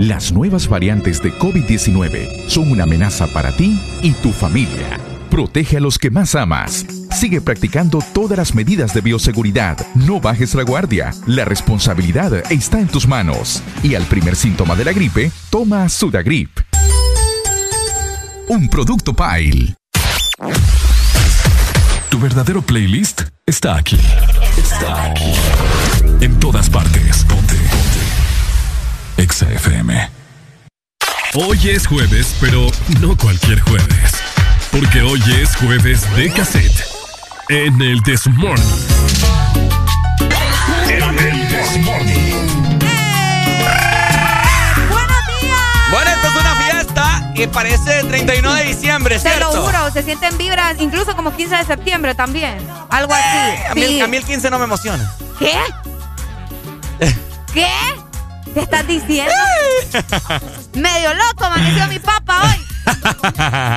Las 0.00 0.32
nuevas 0.32 0.66
variantes 0.66 1.22
de 1.22 1.30
COVID-19 1.30 2.48
son 2.48 2.70
una 2.72 2.84
amenaza 2.84 3.26
para 3.26 3.54
ti 3.54 3.78
y 4.02 4.12
tu 4.12 4.32
familia. 4.32 4.98
Protege 5.28 5.76
a 5.76 5.80
los 5.80 5.98
que 5.98 6.08
más 6.08 6.34
amas. 6.34 6.86
Sigue 7.12 7.42
practicando 7.42 8.02
todas 8.14 8.38
las 8.38 8.54
medidas 8.54 8.94
de 8.94 9.02
bioseguridad. 9.02 9.76
No 9.94 10.18
bajes 10.18 10.54
la 10.54 10.62
guardia. 10.62 11.12
La 11.26 11.44
responsabilidad 11.44 12.50
está 12.50 12.80
en 12.80 12.88
tus 12.88 13.06
manos. 13.06 13.62
Y 13.82 13.94
al 13.94 14.04
primer 14.04 14.36
síntoma 14.36 14.74
de 14.74 14.86
la 14.86 14.94
gripe, 14.94 15.30
toma 15.50 15.86
Sudagrip. 15.90 16.48
Un 18.48 18.70
producto 18.70 19.12
Pile. 19.12 19.74
Tu 22.08 22.18
verdadero 22.18 22.62
playlist 22.62 23.24
está 23.44 23.76
aquí. 23.76 23.98
Está 24.56 25.10
aquí. 25.10 25.34
En 26.22 26.40
todas 26.40 26.70
partes. 26.70 27.09
Exa 29.20 29.46
FM. 29.52 30.10
Hoy 31.34 31.58
es 31.68 31.86
jueves, 31.86 32.34
pero 32.40 32.66
no 33.00 33.14
cualquier 33.16 33.60
jueves. 33.60 34.12
Porque 34.72 35.02
hoy 35.02 35.22
es 35.42 35.54
jueves 35.56 36.00
de 36.16 36.30
cassette. 36.32 36.84
En 37.50 37.80
el 37.82 38.02
This 38.02 38.26
Morning. 38.28 38.64
En 40.88 41.18
el 41.18 41.48
This 41.48 41.84
Morning. 41.84 42.48
Bueno, 45.90 46.10
esta 46.12 46.28
es 46.28 46.34
una 46.40 46.54
fiesta 46.54 47.32
que 47.34 47.48
parece 47.48 48.04
31 48.04 48.54
de 48.54 48.64
diciembre, 48.64 49.16
Te 49.16 49.20
¿cierto? 49.22 49.54
lo 49.54 49.62
juro, 49.66 49.90
se 49.92 50.02
sienten 50.02 50.38
vibras, 50.38 50.76
incluso 50.78 51.14
como 51.14 51.36
15 51.36 51.56
de 51.56 51.64
septiembre 51.64 52.14
también. 52.14 52.56
Algo 52.88 53.12
así. 53.12 53.24
Eh, 53.24 53.64
A 53.70 53.74
mí, 53.74 53.82
Sí. 53.86 54.00
a 54.00 54.06
mí 54.06 54.16
el 54.16 54.24
15 54.24 54.48
no 54.50 54.58
me 54.58 54.64
emociona. 54.64 55.12
¿Qué? 55.38 55.46
¿Qué? 55.46 55.58
Estás 58.80 58.86
diciendo? 58.86 59.32
Medio 60.74 61.14
loco, 61.14 61.44
amaneció 61.44 61.86
mi 61.88 61.98
papá 61.98 62.42
hoy. 62.44 62.66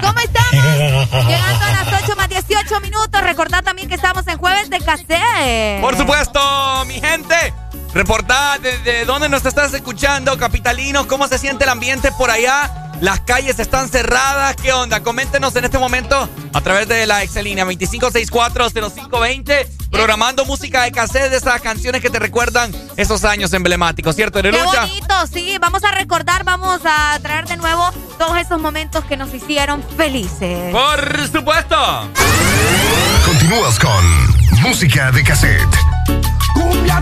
¿Cómo 0.02 0.20
estamos? 0.20 1.28
Llegando 1.28 1.66
a 1.66 1.84
las 1.84 2.04
8 2.04 2.16
más 2.16 2.30
18 2.30 2.80
minutos. 2.82 3.22
Recordad 3.22 3.64
también 3.64 3.88
que 3.88 3.96
estamos 3.96 4.28
en 4.28 4.38
jueves 4.38 4.70
de 4.70 4.80
cassette. 4.80 5.82
Por 5.82 5.98
supuesto, 5.98 6.86
mi 6.86 7.00
gente. 7.00 7.54
Reportad 7.94 8.60
desde 8.60 9.06
dónde 9.06 9.30
nos 9.30 9.46
estás 9.46 9.74
escuchando, 9.74 10.38
capitalinos, 10.38 11.06
cómo 11.06 11.28
se 11.28 11.38
siente 11.38 11.66
el 11.66 11.70
ambiente 11.70 12.12
por 12.12 12.32
allá. 12.32 12.92
Las 13.02 13.20
calles 13.20 13.60
están 13.60 13.90
cerradas. 13.90 14.56
¿Qué 14.56 14.74
onda? 14.74 15.04
Coméntenos 15.04 15.56
en 15.56 15.66
este 15.66 15.78
momento 15.78 16.28
a 16.54 16.62
través 16.62 16.88
de 16.88 17.06
la 17.06 17.22
Excelínea 17.22 17.66
25640520, 17.66 19.68
programando 19.94 20.44
música 20.44 20.82
de 20.82 20.92
cassette 20.92 21.30
de 21.30 21.38
esas 21.38 21.62
canciones 21.62 22.02
que 22.02 22.10
te 22.10 22.20
recuerdan 22.20 22.72
esos 22.98 23.24
años 23.24 23.54
emblemáticos, 23.54 24.16
¿cierto, 24.16 24.42
Qué 24.42 24.52
Nerucha? 24.52 24.82
bonito, 24.88 25.14
sí. 25.32 25.58
Vamos 25.62 25.84
a 25.84 25.92
recordar, 25.92 26.44
vamos 26.44 26.82
a 26.84 27.18
traer 27.22 27.48
de 27.48 27.56
nuevo 27.58 27.90
todos 28.18 28.38
esos 28.38 28.60
momentos 28.60 29.06
que 29.06 29.16
nos 29.16 29.34
hicieron 29.34 29.84
felices. 29.96 30.74
Por 30.74 31.28
supuesto. 31.32 32.10
Continúas 33.26 33.80
con 33.80 34.62
música 34.62 35.12
de 35.12 35.24
cassette. 35.24 35.76
Cumbia 36.54 37.02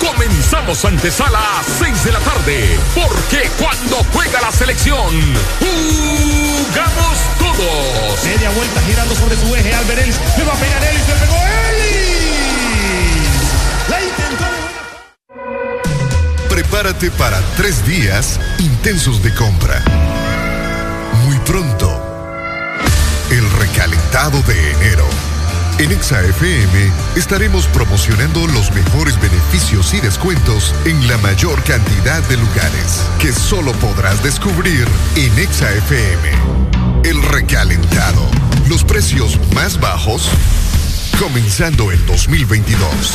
Comenzamos 0.00 0.82
antesala 0.86 1.38
a 1.38 1.62
6 1.62 2.04
de 2.04 2.12
la 2.12 2.18
tarde, 2.20 2.80
porque 2.94 3.50
cuando 3.58 3.96
juega 4.14 4.40
la 4.40 4.50
selección, 4.50 5.14
jugamos 5.60 7.18
todos. 7.38 8.24
Media 8.24 8.48
vuelta 8.48 8.80
girando 8.86 9.14
sobre 9.14 9.36
su 9.36 9.54
eje. 9.54 9.74
Albert 9.74 10.00
Ellis. 10.00 10.16
Le 10.38 10.44
va 10.44 10.54
a 10.54 10.56
pegar 10.56 10.82
Ellis. 10.82 11.06
Le 11.06 11.14
pegó 11.14 11.36
Ellis. 11.68 13.28
La 13.90 14.02
intentó 14.02 14.44
de 14.44 14.60
buena 14.62 16.48
Prepárate 16.48 17.10
para 17.10 17.38
tres 17.58 17.84
días 17.84 18.40
intensos 18.58 19.22
de 19.22 19.34
compra. 19.34 19.77
En 25.88 25.94
ExaFM 25.94 26.92
estaremos 27.16 27.66
promocionando 27.68 28.46
los 28.48 28.70
mejores 28.72 29.18
beneficios 29.22 29.94
y 29.94 30.00
descuentos 30.00 30.74
en 30.84 31.08
la 31.08 31.16
mayor 31.18 31.62
cantidad 31.64 32.22
de 32.28 32.36
lugares 32.36 33.06
que 33.18 33.32
solo 33.32 33.72
podrás 33.72 34.22
descubrir 34.22 34.86
en 35.16 35.38
ExaFM. 35.38 36.30
El 37.04 37.22
recalentado. 37.22 38.20
Los 38.68 38.84
precios 38.84 39.38
más 39.54 39.80
bajos 39.80 40.28
comenzando 41.18 41.90
el 41.90 42.04
2022. 42.04 43.14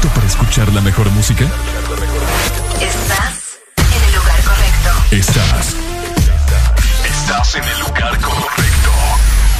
¿Estás 0.00 0.14
listo 0.14 0.20
para 0.20 0.26
escuchar 0.26 0.72
la 0.72 0.80
mejor 0.80 1.10
música? 1.10 1.44
Estás 2.80 3.58
en 3.76 4.02
el 4.02 4.14
lugar 4.14 4.40
correcto. 4.42 4.90
Estás. 5.10 5.76
Estás 7.04 7.54
en 7.56 7.64
el 7.64 7.80
lugar 7.80 8.18
correcto. 8.18 8.90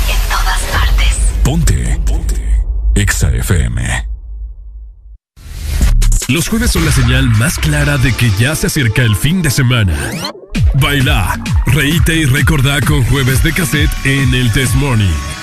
En 0.09 0.31
todas 0.31 0.61
partes. 0.73 1.19
Ponte. 1.45 2.01
Ponte. 2.07 2.65
Exa 2.95 3.31
FM. 3.31 4.09
Los 6.29 6.49
jueves 6.49 6.71
son 6.71 6.87
la 6.87 6.93
señal 6.93 7.29
más 7.29 7.59
clara 7.59 7.99
de 7.99 8.15
que 8.15 8.31
ya 8.39 8.57
se 8.57 8.69
acerca 8.69 9.03
el 9.03 9.17
fin 9.17 9.43
de 9.43 9.51
semana. 9.51 9.95
Baila, 10.75 11.39
reíte 11.67 12.15
y 12.15 12.25
recordá 12.25 12.81
con 12.81 13.05
jueves 13.05 13.43
de 13.43 13.53
cassette 13.53 13.91
en 14.07 14.33
el 14.35 14.51
Test 14.53 14.75
Morning. 14.77 15.40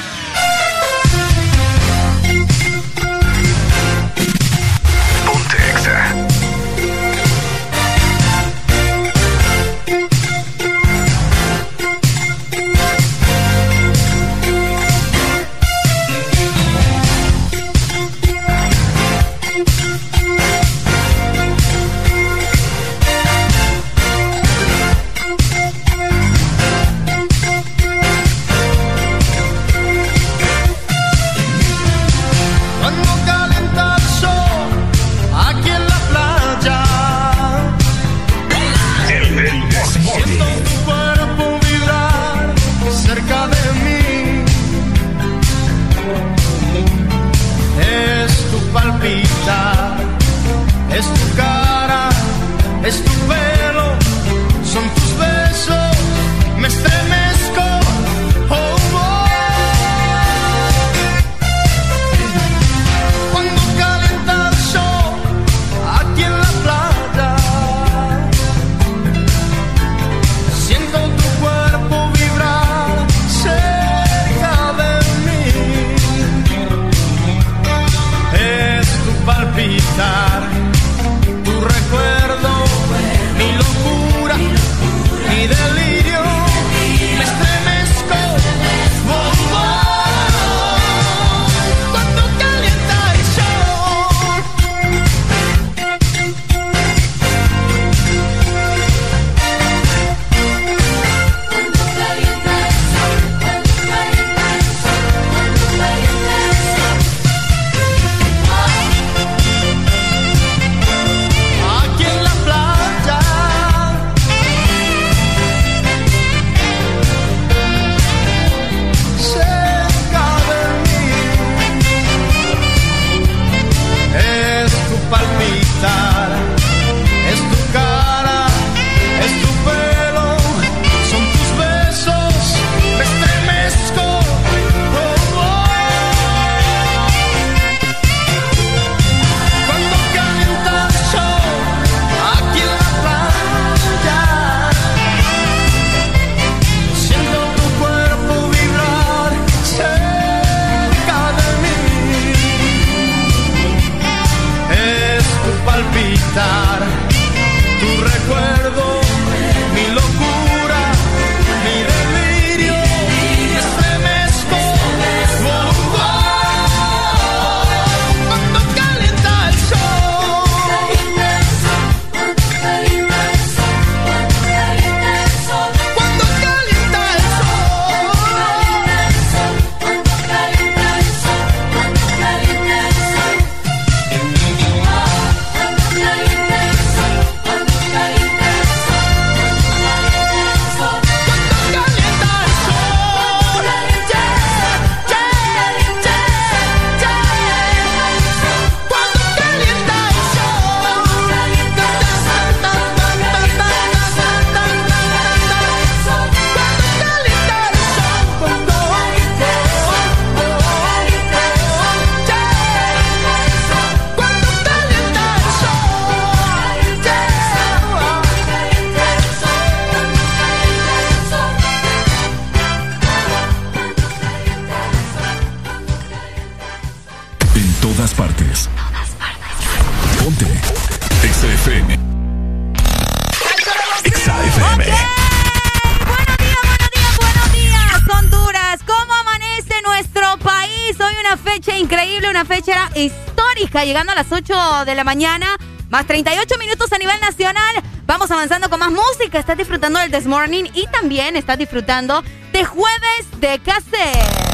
de 244.88 244.95
la 244.95 245.03
mañana, 245.03 245.45
más 245.90 246.07
38 246.07 246.56
minutos 246.57 246.91
a 246.91 246.98
nivel 246.98 247.19
nacional. 247.19 247.75
Vamos 248.07 248.32
avanzando 248.32 248.69
con 248.69 248.80
más 248.80 248.90
música. 248.90 249.38
Estás 249.38 249.57
disfrutando 249.57 249.99
del 249.99 250.11
This 250.11 250.25
Morning 250.25 250.64
y 250.74 250.88
también 250.88 251.35
estás 251.35 251.57
disfrutando 251.59 252.24
de 252.53 252.66
Jueves 252.66 253.27
de 253.40 253.59
Cassette. 253.59 254.48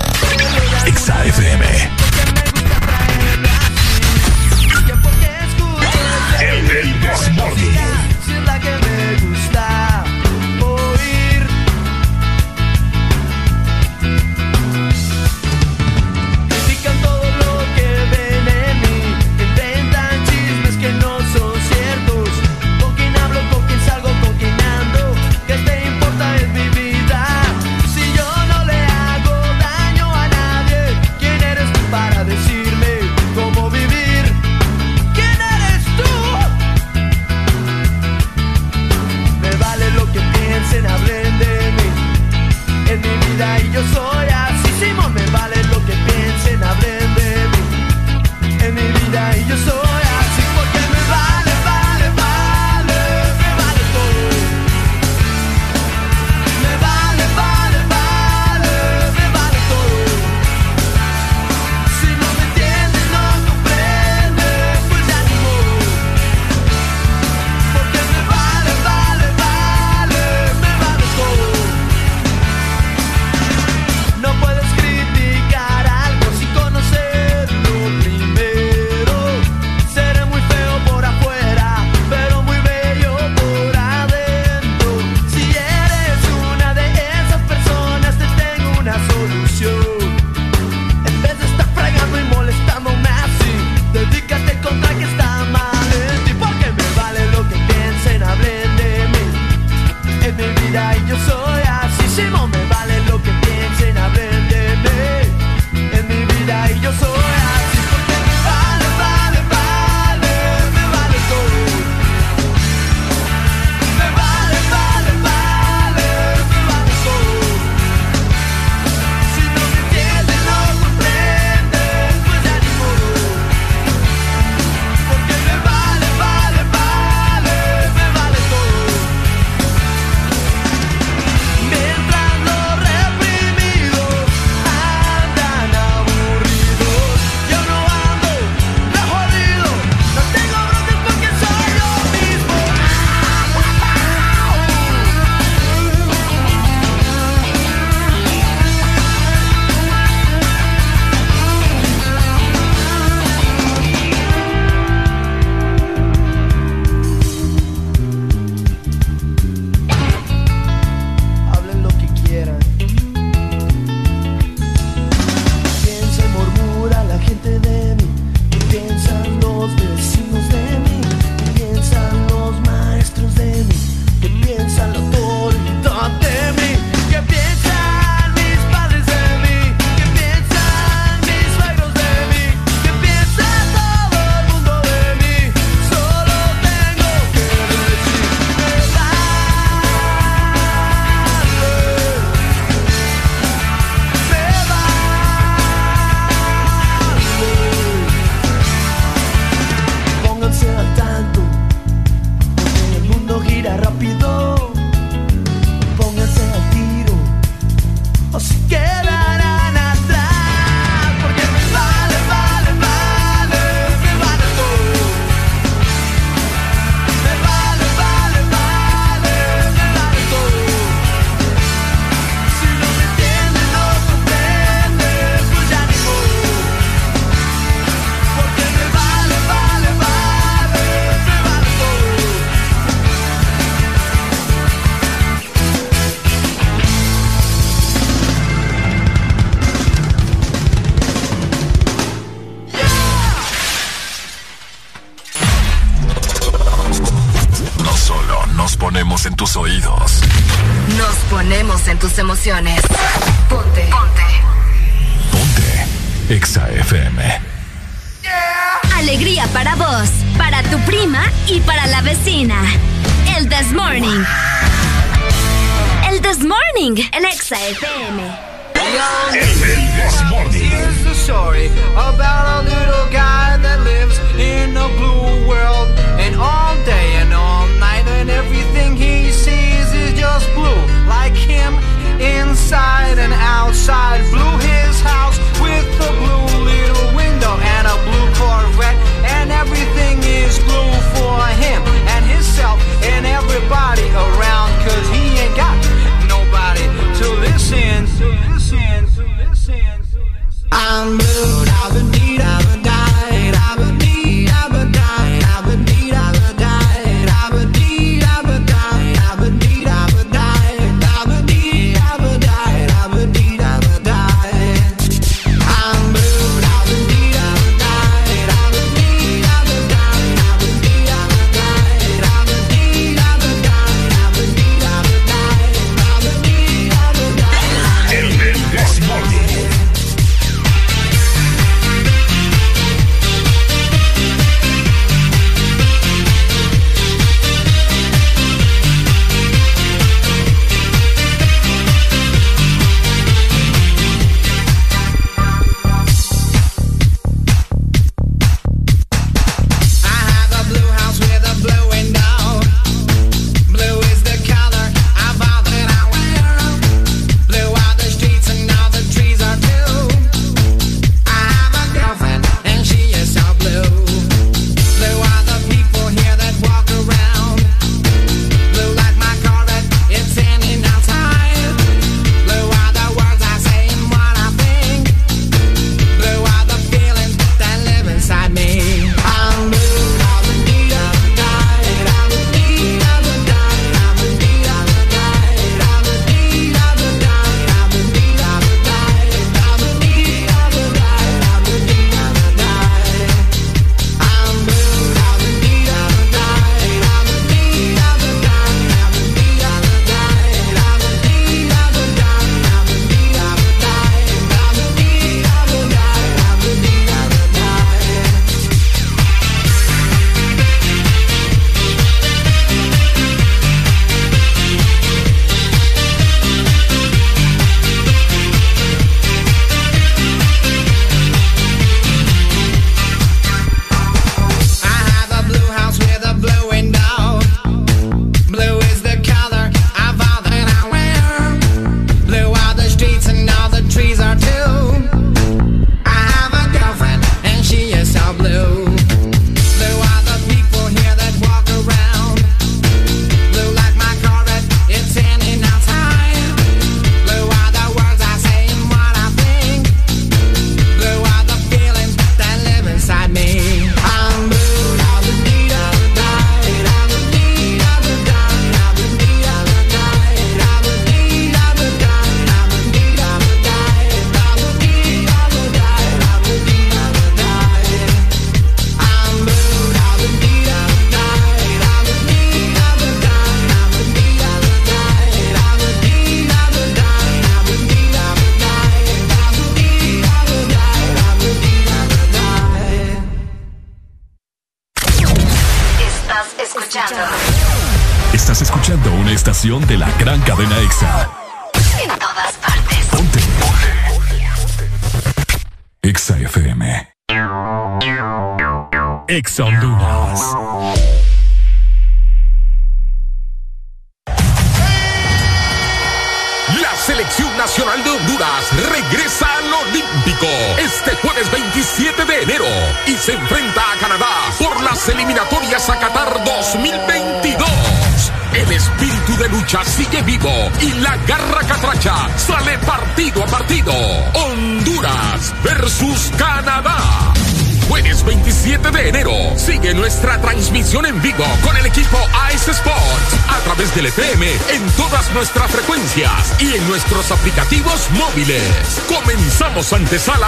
En 536.74 536.88
nuestros 536.88 537.32
aplicativos 537.32 538.10
móviles. 538.12 539.02
Comenzamos 539.08 539.94
antesala 539.94 540.48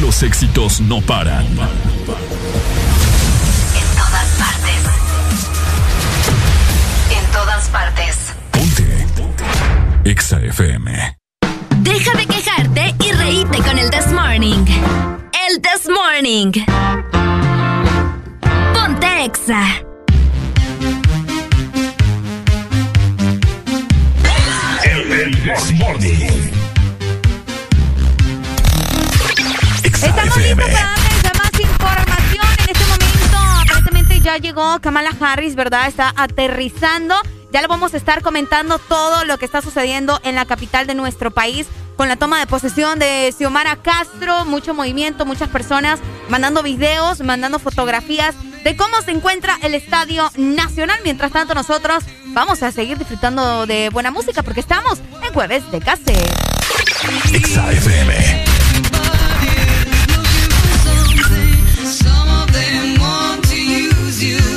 Los 0.00 0.22
éxitos 0.22 0.80
no 0.80 1.00
paran. 1.02 1.44
En 1.44 1.56
todas 3.96 4.28
partes. 4.38 4.82
En 7.10 7.24
todas 7.32 7.68
partes. 7.68 8.16
Exa 10.04 10.40
FM. 10.40 11.18
Deja 11.78 12.12
de 12.16 12.26
quejarte 12.26 12.94
y 13.04 13.12
reíte 13.12 13.58
con 13.58 13.78
el 13.78 13.90
This 13.90 14.12
Morning. 14.12 14.64
El 15.48 15.60
This 15.60 15.88
Morning. 15.88 16.52
Ponte 18.72 19.24
Exa. 19.24 19.62
El 24.84 25.78
Morning. 25.78 26.29
Estamos 30.02 30.36
listos 30.38 30.70
para 30.70 30.96
darles 30.96 31.38
más 31.38 31.60
información. 31.60 32.46
En 32.62 32.70
este 32.70 32.84
momento, 32.86 33.36
aparentemente 33.60 34.20
ya 34.20 34.38
llegó 34.38 34.80
Kamala 34.80 35.14
Harris, 35.20 35.54
¿verdad? 35.54 35.88
Está 35.88 36.14
aterrizando. 36.16 37.14
Ya 37.52 37.60
lo 37.60 37.68
vamos 37.68 37.92
a 37.92 37.98
estar 37.98 38.22
comentando 38.22 38.78
todo 38.78 39.26
lo 39.26 39.36
que 39.36 39.44
está 39.44 39.60
sucediendo 39.60 40.18
en 40.22 40.36
la 40.36 40.46
capital 40.46 40.86
de 40.86 40.94
nuestro 40.94 41.30
país 41.30 41.66
con 41.96 42.08
la 42.08 42.16
toma 42.16 42.38
de 42.38 42.46
posesión 42.46 42.98
de 42.98 43.34
Xiomara 43.36 43.76
Castro, 43.76 44.46
mucho 44.46 44.72
movimiento, 44.72 45.26
muchas 45.26 45.50
personas 45.50 46.00
mandando 46.30 46.62
videos, 46.62 47.20
mandando 47.20 47.58
fotografías 47.58 48.34
de 48.64 48.76
cómo 48.76 49.02
se 49.02 49.10
encuentra 49.10 49.58
el 49.62 49.74
Estadio 49.74 50.30
Nacional. 50.36 50.98
Mientras 51.04 51.30
tanto, 51.30 51.54
nosotros 51.54 52.04
vamos 52.28 52.62
a 52.62 52.72
seguir 52.72 52.96
disfrutando 52.96 53.66
de 53.66 53.90
buena 53.90 54.10
música 54.10 54.42
porque 54.42 54.60
estamos 54.60 54.98
en 55.22 55.34
Jueves 55.34 55.70
de 55.70 55.80
Cassette. 55.80 56.30
You. 64.22 64.49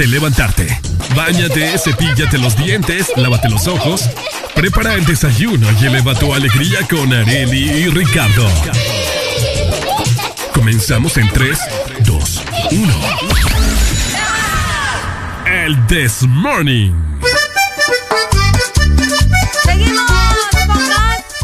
De 0.00 0.06
levantarte. 0.06 0.80
Báñate, 1.14 1.76
cepíllate 1.76 2.38
los 2.38 2.56
dientes, 2.56 3.12
lávate 3.16 3.50
los 3.50 3.66
ojos. 3.66 4.08
Prepara 4.54 4.94
el 4.94 5.04
desayuno 5.04 5.68
y 5.78 5.84
eleva 5.84 6.14
tu 6.14 6.32
alegría 6.32 6.78
con 6.88 7.12
Areli 7.12 7.68
y 7.68 7.88
Ricardo. 7.88 8.48
Comenzamos 10.54 11.18
en 11.18 11.28
3, 11.28 11.58
2, 12.06 12.42
1. 12.70 12.94
El 15.44 15.86
This 15.86 16.22
Morning. 16.22 16.92
Seguimos 19.62 20.10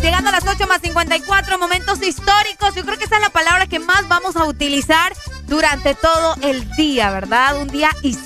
llegando 0.00 0.30
a 0.30 0.32
las 0.32 0.44
8 0.46 0.66
más 0.66 0.80
54 0.80 1.58
momentos 1.58 2.00
históricos. 2.02 2.74
Yo 2.74 2.86
creo 2.86 2.96
que 2.96 3.04
esa 3.04 3.16
es 3.16 3.22
la 3.22 3.28
palabra 3.30 3.66
que 3.66 3.80
más 3.80 4.08
vamos 4.08 4.34
a 4.36 4.46
utilizar 4.46 5.12
durante 5.46 5.94
todo 5.94 6.36
el 6.42 6.66
día, 6.76 7.10
¿verdad? 7.10 7.60
Un 7.60 7.68
día 7.68 7.90
histórico. 8.00 8.25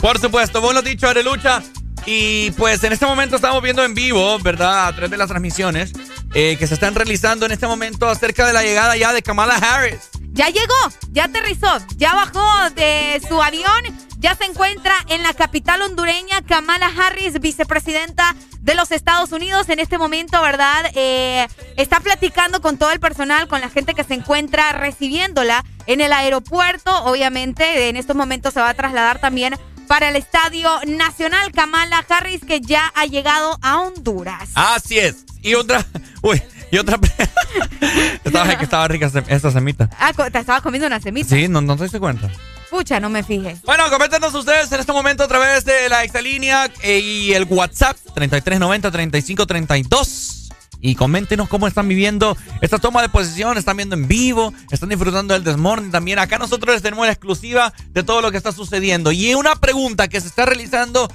Por 0.00 0.18
supuesto, 0.18 0.60
vos 0.60 0.72
lo 0.72 0.80
has 0.80 0.84
dicho, 0.84 1.08
Arelucha. 1.08 1.62
Y 2.04 2.50
pues 2.52 2.82
en 2.82 2.92
este 2.92 3.06
momento 3.06 3.36
estamos 3.36 3.62
viendo 3.62 3.84
en 3.84 3.94
vivo, 3.94 4.38
¿verdad? 4.40 4.88
A 4.88 4.92
través 4.92 5.10
de 5.10 5.16
las 5.16 5.28
transmisiones 5.28 5.92
eh, 6.34 6.56
que 6.58 6.66
se 6.66 6.74
están 6.74 6.94
realizando 6.94 7.46
en 7.46 7.52
este 7.52 7.66
momento 7.66 8.08
acerca 8.08 8.46
de 8.46 8.52
la 8.52 8.62
llegada 8.62 8.96
ya 8.96 9.12
de 9.12 9.22
Kamala 9.22 9.54
Harris. 9.54 10.10
Ya 10.32 10.48
llegó, 10.48 10.74
ya 11.10 11.24
aterrizó, 11.24 11.68
ya 11.96 12.14
bajó 12.14 12.70
de 12.70 13.20
su 13.28 13.40
avión, 13.40 13.82
ya 14.18 14.34
se 14.34 14.44
encuentra 14.44 14.94
en 15.08 15.22
la 15.22 15.34
capital 15.34 15.82
hondureña 15.82 16.40
Kamala 16.42 16.86
Harris, 16.86 17.38
vicepresidenta 17.38 18.34
de 18.60 18.74
los 18.74 18.92
Estados 18.92 19.30
Unidos. 19.32 19.68
En 19.68 19.78
este 19.78 19.98
momento, 19.98 20.40
¿verdad? 20.40 20.90
Eh, 20.94 21.46
está 21.76 22.00
platicando 22.00 22.62
con 22.62 22.78
todo 22.78 22.92
el 22.92 23.00
personal, 23.00 23.46
con 23.46 23.60
la 23.60 23.68
gente 23.68 23.94
que 23.94 24.04
se 24.04 24.14
encuentra 24.14 24.72
recibiéndola 24.72 25.64
en 25.86 26.00
el 26.00 26.12
aeropuerto. 26.12 26.92
Obviamente, 27.04 27.88
en 27.88 27.96
estos 27.96 28.16
momentos 28.16 28.54
se 28.54 28.60
va 28.60 28.70
a 28.70 28.74
trasladar 28.74 29.20
también 29.20 29.54
para 29.86 30.08
el 30.08 30.16
Estadio 30.16 30.68
Nacional 30.86 31.52
Kamala 31.52 32.04
Harris, 32.08 32.44
que 32.44 32.60
ya 32.60 32.90
ha 32.94 33.06
llegado 33.06 33.58
a 33.62 33.80
Honduras. 33.80 34.50
Así 34.54 34.98
es. 34.98 35.24
Y 35.42 35.54
otra, 35.54 35.86
uy, 36.22 36.42
y 36.70 36.78
otra. 36.78 36.98
estaba, 38.24 38.56
que 38.56 38.64
estaba 38.64 38.88
rica 38.88 39.10
esta 39.28 39.50
semita. 39.50 39.90
Ah, 39.98 40.12
te 40.12 40.38
estabas 40.38 40.62
comiendo 40.62 40.86
una 40.86 41.00
semita. 41.00 41.28
Sí, 41.28 41.48
no, 41.48 41.60
no 41.60 41.76
te 41.76 41.82
diste 41.82 42.00
cuenta. 42.00 42.30
Pucha, 42.70 43.00
no 43.00 43.10
me 43.10 43.22
fijé. 43.22 43.58
Bueno, 43.64 43.90
coméntenos 43.90 44.32
ustedes 44.34 44.72
en 44.72 44.80
este 44.80 44.92
momento 44.92 45.24
a 45.24 45.28
través 45.28 45.66
de 45.66 45.90
la 45.90 46.04
exalínea 46.04 46.70
eh, 46.82 47.00
y 47.00 47.34
el 47.34 47.44
WhatsApp 47.44 47.98
3390-3532. 48.14 50.41
Y 50.84 50.96
coméntenos 50.96 51.48
cómo 51.48 51.68
están 51.68 51.86
viviendo 51.86 52.36
esta 52.60 52.76
toma 52.78 53.00
de 53.02 53.08
posesión, 53.08 53.56
están 53.56 53.76
viendo 53.76 53.94
en 53.94 54.08
vivo, 54.08 54.52
están 54.72 54.88
disfrutando 54.88 55.32
del 55.32 55.44
desmorning 55.44 55.92
también. 55.92 56.18
Acá 56.18 56.38
nosotros 56.38 56.74
les 56.74 56.82
tenemos 56.82 57.06
la 57.06 57.12
exclusiva 57.12 57.72
de 57.90 58.02
todo 58.02 58.20
lo 58.20 58.32
que 58.32 58.36
está 58.36 58.50
sucediendo. 58.50 59.12
Y 59.12 59.32
una 59.34 59.54
pregunta 59.54 60.08
que 60.08 60.20
se 60.20 60.26
está 60.26 60.44
realizando 60.44 61.08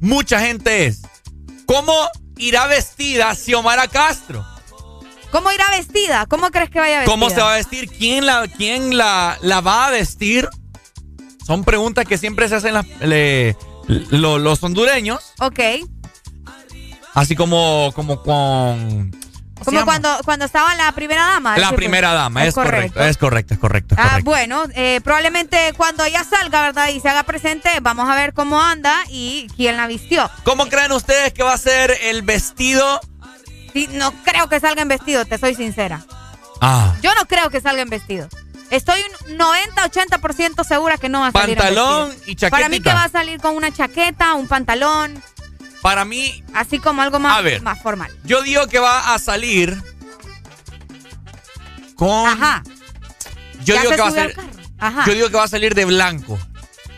mucha 0.00 0.38
gente 0.40 0.84
es, 0.86 1.00
¿cómo 1.64 1.94
irá 2.36 2.66
vestida 2.66 3.34
Xiomara 3.34 3.88
Castro? 3.88 4.44
¿Cómo 5.32 5.50
irá 5.50 5.64
vestida? 5.70 6.26
¿Cómo 6.26 6.50
crees 6.50 6.68
que 6.68 6.80
vaya 6.80 6.98
vestida? 6.98 7.10
¿Cómo 7.12 7.30
se 7.30 7.40
va 7.40 7.54
a 7.54 7.56
vestir? 7.56 7.88
¿Quién 7.88 8.26
la, 8.26 8.48
quién 8.48 8.98
la, 8.98 9.38
la 9.40 9.60
va 9.62 9.86
a 9.86 9.90
vestir? 9.90 10.46
Son 11.46 11.64
preguntas 11.64 12.04
que 12.04 12.18
siempre 12.18 12.48
se 12.50 12.56
hacen 12.56 12.74
las- 12.74 12.86
le- 13.00 13.56
lo- 14.10 14.38
los 14.38 14.62
hondureños, 14.62 15.20
Ok. 15.40 15.58
Así 17.20 17.36
como, 17.36 17.92
como 17.94 18.22
con... 18.22 19.10
¿cómo 19.10 19.64
se 19.64 19.64
Como 19.64 19.84
cuando, 19.84 20.18
cuando 20.24 20.44
estaba 20.46 20.74
la 20.74 20.90
primera 20.92 21.24
dama. 21.26 21.58
La 21.58 21.68
Sí, 21.68 21.74
primera 21.76 22.08
pues, 22.08 22.18
dama, 22.18 22.44
es, 22.46 22.54
correcto. 22.54 23.00
es 23.00 23.16
correcto, 23.18 23.54
es 23.54 23.60
correcto. 23.60 23.94
es 23.94 24.00
Ah, 24.00 24.08
correcto. 24.08 24.30
bueno, 24.30 24.62
eh, 24.74 25.00
probablemente 25.04 25.72
cuando 25.76 26.02
ella 26.04 26.24
salga, 26.24 26.62
¿verdad? 26.62 26.88
Y 26.88 27.00
se 27.00 27.08
haga 27.08 27.22
presente, 27.24 27.68
vamos 27.82 28.08
a 28.08 28.14
ver 28.14 28.32
cómo 28.32 28.60
anda 28.62 28.96
y 29.10 29.46
quién 29.56 29.76
la 29.76 29.86
vistió. 29.86 30.30
¿Cómo 30.44 30.66
creen 30.68 30.92
ustedes 30.92 31.32
que 31.34 31.42
va 31.42 31.52
a 31.52 31.58
ser 31.58 31.94
el 32.04 32.22
vestido? 32.22 33.00
Sí, 33.74 33.88
no 33.92 34.12
creo 34.24 34.48
que 34.48 34.58
salga 34.60 34.82
en 34.82 34.88
vestido, 34.88 35.24
te 35.26 35.36
soy 35.38 35.54
sincera. 35.54 36.04
Ah, 36.60 36.94
Yo 37.02 37.14
no 37.14 37.26
creo 37.26 37.50
que 37.50 37.60
salga 37.60 37.82
en 37.82 37.90
vestido. 37.90 38.28
Estoy 38.70 39.00
un 39.28 39.36
90-80% 39.38 40.64
segura 40.64 40.96
que 40.96 41.08
no 41.08 41.20
va 41.20 41.28
a 41.28 41.32
salir 41.32 41.50
en 41.50 41.56
pantalón 41.58 42.08
vestido. 42.08 42.30
y 42.30 42.36
chaquetita. 42.36 42.50
Para 42.56 42.68
mí 42.68 42.80
que 42.80 42.92
va 42.92 43.04
a 43.04 43.08
salir 43.08 43.40
con 43.40 43.56
una 43.56 43.72
chaqueta, 43.72 44.34
un 44.34 44.46
pantalón, 44.46 45.22
Para 45.82 46.04
mí, 46.04 46.44
así 46.54 46.78
como 46.78 47.00
algo 47.02 47.18
más, 47.18 47.38
A 47.38 47.40
ver. 47.40 47.62
más 47.62 47.80
formal. 47.80 48.10
yo 48.24 48.42
digo 48.42 48.66
que 48.66 48.78
va 48.78 49.14
a 49.14 49.18
salir 49.18 49.76
con... 51.96 52.28
Ajá. 52.28 52.62
Yo 53.64 53.74
Ya 53.74 53.80
digo 53.82 53.92
que 53.94 54.00
va 54.02 54.08
a 54.08 54.12
salir... 54.12 54.36
Ajá. 54.78 55.04
Yo 55.06 55.14
digo 55.14 55.28
que 55.30 55.36
va 55.36 55.44
a 55.44 55.48
salir 55.48 55.74
de 55.74 55.84
blanco. 55.84 56.38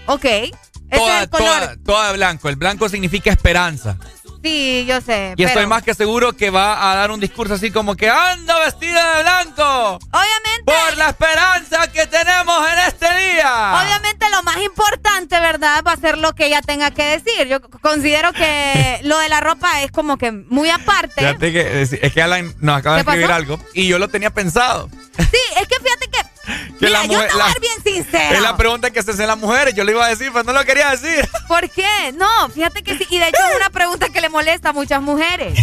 Ok. 0.06 0.24
Ese 0.24 0.52
es 0.90 0.98
Toda, 0.98 1.22
el 1.22 1.28
color. 1.30 1.46
toda, 1.60 1.76
toda 1.84 2.06
de 2.08 2.12
blanco. 2.16 2.48
El 2.48 2.56
blanco 2.56 2.88
significa 2.88 3.30
esperanza. 3.30 3.96
Sí, 4.42 4.84
yo 4.88 5.00
sé. 5.00 5.34
Y 5.36 5.44
estoy 5.44 5.66
más 5.66 5.82
que 5.82 5.94
seguro 5.94 6.32
que 6.32 6.50
va 6.50 6.90
a 6.90 6.96
dar 6.96 7.10
un 7.10 7.20
discurso 7.20 7.54
así 7.54 7.70
como 7.70 7.96
que 7.96 8.08
ando 8.10 8.58
vestida 8.60 9.16
de 9.16 9.22
blanco. 9.22 9.98
Obviamente. 10.10 10.64
Por 10.64 10.96
la 10.96 11.10
esperanza 11.10 11.90
que 11.92 12.06
tenemos 12.06 12.68
en 12.72 12.78
este 12.88 13.06
día. 13.32 13.82
Obviamente 13.82 14.26
lo 14.30 14.42
más 14.42 14.56
importante, 14.58 15.38
¿verdad? 15.40 15.82
Va 15.86 15.92
a 15.92 15.96
ser 15.96 16.18
lo 16.18 16.34
que 16.34 16.46
ella 16.46 16.62
tenga 16.62 16.90
que 16.90 17.04
decir. 17.18 17.46
Yo 17.46 17.60
considero 17.80 18.32
que 18.32 19.00
lo 19.04 19.18
de 19.18 19.28
la 19.28 19.40
ropa 19.40 19.82
es 19.82 19.92
como 19.92 20.16
que 20.18 20.32
muy 20.32 20.70
aparte. 20.70 21.14
Fíjate 21.16 21.52
que 21.52 21.82
es 21.82 22.12
que 22.12 22.22
Alan 22.22 22.52
nos 22.58 22.78
acaba 22.78 22.96
de 22.96 23.04
¿Qué 23.04 23.10
escribir 23.10 23.28
pasó? 23.28 23.36
algo 23.36 23.58
y 23.74 23.86
yo 23.86 23.98
lo 23.98 24.08
tenía 24.08 24.30
pensado. 24.30 24.88
Sí, 25.18 25.38
es 25.60 25.68
que 25.68 25.76
fíjate 25.76 26.08
que... 26.10 26.21
Que 26.82 26.86
mira, 26.88 26.90
la 27.00 27.06
yo 27.06 27.12
mujer- 27.12 27.28
te 27.28 27.34
voy 27.34 27.42
a 27.42 27.52
ser 27.52 27.60
bien 27.60 27.82
sincera. 27.84 28.30
Es 28.30 28.40
la 28.42 28.56
pregunta 28.56 28.90
que 28.90 29.02
se 29.02 29.12
hacen 29.12 29.26
las 29.28 29.38
mujeres. 29.38 29.74
Yo 29.74 29.84
lo 29.84 29.92
iba 29.92 30.04
a 30.04 30.08
decir, 30.08 30.30
pero 30.32 30.42
no 30.44 30.52
lo 30.52 30.64
quería 30.64 30.90
decir. 30.90 31.28
¿Por 31.48 31.70
qué? 31.70 32.12
No, 32.16 32.48
fíjate 32.48 32.82
que 32.82 32.98
sí. 32.98 33.06
Y 33.10 33.18
de 33.18 33.28
hecho 33.28 33.38
es 33.50 33.56
una 33.56 33.70
pregunta 33.70 34.08
que 34.08 34.20
le 34.20 34.28
molesta 34.28 34.70
a 34.70 34.72
muchas 34.72 35.00
mujeres. 35.00 35.54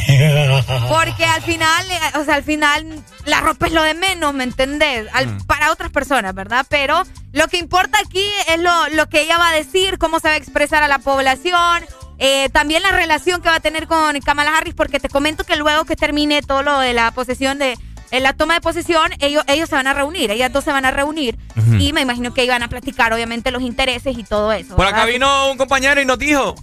Porque 0.89 1.25
al 1.25 1.41
final, 1.41 1.85
o 2.15 2.23
sea, 2.23 2.35
al 2.35 2.43
final 2.43 3.03
la 3.25 3.41
ropa 3.41 3.67
es 3.67 3.73
lo 3.73 3.83
de 3.83 3.93
menos, 3.93 4.33
¿me 4.33 4.43
entendés? 4.43 5.07
Al- 5.13 5.27
Mm. 5.27 5.45
Para 5.45 5.71
otras 5.71 5.91
personas, 5.91 6.33
¿verdad? 6.33 6.65
Pero 6.69 7.03
lo 7.33 7.47
que 7.49 7.57
importa 7.57 7.99
aquí 7.99 8.23
es 8.47 8.59
lo, 8.59 8.87
lo 8.89 9.09
que 9.09 9.21
ella 9.21 9.37
va 9.37 9.49
a 9.49 9.53
decir, 9.53 9.97
cómo 9.97 10.19
se 10.19 10.27
va 10.29 10.33
a 10.35 10.37
expresar 10.37 10.81
a 10.83 10.87
la 10.87 10.99
población. 10.99 11.83
eh, 12.21 12.49
también 12.51 12.81
la 12.83 12.91
relación 12.91 13.41
que 13.41 13.47
va 13.49 13.55
a 13.55 13.59
tener 13.61 13.87
con 13.87 14.19
Kamala 14.19 14.57
Harris, 14.57 14.73
porque 14.73 14.99
te 14.99 15.07
comento 15.07 15.45
que 15.45 15.55
luego 15.55 15.85
que 15.85 15.95
termine 15.95 16.41
todo 16.41 16.63
lo 16.63 16.77
de 16.79 16.91
la 16.93 17.11
posesión 17.11 17.57
de 17.59 17.77
en 18.11 18.23
la 18.23 18.33
toma 18.33 18.55
de 18.55 18.61
posesión, 18.61 19.11
ellos, 19.19 19.43
ellos 19.47 19.69
se 19.69 19.75
van 19.75 19.87
a 19.87 19.93
reunir, 19.93 20.31
ellas 20.31 20.51
dos 20.51 20.63
se 20.63 20.71
van 20.71 20.85
a 20.85 20.91
reunir 20.91 21.37
y 21.79 21.93
me 21.93 22.01
imagino 22.01 22.33
que 22.33 22.43
iban 22.45 22.63
a 22.63 22.67
platicar 22.67 23.13
obviamente 23.13 23.51
los 23.51 23.61
intereses 23.61 24.17
y 24.17 24.23
todo 24.23 24.51
eso. 24.51 24.75
Por 24.75 24.87
acá 24.87 25.05
vino 25.05 25.51
un 25.51 25.57
compañero 25.57 26.01
y 26.01 26.05
nos 26.05 26.17
dijo: 26.19 26.55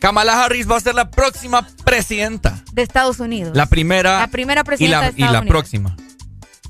Kamala 0.00 0.42
Harris 0.44 0.70
va 0.70 0.76
a 0.76 0.80
ser 0.80 0.94
la 0.94 1.10
próxima 1.10 1.66
presidenta. 1.84 2.62
de 2.72 2.82
Estados 2.82 3.18
Unidos. 3.20 3.56
La 3.56 3.66
primera. 3.66 4.18
La 4.20 4.26
primera 4.28 4.60
y 4.60 4.64
presidenta 4.64 4.96
la, 4.98 5.02
de 5.04 5.08
Estados 5.10 5.30
y 5.30 5.32
la 5.32 5.38
Unidos. 5.40 5.52
próxima. 5.52 5.96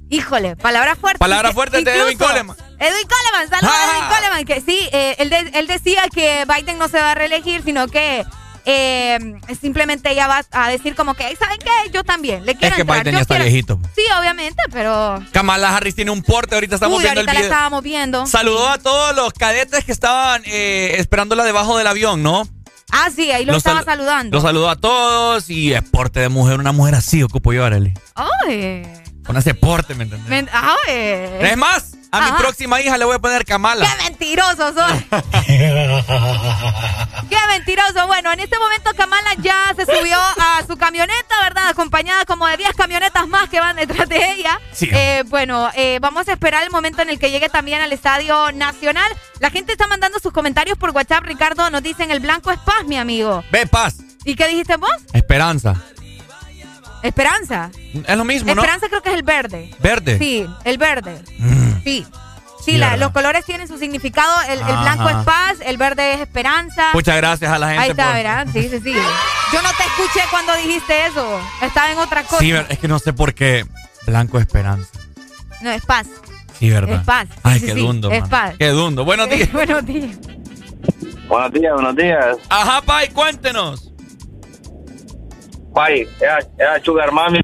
Híjole, 0.09 0.55
palabra 0.57 0.95
fuerte. 0.95 1.19
Palabra 1.19 1.53
fuerte 1.53 1.83
de 1.83 1.91
Edwin 1.97 2.17
Coleman. 2.17 2.57
Edwin 2.79 3.09
Coleman, 3.09 3.49
saludos 3.51 3.75
a 3.75 3.83
Ah. 3.83 3.91
Edwin 3.99 4.09
Coleman, 4.17 4.45
que 4.45 4.61
sí, 4.61 4.79
eh, 4.93 5.17
él, 5.19 5.31
de- 5.31 5.51
él 5.59 5.67
decía 5.67 6.03
que 6.15 6.45
Biden 6.47 6.79
no 6.79 6.87
se 6.89 6.99
va 7.01 7.11
a 7.13 7.15
reelegir, 7.17 7.63
sino 7.65 7.89
que 7.89 8.25
eh, 8.67 9.19
simplemente 9.61 10.11
ella 10.11 10.27
va 10.27 10.45
a 10.51 10.69
decir 10.71 10.95
como 10.95 11.15
que, 11.15 11.25
"Ay, 11.25 11.37
¿saben 11.37 11.59
qué? 11.59 11.91
Yo 11.93 12.05
también, 12.05 12.45
le 12.45 12.55
quiero 12.57 12.75
Es 12.75 12.75
que 12.75 12.81
entrar, 12.83 12.99
Biden 13.01 13.13
yo 13.15 13.19
ya 13.19 13.23
está 13.23 13.35
quiero-". 13.37 13.45
viejito. 13.51 13.81
Sí, 13.95 14.03
obviamente, 14.19 14.63
pero... 14.73 15.23
Kamala 15.33 15.75
Harris 15.77 15.95
tiene 15.95 16.11
un 16.11 16.23
porte. 16.23 16.55
Ahorita 16.57 16.75
estamos 16.75 16.99
Uy, 16.99 17.05
viendo 17.05 17.21
ahorita 17.21 17.33
el 17.33 17.39
la 17.39 17.45
estábamos 17.45 17.83
viendo. 17.83 18.27
Saludó 18.27 18.69
a 18.69 18.79
todos 18.79 19.15
los 19.17 19.33
cadetes 19.33 19.85
que 19.85 19.93
estaban 19.93 20.43
eh, 20.47 20.97
esperándola 20.99 21.45
debajo 21.45 21.79
del 21.79 21.87
avión, 21.87 22.23
¿no? 22.23 22.47
Ah, 22.93 23.09
sí, 23.15 23.31
ahí 23.33 23.45
lo 23.45 23.53
Los 23.53 23.59
estaba 23.61 23.81
salu- 23.83 23.85
saludando. 23.87 24.37
Los 24.37 24.43
saludó 24.45 24.69
a 24.71 24.77
todos 24.77 25.49
y 25.51 25.73
es 25.75 25.83
porte 25.83 26.21
de 26.21 26.29
mujer. 26.29 26.59
Una 26.61 26.73
mujer 26.73 26.95
así 26.95 27.23
ocupo 27.23 27.53
yo, 27.53 27.65
Arely. 27.65 27.95
Ay, 28.15 28.83
Con 29.25 29.37
ese 29.37 29.55
porte, 29.55 29.95
¿me 29.97 30.05
entendés? 30.05 30.29
men- 30.29 30.49
ay. 30.53 30.95
Es 31.41 31.57
más, 31.57 31.95
a 32.13 32.31
mi 32.31 32.39
próxima 32.39 32.81
hija 32.81 32.97
le 32.97 33.05
voy 33.05 33.17
a 33.17 33.19
poner 33.19 33.45
Kamala. 33.45 33.85
¡Qué 33.87 34.05
mentiroso 34.05 34.73
soy! 34.73 35.05
¡Qué 37.37 37.49
mentiroso! 37.49 38.07
Bueno, 38.07 38.33
en 38.33 38.41
este 38.41 38.59
momento 38.59 38.91
Kamala 38.97 39.35
ya 39.43 39.75
se 39.77 39.85
subió 39.85 40.19
a 40.19 40.65
su 40.67 40.77
camioneta, 40.77 41.35
¿verdad? 41.43 41.69
Acompañada 41.69 42.25
como 42.25 42.47
de 42.47 42.57
10 42.57 42.75
camionetas 42.75 43.29
más 43.29 43.51
que 43.51 43.61
van 43.61 43.77
detrás 43.77 44.09
de 44.09 44.33
ella. 44.33 44.59
Sí. 44.73 44.89
Eh, 44.91 45.23
bueno, 45.27 45.69
eh, 45.75 45.99
vamos 46.01 46.29
a 46.29 46.33
esperar 46.33 46.63
el 46.63 46.71
momento 46.71 47.03
en 47.03 47.11
el 47.11 47.19
que 47.19 47.31
llegue 47.31 47.51
también 47.51 47.83
al 47.83 47.93
Estadio 47.93 48.53
Nacional. 48.53 49.11
La 49.41 49.51
gente 49.51 49.73
está 49.73 49.87
mandando 49.87 50.19
sus 50.19 50.33
comentarios 50.33 50.79
por 50.79 50.91
WhatsApp. 50.91 51.25
Ricardo 51.25 51.69
nos 51.69 51.83
dicen, 51.83 52.11
el 52.11 52.21
blanco 52.21 52.51
es 52.51 52.59
paz, 52.61 52.85
mi 52.87 52.97
amigo. 52.97 53.45
Ve, 53.51 53.67
paz. 53.67 53.97
¿Y 54.25 54.35
qué 54.35 54.49
dijiste 54.49 54.77
vos? 54.77 54.91
Esperanza. 55.13 55.75
Esperanza. 57.03 57.71
Es 58.07 58.17
lo 58.17 58.25
mismo, 58.25 58.55
¿no? 58.55 58.63
Esperanza 58.63 58.89
creo 58.89 59.03
que 59.03 59.11
es 59.11 59.15
el 59.15 59.23
verde. 59.23 59.75
Verde. 59.79 60.19
Sí, 60.19 60.47
el 60.65 60.79
verde. 60.79 61.23
Mm. 61.39 61.83
Sí. 61.85 62.07
Sí, 62.67 62.77
la- 62.79 62.97
los 62.97 63.13
colores 63.13 63.45
tienen 63.45 63.69
su 63.69 63.79
significado. 63.79 64.31
El, 64.49 64.59
blanco 64.59 65.09
es 65.09 65.17
paz, 65.25 65.57
el 65.65 65.77
verde 65.79 66.15
es 66.15 66.21
esperanza. 66.21 66.91
Muchas 66.93 67.17
gracias 67.17 67.51
a 67.51 67.59
la 67.59 67.69
gente 67.69 67.83
Ahí 67.85 67.91
está, 67.91 68.07
por- 68.07 68.15
¿verdad? 68.15 68.47
Sí, 68.53 68.63
sí, 68.69 68.81
sí. 68.81 68.93
Yo 69.53 69.63
no 69.63 69.69
te 69.71 69.85
escuché 69.85 70.21
cuando 70.31 70.55
dijiste 70.57 71.07
eso. 71.07 71.41
Estaba 71.63 71.93
en 71.93 71.99
otra 71.99 72.23
cosa. 72.25 72.41
Sí, 72.41 72.53
es 72.53 72.79
que 72.79 72.89
no 72.89 72.99
sé 72.99 73.13
por 73.13 73.33
qué. 73.35 73.65
Blanco 74.07 74.39
Esperanza. 74.39 74.91
No, 75.63 75.71
es 75.71 75.85
paz. 75.87 76.07
Sí, 76.59 76.69
verdad. 76.71 76.97
Es 77.01 77.07
paz. 77.07 77.29
Ay, 77.43 77.61
Sí, 77.61 77.67
qué 77.67 77.73
sí, 77.75 77.79
dundo, 77.81 78.11
Es 78.11 78.27
paz. 78.29 78.55
Qué 78.59 78.69
dundo. 78.69 79.05
Buenos 79.05 79.31
días. 79.31 79.51
buenos 79.53 79.87
días. 79.87 80.17
Buenos 81.29 81.53
días, 81.53 81.73
buenos 81.75 81.97
días. 81.97 82.37
Ajá, 82.49 82.83
Pai, 82.83 83.09
cuéntenos. 83.11 83.93
Pai, 85.75 86.07
era, 86.21 86.39
era 86.59 86.83
Sugar 86.83 87.13
Mami. 87.13 87.41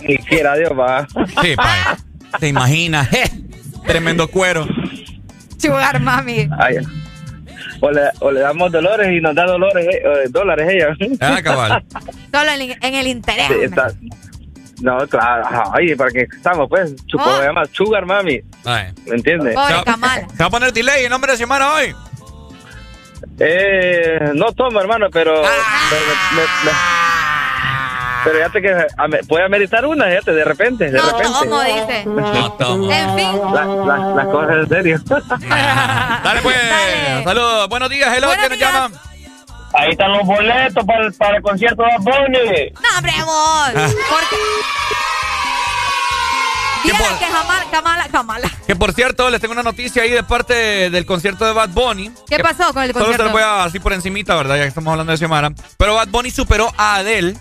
Ni 0.00 0.16
quiera 0.18 0.54
Dios, 0.56 0.70
va. 0.78 1.06
Sí, 1.42 1.56
Pai. 1.56 1.78
¿Te 2.40 2.48
imaginas? 2.48 3.08
Je, 3.08 3.24
Tremendo 3.86 4.28
cuero. 4.28 4.66
Sugar 5.58 6.00
mami. 6.00 6.48
Ay, 6.58 6.76
o, 7.82 7.90
le, 7.90 8.02
o 8.20 8.30
le 8.30 8.40
damos 8.40 8.70
dolores 8.72 9.10
y 9.10 9.20
nos 9.20 9.34
da 9.34 9.44
dolores, 9.46 9.86
eh, 9.86 10.02
eh, 10.04 10.28
dólares 10.30 10.68
ella. 10.70 10.88
Ah, 11.20 11.40
cabal. 11.42 11.84
Solo 12.32 12.50
en, 12.52 12.70
en 12.82 12.94
el 12.94 13.06
interés. 13.06 13.46
Sí, 13.48 13.54
está- 13.62 13.92
No, 14.80 14.98
claro. 15.08 15.44
Ay, 15.74 15.94
para 15.94 16.10
que 16.10 16.20
estamos, 16.34 16.68
pues. 16.68 16.94
Chupo, 17.06 17.24
Oh. 17.24 17.38
Se 17.38 17.44
llama 17.46 17.62
Sugar 17.72 18.06
Mami. 18.06 18.40
Ay. 18.64 18.92
¿Me 19.06 19.16
entiendes? 19.16 19.54
¿Se 19.54 20.40
va 20.42 20.46
a 20.46 20.50
poner 20.50 20.72
delay 20.72 21.04
el 21.04 21.10
nombre 21.10 21.32
de 21.32 21.38
semana 21.38 21.72
hoy? 21.74 21.94
Eh, 23.38 24.30
no 24.34 24.52
tomo, 24.52 24.80
hermano, 24.80 25.06
pero. 25.12 25.42
Ah. 25.44 25.48
pero, 25.90 26.02
me- 26.06 26.40
me- 26.42 26.70
me- 26.72 27.09
pero 28.24 28.38
ya 28.38 28.48
te 28.50 28.60
que 28.62 28.86
puede 29.28 29.44
ameritar 29.44 29.84
una, 29.86 30.06
fíjate, 30.06 30.32
de 30.32 30.44
repente, 30.44 30.90
de 30.90 30.98
No 30.98 31.06
repente. 31.06 31.24
tomo, 31.32 31.60
dice. 31.62 32.04
No 32.06 32.52
tomo. 32.52 32.92
En 32.92 33.16
fin. 33.16 33.40
La- 33.54 33.64
la- 33.64 34.14
Las 34.14 34.26
cosas 34.26 34.56
en 34.56 34.68
serio. 34.68 35.00
Dale, 36.24 36.40
pues. 36.42 36.56
Saludos. 37.24 37.68
Buenos 37.68 37.88
días, 37.90 38.08
hello. 38.16 38.26
Buenos 38.28 38.46
¿Quién 38.48 38.60
nos 38.60 38.72
llama? 38.72 39.00
Ahí 39.72 39.90
están 39.92 40.12
los 40.12 40.26
boletos 40.26 40.84
para 40.84 41.06
el, 41.06 41.12
para 41.14 41.36
el 41.36 41.42
concierto 41.42 41.82
de 41.82 41.88
Bad 41.90 42.00
Bunny. 42.02 42.70
No, 42.72 42.96
hombre, 42.96 43.12
amor. 43.12 43.72
Ah. 43.76 43.88
Porque... 44.10 44.36
Diera 46.82 46.98
que 47.18 47.26
Kamala, 47.26 47.64
Kamala, 47.70 48.08
Kamala. 48.10 48.50
Que 48.66 48.74
por 48.74 48.92
cierto, 48.94 49.28
les 49.30 49.40
tengo 49.40 49.52
una 49.52 49.62
noticia 49.62 50.02
ahí 50.02 50.10
de 50.10 50.22
parte 50.24 50.88
del 50.90 51.04
concierto 51.06 51.44
de 51.44 51.52
Bad 51.52 51.68
Bunny. 51.70 52.10
¿Qué 52.28 52.36
Que 52.36 52.42
pasó 52.42 52.72
con 52.72 52.82
el 52.82 52.92
Solo 52.92 53.04
se 53.04 53.10
concierto? 53.10 53.24
lo 53.24 53.30
voy 53.32 53.42
a 53.42 53.64
así 53.64 53.78
por 53.78 53.92
encimita, 53.92 54.34
¿verdad? 54.34 54.56
Ya 54.56 54.62
que 54.62 54.68
estamos 54.68 54.90
hablando 54.90 55.12
de 55.12 55.18
semana. 55.18 55.52
Pero 55.76 55.94
Bad 55.94 56.08
Bunny 56.08 56.30
superó 56.30 56.72
a 56.78 56.96
Adele 56.96 57.36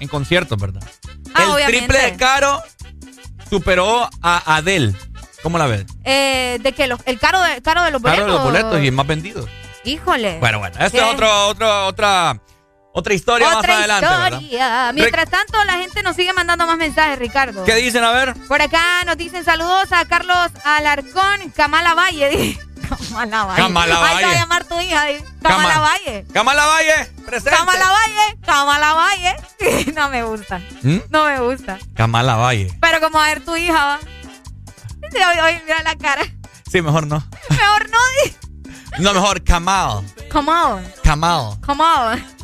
en 0.00 0.08
conciertos, 0.08 0.58
¿verdad? 0.58 0.82
Ah, 1.34 1.44
el 1.44 1.50
obviamente. 1.50 1.78
triple 1.78 1.98
de 1.98 2.16
caro 2.16 2.62
superó 3.48 4.08
a 4.22 4.56
Adele. 4.56 4.94
¿Cómo 5.42 5.58
la 5.58 5.66
ves? 5.66 5.86
Eh, 6.04 6.58
de 6.60 6.72
que 6.72 6.86
los, 6.86 7.00
el 7.06 7.18
caro 7.18 7.40
de, 7.40 7.62
caro 7.62 7.82
de 7.82 7.90
los 7.90 8.02
boletos. 8.02 8.24
Caro 8.24 8.32
de 8.32 8.38
los 8.38 8.44
boletos 8.44 8.82
y 8.82 8.86
el 8.88 8.92
más 8.92 9.06
vendido. 9.06 9.46
Híjole. 9.84 10.38
Bueno, 10.38 10.58
bueno, 10.58 10.76
¿Qué? 10.78 10.98
es 10.98 11.02
otro, 11.02 11.48
otro, 11.48 11.86
otra, 11.86 12.40
otra 12.92 13.14
historia 13.14 13.48
más 13.50 13.64
adelante, 13.64 14.06
¿verdad? 14.06 14.40
historia. 14.40 14.92
Mientras 14.92 15.30
tanto, 15.30 15.64
la 15.64 15.74
gente 15.74 16.02
nos 16.02 16.16
sigue 16.16 16.32
mandando 16.34 16.66
más 16.66 16.76
mensajes, 16.76 17.18
Ricardo. 17.18 17.64
¿Qué 17.64 17.74
dicen? 17.76 18.04
A 18.04 18.12
ver. 18.12 18.34
Por 18.48 18.60
acá 18.60 19.04
nos 19.06 19.16
dicen 19.16 19.44
saludos 19.44 19.92
a 19.92 20.04
Carlos 20.04 20.50
Alarcón, 20.64 21.50
Kamala 21.56 21.94
Valle. 21.94 22.58
dice. 22.96 23.08
Kamala 23.08 23.44
Valle. 23.44 23.62
Kamala 23.62 23.94
Ay, 24.08 24.16
te 24.18 24.24
va 24.24 24.30
a 24.30 24.34
llamar 24.34 24.64
tu 24.64 24.80
hija. 24.80 25.04
dice. 25.04 25.24
Kamala 25.42 25.74
Cama- 25.74 25.80
Valle. 25.88 26.26
Kamala 26.32 26.66
Valle, 26.66 27.06
presente. 27.26 27.50
Kamala 27.58 27.90
Valle. 27.90 28.38
Kamala 28.44 28.92
Valle. 28.94 29.92
no 29.94 30.08
me 30.08 30.22
gusta. 30.24 30.58
¿Mm? 30.82 30.98
No 31.10 31.24
me 31.24 31.40
gusta. 31.40 31.78
Kamala 31.94 32.36
Valle. 32.36 32.72
Pero 32.80 33.00
como 33.00 33.18
a 33.20 33.26
ver 33.28 33.44
tu 33.44 33.56
hija, 33.56 33.84
va. 33.84 33.98
Sí, 35.10 35.18
oye, 35.44 35.62
mira 35.64 35.82
la 35.82 35.96
cara. 35.96 36.22
Sí, 36.70 36.82
mejor 36.82 37.06
no. 37.06 37.22
Mejor 37.48 37.90
no. 37.90 37.98
No, 38.98 39.14
mejor 39.14 39.42
Kamal. 39.42 40.04
Come 40.30 40.50
on. 40.52 40.84
Kamal. 41.02 41.58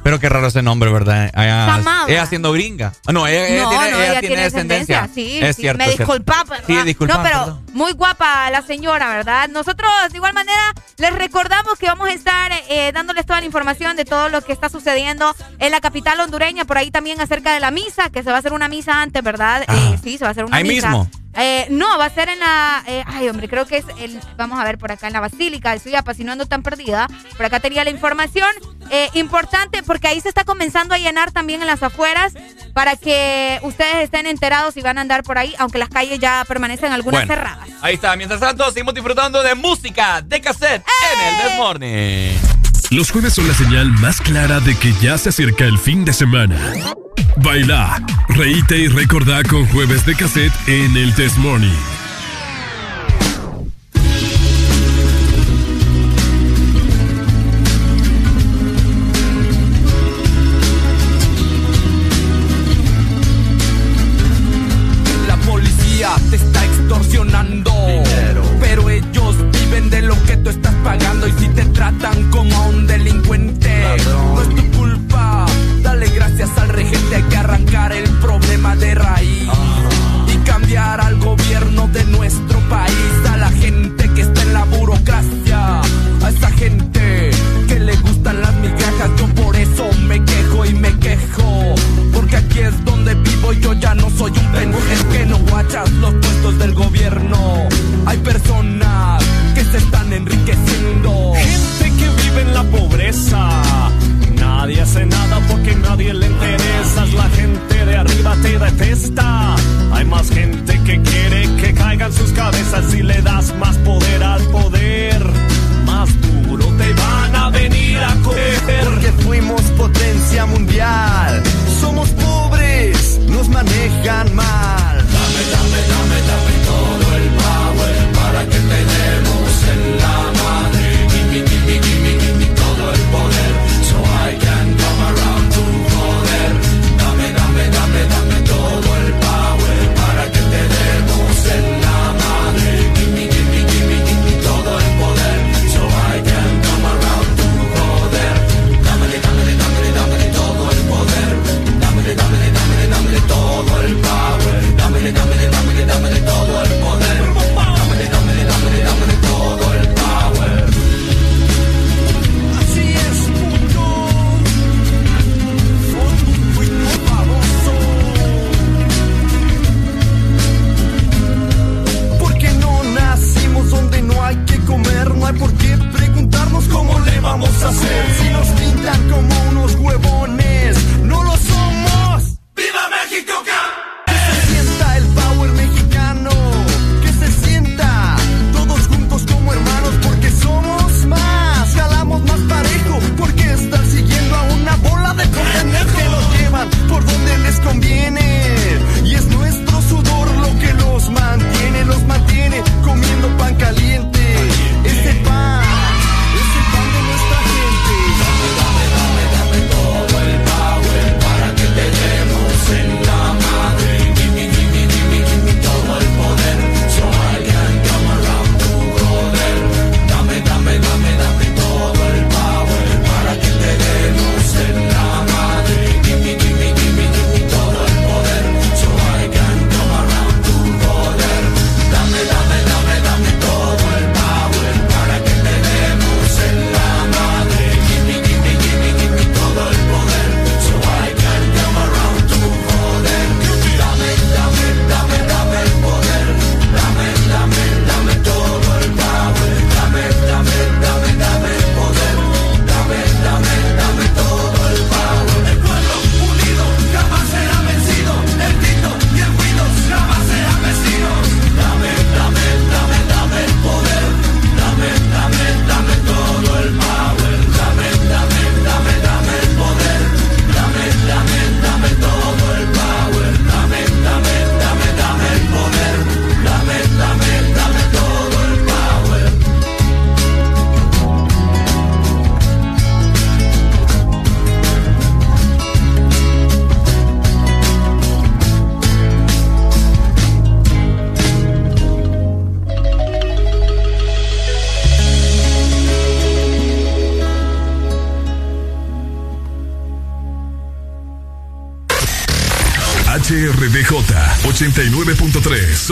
Pero 0.07 0.20
qué 0.20 0.28
raro 0.28 0.47
ese 0.47 0.62
nombre, 0.62 0.89
¿verdad? 0.93 1.33
Ella, 1.35 2.05
ella 2.07 2.26
siendo 2.26 2.52
gringa. 2.52 2.93
Ah, 3.09 3.12
No, 3.12 3.26
ella, 3.26 3.49
ella 3.49 3.62
no, 3.65 3.70
tiene, 3.70 3.91
no, 3.91 4.01
ella 4.02 4.20
tiene 4.20 4.43
descendencia. 4.43 5.09
Sí, 5.12 5.41
es 5.43 5.57
sí, 5.57 5.62
cierto. 5.62 5.78
me 5.85 5.91
disculpa, 5.91 6.44
¿verdad? 6.49 6.65
Sí, 6.65 6.76
disculpa. 6.85 7.17
No, 7.17 7.23
pero 7.25 7.39
perdón. 7.41 7.67
muy 7.73 7.91
guapa 7.93 8.49
la 8.52 8.62
señora, 8.62 9.09
¿verdad? 9.09 9.49
Nosotros, 9.49 9.91
de 10.12 10.17
igual 10.17 10.33
manera, 10.33 10.73
les 10.99 11.12
recordamos 11.12 11.76
que 11.81 11.86
vamos 11.86 12.09
a 12.09 12.12
estar 12.12 12.52
eh, 12.68 12.93
dándoles 12.94 13.26
toda 13.26 13.41
la 13.41 13.47
información 13.47 13.97
de 13.97 14.05
todo 14.05 14.28
lo 14.28 14.43
que 14.43 14.52
está 14.52 14.68
sucediendo 14.68 15.35
en 15.59 15.73
la 15.73 15.81
capital 15.81 16.20
hondureña, 16.20 16.65
por 16.67 16.78
ahí 16.78 16.93
también 16.93 17.20
acerca 17.20 17.52
de 17.52 17.59
la 17.59 17.73
misa, 17.73 18.09
que 18.10 18.23
se 18.23 18.31
va 18.31 18.36
a 18.36 18.39
hacer 18.39 18.52
una 18.52 18.68
misa 18.68 19.02
antes, 19.02 19.20
¿verdad? 19.25 19.65
Eh, 19.68 19.99
sí, 20.05 20.18
se 20.18 20.25
va 20.25 20.28
a 20.28 20.31
hacer 20.31 20.44
una 20.44 20.55
Ah. 20.55 20.59
ahí 20.60 20.68
misa. 20.68 20.86
mismo. 20.89 21.10
Eh, 21.39 21.67
no, 21.68 21.99
va 21.99 22.07
a 22.07 22.10
ser 22.10 22.31
en 22.31 22.39
la. 22.39 22.83
eh, 22.86 23.05
ay, 23.07 23.28
hombre, 23.28 23.47
creo 23.47 23.67
que 23.67 23.76
es 23.78 23.85
el. 23.99 24.18
Vamos 24.39 24.59
a 24.59 24.65
ver 24.65 24.78
por 24.78 24.91
acá 24.91 25.07
en 25.09 25.12
la 25.12 25.20
Basílica 25.20 25.73
de 25.73 25.81
Suyapa, 25.81 26.15
si 26.15 26.25
no 26.25 26.33
ando 26.33 26.47
tan 26.47 26.62
perdida. 26.62 27.09
Por 27.36 27.44
acá 27.44 27.60
tenía 27.60 27.85
la 27.85 27.91
información. 27.91 28.49
Eh, 28.91 29.10
importante, 29.15 29.83
porque 29.83 29.95
ahí 30.07 30.20
se 30.20 30.28
está 30.28 30.44
comenzando 30.44 30.94
a 30.94 30.99
llenar 30.99 31.33
también 31.33 31.60
en 31.60 31.66
las 31.66 31.83
afueras 31.83 32.33
para 32.73 32.97
que 32.97 33.58
ustedes 33.62 33.97
estén 34.05 34.26
enterados 34.26 34.76
y 34.76 34.83
van 34.83 34.99
a 34.99 35.00
andar 35.00 35.23
por 35.23 35.39
ahí, 35.39 35.55
aunque 35.58 35.78
las 35.78 35.89
calles 35.89 36.18
ya 36.18 36.44
permanecen 36.47 36.92
algunas 36.92 37.26
Bueno, 37.26 37.34
cerradas. 37.34 37.68
Ahí 37.81 37.94
está. 37.94 38.15
Mientras 38.16 38.41
tanto, 38.41 38.70
seguimos 38.70 38.94
disfrutando 38.94 39.42
de 39.42 39.55
música 39.55 40.20
de 40.23 40.41
cassette 40.41 40.84
en 41.12 41.18
¡Eh! 41.20 41.28
el 41.28 41.49
This 41.49 41.57
Morning. 41.57 42.36
Los 42.91 43.10
jueves 43.10 43.34
son 43.34 43.49
la 43.49 43.55
señal 43.55 43.91
más 43.91 44.20
clara 44.20 44.60
de 44.60 44.76
que 44.76 44.92
ya 45.00 45.18
se 45.18 45.31
acerca 45.31 45.65
el 45.65 45.78
fin 45.78 46.05
de 46.05 46.12
semana. 46.12 46.57
Baila, 47.36 48.00
reíte 48.28 48.76
y 48.78 48.89
recordá 48.89 49.42
con 49.42 49.66
jueves 49.68 50.07
de 50.07 50.15
cassette 50.15 50.52
en 50.68 50.97
el 50.97 51.15
Test 51.15 51.36
Morning. 51.39 51.95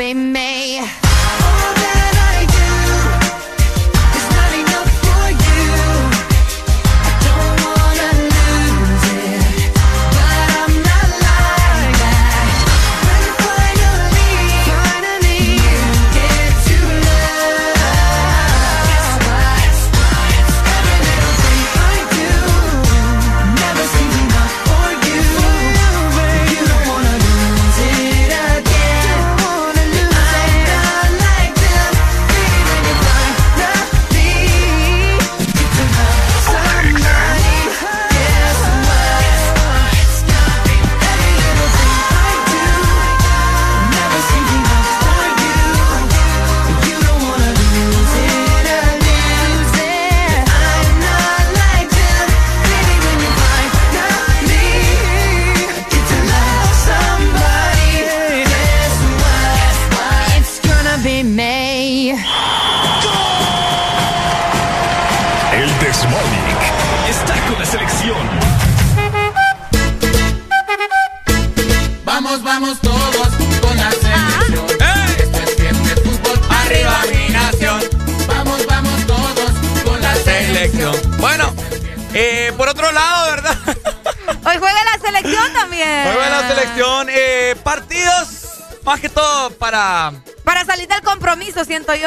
It's 0.00 0.21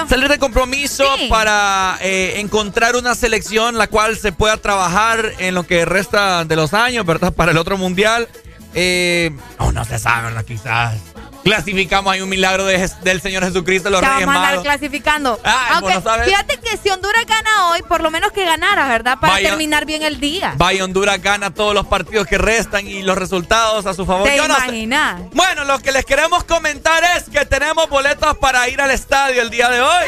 salir 0.10 0.30
de 0.30 0.40
compromiso, 0.40 1.06
Sí. 1.18 1.28
para 1.30 1.98
eh, 2.02 2.36
encontrar 2.40 2.96
una 2.96 3.16
selección 3.16 3.78
la 3.78 3.88
cual 3.88 4.18
se 4.18 4.32
pueda 4.32 4.58
trabajar 4.58 5.32
en 5.40 5.54
lo 5.56 5.66
que 5.68 5.86
resta 5.86 6.46
de 6.46 6.56
los 6.56 6.74
años, 6.74 7.06
¿verdad? 7.06 7.34
Para 7.36 7.52
el 7.52 7.58
otro 7.58 7.78
mundial. 7.78 8.28
Eh, 8.74 9.32
no, 9.60 9.72
no 9.72 9.86
se 9.86 9.98
sabe, 10.00 10.24
¿verdad? 10.28 10.44
Quizás 10.44 10.96
clasificamos 11.44 12.12
ahí 12.12 12.22
un 12.22 12.28
milagro 12.30 12.66
de 12.66 12.90
del 13.04 13.22
Señor 13.22 13.44
Jesucristo, 13.46 13.90
los 13.90 14.02
Te 14.02 14.08
Reyes 14.08 14.26
vamos 14.26 14.36
a 14.36 14.40
andar 14.40 14.52
Magos. 14.56 14.66
clasificando. 14.66 15.40
Ay, 15.44 15.54
Aunque, 15.76 15.94
no 15.94 16.02
fíjate 16.26 16.55
que 16.70 16.78
si 16.78 16.90
Honduras 16.90 17.26
gana 17.26 17.68
hoy, 17.70 17.82
por 17.84 18.02
lo 18.02 18.12
menos 18.12 18.32
que 18.32 18.44
ganara, 18.46 18.88
¿verdad? 18.88 19.18
Para 19.20 19.38
terminar 19.38 19.86
bien 19.86 20.04
el 20.04 20.20
día. 20.20 20.54
Vaya 20.58 20.84
Honduras 20.84 21.22
gana 21.22 21.54
todos 21.54 21.74
los 21.74 21.86
partidos 21.86 22.28
que 22.28 22.38
restan 22.38 22.88
y 22.88 23.04
los 23.04 23.18
resultados 23.18 23.86
a 23.86 23.94
su 23.94 24.06
favor. 24.06 24.28
¿Te 24.28 24.36
Yo 24.38 24.48
no 24.48 24.56
sé. 24.56 24.66
imaginas? 24.66 25.22
Bueno, 25.34 25.64
lo 25.66 25.80
que 25.80 25.92
les 25.92 26.06
queremos 26.06 26.44
comentar 26.44 27.04
es 27.18 27.30
que 27.30 27.46
tenemos 27.46 27.88
boletos 27.90 28.38
para 28.38 28.68
ir 28.70 28.82
al 28.82 28.92
estadio 28.92 29.42
el 29.42 29.50
día 29.50 29.70
de 29.70 29.82
hoy. 29.82 30.06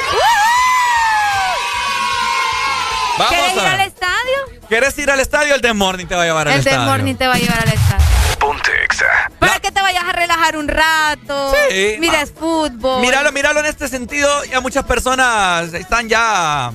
Vamos 3.18 3.34
¿Quieres 3.34 3.54
ir 3.56 3.60
al 3.68 3.82
estadio? 3.82 4.68
¿Quieres 4.68 4.98
ir 5.00 5.12
al 5.12 5.20
estadio? 5.20 5.56
El 5.56 5.62
de 5.62 5.74
Morning 5.74 6.06
te 6.06 6.16
va 6.16 6.22
a 6.24 6.26
llevar 6.26 6.48
al 6.48 6.54
El 6.56 6.64
de 6.64 6.70
estadio. 6.70 6.90
Morning 6.92 7.16
te 7.16 7.28
va 7.28 7.34
a 7.34 7.38
llevar 7.38 7.60
al 7.62 7.74
estadio. 7.74 8.17
Ponte 8.58 8.84
Exa. 8.84 9.06
Para 9.40 9.60
que 9.60 9.72
te 9.72 9.82
vayas 9.82 10.04
a 10.04 10.12
relajar 10.14 10.58
un 10.58 10.68
rato. 10.68 11.54
Sí. 11.70 11.98
Mires 12.00 12.32
fútbol. 12.32 13.02
Míralo, 13.02 13.32
míralo 13.32 13.60
en 13.60 13.68
este 13.68 13.88
sentido. 13.88 14.44
Ya 14.46 14.62
muchas 14.62 14.84
personas 14.86 15.74
están 15.74 16.10
ya. 16.10 16.72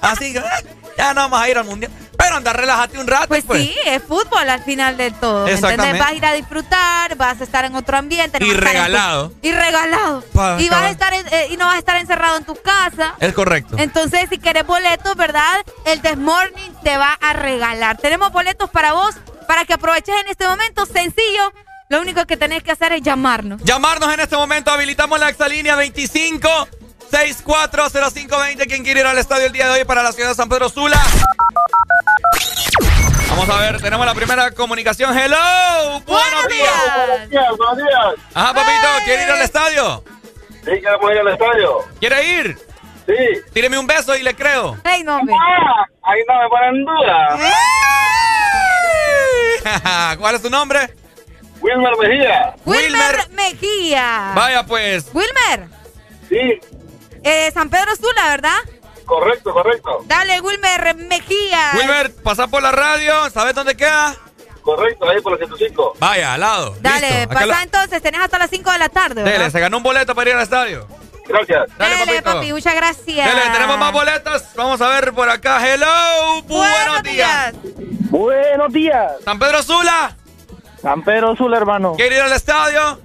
Así. 0.00 0.32
ya 0.96 1.14
no 1.14 1.22
vamos 1.22 1.40
a 1.40 1.48
ir 1.48 1.58
al 1.58 1.64
mundial. 1.64 1.90
Pero 2.22 2.36
anda, 2.36 2.52
relájate 2.52 2.98
un 2.98 3.06
rato. 3.06 3.28
Pues, 3.28 3.44
sí, 3.52 3.74
es 3.86 4.02
fútbol 4.02 4.48
al 4.48 4.62
final 4.62 4.96
de 4.96 5.10
todo. 5.10 5.46
¿me 5.46 5.52
Exactamente. 5.52 5.84
¿Entendés? 5.98 6.00
Vas 6.02 6.10
a 6.10 6.14
ir 6.14 6.24
a 6.26 6.32
disfrutar, 6.34 7.16
vas 7.16 7.40
a 7.40 7.44
estar 7.44 7.64
en 7.64 7.74
otro 7.74 7.96
ambiente. 7.96 8.38
Y 8.40 8.50
tu- 8.52 8.56
regalado. 8.60 9.32
y 9.42 9.52
regalado. 9.52 10.22
Pa- 10.34 10.60
y 10.60 10.68
vas 10.68 10.78
a 10.78 10.80
cabal. 10.80 10.90
estar 10.92 11.14
en- 11.14 11.26
eh, 11.32 11.48
y 11.50 11.56
no 11.56 11.66
vas 11.66 11.76
a 11.76 11.78
estar 11.78 11.96
encerrado 11.96 12.36
en 12.36 12.44
tu 12.44 12.54
casa. 12.56 13.14
Es 13.20 13.32
correcto. 13.32 13.76
Entonces, 13.78 14.26
si 14.30 14.38
querés 14.38 14.66
boletos, 14.66 15.16
¿verdad? 15.16 15.64
El 15.86 16.02
This 16.02 16.16
Morning 16.18 16.70
te 16.82 16.96
va 16.96 17.16
a 17.20 17.32
regalar. 17.32 17.96
Tenemos 17.98 18.32
boletos 18.32 18.68
para 18.70 18.92
vos, 18.92 19.14
para 19.48 19.64
que 19.64 19.72
aproveches 19.74 20.14
en 20.22 20.28
este 20.28 20.46
momento. 20.46 20.84
Sencillo. 20.86 21.52
Lo 21.88 22.00
único 22.00 22.24
que 22.26 22.36
tenés 22.36 22.62
que 22.62 22.70
hacer 22.70 22.92
es 22.92 23.02
llamarnos. 23.02 23.60
Llamarnos 23.64 24.12
en 24.14 24.20
este 24.20 24.36
momento, 24.36 24.70
habilitamos 24.70 25.18
la 25.18 25.28
exalínea 25.28 25.74
25 25.74 26.68
640520. 27.10 28.66
¿Quién 28.66 28.84
quiere 28.84 29.00
ir 29.00 29.06
al 29.06 29.18
estadio 29.18 29.46
el 29.46 29.52
día 29.52 29.66
de 29.66 29.80
hoy 29.80 29.84
para 29.84 30.02
la 30.04 30.12
ciudad 30.12 30.28
de 30.28 30.34
San 30.36 30.48
Pedro 30.48 30.68
Sula? 30.68 31.02
Vamos 33.30 33.48
a 33.48 33.60
ver, 33.60 33.80
tenemos 33.80 34.04
la 34.04 34.14
primera 34.14 34.50
comunicación. 34.50 35.16
Hello, 35.16 36.00
buenos 36.06 36.48
días. 36.48 36.72
Buenos 37.06 37.30
días, 37.30 37.56
buenos 37.56 37.76
días. 37.76 38.14
Ajá, 38.34 38.54
papito, 38.54 38.88
¿quiere 39.04 39.22
ir 39.24 39.30
al 39.30 39.40
estadio? 39.42 40.04
Sí, 40.64 40.70
queremos 40.80 41.10
ir 41.12 41.18
al 41.18 41.28
estadio. 41.28 41.78
¿Quiere 41.98 42.24
ir? 42.26 42.58
Sí. 43.06 43.14
Tíreme 43.52 43.78
un 43.78 43.86
beso 43.86 44.14
y 44.16 44.22
le 44.22 44.34
creo. 44.34 44.76
¡Ey, 44.84 45.02
no, 45.04 45.16
hombre! 45.16 45.34
Ah, 45.38 45.84
ahí 46.02 46.20
no 46.28 46.40
me 46.42 46.48
ponen 46.48 46.84
duda. 46.84 47.38
¿Cuál 50.18 50.34
es 50.34 50.42
tu 50.42 50.50
nombre? 50.50 50.94
Wilmer 51.60 51.92
Mejía. 51.98 52.54
Wilmer 52.64 53.30
Mejía. 53.30 54.32
Vaya 54.34 54.64
pues. 54.64 55.10
Wilmer. 55.12 55.68
Sí. 56.28 56.60
Eh, 57.22 57.50
San 57.52 57.68
Pedro 57.68 57.94
Sula, 57.96 58.28
¿verdad? 58.28 58.58
Correcto, 59.10 59.52
correcto. 59.52 59.98
Dale, 60.04 60.40
Wilmer 60.40 60.94
Mejía. 60.94 61.72
Wilmer, 61.74 62.14
pasa 62.22 62.46
por 62.46 62.62
la 62.62 62.70
radio, 62.70 63.28
¿sabes 63.30 63.56
dónde 63.56 63.76
queda? 63.76 64.14
Correcto, 64.62 65.10
ahí 65.10 65.20
por 65.20 65.32
la 65.32 65.38
105. 65.38 65.94
Vaya, 65.98 66.34
al 66.34 66.40
lado. 66.40 66.76
Dale, 66.80 67.10
Listo. 67.26 67.34
Pasa 67.34 67.62
entonces, 67.64 68.00
tenés 68.02 68.20
hasta 68.20 68.38
las 68.38 68.50
5 68.50 68.70
de 68.70 68.78
la 68.78 68.88
tarde, 68.88 69.22
¿verdad? 69.24 69.38
Dele, 69.38 69.50
se 69.50 69.58
ganó 69.58 69.78
un 69.78 69.82
boleto 69.82 70.14
para 70.14 70.30
ir 70.30 70.36
al 70.36 70.42
estadio. 70.42 70.86
Gracias. 71.26 71.76
Dale, 71.76 71.94
Dale, 71.96 72.22
papito. 72.22 72.34
papi, 72.34 72.52
muchas 72.52 72.74
gracias. 72.76 73.26
Dele, 73.26 73.50
tenemos 73.52 73.78
más 73.78 73.92
boletas. 73.92 74.54
Vamos 74.54 74.80
a 74.80 74.88
ver 74.90 75.12
por 75.12 75.28
acá. 75.28 75.58
Hello, 75.66 76.42
buenos, 76.42 77.02
días. 77.02 77.54
Buenos 78.10 78.72
días. 78.72 79.12
San 79.24 79.40
Pedro 79.40 79.60
Sula. 79.64 80.16
San 80.80 81.02
Pedro 81.02 81.34
Sula, 81.34 81.56
hermano. 81.56 81.94
¿Quiere 81.96 82.14
ir 82.14 82.22
al 82.22 82.32
estadio? 82.32 83.00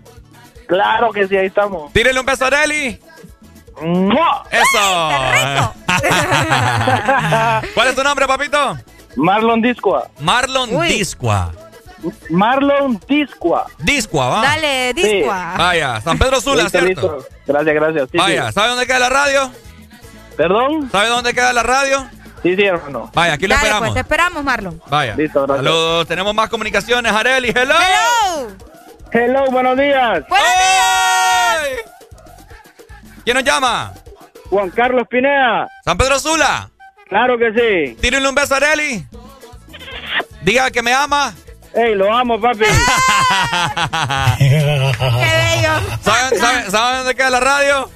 Claro 0.67 1.11
que 1.11 1.27
sí, 1.27 1.35
ahí 1.35 1.47
estamos. 1.47 1.91
Tírele 1.93 2.19
un 2.19 2.27
beso 2.27 2.45
a 2.45 2.49
Eso. 4.51 5.73
¿Cuál 7.73 7.87
es 7.87 7.95
tu 7.95 8.03
nombre, 8.03 8.27
papito? 8.27 8.77
Marlon 9.15 9.61
Discoa. 9.61 10.07
Marlon 10.19 10.75
Uy. 10.75 10.87
Discua. 10.89 11.51
Marlon 12.29 12.99
Discoa. 13.07 13.65
Discua, 13.79 14.27
va. 14.29 14.41
Dale, 14.41 14.93
discua. 14.93 15.53
Vaya, 15.57 16.01
San 16.01 16.17
Pedro 16.17 16.39
Sula, 16.41 16.63
Listo, 16.63 16.79
¿cierto? 16.79 16.87
listo. 17.17 17.27
Gracias, 17.47 17.75
gracias. 17.75 18.09
Sí, 18.11 18.17
Vaya, 18.17 18.47
sí. 18.47 18.53
¿sabe 18.53 18.67
dónde 18.69 18.85
queda 18.85 18.99
la 18.99 19.09
radio? 19.09 19.51
¿Perdón? 20.37 20.89
¿Sabe 20.91 21.07
dónde 21.09 21.33
queda 21.33 21.53
la 21.53 21.63
radio? 21.63 22.07
Sí, 22.43 22.55
sí, 22.55 22.63
hermano. 22.63 23.09
Vaya, 23.13 23.33
aquí 23.33 23.47
lo 23.47 23.55
Dale, 23.55 23.67
esperamos. 23.67 23.87
pues, 23.89 23.93
te 23.93 23.99
esperamos, 24.01 24.43
Marlon. 24.43 24.81
Vaya. 24.87 25.15
Listo, 25.15 25.41
gracias. 25.47 25.65
Saludos, 25.65 26.07
tenemos 26.07 26.35
más 26.35 26.49
comunicaciones. 26.49 27.11
Areli, 27.11 27.49
hello. 27.55 27.73
Hello. 27.75 28.47
Hello, 29.11 29.45
buenos 29.51 29.77
días. 29.77 30.23
Buenos 30.27 30.47
¡Ay! 30.47 31.94
¿Quién 33.25 33.35
nos 33.35 33.43
llama? 33.43 33.91
Juan 34.49 34.69
Carlos 34.69 35.05
Pineda. 35.09 35.67
San 35.83 35.97
Pedro 35.97 36.19
Sula. 36.19 36.69
Claro 37.09 37.37
que 37.37 37.51
sí. 37.51 37.95
Tírele 37.99 38.27
un 38.29 38.35
beso 38.35 38.53
a 38.53 38.57
Areli. 38.57 39.05
Diga 40.43 40.69
que 40.71 40.81
me 40.81 40.93
ama. 40.93 41.33
Ey, 41.73 41.93
lo 41.95 42.13
amo, 42.15 42.39
papi. 42.39 42.63
Qué 44.37 44.49
bello. 44.49 45.73
¿Saben, 46.01 46.39
saben- 46.39 46.71
saben 46.71 46.97
dónde 46.99 47.15
queda 47.15 47.29
la 47.29 47.39
radio? 47.39 47.89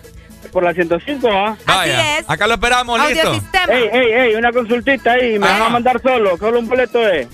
Por 0.51 0.64
la 0.64 0.74
105, 0.74 1.30
¿ah? 1.32 1.56
Vaya, 1.66 2.17
es. 2.19 2.30
acá 2.30 2.48
lo 2.48 2.53
esperamos, 2.56 2.99
listo. 3.08 3.33
Ey, 3.69 3.90
ey, 3.93 4.11
ey, 4.14 4.35
una 4.35 4.51
consultita 4.51 5.11
ahí. 5.11 5.38
Me 5.38 5.45
Ajá. 5.45 5.59
van 5.59 5.67
a 5.67 5.69
mandar 5.69 6.01
solo. 6.01 6.38
Solo 6.38 6.59
un 6.59 6.67
boleto 6.67 7.08
es. 7.08 7.27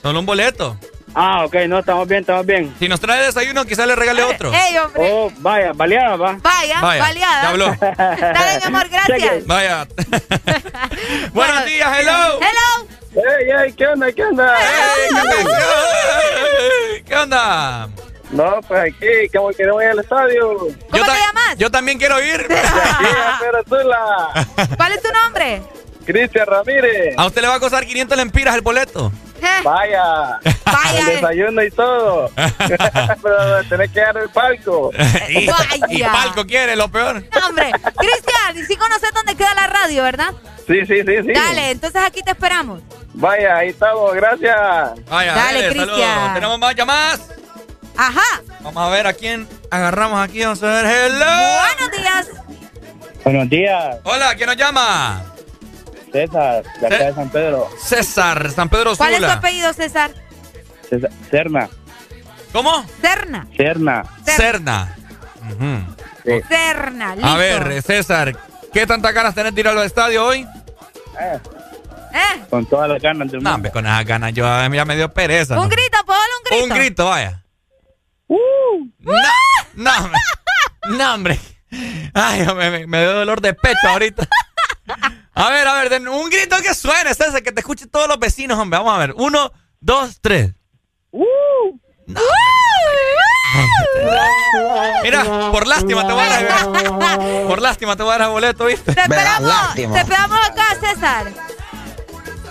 Solo 0.00 0.20
un 0.20 0.26
boleto. 0.26 0.76
Ah, 1.14 1.44
ok, 1.44 1.54
no, 1.68 1.80
estamos 1.80 2.08
bien, 2.08 2.20
estamos 2.20 2.46
bien. 2.46 2.74
Si 2.78 2.88
nos 2.88 2.98
trae 3.00 3.22
desayuno, 3.24 3.64
quizás 3.66 3.86
le 3.86 3.94
regale 3.94 4.22
otro. 4.22 4.50
Ey, 4.52 4.76
hombre. 4.78 5.10
Oh, 5.12 5.30
vaya, 5.38 5.72
baleada, 5.74 6.16
va. 6.16 6.38
Vaya, 6.42 6.80
Vaya, 6.80 7.02
baleada. 7.02 7.42
ya 7.42 7.48
habló. 7.50 7.76
Dale, 7.76 8.58
mi 8.58 8.64
amor, 8.64 8.88
gracias. 8.88 9.46
Vaya. 9.46 9.86
Buenos 11.32 11.64
días, 11.66 11.98
hello. 11.98 12.40
Hello. 12.40 12.86
Ey, 13.14 13.50
ey, 13.66 13.72
¿qué 13.74 13.86
onda, 13.86 14.10
qué 14.10 14.24
onda? 14.24 14.56
Ey, 14.58 15.10
¿Qué 17.04 17.14
onda? 17.14 17.88
No, 18.30 18.60
pues 18.66 18.80
aquí, 18.80 18.96
que 19.00 19.28
queremos 19.56 19.82
ir 19.82 19.88
al 19.90 19.98
estadio. 19.98 20.48
¿Cómo 20.58 20.70
Yo 20.96 21.04
te 21.04 21.18
llamas? 21.18 21.58
Yo 21.58 21.70
también 21.70 21.98
quiero 21.98 22.22
ir. 22.24 22.46
¿Cuál 23.68 24.92
es 24.92 25.02
tu 25.02 25.12
nombre? 25.12 25.62
Cristian 26.06 26.46
Ramírez. 26.46 27.14
A 27.18 27.26
usted 27.26 27.42
le 27.42 27.48
va 27.48 27.56
a 27.56 27.60
costar 27.60 27.84
500 27.84 28.16
lempiras 28.16 28.54
el 28.54 28.62
boleto. 28.62 29.12
Eh, 29.42 29.60
Vaya. 29.64 30.38
El 30.44 30.54
Vaya. 30.64 31.06
desayuno 31.06 31.62
y 31.62 31.70
todo. 31.70 32.30
Pero 33.22 33.64
tenés 33.68 33.90
que 33.90 34.00
dar 34.00 34.16
el 34.16 34.28
palco. 34.30 34.90
y, 35.28 35.46
Vaya. 35.46 35.86
y 35.88 36.02
palco 36.02 36.46
quiere, 36.46 36.76
lo 36.76 36.88
peor. 36.88 37.22
No, 37.34 37.46
hombre. 37.48 37.70
Cristian, 37.96 38.56
y 38.56 38.64
sí 38.64 38.76
conoces 38.76 39.10
dónde 39.14 39.34
queda 39.34 39.54
la 39.54 39.66
radio, 39.66 40.02
¿verdad? 40.02 40.32
Sí, 40.66 40.86
sí, 40.86 41.02
sí, 41.06 41.14
sí. 41.26 41.32
Dale, 41.32 41.70
entonces 41.72 42.00
aquí 42.02 42.22
te 42.22 42.30
esperamos. 42.30 42.80
Vaya, 43.14 43.56
ahí 43.56 43.70
estamos, 43.70 44.14
gracias. 44.14 44.56
Vaya, 45.10 45.34
Dale, 45.34 45.68
Cristian. 45.70 45.88
saludos. 45.88 46.34
Tenemos 46.34 46.58
más 46.58 46.74
llamadas. 46.74 47.20
Ajá. 47.96 48.40
Vamos 48.60 48.82
a 48.82 48.88
ver 48.90 49.06
a 49.06 49.12
quién 49.12 49.46
agarramos 49.70 50.22
aquí. 50.22 50.40
Vamos 50.42 50.62
a 50.62 50.66
ver. 50.66 50.86
Hello. 50.86 51.26
Buenos 51.78 51.98
días. 51.98 52.28
Buenos 53.24 53.48
días, 53.50 53.96
Hola, 54.02 54.34
¿quién 54.34 54.48
nos 54.48 54.56
llama? 54.56 55.22
César, 56.12 56.62
de 56.80 56.86
acá 56.86 57.04
de 57.06 57.14
San 57.14 57.30
Pedro. 57.30 57.68
César, 57.82 58.50
San 58.50 58.68
Pedro 58.68 58.94
¿Cuál 58.96 59.12
es 59.14 59.18
tu 59.18 59.24
Sula. 59.24 59.32
apellido, 59.34 59.72
César? 59.72 60.10
César- 60.88 61.10
Serna, 61.30 61.68
¿Cómo? 62.52 62.84
Cerna. 63.00 63.46
Ujú. 65.50 66.42
Serna, 66.48 67.14
listo. 67.16 67.28
A 67.30 67.36
ver, 67.36 67.82
César, 67.82 68.36
¿qué 68.72 68.86
tantas 68.86 69.12
ganas 69.14 69.34
tenés 69.34 69.54
de 69.54 69.60
ir 69.62 69.68
al 69.68 69.78
estadio 69.78 70.24
hoy? 70.26 70.46
Eh, 71.18 71.40
¿Eh? 72.14 72.42
con 72.50 72.66
todas 72.66 72.90
las 72.90 73.00
ganas 73.00 73.30
del 73.32 73.42
No, 73.42 73.50
mundo. 73.50 73.54
hombre, 73.56 73.70
con 73.72 73.86
esas 73.86 74.04
ganas 74.04 74.34
yo 74.34 74.44
ya 74.44 74.84
me 74.84 74.96
dio 74.96 75.08
pereza. 75.12 75.54
Un 75.58 75.62
¿no? 75.62 75.68
grito, 75.70 75.96
ponle 76.04 76.20
un 76.38 76.44
grito. 76.44 76.64
Un 76.64 76.78
grito, 76.78 77.06
vaya. 77.06 77.42
Uh, 78.28 78.86
No, 79.00 79.12
no, 79.74 79.90
hombre. 79.98 80.20
No, 80.90 81.14
hombre. 81.14 81.40
Ay, 82.12 82.46
me, 82.54 82.70
me, 82.70 82.86
me 82.86 83.00
dio 83.00 83.12
dolor 83.14 83.40
de 83.40 83.54
pecho 83.54 83.88
ahorita. 83.88 84.28
A 85.34 85.50
ver, 85.50 85.66
a 85.66 85.74
ver, 85.74 85.88
den 85.88 86.08
un 86.08 86.28
grito 86.28 86.56
que 86.62 86.74
suene, 86.74 87.14
César, 87.14 87.42
que 87.42 87.52
te 87.52 87.60
escuchen 87.60 87.88
todos 87.88 88.06
los 88.08 88.18
vecinos, 88.18 88.58
hombre. 88.58 88.78
Vamos 88.78 88.94
a 88.94 88.98
ver. 88.98 89.14
Uno, 89.16 89.50
dos, 89.80 90.18
tres. 90.20 90.52
uh. 91.10 91.78
Mira, 95.02 95.24
por 95.50 95.66
lástima 95.66 96.06
te 96.06 96.12
voy 96.12 96.22
a 96.24 96.42
dar. 96.42 97.46
Por 97.46 97.60
lástima 97.60 97.96
te 97.96 98.02
voy 98.02 98.14
a 98.14 98.18
dar 98.18 98.28
el 98.28 98.32
boleto, 98.32 98.66
¿viste? 98.66 98.94
Te 98.94 99.00
esperamos, 99.00 99.74
te 99.74 99.82
esperamos 99.84 100.38
acá, 100.46 100.76
César. 100.80 101.32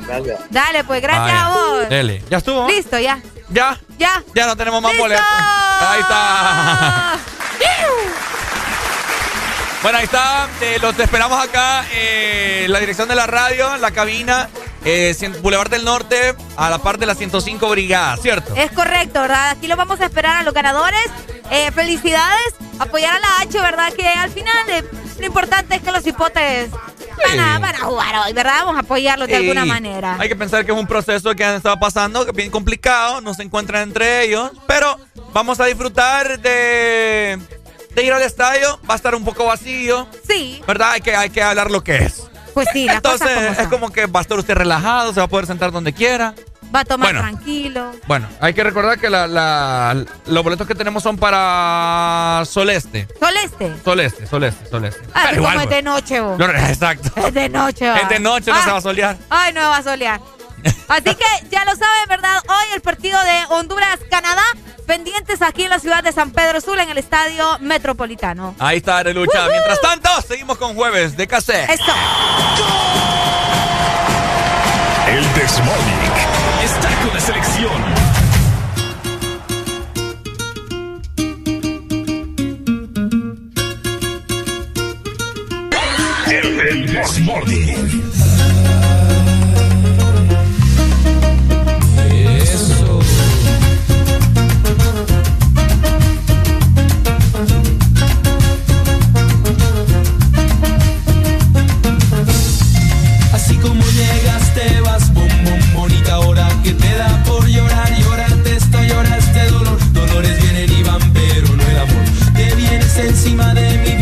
Gracias. 0.08 0.40
Dale, 0.50 0.84
pues, 0.84 1.02
gracias 1.02 1.26
Vaya, 1.26 1.46
a 1.46 1.52
vos. 1.52 1.90
Dele. 1.90 2.24
¿Ya 2.30 2.38
estuvo? 2.38 2.68
Listo, 2.68 3.00
ya. 3.00 3.22
¿Ya? 3.50 3.80
Ya. 3.98 4.24
Ya 4.34 4.46
no 4.48 4.56
tenemos 4.58 4.82
más 4.82 4.98
boletos. 4.98 5.26
Ahí 5.80 6.02
está. 6.02 7.20
Bueno, 9.82 9.98
ahí 9.98 10.04
está. 10.06 10.48
Eh, 10.62 10.78
los 10.82 10.98
esperamos 11.00 11.44
acá. 11.44 11.86
eh, 11.94 12.66
la 12.70 12.80
dirección 12.80 13.08
de 13.08 13.16
la 13.16 13.26
radio, 13.26 13.78
la 13.78 13.92
cabina, 13.92 14.48
eh, 14.86 15.16
Boulevard 15.42 15.70
del 15.72 15.84
Norte, 15.84 16.36
a 16.56 16.70
la 16.70 16.78
par 16.78 17.00
de 17.00 17.08
la 17.08 17.16
105 17.16 17.68
Brigada, 17.70 18.16
¿cierto? 18.18 18.54
Es 18.56 18.72
correcto, 18.72 19.22
¿verdad? 19.22 19.50
Aquí 19.52 19.68
los 19.68 19.78
vamos 19.78 20.00
a 20.02 20.06
esperar 20.06 20.38
a 20.38 20.44
los 20.44 20.54
ganadores. 20.54 21.02
Felicidades. 21.76 22.56
Apoyar 22.80 23.14
a 23.16 23.20
la 23.20 23.28
H, 23.42 23.60
¿verdad? 23.60 23.92
Que 23.94 24.08
al 24.08 24.32
final 24.32 24.86
lo 25.20 25.26
importante 25.26 25.76
es 25.76 25.82
que 25.82 25.92
los 25.92 26.06
hipotes 26.08 26.72
van 26.72 27.40
a, 27.40 27.60
van 27.60 27.76
a 27.76 27.80
jugar 27.80 28.16
hoy, 28.26 28.32
¿verdad? 28.34 28.54
Vamos 28.64 28.78
a 28.78 28.80
apoyarlos 28.80 29.28
de 29.28 29.34
Sí. 29.36 29.42
alguna 29.42 29.66
manera. 29.66 30.16
Hay 30.18 30.30
que 30.30 30.36
pensar 30.38 30.66
que 30.66 30.72
es 30.72 30.78
un 30.78 30.88
proceso 30.88 31.36
que 31.36 31.44
han 31.44 31.56
estado 31.56 31.78
pasando, 31.80 32.24
que 32.24 32.32
es 32.32 32.38
bien 32.38 32.50
complicado, 32.52 33.20
no 33.22 33.34
se 33.34 33.44
encuentran 33.44 33.84
entre 33.84 34.24
ellos, 34.24 34.52
pero 34.66 34.98
vamos 35.34 35.60
a 35.60 35.66
disfrutar 35.66 36.40
de, 36.40 37.38
de 37.96 38.04
ir 38.04 38.14
al 38.14 38.22
estadio. 38.22 38.80
Va 38.90 38.94
a 38.94 38.98
estar 38.98 39.16
un 39.16 39.24
poco 39.26 39.46
vacío, 39.46 40.08
Sí, 40.28 40.62
¿verdad? 40.68 40.92
Hay 40.92 41.02
que, 41.02 41.16
hay 41.16 41.30
que 41.30 41.42
hablar 41.44 41.70
lo 41.72 41.84
que 41.84 41.98
es. 41.98 42.24
pues 42.54 42.68
sí, 42.74 42.86
las 42.86 42.98
Entonces 42.98 43.28
como 43.30 43.48
es 43.50 43.58
son. 43.58 43.70
como 43.70 43.90
que 43.92 44.06
va 44.08 44.20
a 44.20 44.24
estar 44.24 44.38
usted 44.38 44.54
relajado, 44.56 45.14
se 45.14 45.20
va 45.20 45.26
a 45.26 45.30
poder 45.30 45.46
sentar 45.48 45.72
donde 45.72 45.94
quiera. 45.94 46.34
Va 46.74 46.82
a 46.82 46.86
tomar 46.86 47.12
Bueno. 47.14 47.22
tranquilo. 47.30 47.92
Bueno, 48.08 48.30
hay 48.40 48.54
que 48.54 48.64
recordar 48.64 48.98
que 48.98 49.10
la, 49.10 49.28
la- 49.28 50.06
los 50.28 50.44
boletos 50.44 50.66
que 50.66 50.74
tenemos 50.76 51.04
son 51.04 51.18
para 51.18 52.44
Soleste. 52.46 53.08
Soleste. 53.20 53.74
Soleste, 53.84 54.26
Soleste, 54.28 54.66
Soleste. 54.70 55.02
Ah, 55.14 55.28
Pero 55.32 55.44
como 55.44 55.60
es 55.62 55.70
de 55.70 55.82
noche, 55.82 56.20
vos. 56.22 56.38
no, 56.40 56.48
no, 56.48 56.54
exacto. 56.68 57.12
Es 57.28 57.34
de 57.34 57.50
noche, 57.50 57.90
va. 57.90 57.98
Es 57.98 58.08
de 58.10 58.20
noche, 58.20 58.52
no 58.52 58.58
Ah, 58.58 58.64
se 58.64 58.72
va 58.72 58.78
a 58.78 58.82
solear. 58.82 59.18
Ay, 59.30 59.52
no 59.54 59.62
va 59.62 59.78
a 59.78 59.84
solear. 59.84 60.22
Así 60.88 61.16
que 61.16 61.26
ya 61.50 61.66
lo 61.66 61.76
saben, 61.76 62.08
¿verdad? 62.10 62.42
Hoy 62.48 62.66
el 62.76 62.82
partido 62.82 63.20
de 63.24 63.46
Honduras-Canadá, 63.50 64.44
pendientes 64.86 65.42
aquí 65.42 65.64
en 65.64 65.70
la 65.70 65.80
ciudad 65.80 66.04
de 66.04 66.12
San 66.12 66.32
Pedro 66.32 66.62
Sula, 66.62 66.84
en 66.84 66.90
el 66.90 66.98
estadio 66.98 67.58
metropolitano. 67.60 68.56
Ahí 68.60 68.78
está 68.78 68.98
Arelucha. 68.98 69.48
Mientras 69.50 69.80
tanto, 69.82 70.10
seguimos 70.28 70.58
con 70.58 70.76
jueves 70.76 71.16
de 71.16 71.28
cassette. 71.28 71.70
Eso. 71.70 71.94
El 75.08 75.34
Desmorning 75.34 76.12
está 76.64 76.90
con 77.02 77.14
la 77.14 77.20
selección. 77.20 78.12
El, 86.28 86.60
el. 86.62 88.11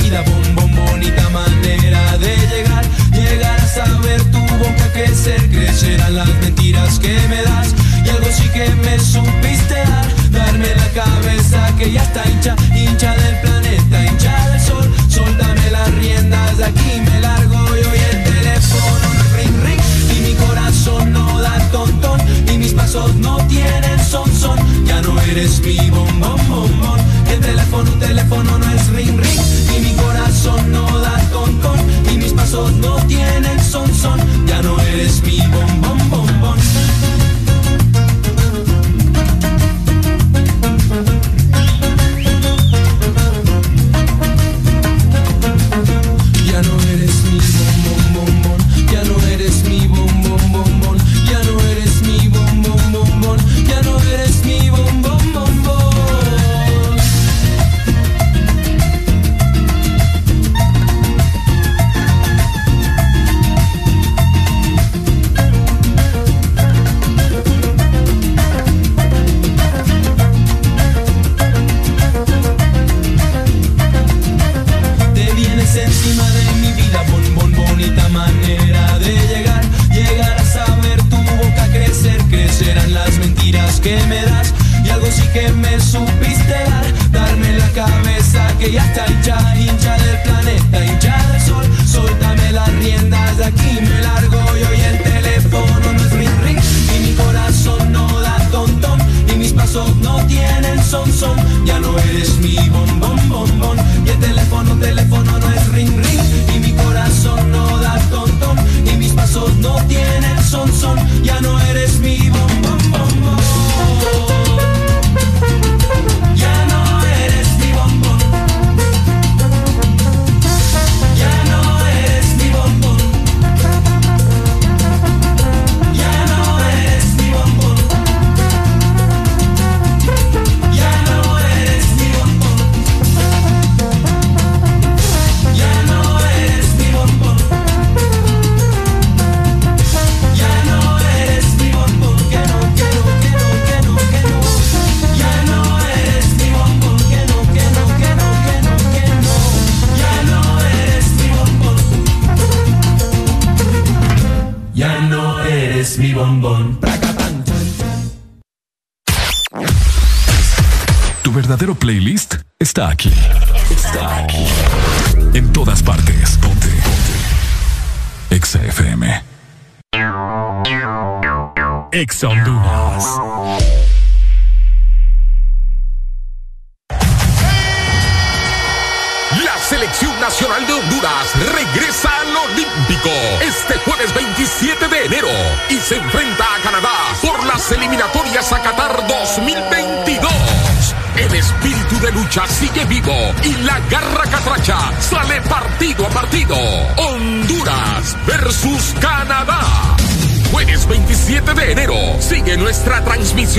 Vida, 0.10 0.22
bom, 0.24 0.56
bom, 0.56 0.86
bonita 0.86 1.30
manera 1.30 2.18
de 2.18 2.36
llegar, 2.48 2.84
llegar 3.14 3.60
a 3.60 3.68
saber 3.68 4.22
tu 4.32 4.40
boca 4.40 4.92
crecer, 4.94 5.40
crecerán 5.50 6.16
las 6.16 6.30
mentiras 6.42 7.00
que 7.00 7.16
me 7.30 7.42
das, 7.44 7.76
y 8.06 8.10
algo 8.10 8.28
sí 8.32 8.48
que 8.50 8.70
me 8.84 9.00
supiste 9.00 9.76
dar, 9.76 10.08
darme 10.32 10.68
la 10.76 10.90
cabeza 11.04 11.76
que 11.78 11.92
ya 11.92 12.04
está 12.04 12.28
hincha, 12.28 12.56
hincha 12.76 13.16
del 13.16 13.40
planeta, 13.42 14.06
hincha 14.06 14.50
del 14.50 14.62
sol, 14.62 14.94
soltame 15.10 15.72
las 15.72 15.92
riendas, 15.96 16.58
de 16.58 16.66
aquí 16.66 17.02
me 17.06 17.22
largo 17.22 17.68
yo 17.68 17.96
y 17.96 18.16
el 18.16 18.24
teléfono 18.24 19.14
no 19.14 19.38
ring 19.38 19.64
ring, 19.64 19.82
y 20.18 20.22
mi 20.28 20.34
corazón 20.34 21.14
no 21.14 21.40
da 21.42 21.60
tontón, 21.72 22.20
y 22.52 22.58
mis 22.58 22.74
pasos 22.74 23.16
no 23.16 23.38
tienen 23.48 23.89
son 24.10 24.32
son, 24.34 24.58
ya 24.86 25.00
no 25.04 25.22
eres 25.22 25.62
mi 25.62 25.78
bom 25.92 26.20
bom 26.20 26.50
bom 26.50 26.80
bom, 26.82 26.98
el 27.32 27.40
teléfono, 27.40 27.92
teléfono 28.00 28.58
no 28.58 28.72
es 28.72 28.88
ring 28.90 29.20
ring, 29.20 29.42
y 29.76 29.80
mi 29.82 29.94
corazón 30.02 30.72
no 30.72 31.00
da 31.00 31.16
tontón, 31.32 31.78
y 32.12 32.18
mis 32.18 32.34
pasos 32.34 32.72
no 32.78 32.96
tienen 33.06 33.60
son 33.64 33.94
son, 33.94 34.20
ya 34.48 34.64
no 34.64 34.80
eres 34.82 35.22
mi 35.22 35.29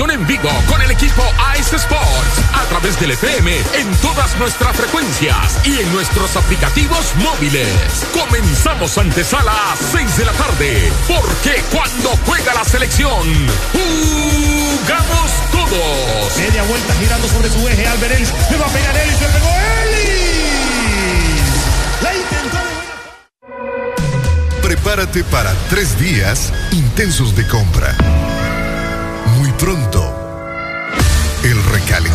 transmisión 0.01 0.11
en 0.11 0.27
vivo 0.27 0.49
con 0.67 0.81
el 0.81 0.91
equipo 0.91 1.21
Ice 1.59 1.75
Sports 1.75 2.41
a 2.53 2.63
través 2.69 2.99
del 2.99 3.11
FM 3.11 3.55
en 3.75 3.91
todas 3.97 4.37
nuestras 4.37 4.75
frecuencias 4.75 5.59
y 5.63 5.79
en 5.79 5.91
nuestros 5.93 6.35
aplicativos 6.35 7.13
móviles. 7.17 7.67
Comenzamos 8.13 8.97
antesala 8.97 9.51
a 9.51 9.75
6 9.75 10.17
de 10.17 10.25
la 10.25 10.31
tarde 10.33 10.91
porque 11.07 11.63
cuando 11.71 12.09
juega 12.25 12.53
la 12.53 12.63
selección, 12.63 13.27
jugamos 13.73 15.31
todos. 15.51 16.37
Media 16.37 16.63
vuelta 16.63 16.93
girando 16.95 17.27
sobre 17.27 17.49
su 17.49 17.67
eje. 17.67 17.87
Albert 17.87 18.15
Ellis. 18.15 18.33
Le 18.49 18.57
va 18.57 18.65
a 18.65 18.69
pegar 18.69 18.97
Ellis. 18.97 19.21
Le 19.21 19.27
pegó 19.27 19.49
Ellis. 19.83 21.41
La 22.01 22.15
intentó 22.15 22.57
de 22.57 22.73
buena 22.75 24.61
Prepárate 24.61 25.23
para 25.25 25.53
tres 25.69 25.99
días 25.99 26.51
intensos 26.71 27.35
de 27.35 27.47
compra. 27.47 27.95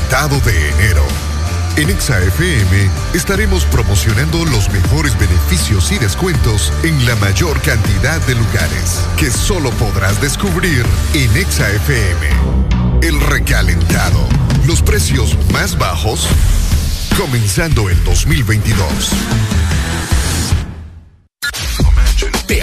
De 0.06 0.70
enero. 0.70 1.04
En 1.76 1.90
Exa 1.90 2.20
FM 2.20 2.90
estaremos 3.12 3.64
promocionando 3.64 4.44
los 4.46 4.70
mejores 4.70 5.18
beneficios 5.18 5.90
y 5.90 5.98
descuentos 5.98 6.72
en 6.84 7.04
la 7.06 7.16
mayor 7.16 7.60
cantidad 7.60 8.20
de 8.26 8.36
lugares 8.36 9.00
que 9.16 9.30
solo 9.30 9.70
podrás 9.70 10.20
descubrir 10.20 10.86
en 11.12 11.36
Exa 11.36 11.68
FM. 11.70 12.28
El 13.02 13.20
recalentado. 13.20 14.20
Los 14.64 14.80
precios 14.80 15.36
más 15.52 15.76
bajos 15.76 16.28
comenzando 17.18 17.90
el 17.90 18.02
2022. 18.04 19.10
¿Te 22.46 22.62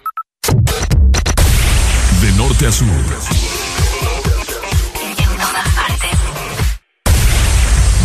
Norte 2.51 2.67
a 2.67 2.71
sur. 2.73 2.87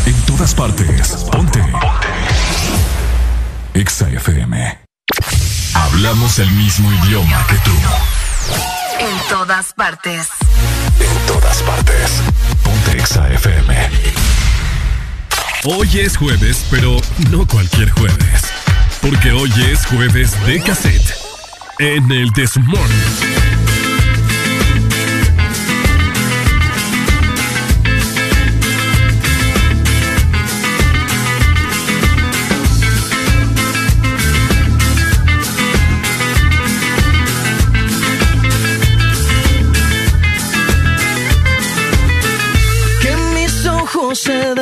En 0.07 0.15
todas 0.25 0.55
partes. 0.55 1.09
Ponte. 1.33 1.61
Exa 3.75 4.09
FM. 4.09 4.79
Hablamos 5.75 6.39
el 6.39 6.49
mismo 6.53 6.93
idioma 6.93 7.45
que 7.49 7.57
tú. 7.57 7.73
En 9.01 9.29
todas 9.29 9.73
partes. 9.73 10.29
En 11.01 11.27
todas 11.27 11.63
partes. 11.63 12.23
Ponte 12.63 12.99
Exa 12.99 13.29
FM. 13.33 13.75
Hoy 15.65 15.99
es 15.99 16.17
jueves, 16.17 16.67
pero 16.71 16.99
no 17.31 17.49
cualquier 17.49 17.91
jueves. 17.91 18.43
Porque 19.01 19.33
hoy 19.33 19.53
es 19.73 19.85
jueves 19.87 20.31
de 20.47 20.61
cassette. 20.61 21.17
En 21.81 22.13
el 22.13 22.33
This 22.33 22.57
Morning. 22.59 23.46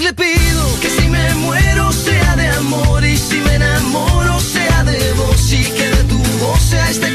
Le 0.00 0.14
pido 0.14 0.80
que 0.80 0.88
si 0.88 1.08
me 1.08 1.34
muero 1.34 1.92
sea 1.92 2.36
de 2.36 2.48
amor 2.48 3.04
y 3.04 3.16
si 3.16 3.36
me 3.36 3.56
enamoro 3.56 4.40
sea 4.40 4.82
de 4.84 5.12
vos 5.12 5.52
y 5.52 5.62
que 5.62 5.90
de 5.90 6.04
tu 6.04 6.18
voz 6.38 6.60
sea 6.60 6.90
este 6.90 7.10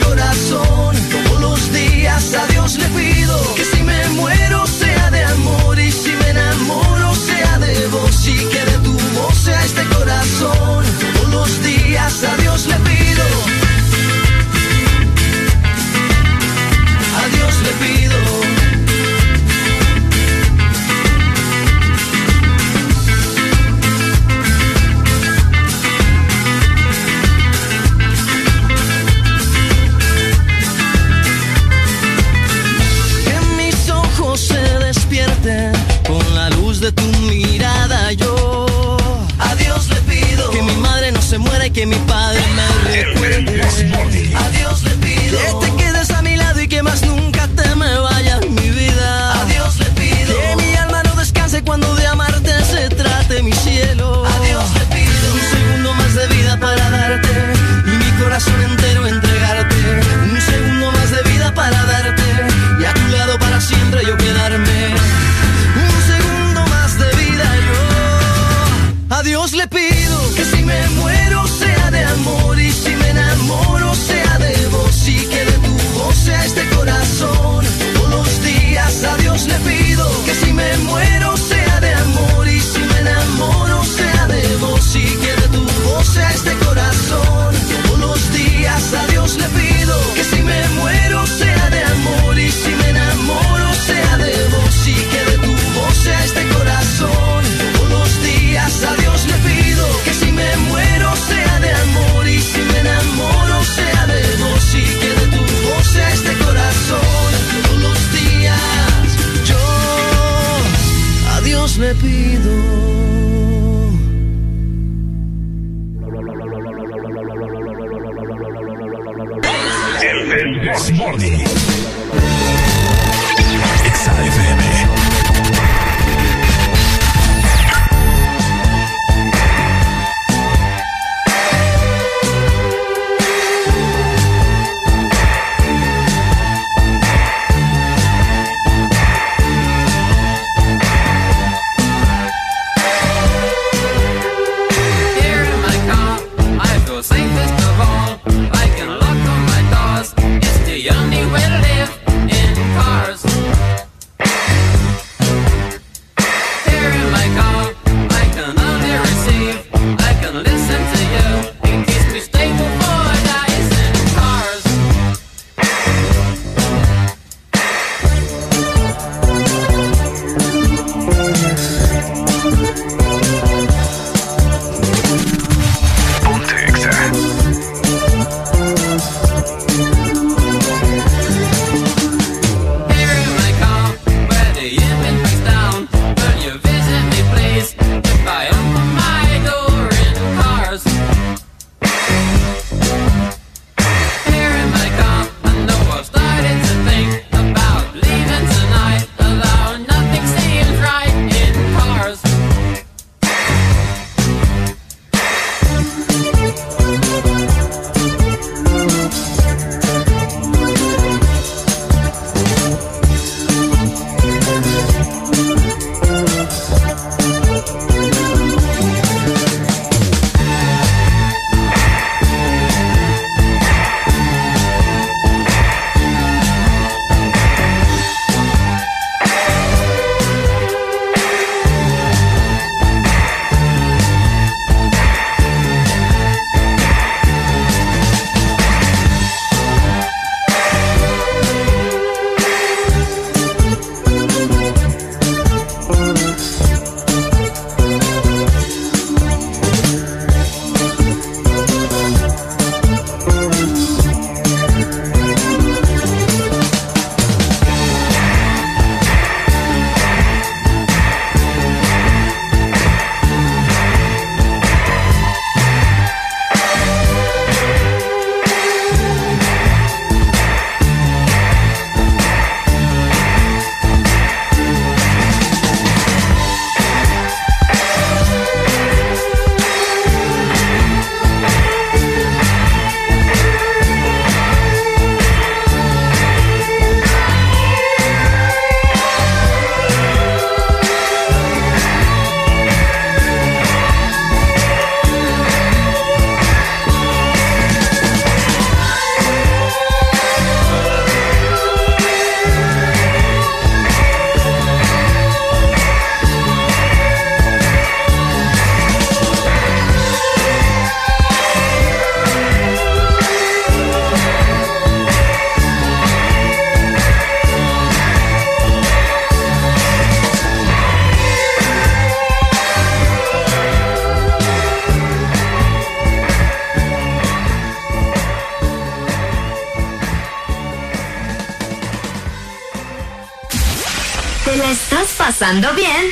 pasando 335.46 335.76
bien 335.76 336.12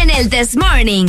en 0.00 0.08
el 0.08 0.30
This 0.30 0.56
Morning. 0.56 1.08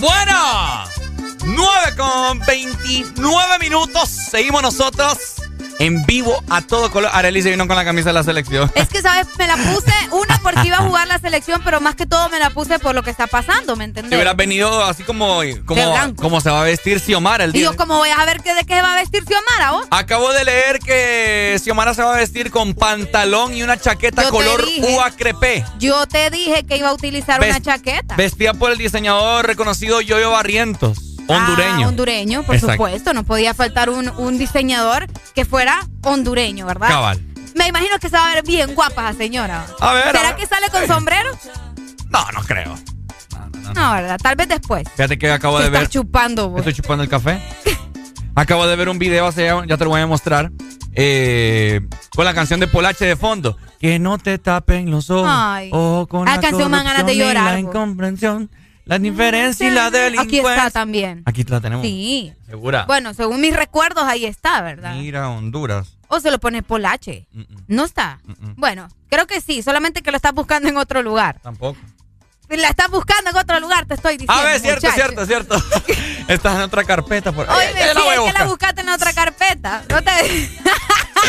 Bueno, 0.00 0.84
9 1.44 1.96
con 1.96 2.40
29 2.40 3.58
minutos. 3.60 4.08
Seguimos 4.08 4.62
nosotros 4.62 5.16
en 5.78 6.04
vivo 6.06 6.42
a 6.50 6.60
todo 6.60 6.90
color. 6.90 7.08
Arely 7.14 7.40
se 7.40 7.50
vino 7.52 7.68
con 7.68 7.76
la 7.76 7.84
camisa 7.84 8.08
de 8.08 8.14
la 8.14 8.24
selección. 8.24 8.68
Es 8.74 8.88
que, 8.88 9.00
¿sabes? 9.00 9.28
Me 9.38 9.46
la 9.46 9.56
puse, 9.56 9.92
selección, 11.36 11.60
pero 11.64 11.80
más 11.80 11.94
que 11.94 12.06
todo 12.06 12.28
me 12.30 12.38
la 12.38 12.50
puse 12.50 12.78
por 12.78 12.94
lo 12.94 13.02
que 13.02 13.10
está 13.10 13.26
pasando, 13.26 13.76
¿me 13.76 13.84
Si 13.84 13.88
entendés? 13.90 14.12
hubieras 14.14 14.36
venido 14.36 14.82
así 14.84 15.02
como, 15.02 15.40
como, 15.66 15.82
como 16.16 16.40
se 16.40 16.50
va 16.50 16.62
a 16.62 16.64
vestir 16.64 16.98
Xiomara 17.00 17.44
el 17.44 17.50
Y 17.50 17.58
día. 17.58 17.64
yo, 17.70 17.76
como 17.76 17.98
voy 17.98 18.08
a 18.08 18.24
ver 18.24 18.40
que, 18.42 18.54
de 18.54 18.64
qué 18.64 18.80
va 18.80 18.94
a 18.94 18.96
vestir 18.96 19.22
Xiomara, 19.26 19.72
vos? 19.72 19.86
Acabo 19.90 20.32
de 20.32 20.44
leer 20.44 20.78
que 20.78 21.60
Xiomara 21.62 21.92
se 21.94 22.02
va 22.02 22.14
a 22.14 22.16
vestir 22.16 22.50
con 22.50 22.74
pantalón 22.74 23.54
y 23.54 23.62
una 23.62 23.78
chaqueta 23.78 24.22
Yo 24.22 24.28
te 24.28 24.32
color 24.32 24.64
dije. 24.64 24.94
uva 24.94 25.10
crepé. 25.10 25.64
Yo 25.78 26.06
te 26.06 26.30
dije 26.30 26.64
que 26.64 26.78
iba 26.78 26.88
a 26.88 26.94
utilizar 26.94 27.40
Ves- 27.40 27.50
una 27.50 27.60
chaqueta. 27.62 28.16
Vestida 28.16 28.54
por 28.54 28.72
el 28.72 28.78
diseñador 28.78 29.46
reconocido 29.46 30.00
Yoyo 30.00 30.30
Barrientos, 30.30 30.98
hondureño. 31.28 31.84
Ah, 31.86 31.88
hondureño, 31.88 32.42
por 32.44 32.54
Exacto. 32.54 32.72
supuesto. 32.74 33.12
No 33.12 33.24
podía 33.24 33.52
faltar 33.52 33.90
un, 33.90 34.08
un 34.16 34.38
diseñador 34.38 35.06
que 35.34 35.44
fuera 35.44 35.86
hondureño, 36.02 36.64
¿verdad? 36.66 36.88
Cabal. 36.88 37.20
Me 37.56 37.68
imagino 37.68 37.98
que 37.98 38.08
se 38.08 38.16
va 38.16 38.30
a 38.30 38.34
ver 38.34 38.44
bien 38.44 38.74
guapa 38.74 39.08
esa 39.10 39.18
señora. 39.18 39.66
A 39.80 39.92
ver, 39.94 40.08
a 40.08 40.12
¿Será 40.12 40.22
ver. 40.30 40.36
que 40.36 40.46
sale 40.46 40.68
con 40.70 40.86
sombrero? 40.86 41.30
No, 42.10 42.24
no 42.32 42.40
creo. 42.42 42.74
No, 43.74 43.92
¿verdad? 43.92 44.18
Tal 44.22 44.36
vez 44.36 44.48
después. 44.48 44.88
Fíjate 44.94 45.18
que 45.18 45.30
acabo 45.30 45.56
Te 45.56 45.62
de 45.64 45.68
estás 45.68 45.80
ver. 45.82 45.88
chupando, 45.90 46.50
vos. 46.50 46.58
Estoy 46.60 46.74
chupando 46.74 47.02
el 47.02 47.08
café. 47.10 47.40
Acabo 48.34 48.66
de 48.66 48.76
ver 48.76 48.90
un 48.90 48.98
video, 48.98 49.26
hace 49.26 49.46
ya, 49.46 49.64
ya 49.66 49.76
te 49.78 49.84
lo 49.84 49.90
voy 49.90 50.00
a 50.02 50.06
mostrar. 50.06 50.52
eh, 50.92 51.80
con 52.14 52.24
la 52.26 52.34
canción 52.34 52.60
de 52.60 52.66
Polache 52.68 53.04
de 53.06 53.16
fondo. 53.16 53.56
Que 53.80 53.98
no 53.98 54.18
te 54.18 54.38
tapen 54.38 54.90
los 54.90 55.08
ojos. 55.10 55.28
Ay. 55.30 55.70
Ojo 55.72 56.06
con 56.06 56.24
La 56.26 56.36
la 56.36 56.40
canción 56.40 56.70
me 56.70 56.82
ganas 56.82 57.04
de 57.06 57.16
llorar, 57.16 57.54
La 57.54 57.60
vos. 57.62 57.72
La 58.86 58.98
diferencia 58.98 59.68
y 59.68 59.70
la 59.70 59.86
Aquí 59.86 59.98
delincuencia. 59.98 60.50
está 60.66 60.70
también. 60.70 61.22
Aquí 61.26 61.44
la 61.44 61.60
tenemos. 61.60 61.84
Sí. 61.84 62.32
Segura. 62.46 62.84
Bueno, 62.86 63.12
según 63.12 63.40
mis 63.40 63.54
recuerdos, 63.54 64.04
ahí 64.04 64.24
está, 64.24 64.62
¿verdad? 64.62 64.94
Mira, 64.94 65.28
Honduras. 65.28 65.98
O 66.08 66.20
se 66.20 66.30
lo 66.30 66.38
pone 66.38 66.62
Polache. 66.62 67.26
No 67.66 67.84
está. 67.84 68.20
Bueno, 68.56 68.88
creo 69.08 69.26
que 69.26 69.40
sí, 69.40 69.60
solamente 69.62 70.02
que 70.02 70.10
lo 70.12 70.16
estás 70.16 70.32
buscando 70.32 70.68
en 70.68 70.76
otro 70.76 71.02
lugar. 71.02 71.40
Tampoco. 71.42 71.78
La 72.48 72.68
estás 72.68 72.88
buscando 72.90 73.30
en 73.30 73.36
otro 73.36 73.58
lugar, 73.60 73.86
te 73.86 73.94
estoy 73.94 74.16
diciendo. 74.16 74.32
A 74.34 74.44
ver, 74.44 74.60
cierto, 74.60 74.86
muchacho. 74.86 74.94
cierto, 74.94 75.26
cierto. 75.26 75.62
Estás 76.28 76.54
en 76.56 76.60
otra 76.62 76.84
carpeta. 76.84 77.32
Por... 77.32 77.48
Oye, 77.50 77.68
sí, 77.72 77.78
la 77.94 78.00
voy 78.02 78.14
a 78.28 78.32
que 78.32 78.38
la 78.38 78.44
buscaste 78.46 78.80
en 78.82 78.88
otra 78.88 79.12
carpeta. 79.12 79.82
No 79.88 80.02
te... 80.02 80.10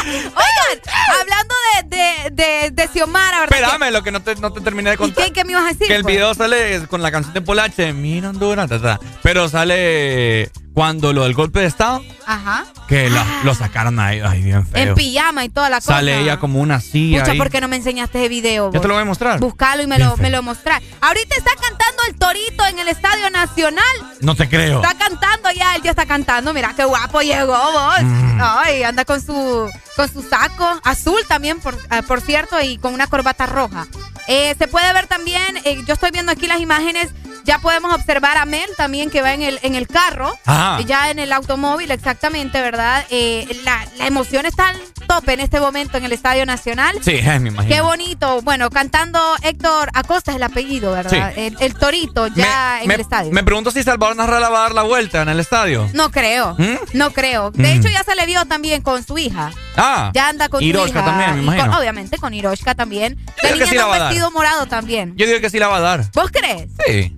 Oigan, 0.08 0.82
hablando 1.20 1.56
de, 1.74 1.98
de, 1.98 2.30
de, 2.32 2.72
de 2.72 2.88
Xiomara, 2.88 3.42
¿verdad? 3.42 3.58
Espérame, 3.60 3.92
lo 3.92 4.04
que 4.04 4.12
no 4.12 4.22
te, 4.22 4.36
no 4.36 4.54
te 4.54 4.62
terminé 4.62 4.92
de 4.92 4.96
¿Y 4.96 4.98
contar. 4.98 5.26
qué, 5.26 5.34
qué 5.34 5.44
me 5.44 5.54
ibas 5.54 5.64
a 5.66 5.68
decir? 5.70 5.88
Que 5.88 5.96
el 5.96 6.04
pues? 6.04 6.14
video 6.16 6.34
sale 6.36 6.88
con 6.88 7.02
la 7.02 7.12
canción 7.12 7.34
de 7.34 7.42
Polache, 7.42 7.94
mira 7.94 8.30
Honduras, 8.30 8.70
ta, 8.70 8.80
ta. 8.82 9.00
pero 9.24 9.50
sale 9.50 10.52
cuando 10.78 11.12
lo 11.12 11.24
del 11.24 11.34
golpe 11.34 11.62
de 11.62 11.66
estado, 11.66 12.04
Ajá. 12.28 12.64
que 12.88 13.10
la- 13.10 13.26
lo 13.44 13.56
sacaron 13.56 14.00
ahí, 14.00 14.22
ay, 14.24 14.44
bien 14.44 14.64
feo. 14.68 14.90
En 14.90 14.94
pijama 14.94 15.44
y 15.44 15.50
toda 15.50 15.72
la 15.72 15.78
cosa. 15.78 15.94
Sale 15.94 16.20
ella 16.22 16.38
como 16.38 16.60
una 16.62 16.80
silla 16.82 17.22
Pucha, 17.22 17.32
ahí. 17.32 17.38
¿por 17.40 17.50
qué 17.50 17.60
no 17.62 17.68
me 17.68 17.78
enseñaste 17.78 18.20
ese 18.20 18.30
video? 18.30 18.72
Yo 18.72 18.80
te 18.80 18.88
lo 18.88 18.94
voy 18.94 19.02
a 19.02 19.06
mostrar. 19.06 19.40
Buscalo 19.40 19.82
y 19.82 19.88
me 19.88 19.96
Bien 19.98 20.08
lo, 20.08 20.16
feo. 20.18 20.22
me 20.22 20.30
lo 20.30 20.44
mostrar. 20.44 20.80
Ahorita 21.02 21.36
está 21.36 21.50
cantando 21.60 22.04
el 22.08 22.16
Torito 22.16 22.64
en 22.68 22.78
el 22.78 22.90
Estadio 22.90 23.28
Nacional. 23.32 23.84
No 24.22 24.36
te 24.36 24.48
creo. 24.48 24.84
Está 24.84 24.96
cantando 24.96 25.50
ya, 25.50 25.74
él 25.78 25.82
ya 25.82 25.90
está 25.90 26.06
cantando. 26.06 26.54
Mira 26.54 26.74
qué 26.76 26.84
guapo 26.86 27.22
llegó 27.22 27.58
vos. 27.58 28.04
Mm. 28.04 28.40
Ay, 28.40 28.84
anda 28.84 29.04
con 29.04 29.20
su 29.20 29.68
con 29.96 30.14
su 30.14 30.22
saco 30.22 30.80
azul 30.84 31.20
también, 31.28 31.60
por, 31.60 31.74
eh, 31.74 32.04
por 32.08 32.22
cierto, 32.22 32.62
y 32.62 32.78
con 32.78 32.94
una 32.94 33.08
corbata 33.08 33.48
roja. 33.48 33.88
Eh, 34.28 34.56
se 34.58 34.68
puede 34.68 34.92
ver 34.94 35.08
también, 35.08 35.58
eh, 35.64 35.82
yo 35.88 35.94
estoy 35.94 36.12
viendo 36.12 36.32
aquí 36.32 36.48
las 36.48 36.60
imágenes, 36.60 37.10
ya 37.46 37.60
podemos 37.60 37.94
observar 37.94 38.38
a 38.38 38.46
Mel 38.46 38.70
también 38.76 39.10
que 39.10 39.22
va 39.22 39.34
en 39.34 39.42
el, 39.42 39.58
en 39.64 39.76
el 39.76 39.88
carro, 39.88 40.38
Ajá. 40.46 40.82
ya 40.82 41.10
en 41.12 41.20
el 41.20 41.32
automóvil, 41.32 41.92
exactamente, 41.92 42.60
¿verdad? 42.62 43.06
Eh, 43.10 43.48
la, 43.64 43.86
la 43.98 44.06
emoción 44.08 44.46
está 44.46 44.70
al 44.70 44.82
tope 45.08 45.32
en 45.32 45.40
este 45.40 45.62
momento 45.62 45.98
en 45.98 46.04
el 46.04 46.12
Estadio 46.12 46.46
Nacional. 46.46 46.98
Sí, 47.02 47.12
eh, 47.14 47.40
me 47.40 47.48
imagino. 47.50 47.74
Qué 47.74 47.80
bonito. 47.80 48.42
Bueno, 48.42 48.70
cantando 48.70 49.20
Héctor 49.42 49.90
Acosta 49.94 50.32
es 50.32 50.36
el 50.38 50.44
apellido, 50.44 50.92
¿verdad? 50.92 51.32
Sí. 51.34 51.42
El, 51.42 51.56
el 51.62 51.74
torito 51.76 52.28
ya 52.28 52.82
en 52.82 52.90
me, 52.90 52.96
el 52.96 53.00
estadio. 53.02 53.32
me 53.32 53.44
pregunto 53.44 53.72
si 53.72 53.82
Salvador 53.84 54.18
Narrala 54.18 54.50
va 54.50 54.58
a 54.60 54.62
dar 54.64 54.74
la 54.74 54.82
vuelta 54.84 55.22
en 55.22 55.30
el 55.30 55.40
estadio. 55.40 55.90
No 55.94 56.12
creo. 56.12 56.56
¿Mm? 56.58 56.76
No 56.98 57.12
creo. 57.14 57.52
De 57.52 57.64
Mm. 57.76 57.80
hecho, 57.80 57.88
ya 57.90 58.04
se 58.04 58.16
le 58.16 58.26
vio 58.26 58.44
también 58.46 58.82
con 58.82 59.06
su 59.06 59.18
hija. 59.18 59.52
Ah, 59.78 60.12
Ya 60.14 60.28
anda 60.28 60.50
con 60.50 60.60
su 60.60 60.66
Hiroshka 60.66 61.00
hija. 61.00 61.06
también, 61.06 61.30
me 61.40 61.46
con- 61.46 61.56
imagino. 61.56 61.80
obviamente 61.80 62.18
con 62.18 62.34
Hiroshka 62.34 62.76
también. 62.76 63.16
Creo 63.38 63.56
La 63.56 63.66
que 63.66 63.66
niña 63.66 63.68
sí 63.70 63.76
la 63.76 63.86
morado 64.32 64.66
también. 64.66 65.14
Yo 65.18 65.26
digo 65.26 65.40
que 65.40 65.50
sí 65.50 65.60
la 65.60 65.68
va 65.68 65.78
a 65.78 65.82
dar. 65.82 66.12
¿Vos 66.14 66.30
crees? 66.32 66.70
Sí. 66.86 67.14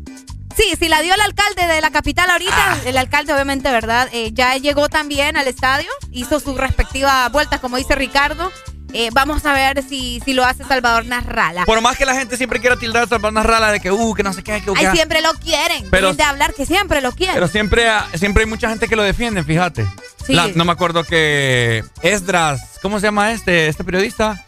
Sí, 0.58 0.76
si 0.78 0.90
la 0.90 1.02
dio 1.02 1.14
el 1.14 1.22
alcalde 1.22 1.68
de 1.68 1.80
la 1.80 1.90
capital 1.90 2.30
ahorita, 2.30 2.54
Ah. 2.74 2.78
el 2.86 2.98
alcalde 2.98 3.34
obviamente, 3.34 3.72
¿verdad? 3.72 4.10
Eh, 4.12 4.32
ya 4.34 4.56
llegó 4.58 4.90
también 4.90 5.38
al 5.38 5.48
estadio, 5.48 5.90
hizo 6.12 6.40
su 6.42 6.58
respectiva 6.58 7.30
vuelta, 7.30 7.60
como 7.60 7.78
dice 7.78 7.96
Ricardo. 7.96 8.52
Eh, 8.92 9.10
vamos 9.14 9.46
a 9.46 9.54
ver 9.54 9.84
si, 9.88 10.20
si 10.26 10.34
lo 10.34 10.44
hace 10.44 10.64
Salvador 10.64 11.06
Narrala. 11.06 11.64
Por 11.66 11.80
más 11.80 11.96
que 11.96 12.06
la 12.08 12.16
gente 12.16 12.36
siempre 12.38 12.60
quiera 12.60 12.76
tildar 12.76 13.04
a 13.04 13.08
Salvador 13.08 13.34
Narrala 13.34 13.72
de 13.72 13.80
que, 13.80 13.92
uh, 13.92 14.14
que 14.16 14.24
no 14.24 14.34
sé 14.34 14.42
qué, 14.44 14.62
que, 14.62 14.72
Ay, 14.76 14.86
que- 14.88 14.92
siempre 14.94 15.22
lo 15.22 15.32
quieren. 15.36 15.88
Pero- 15.92 16.14
de 16.16 16.24
hablar 16.24 16.54
que 16.56 16.66
siempre 16.66 17.00
lo 17.00 17.12
quieren. 17.12 17.36
Pero 17.36 17.48
siempre, 17.48 17.88
siempre 18.16 18.44
hay 18.44 18.50
mucha 18.50 18.68
gente 18.68 18.88
que 18.88 18.96
lo 18.96 19.04
defiende, 19.04 19.44
fíjate. 19.44 19.86
Sí. 20.26 20.34
La- 20.34 20.48
no 20.48 20.66
me 20.66 20.72
acuerdo 20.72 21.04
que 21.04 21.84
Esdras, 22.02 22.80
¿cómo 22.82 23.00
se 23.00 23.06
llama 23.06 23.32
este, 23.32 23.68
este 23.68 23.84
periodista? 23.84 24.44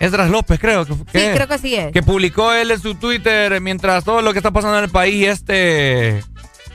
Esdras 0.00 0.30
López, 0.30 0.58
creo 0.60 0.86
que, 0.86 0.92
sí, 0.94 1.00
que- 1.12 1.32
creo 1.34 1.48
que 1.48 1.58
sí 1.58 1.74
es. 1.74 1.92
que 1.92 2.02
publicó 2.02 2.52
él 2.52 2.70
en 2.70 2.80
su 2.80 2.94
Twitter 2.94 3.60
mientras 3.60 4.04
todo 4.04 4.22
lo 4.22 4.32
que 4.32 4.38
está 4.38 4.50
pasando 4.50 4.78
en 4.78 4.84
el 4.84 4.90
país 4.90 5.26
este 5.26 6.22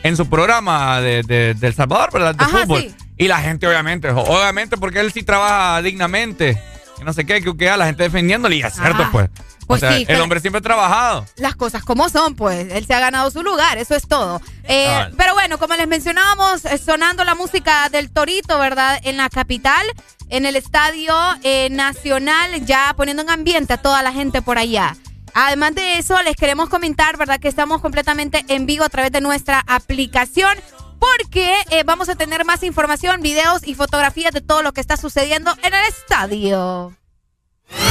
en 0.03 0.17
su 0.17 0.29
programa 0.29 0.99
de, 0.99 1.23
de, 1.23 1.53
de 1.53 1.67
El 1.67 1.73
Salvador, 1.73 2.11
¿verdad? 2.11 2.35
De 2.35 2.43
Ajá, 2.43 2.59
fútbol. 2.59 2.81
sí. 2.81 2.95
Y 3.17 3.27
la 3.29 3.37
gente, 3.39 3.65
obviamente, 3.67 4.09
obviamente, 4.09 4.75
porque 4.75 4.99
él 4.99 5.11
sí 5.13 5.23
trabaja 5.23 5.81
dignamente. 5.81 6.59
Que 7.03 7.05
no 7.05 7.13
sé 7.13 7.25
qué, 7.25 7.41
que, 7.41 7.57
que 7.57 7.69
a 7.69 7.75
la 7.75 7.85
gente 7.87 8.03
defendiéndole. 8.03 8.55
Y 8.55 8.61
es 8.61 8.73
cierto, 8.73 9.03
Ah, 9.03 9.09
pues. 9.11 9.29
pues 9.67 9.83
o 9.83 9.85
sea, 9.85 9.97
sí, 9.97 10.05
el 10.07 10.21
hombre 10.21 10.39
siempre 10.39 10.59
ha 10.59 10.61
trabajado. 10.61 11.25
las 11.35 11.55
cosas 11.55 11.83
como 11.83 12.07
son, 12.07 12.35
pues. 12.35 12.71
Él 12.71 12.85
se 12.85 12.93
ha 12.93 12.99
ganado 13.01 13.29
su 13.29 13.43
lugar, 13.43 13.77
eso 13.77 13.93
es 13.95 14.07
todo. 14.07 14.41
Eh, 14.63 14.87
Ah. 14.89 15.09
Pero 15.17 15.33
bueno, 15.33 15.57
como 15.57 15.75
les 15.75 15.87
mencionábamos, 15.87 16.63
eh, 16.65 16.77
sonando 16.77 17.23
la 17.25 17.35
música 17.35 17.89
del 17.89 18.09
Torito, 18.09 18.57
¿verdad? 18.57 18.99
En 19.03 19.17
la 19.17 19.27
capital, 19.29 19.85
en 20.29 20.45
el 20.45 20.55
Estadio 20.55 21.13
eh, 21.43 21.67
Nacional, 21.71 22.65
ya 22.65 22.93
poniendo 22.95 23.23
en 23.23 23.29
ambiente 23.29 23.73
a 23.73 23.77
toda 23.77 24.01
la 24.01 24.13
gente 24.13 24.41
por 24.41 24.57
allá. 24.57 24.95
Además 25.35 25.73
de 25.75 25.97
eso, 25.97 26.21
les 26.21 26.35
queremos 26.35 26.69
comentar, 26.69 27.17
¿verdad? 27.17 27.39
Que 27.39 27.47
estamos 27.47 27.81
completamente 27.81 28.45
en 28.47 28.65
vivo 28.65 28.83
a 28.85 28.89
través 28.89 29.11
de 29.11 29.19
nuestra 29.19 29.63
aplicación. 29.67 30.55
Porque 31.03 31.53
eh, 31.71 31.83
vamos 31.85 32.07
a 32.07 32.15
tener 32.15 32.45
más 32.45 32.63
información, 32.63 33.21
videos 33.21 33.67
y 33.67 33.75
fotografías 33.75 34.31
de 34.31 34.39
todo 34.39 34.61
lo 34.61 34.71
que 34.71 34.79
está 34.79 34.95
sucediendo 34.95 35.51
en 35.61 35.73
el 35.73 35.85
estadio. 35.85 36.95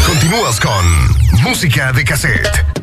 Continúas 0.07 0.59
con 0.59 1.43
música 1.43 1.93
de 1.93 2.05
cassette. 2.05 2.83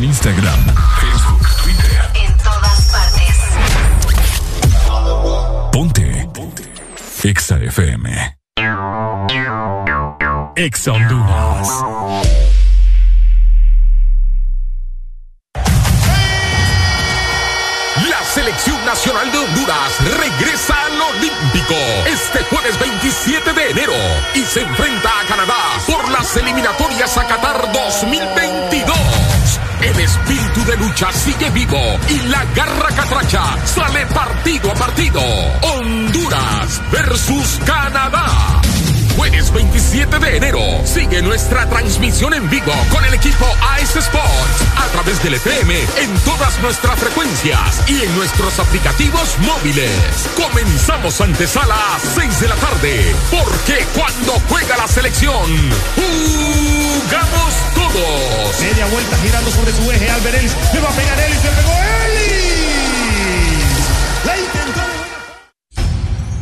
en 0.00 0.04
Instagram, 0.04 0.60
Facebook, 0.98 1.46
Twitter. 1.62 2.10
En 2.14 2.36
todas 2.38 2.90
partes. 2.90 3.36
Ponte. 5.72 6.28
Ponte. 6.32 6.62
Exa 7.22 7.56
FM. 7.58 8.36
Exa 10.56 10.92
Honduras. 10.92 11.68
La 18.08 18.24
selección 18.24 18.82
nacional 18.86 19.30
de 19.30 19.38
Honduras 19.38 19.98
regresa 20.18 20.74
al 20.86 21.00
Olímpico 21.00 21.74
este 22.06 22.42
jueves 22.44 22.78
27 22.78 23.52
de 23.52 23.70
enero 23.70 23.92
y 24.34 24.44
se 24.44 24.62
enfrenta 24.62 25.10
a 25.20 25.26
Canadá 25.26 25.56
por 25.86 26.08
las 26.10 26.34
eliminatorias 26.36 27.18
a 27.18 27.26
Qatar 27.26 27.70
2022. 27.72 29.19
El 29.82 29.98
espíritu 29.98 30.64
de 30.66 30.76
lucha 30.76 31.10
sigue 31.12 31.48
vivo 31.50 31.80
y 32.08 32.28
la 32.28 32.44
garra 32.54 32.88
catracha 32.94 33.66
sale 33.66 34.04
partido 34.06 34.70
a 34.70 34.74
partido. 34.74 35.20
Honduras 35.62 36.82
versus 36.92 37.58
Canadá. 37.64 38.60
Jueves 39.16 39.50
27 39.52 40.18
de 40.18 40.36
enero. 40.36 40.60
Sigue 40.84 41.22
nuestra 41.22 41.66
transmisión 41.68 42.34
en 42.34 42.48
vivo 42.50 42.72
con 42.90 43.04
el 43.06 43.14
equipo 43.14 43.46
AS 43.90 44.04
Sports 44.04 44.62
a 44.76 44.86
través 44.92 45.20
del 45.22 45.34
FM 45.34 45.74
en 45.96 46.14
todas 46.20 46.60
nuestras 46.60 46.98
frecuencias 47.00 47.82
y 47.88 48.02
en 48.02 48.14
nuestros 48.14 48.58
aplicativos 48.60 49.36
móviles. 49.40 49.90
Comenzamos 50.36 51.20
antesala 51.20 51.74
a 51.74 51.98
6 51.98 52.40
de 52.40 52.48
la 52.48 52.54
tarde, 52.56 53.14
porque 53.30 53.84
cuando 53.94 54.40
juega 54.48 54.76
la 54.76 54.86
selección, 54.86 55.44
jugamos 55.96 57.54
todos. 57.74 58.60
Media 58.60 58.86
vuelta 58.86 59.16
girando 59.24 59.50
sobre 59.50 59.72
su 59.72 59.90
eje. 59.90 60.08
Albert 60.08 60.36
Ellis 60.36 60.56
le 60.72 60.80
va 60.80 60.88
a 60.88 60.92
pegar 60.92 61.20
Ellis. 61.20 61.42
Le 61.42 61.50
pegó 61.50 61.72
Ellis. 61.72 62.39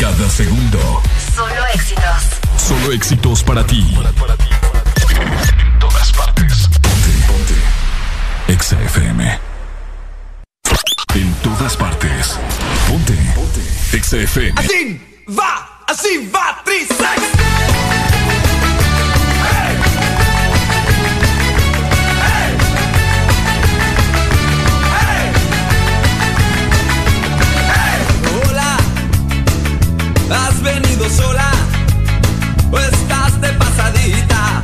Cada 0.00 0.30
segundo. 0.30 1.02
Solo 1.36 1.66
éxitos. 1.74 2.22
Solo 2.56 2.92
éxitos 2.92 3.42
para 3.44 3.66
ti. 3.66 3.94
En 3.98 5.78
todas 5.78 6.12
partes. 6.12 6.68
Ponte, 6.80 7.10
ponte. 7.28 7.54
Exa 8.48 8.80
FM. 8.80 9.38
En 11.14 11.34
todas 11.42 11.76
partes. 11.76 12.38
Ponte. 12.88 13.12
Ponte. 13.34 13.60
Exa 13.92 14.16
FM. 14.16 14.58
Así 14.58 15.00
va, 15.38 15.82
así 15.86 16.30
va, 16.34 16.62
Trisex. 16.64 17.59
Sola 31.08 31.50
o 32.70 32.78
estás 32.78 33.40
de 33.40 33.48
pasadita. 33.54 34.62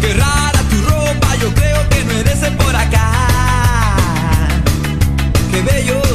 Qué 0.00 0.14
rara 0.14 0.60
tu 0.70 0.80
ropa, 0.88 1.36
yo 1.36 1.52
creo 1.54 1.88
que 1.90 2.04
no 2.04 2.12
eres 2.12 2.38
por 2.56 2.74
acá. 2.74 3.12
Qué 5.50 5.60
bellos, 5.62 6.07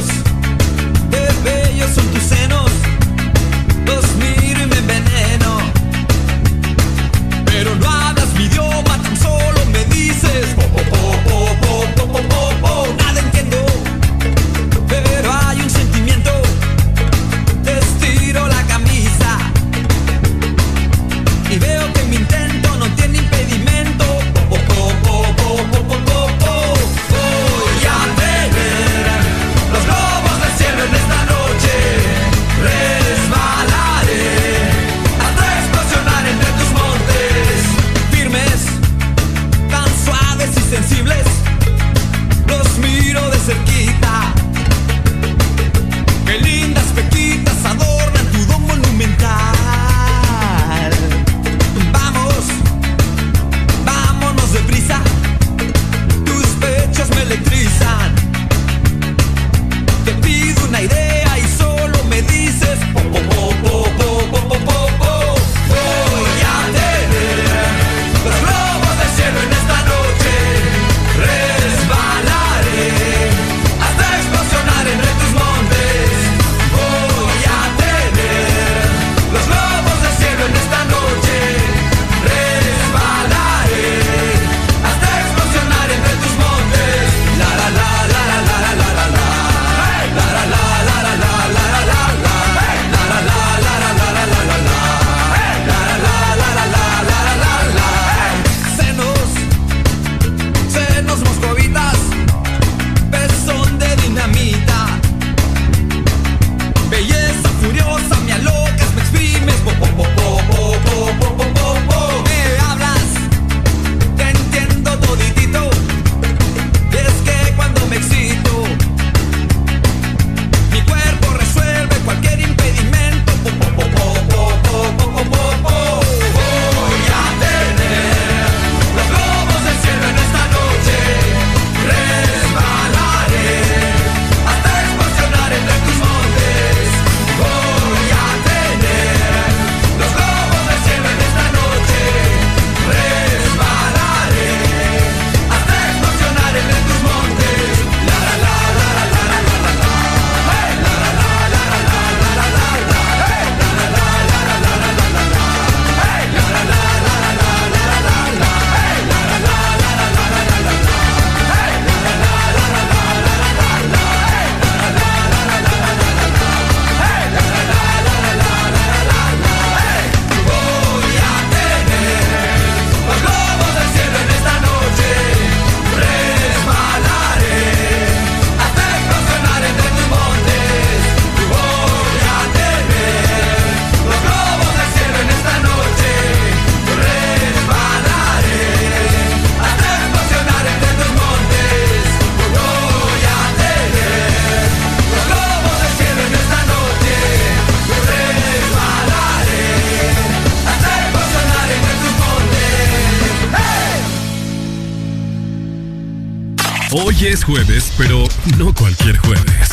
es 207.44 207.46
jueves, 207.46 207.92
pero 207.96 208.24
no 208.58 208.74
cualquier 208.74 209.16
jueves. 209.18 209.70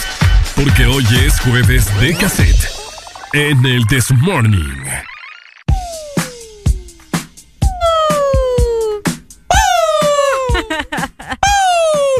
Porque 0.55 0.85
hoy 0.85 1.05
es 1.25 1.39
jueves 1.39 1.87
de 1.99 2.15
cassette. 2.15 2.69
En 3.33 3.65
el 3.65 3.85
This 3.87 4.11
Morning. 4.11 4.83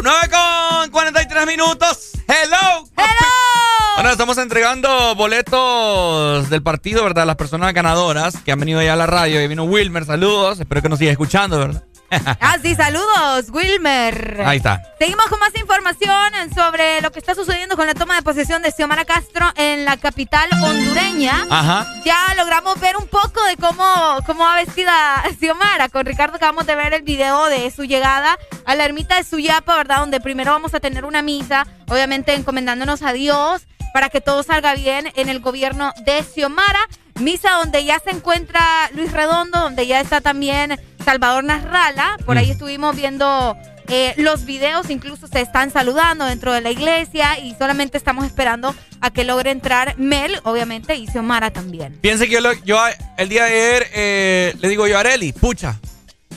9 0.04 0.18
con 0.30 0.90
43 0.90 1.48
minutos. 1.48 2.12
Hello. 2.28 2.88
Bueno, 3.96 4.10
estamos 4.10 4.38
entregando 4.38 5.16
boletos 5.16 6.50
del 6.50 6.64
partido, 6.64 7.04
¿verdad? 7.04 7.26
Las 7.26 7.36
personas 7.36 7.74
ganadoras 7.74 8.38
que 8.44 8.52
han 8.52 8.60
venido 8.60 8.82
ya 8.82 8.94
a 8.94 8.96
la 8.98 9.08
radio. 9.08 9.42
Y 9.42 9.48
vino 9.48 9.64
Wilmer, 9.66 10.06
saludos. 10.06 10.60
Espero 10.60 10.82
que 10.82 10.90
nos 10.90 11.00
siga 11.00 11.12
escuchando, 11.12 11.60
¿verdad? 11.60 11.84
Ah, 12.42 12.58
sí, 12.62 12.76
saludos, 12.76 13.50
Wilmer. 13.52 14.42
Ahí 14.46 14.58
está. 14.58 14.82
Seguimos 15.00 15.26
con 15.28 15.40
más 15.40 15.56
información 15.56 16.54
sobre 16.54 17.02
lo 17.02 17.12
que 17.12 17.20
está 17.20 17.36
sucediendo 17.36 17.78
con 17.78 17.88
la 17.88 17.94
toma 17.94 18.16
de 18.16 18.22
posesión 18.22 18.62
de 18.62 18.72
Xiomara 18.72 19.06
Castro 19.06 19.46
en 19.56 19.86
la 19.86 19.98
capital 19.98 20.50
hondureña. 20.62 21.46
Ajá. 21.50 21.88
Ya 22.04 22.34
logramos 22.36 22.80
ver 22.80 22.98
un 22.98 23.08
poco 23.08 23.44
de 23.46 23.56
cómo, 23.56 24.20
cómo 24.26 24.44
va 24.44 24.56
vestida 24.56 25.24
Xiomara. 25.40 25.90
Con 25.90 26.06
Ricardo 26.06 26.36
acabamos 26.36 26.66
de 26.68 26.76
ver 26.76 26.94
el 26.94 27.04
video 27.04 27.46
de 27.46 27.72
su 27.72 27.86
llegada 27.86 28.38
a 28.66 28.76
la 28.76 28.86
ermita 28.86 29.16
de 29.16 29.24
Suyapa, 29.24 29.78
¿verdad? 29.78 30.00
Donde 30.00 30.20
primero 30.20 30.52
vamos 30.52 30.74
a 30.74 30.80
tener 30.80 31.06
una 31.06 31.22
misa, 31.22 31.66
obviamente 31.88 32.34
encomendándonos 32.34 33.02
a 33.04 33.14
Dios 33.14 33.68
para 33.94 34.10
que 34.10 34.22
todo 34.22 34.44
salga 34.44 34.74
bien 34.76 35.12
en 35.16 35.30
el 35.30 35.40
gobierno 35.40 35.94
de 36.06 36.24
Xiomara. 36.24 36.88
Misa 37.20 37.52
donde 37.52 37.84
ya 37.84 38.00
se 38.00 38.10
encuentra 38.10 38.62
Luis 38.94 39.12
Redondo, 39.12 39.60
donde 39.60 39.86
ya 39.86 40.00
está 40.00 40.22
también 40.22 40.80
Salvador 41.04 41.44
Nasralla. 41.44 42.18
Por 42.26 42.38
ahí 42.38 42.52
estuvimos 42.52 42.96
viendo 42.96 43.56
eh, 43.88 44.14
los 44.18 44.46
videos, 44.46 44.90
incluso 44.90 45.28
se 45.28 45.42
están 45.42 45.72
saludando 45.72 46.26
dentro 46.26 46.54
de 46.54 46.62
la 46.62 46.72
iglesia 46.72 47.38
y 47.40 47.56
solamente 47.56 47.98
estamos 47.98 48.26
esperando 48.26 48.74
a 49.02 49.12
que 49.12 49.24
logre 49.24 49.52
entrar 49.52 49.96
Mel, 49.98 50.40
obviamente, 50.44 50.96
y 50.96 51.08
Xiomara 51.08 51.52
también. 51.52 51.98
Piense 52.02 52.28
que 52.28 52.34
yo, 52.36 52.42
lo- 52.42 52.54
yo 52.64 52.78
el 53.18 53.30
día 53.30 53.46
de 53.46 53.52
ayer 53.52 53.88
eh, 53.94 54.56
le 54.60 54.70
digo 54.70 54.88
yo 54.88 54.98
a 54.98 55.02
Areli, 55.02 55.34
pucha. 55.34 55.80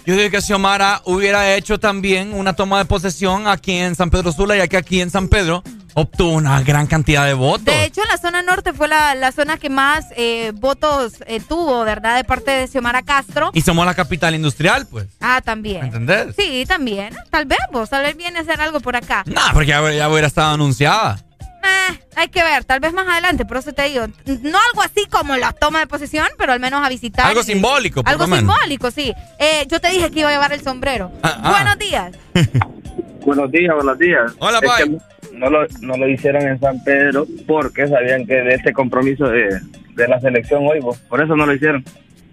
Yo 0.06 0.14
dije 0.16 0.30
que 0.30 0.42
Xiomara 0.42 1.00
hubiera 1.06 1.54
hecho 1.54 1.78
también 1.80 2.34
una 2.34 2.54
toma 2.54 2.78
de 2.78 2.84
posesión 2.84 3.46
aquí 3.48 3.72
en 3.72 3.94
San 3.94 4.10
Pedro 4.10 4.32
Sula, 4.32 4.56
ya 4.56 4.68
que 4.68 4.76
aquí 4.76 5.00
en 5.00 5.10
San 5.10 5.28
Pedro 5.28 5.62
obtuvo 5.94 6.32
una 6.32 6.60
gran 6.62 6.86
cantidad 6.86 7.24
de 7.24 7.34
votos. 7.34 7.64
De 7.64 7.84
hecho, 7.84 8.02
la 8.10 8.18
zona 8.18 8.42
norte 8.42 8.72
fue 8.72 8.88
la, 8.88 9.14
la 9.14 9.32
zona 9.32 9.56
que 9.56 9.70
más 9.70 10.06
eh, 10.16 10.52
votos 10.54 11.14
eh, 11.26 11.40
tuvo, 11.40 11.84
¿verdad? 11.84 12.16
De 12.16 12.24
parte 12.24 12.50
de 12.50 12.66
Xiomara 12.68 13.02
Castro. 13.02 13.50
Y 13.54 13.60
somos 13.62 13.86
la 13.86 13.94
capital 13.94 14.34
industrial, 14.34 14.86
pues. 14.90 15.06
Ah, 15.20 15.40
también. 15.42 15.84
¿Entendés? 15.84 16.34
Sí, 16.36 16.64
también. 16.66 17.14
Tal 17.30 17.46
vez, 17.46 17.58
vos, 17.72 17.88
tal 17.90 18.02
vez 18.02 18.16
viene 18.16 18.38
a 18.38 18.42
hacer 18.42 18.60
algo 18.60 18.80
por 18.80 18.96
acá. 18.96 19.24
No, 19.26 19.40
porque 19.52 19.68
ya, 19.68 19.90
ya 19.92 20.08
hubiera 20.08 20.26
estado 20.26 20.54
anunciada. 20.54 21.18
Eh, 21.64 21.98
hay 22.16 22.28
que 22.28 22.42
ver, 22.42 22.64
tal 22.64 22.78
vez 22.80 22.92
más 22.92 23.08
adelante, 23.08 23.46
por 23.46 23.56
eso 23.56 23.72
te 23.72 23.84
digo. 23.84 24.06
No 24.26 24.58
algo 24.70 24.82
así 24.82 25.06
como 25.10 25.36
la 25.36 25.52
toma 25.52 25.78
de 25.78 25.86
posesión, 25.86 26.26
pero 26.36 26.52
al 26.52 26.60
menos 26.60 26.84
a 26.84 26.88
visitar. 26.90 27.26
Algo 27.26 27.42
simbólico, 27.42 28.02
por 28.02 28.12
Algo 28.12 28.26
simbólico, 28.26 28.90
sí. 28.90 29.14
Eh, 29.38 29.66
yo 29.70 29.80
te 29.80 29.88
dije 29.90 30.10
que 30.10 30.20
iba 30.20 30.28
a 30.28 30.32
llevar 30.32 30.52
el 30.52 30.62
sombrero. 30.62 31.10
Ah, 31.22 31.38
ah. 31.42 31.50
Buenos 31.50 31.78
días. 31.78 32.12
Buenos 33.24 33.50
días, 33.50 33.74
buenos 33.74 33.98
días. 33.98 34.32
Hola, 34.38 34.58
Es 34.62 34.86
bye. 34.86 34.98
que 34.98 35.04
no 35.44 35.50
lo, 35.50 35.66
no 35.80 35.96
lo 35.96 36.08
hicieron 36.08 36.42
en 36.42 36.58
San 36.58 36.82
Pedro 36.84 37.26
porque 37.46 37.86
sabían 37.86 38.26
que 38.26 38.34
de 38.34 38.54
este 38.54 38.72
compromiso 38.72 39.28
de, 39.28 39.60
de 39.94 40.08
la 40.08 40.20
selección 40.20 40.66
hoy, 40.66 40.80
vos. 40.80 40.98
por 41.00 41.22
eso 41.22 41.36
no 41.36 41.46
lo 41.46 41.54
hicieron. 41.54 41.84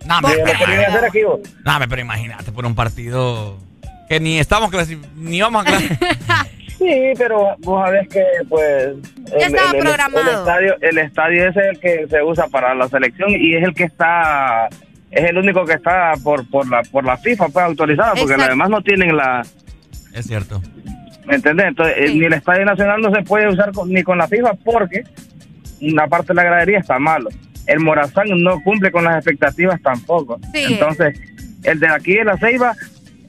No, 0.07 0.17
Y 0.29 0.39
lo 0.39 0.45
querían 0.45 0.85
hacer 0.91 1.05
aquí, 1.05 1.23
vos. 1.23 1.39
No, 1.63 1.73
pero 1.87 2.01
imagínate 2.01 2.51
por 2.51 2.65
un 2.65 2.73
partido 2.73 3.57
que 4.09 4.19
ni 4.19 4.39
estamos 4.39 4.71
ni 5.15 5.41
vamos 5.41 5.65
a 5.65 5.69
clasificar. 5.69 6.07
Sí, 6.81 7.13
pero 7.15 7.55
vos 7.59 7.85
sabés 7.85 8.07
que, 8.09 8.23
pues. 8.49 8.95
Ya 9.39 9.45
estaba 9.45 9.69
el, 9.71 9.77
programado. 9.77 10.19
el 10.19 10.35
estadio, 10.35 10.75
el 10.81 10.97
estadio 10.97 11.47
ese 11.49 11.59
es 11.59 11.65
el 11.67 11.79
que 11.79 12.07
se 12.09 12.23
usa 12.23 12.47
para 12.47 12.73
la 12.73 12.87
selección 12.89 13.29
y 13.29 13.53
es 13.53 13.63
el 13.63 13.75
que 13.75 13.83
está. 13.83 14.67
Es 15.11 15.29
el 15.29 15.37
único 15.37 15.63
que 15.63 15.73
está 15.73 16.13
por 16.23 16.49
por 16.49 16.67
la 16.67 16.81
por 16.81 17.03
la 17.05 17.17
FIFA 17.17 17.49
pues 17.49 17.65
autorizado 17.65 18.13
porque 18.15 18.33
Exacto. 18.33 18.41
los 18.41 18.49
demás 18.49 18.69
no 18.71 18.81
tienen 18.81 19.15
la 19.15 19.45
Es 20.11 20.25
cierto. 20.25 20.59
¿Me 21.25 21.35
entendés? 21.35 21.67
Entonces 21.67 21.95
eh, 21.97 22.13
ni 22.15 22.25
el 22.25 22.33
estadio 22.33 22.65
nacional 22.65 23.01
no 23.01 23.13
se 23.13 23.21
puede 23.23 23.47
usar 23.47 23.71
con- 23.71 23.89
ni 23.89 24.03
con 24.03 24.17
la 24.17 24.27
FIFA 24.27 24.53
porque 24.63 25.03
una 25.81 26.07
parte 26.07 26.27
de 26.29 26.35
la 26.35 26.43
gradería 26.43 26.79
está 26.79 26.99
malo. 26.99 27.29
El 27.67 27.79
Morazán 27.79 28.27
no 28.43 28.59
cumple 28.61 28.91
con 28.91 29.03
las 29.03 29.15
expectativas 29.17 29.81
tampoco. 29.81 30.39
Sí. 30.53 30.65
Entonces 30.73 31.19
el 31.63 31.79
de 31.79 31.87
aquí 31.87 32.15
de 32.15 32.23
la 32.25 32.37
Ceiba 32.37 32.73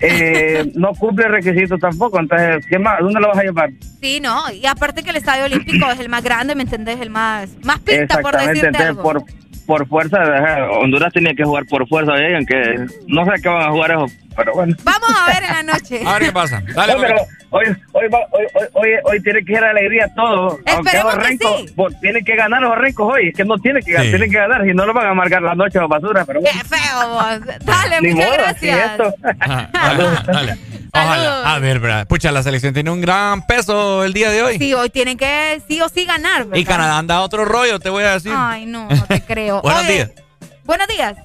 eh, 0.01 0.71
no 0.75 0.93
cumple 0.95 1.29
requisitos 1.29 1.79
tampoco. 1.81 2.19
Entonces 2.19 2.65
¿qué 2.67 2.79
más? 2.79 2.99
¿Dónde 3.01 3.21
lo 3.21 3.29
vas 3.29 3.39
a 3.39 3.43
llevar? 3.43 3.71
Sí, 4.01 4.21
no. 4.21 4.51
Y 4.53 4.67
aparte 4.67 5.03
que 5.03 5.11
el 5.11 5.17
Estadio 5.17 5.45
Olímpico 5.45 5.91
es 5.91 6.01
el 6.01 6.09
más 6.09 6.25
grande, 6.25 6.55
¿me 6.55 6.63
entendés? 6.63 7.01
El 7.01 7.11
más, 7.11 7.51
más 7.63 7.79
pista, 7.81 8.19
por 8.21 8.37
decirte 8.37 8.67
entonces 8.67 8.89
algo. 8.91 9.03
por, 9.03 9.23
por 9.67 9.87
fuerza, 9.89 10.19
Honduras 10.81 11.13
tenía 11.13 11.35
que 11.35 11.45
jugar 11.45 11.65
por 11.67 11.87
fuerza, 11.89 12.13
oigan, 12.13 12.45
que 12.47 12.87
no 13.07 13.25
sé 13.25 13.31
qué 13.43 13.49
van 13.49 13.63
a 13.69 13.71
jugar 13.71 13.91
eso, 13.93 14.07
pero 14.37 14.53
bueno. 14.55 14.75
Vamos 14.85 15.11
a 15.21 15.27
ver 15.27 15.43
en 15.45 15.67
la 15.67 15.73
noche. 15.75 16.01
A 16.07 16.13
ver 16.15 16.23
qué 16.23 16.33
pasa. 16.33 16.63
Dale, 16.75 16.95
No, 16.95 17.01
pero 17.01 17.15
hoy, 17.51 17.65
hoy, 17.93 18.09
va- 18.09 18.27
hoy, 18.33 18.47
hoy, 18.55 18.67
hoy, 18.75 18.89
hoy 19.05 19.23
tiene 19.23 19.45
que 19.45 19.53
ir 19.53 19.59
alegría 19.59 20.09
todo. 20.15 20.59
Aunque 20.67 20.71
Esperemos 20.73 21.15
los 21.15 21.23
que 21.25 21.29
rencos, 21.29 21.61
sí. 21.93 21.97
tienen 22.01 22.25
que 22.25 22.37
ganar 22.37 22.63
los 22.63 22.77
rencos 22.79 23.13
hoy. 23.15 23.29
Es 23.29 23.35
que 23.37 23.45
no 23.45 23.57
tienen 23.59 23.83
que, 23.83 23.97
Sí. 23.99 24.09
tienen 24.11 24.31
que 24.31 24.39
ganar, 24.39 24.65
si 24.65 24.73
no 24.75 24.87
lo 24.87 24.93
van 24.95 25.07
a 25.07 25.11
amargar 25.11 25.43
la 25.43 25.55
noche 25.55 25.79
o 25.79 25.89
basura. 25.89 26.25
Pero 26.25 26.41
bueno, 26.41 26.59
Qué 26.61 26.69
feo, 26.69 27.09
vos. 27.09 27.65
Dale, 27.65 28.01
ni 28.01 28.13
muchas 28.15 28.29
modo, 28.29 28.39
gracias. 28.39 29.01
Ajá, 29.41 29.71
dale, 29.73 30.05
dale. 30.33 30.57
Ojalá. 30.95 31.55
A 31.55 31.59
ver, 31.59 31.81
¿verdad? 31.81 32.07
Pucha, 32.07 32.31
la 32.33 32.43
selección 32.43 32.75
tiene 32.75 32.91
un 32.91 33.01
gran 33.01 33.47
peso 33.47 34.05
el 34.05 34.13
día 34.13 34.31
de 34.31 34.43
hoy. 34.43 34.59
Sí, 34.59 34.75
hoy 34.75 34.91
tienen 34.91 35.17
que 35.17 35.63
sí 35.67 35.81
o 35.81 35.89
sí 35.89 36.05
ganar, 36.05 36.45
¿verdad? 36.45 36.57
Y 36.57 36.65
Canadá 36.65 36.99
anda 36.99 37.21
otro 37.23 37.45
rollo, 37.45 37.79
te 37.81 37.89
voy 37.89 38.05
a 38.05 38.13
decir. 38.13 38.33
Ay, 38.37 38.67
no, 38.67 38.89
no 38.89 39.05
te 39.07 39.23
creo. 39.27 39.63
Buenos 39.63 39.85
Oye, 39.85 39.93
días. 39.95 40.11
Buenos 40.65 40.87
días. 40.89 41.17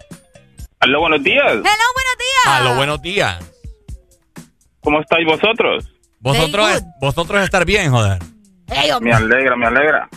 Aló, 0.80 1.02
buenos 1.02 1.24
días. 1.24 1.44
Hello, 1.46 1.64
buenos 1.64 2.18
días. 2.18 2.46
A 2.46 2.60
los 2.62 2.76
buenos 2.78 3.02
días. 3.02 3.40
¿Cómo 4.82 5.02
estáis 5.02 5.26
vosotros? 5.26 5.86
Vosotros, 6.20 6.70
es- 6.72 6.84
vosotros 7.02 7.44
estar 7.44 7.66
bien, 7.66 7.92
joder. 7.92 8.20
Hombre. 8.94 9.14
alegra, 9.14 9.56
me 9.56 9.66
alegra. 9.68 10.10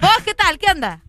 ¿Vos 0.00 0.16
qué 0.24 0.34
tal? 0.34 0.58
¿Qué 0.58 0.70
onda? 0.70 1.00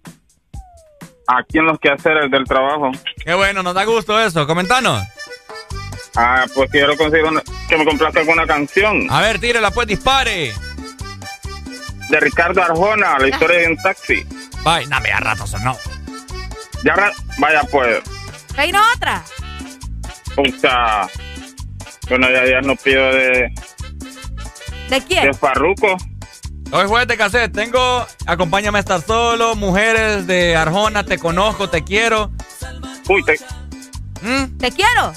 Aquí 1.27 1.57
en 1.59 1.65
los 1.65 1.79
quehaceres 1.79 2.29
del 2.31 2.43
trabajo. 2.45 2.91
Qué 3.23 3.33
bueno, 3.33 3.63
nos 3.63 3.73
da 3.73 3.83
gusto 3.85 4.19
eso. 4.19 4.45
Comentanos. 4.47 5.03
Ah, 6.15 6.45
pues 6.53 6.69
quiero 6.71 6.95
conseguir 6.97 7.25
que 7.69 7.77
me 7.77 7.85
complazca 7.85 8.21
con 8.25 8.33
una 8.33 8.45
canción 8.45 9.07
A 9.09 9.21
ver, 9.21 9.39
tírela, 9.39 9.71
pues, 9.71 9.87
dispare. 9.87 10.53
de 12.09 12.19
Ricardo 12.19 12.61
Arjona, 12.61 13.17
la 13.19 13.29
historia 13.29 13.59
de 13.59 13.67
un 13.67 13.77
taxi. 13.77 14.25
Bye. 14.63 14.85
No, 14.87 14.99
me 14.99 15.09
da 15.09 15.19
rato 15.21 15.47
sonó. 15.47 15.77
Ya, 16.83 16.93
ra- 16.95 17.13
vaya 17.37 17.61
pues, 17.71 18.01
¿Hay 18.57 18.71
no 18.71 18.81
otra? 18.95 19.23
puta. 20.35 21.07
Bueno, 22.09 22.27
ya, 22.29 22.45
ya 22.45 22.61
no 22.61 22.75
pido 22.75 23.01
de, 23.13 23.53
¿De 24.89 25.01
quién? 25.07 25.25
de 25.31 25.33
Farruko. 25.33 25.95
Hoy 26.73 26.87
jueves 26.87 27.07
de 27.07 27.17
cassette. 27.17 27.53
Tengo 27.53 28.05
Acompáñame 28.25 28.77
a 28.79 28.81
estar 28.81 29.01
solo, 29.01 29.55
Mujeres 29.55 30.25
de 30.27 30.55
Arjona, 30.55 31.03
Te 31.05 31.17
conozco, 31.17 31.69
Te 31.69 31.83
quiero. 31.83 32.31
Uy, 33.07 33.23
te, 33.23 33.35
¿Mm? 34.21 34.57
¿Te 34.57 34.71
quiero? 34.71 35.13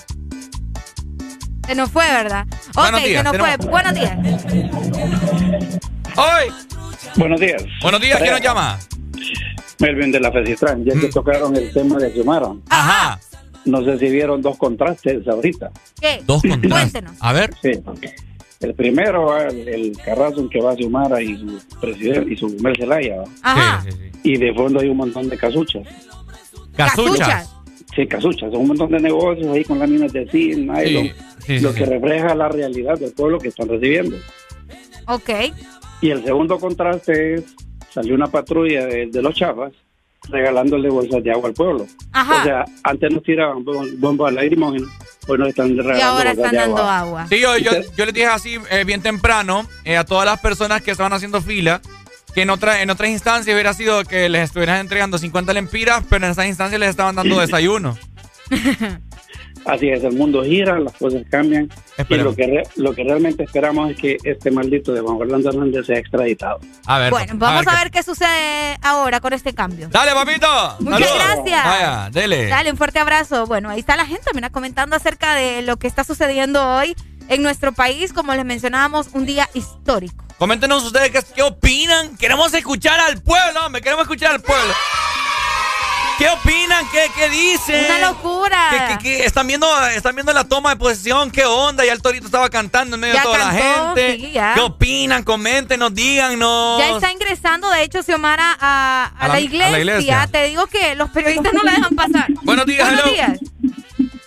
Se 1.67 1.75
nos 1.75 1.91
fue, 1.91 2.05
¿verdad? 2.07 2.47
Ok, 2.70 2.75
Buenos 2.75 3.05
días, 3.05 3.23
se 3.23 3.25
nos 3.25 3.36
fue. 3.36 3.57
Buenos 3.70 3.94
días. 3.94 4.18
Hoy. 6.17 6.52
Buenos 7.17 7.41
días. 7.41 7.65
Buenos 7.83 8.01
días, 8.01 8.18
¿quién 8.20 8.33
nos 8.33 8.41
llama? 8.41 8.78
Melvin 9.78 10.12
de 10.12 10.20
la 10.20 10.31
Fecistran, 10.31 10.84
ya 10.84 10.99
que 10.99 11.09
tocaron 11.09 11.57
el 11.57 11.73
tema 11.73 11.99
de 11.99 12.12
Xiomara. 12.12 12.49
Ajá. 12.68 13.18
No 13.65 13.83
sé 13.84 13.99
si 13.99 14.10
vieron 14.10 14.43
dos 14.43 14.59
contrastes 14.59 15.26
ahorita. 15.26 15.70
¿Qué? 16.01 16.23
Dos 16.26 16.43
contrastes. 16.43 16.70
Cuéntenos. 16.70 17.17
A 17.20 17.33
ver. 17.33 17.55
Sí. 17.62 17.73
El 18.60 18.75
primero, 18.75 19.26
¿va? 19.26 19.44
el, 19.44 19.68
el 19.68 19.97
carrazo 20.05 20.49
que 20.49 20.60
va 20.60 20.75
Xiomara 20.75 21.20
y 21.23 21.36
su 21.36 21.78
presidente 21.81 22.33
y 22.33 22.36
su. 22.36 22.57
¿va? 22.59 23.25
Ajá. 23.43 23.83
Sí, 23.83 23.91
sí, 23.91 23.99
sí. 24.12 24.20
Y 24.23 24.36
de 24.39 24.55
fondo 24.55 24.81
hay 24.81 24.89
un 24.89 24.97
montón 24.97 25.28
de 25.28 25.36
casuchas. 25.36 25.83
Casuchas. 26.76 27.53
Sí, 27.94 28.06
casuchas. 28.06 28.50
Son 28.50 28.60
un 28.62 28.68
montón 28.68 28.90
de 28.90 29.00
negocios 29.00 29.47
ahí 29.55 29.64
con 29.64 29.78
láminas 29.78 30.12
de 30.12 30.28
zinc, 30.28 30.56
nylon. 30.58 31.05
Sí, 31.05 31.12
sí, 31.47 31.60
lo 31.60 31.73
sí, 31.73 31.78
que 31.78 31.86
refleja 31.86 32.34
la 32.34 32.48
realidad 32.48 32.98
del 32.98 33.12
pueblo 33.12 33.39
que 33.39 33.48
están 33.48 33.68
recibiendo. 33.68 34.16
Ok. 35.06 35.31
Y 36.00 36.10
el 36.10 36.24
segundo 36.24 36.58
contraste 36.58 37.34
es, 37.34 37.44
salió 37.92 38.14
una 38.14 38.26
patrulla 38.26 38.86
de, 38.86 39.06
de 39.06 39.23
los 39.23 39.34
chavas 39.34 39.73
regalándole 40.28 40.89
bolsas 40.89 41.23
de 41.23 41.31
agua 41.31 41.48
al 41.50 41.55
pueblo. 41.55 41.86
Ajá. 42.12 42.40
O 42.40 42.44
sea, 42.44 42.64
antes 42.82 43.12
nos 43.12 43.23
tiraban 43.23 43.64
bom- 43.64 43.94
bombas 43.98 44.32
lacrimógenas, 44.32 44.89
hoy 45.28 45.39
nos 45.39 45.48
están 45.48 45.68
regalando 45.76 45.98
Y 45.98 46.02
ahora 46.02 46.31
bolsas 46.31 46.36
están 46.39 46.50
de 46.52 46.56
dando 46.58 46.76
agua. 46.78 46.98
agua. 46.98 47.26
Sí, 47.28 47.40
yo, 47.40 47.58
yo, 47.58 47.70
yo 47.97 48.05
les 48.06 48.14
dije 48.14 48.26
así 48.26 48.56
eh, 48.70 48.84
bien 48.84 49.02
temprano 49.02 49.68
eh, 49.84 49.97
a 49.98 50.05
todas 50.05 50.24
las 50.24 50.40
personas 50.40 50.81
que 50.82 50.90
estaban 50.92 51.12
haciendo 51.12 51.40
fila 51.42 51.81
que 52.34 52.42
en, 52.42 52.50
otra, 52.50 52.82
en 52.82 52.90
otras 52.90 53.10
instancias 53.10 53.52
hubiera 53.54 53.72
sido 53.74 54.02
que 54.04 54.28
les 54.28 54.42
estuvieran 54.42 54.78
entregando 54.80 55.18
50 55.18 55.52
lempiras, 55.52 56.02
pero 56.08 56.24
en 56.26 56.32
esas 56.32 56.46
instancias 56.46 56.80
les 56.80 56.90
estaban 56.90 57.14
dando 57.16 57.38
desayuno. 57.40 57.96
Así 59.66 59.88
es, 59.88 60.04
el 60.04 60.12
mundo 60.12 60.44
gira, 60.44 60.78
las 60.78 60.92
cosas 60.92 61.22
cambian 61.30 61.70
Y 62.10 62.14
lo 62.16 62.34
que, 62.36 62.46
re- 62.46 62.68
lo 62.76 62.94
que 62.94 63.02
realmente 63.02 63.44
esperamos 63.44 63.92
es 63.92 63.96
que 63.96 64.18
este 64.22 64.50
maldito 64.50 64.92
de 64.92 65.00
Juan 65.00 65.16
Orlando 65.16 65.48
Hernández 65.48 65.86
sea 65.86 65.96
extraditado. 65.98 66.60
A 66.84 66.98
ver. 66.98 67.10
Bueno, 67.10 67.32
vamos 67.36 67.66
a 67.66 67.76
ver 67.82 67.90
qué 67.90 68.02
sucede 68.02 68.76
ahora 68.82 69.20
con 69.20 69.32
este 69.32 69.54
cambio. 69.54 69.88
Dale, 69.90 70.12
papito. 70.12 70.46
Muchas 70.80 71.08
Saludos. 71.08 71.24
gracias. 71.44 71.64
Vaya, 71.64 72.10
dele. 72.12 72.46
Dale, 72.48 72.72
un 72.72 72.76
fuerte 72.76 72.98
abrazo. 72.98 73.46
Bueno, 73.46 73.70
ahí 73.70 73.80
está 73.80 73.96
la 73.96 74.04
gente, 74.04 74.24
mira, 74.34 74.50
comentando 74.50 74.96
acerca 74.96 75.34
de 75.34 75.62
lo 75.62 75.78
que 75.78 75.86
está 75.86 76.04
sucediendo 76.04 76.62
hoy 76.74 76.94
en 77.30 77.42
nuestro 77.42 77.72
país, 77.72 78.12
como 78.12 78.34
les 78.34 78.44
mencionábamos, 78.44 79.08
un 79.14 79.24
día 79.24 79.48
histórico. 79.54 80.24
Coméntenos 80.38 80.82
ustedes 80.84 81.10
qué, 81.10 81.20
qué 81.34 81.42
opinan. 81.42 82.16
Queremos 82.16 82.52
escuchar 82.54 82.98
al 83.00 83.22
pueblo, 83.22 83.66
hombre. 83.66 83.80
Queremos 83.82 84.02
escuchar 84.02 84.32
al 84.32 84.40
pueblo. 84.40 84.74
¿Qué 86.18 86.28
opinan? 86.28 86.86
¿Qué, 86.92 87.06
qué 87.16 87.28
dicen? 87.28 87.86
Una 87.86 88.08
locura. 88.10 88.68
¿Qué, 88.70 88.78
qué- 88.98 89.02
qué? 89.18 89.24
¿Están, 89.26 89.46
viendo, 89.48 89.66
¿Están 89.88 90.14
viendo 90.14 90.32
la 90.32 90.44
toma 90.44 90.70
de 90.70 90.76
posesión? 90.76 91.30
¿Qué 91.30 91.44
onda? 91.44 91.84
Ya 91.84 91.92
el 91.92 92.02
torito 92.02 92.26
estaba 92.26 92.48
cantando 92.50 92.94
en 92.94 93.00
medio 93.00 93.14
Ya 93.14 93.20
de 93.20 93.24
toda 93.24 93.38
la 93.38 93.50
gente. 93.50 94.16
sí, 94.20 94.30
ya. 94.32 94.54
¿Qué 94.54 94.60
opinan? 94.60 95.24
Coméntenos, 95.24 95.92
díganos. 95.92 96.78
Ya 96.78 96.90
está 96.90 97.10
ingresando, 97.10 97.68
de 97.70 97.82
hecho, 97.82 98.02
Xiomara 98.02 98.56
a, 98.60 99.06
a 99.06 99.24
A 99.24 99.28
la- 99.28 99.28
la, 99.28 99.34
a 99.34 99.40
iglesia. 99.40 99.70
la 99.72 99.78
iglesia. 99.80 100.28
Te 100.30 100.44
digo 100.44 100.66
que 100.68 100.94
los 100.94 101.10
periodistas 101.10 101.52
no 101.52 101.62
la 101.64 101.72
dejan 101.72 101.96
pasar. 101.96 102.26
Buenos 102.42 102.66
días, 102.66 102.86
Buenos 102.88 103.04
hello. 103.06 103.12
días. 103.14 103.38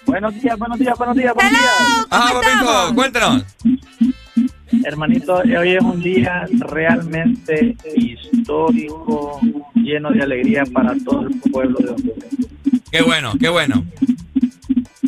Buenos 0.05 0.33
días, 0.41 0.57
buenos 0.57 0.79
días, 0.79 0.97
buenos 0.97 1.15
días, 1.15 1.33
buenos 1.33 1.51
días. 1.51 2.07
Ajá, 2.09 2.33
papito, 2.33 2.95
cuéntenos. 2.95 3.43
Hermanito, 4.83 5.35
hoy 5.35 5.73
es 5.73 5.83
un 5.83 6.01
día 6.01 6.47
realmente 6.59 7.75
histórico, 7.95 9.39
lleno 9.75 10.11
de 10.11 10.23
alegría 10.23 10.63
para 10.65 10.93
todo 11.03 11.27
el 11.27 11.39
pueblo 11.51 11.77
de 11.79 11.89
Honduras. 11.89 12.29
Qué 12.91 13.01
bueno, 13.01 13.33
qué 13.39 13.49
bueno. 13.49 13.83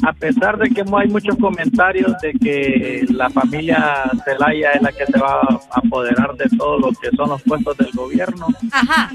A 0.04 0.14
pesar 0.14 0.58
de 0.58 0.70
que 0.70 0.82
hay 0.82 1.08
muchos 1.10 1.36
comentarios 1.38 2.14
de 2.22 2.34
que 2.34 3.06
la 3.10 3.30
familia 3.30 4.04
Zelaya 4.24 4.72
es 4.72 4.82
la 4.82 4.92
que 4.92 5.06
se 5.06 5.20
va 5.20 5.42
a 5.42 5.60
apoderar 5.72 6.36
de 6.36 6.46
todo 6.58 6.80
lo 6.80 6.90
que 6.92 7.10
son 7.16 7.30
los 7.30 7.42
puestos 7.44 7.78
del 7.78 7.92
gobierno, 7.92 8.48
Ajá. 8.72 9.12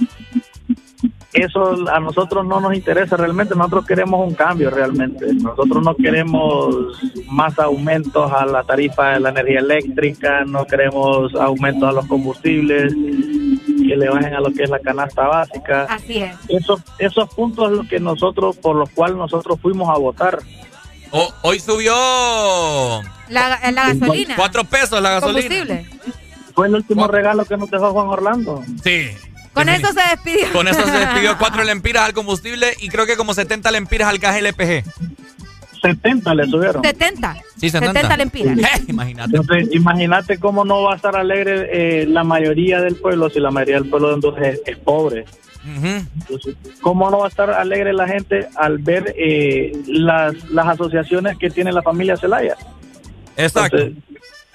Eso 1.34 1.88
a 1.90 2.00
nosotros 2.00 2.46
no 2.46 2.60
nos 2.60 2.74
interesa 2.74 3.16
realmente, 3.16 3.54
nosotros 3.54 3.86
queremos 3.86 4.26
un 4.26 4.34
cambio 4.34 4.70
realmente. 4.70 5.26
Nosotros 5.34 5.82
no 5.82 5.94
queremos 5.96 6.74
más 7.28 7.58
aumentos 7.58 8.30
a 8.32 8.46
la 8.46 8.62
tarifa 8.62 9.10
de 9.14 9.20
la 9.20 9.30
energía 9.30 9.58
eléctrica, 9.58 10.44
no 10.44 10.64
queremos 10.64 11.34
aumentos 11.34 11.88
a 11.88 11.92
los 11.92 12.06
combustibles, 12.06 12.92
que 12.94 13.96
le 13.96 14.08
bajen 14.08 14.34
a 14.34 14.40
lo 14.40 14.52
que 14.52 14.62
es 14.62 14.70
la 14.70 14.78
canasta 14.78 15.26
básica. 15.26 15.82
Así 15.90 16.18
es. 16.18 16.36
Esos, 16.48 16.80
esos 16.98 17.28
puntos 17.34 17.70
es 17.72 17.76
lo 17.78 17.88
que 17.88 17.98
nosotros, 18.00 18.56
por 18.56 18.76
los 18.76 18.88
cuales 18.90 19.16
nosotros 19.16 19.58
fuimos 19.60 19.88
a 19.90 19.98
votar. 19.98 20.38
O- 21.10 21.32
hoy 21.42 21.60
subió 21.60 21.92
La, 23.28 23.58
la 23.70 23.92
gasolina. 23.92 24.34
cuatro 24.36 24.64
pesos 24.64 25.00
la 25.02 25.10
gasolina. 25.10 25.48
Combustible. 25.48 25.86
Fue 26.54 26.68
el 26.68 26.74
último 26.76 27.06
regalo 27.08 27.44
que 27.44 27.56
nos 27.56 27.70
dejó 27.70 27.90
Juan 27.90 28.06
Orlando. 28.08 28.62
Sí. 28.82 29.08
Con 29.54 29.68
eso 29.68 29.88
se 29.92 30.00
despidió. 30.00 30.52
Con 30.52 30.68
eso 30.68 30.84
se 30.84 30.92
despidió 30.92 31.36
cuatro 31.38 31.64
lempiras 31.64 32.04
al 32.04 32.12
combustible 32.12 32.74
y 32.80 32.88
creo 32.88 33.06
que 33.06 33.16
como 33.16 33.34
70 33.34 33.70
lempiras 33.70 34.08
al 34.08 34.18
gas 34.18 34.36
LPG. 34.40 34.84
70 35.80 36.34
le 36.34 36.46
subieron. 36.46 36.82
70. 36.82 37.36
Sí, 37.56 37.70
70. 37.70 37.92
70 38.00 38.16
lempiras. 38.16 38.56
Imagínate. 38.88 39.36
Entonces, 39.36 39.68
imagínate 39.72 40.38
cómo 40.38 40.64
no 40.64 40.82
va 40.82 40.94
a 40.94 40.96
estar 40.96 41.14
alegre 41.14 41.68
eh, 41.72 42.06
la 42.06 42.24
mayoría 42.24 42.80
del 42.80 42.96
pueblo 42.96 43.28
si 43.28 43.38
la 43.38 43.50
mayoría 43.50 43.80
del 43.80 43.90
pueblo 43.90 44.08
de 44.08 44.14
Honduras 44.14 44.46
es, 44.46 44.60
es 44.64 44.76
pobre. 44.78 45.24
Entonces, 45.66 46.56
¿Cómo 46.82 47.10
no 47.10 47.20
va 47.20 47.26
a 47.26 47.28
estar 47.28 47.50
alegre 47.50 47.92
la 47.94 48.06
gente 48.06 48.48
al 48.56 48.78
ver 48.78 49.14
eh, 49.16 49.72
las, 49.86 50.50
las 50.50 50.66
asociaciones 50.68 51.38
que 51.38 51.48
tiene 51.48 51.72
la 51.72 51.82
familia 51.82 52.16
Zelaya? 52.16 52.56
Exacto. 53.36 53.78
Entonces, 53.78 54.04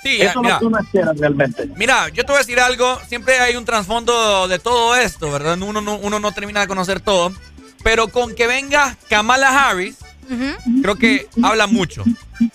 Sí, 0.01 0.21
eso 0.21 0.41
mira. 0.41 0.55
es 0.55 0.55
lo 0.55 0.59
que 0.59 0.65
uno 0.65 0.79
espera 0.79 1.13
realmente. 1.13 1.69
Mira, 1.75 2.09
yo 2.09 2.23
te 2.25 2.31
voy 2.31 2.37
a 2.37 2.39
decir 2.39 2.59
algo. 2.59 2.99
Siempre 3.07 3.39
hay 3.39 3.55
un 3.55 3.65
trasfondo 3.65 4.47
de 4.47 4.59
todo 4.59 4.95
esto, 4.95 5.31
¿verdad? 5.31 5.61
Uno 5.61 5.81
no, 5.81 5.97
uno 5.97 6.19
no 6.19 6.31
termina 6.31 6.61
de 6.61 6.67
conocer 6.67 6.99
todo. 7.01 7.33
Pero 7.83 8.07
con 8.09 8.35
que 8.35 8.47
venga 8.47 8.97
Kamala 9.09 9.69
Harris, 9.69 9.97
Creo 10.81 10.95
que 10.95 11.27
habla 11.41 11.67
mucho. 11.67 12.03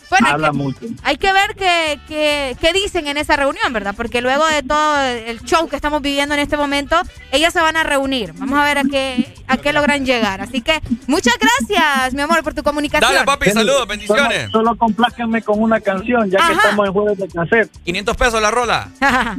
Bueno, 0.09 0.27
hay 0.29 0.33
Habla 0.33 0.51
que- 0.51 0.57
mucho. 0.57 0.79
Hay 1.03 1.17
que 1.17 1.33
ver 1.33 1.55
qué, 1.57 2.01
qué, 2.09 2.57
qué 2.61 2.73
dicen 2.73 3.07
en 3.09 3.17
esa 3.19 3.37
reunión, 3.37 3.73
¿verdad? 3.73 3.95
Porque 3.97 4.21
luego 4.23 4.47
de 4.47 4.63
todo 4.63 5.01
el 5.03 5.41
show 5.43 5.69
que 5.69 5.77
estamos 5.77 6.01
viviendo 6.01 6.35
en 6.35 6.41
este 6.41 6.57
momento, 6.57 6.97
ellas 7.33 7.53
se 7.53 7.61
van 7.61 7.77
a 7.77 7.83
reunir. 7.83 8.33
Vamos 8.35 8.59
a 8.59 8.65
ver 8.65 8.79
a 8.79 8.83
qué, 8.85 9.35
a 9.47 9.57
qué 9.59 9.73
logran 9.73 10.07
llegar. 10.07 10.41
Así 10.41 10.61
que 10.63 10.81
muchas 11.07 11.35
gracias, 11.39 12.15
mi 12.15 12.23
amor, 12.23 12.43
por 12.43 12.55
tu 12.55 12.63
comunicación. 12.63 13.13
Dale, 13.13 13.27
papi, 13.27 13.51
saludos, 13.51 13.87
bendiciones. 13.89 14.51
Solo, 14.51 14.65
solo 14.65 14.77
complázcanme 14.79 15.43
con 15.43 15.61
una 15.61 15.81
canción, 15.81 16.31
ya 16.31 16.39
que 16.47 16.53
estamos 16.53 16.87
en 16.87 16.93
jueves 16.93 17.19
de 17.19 17.29
cassette. 17.29 17.71
500 17.85 18.17
pesos 18.17 18.41
la 18.41 18.51
rola. 18.51 18.89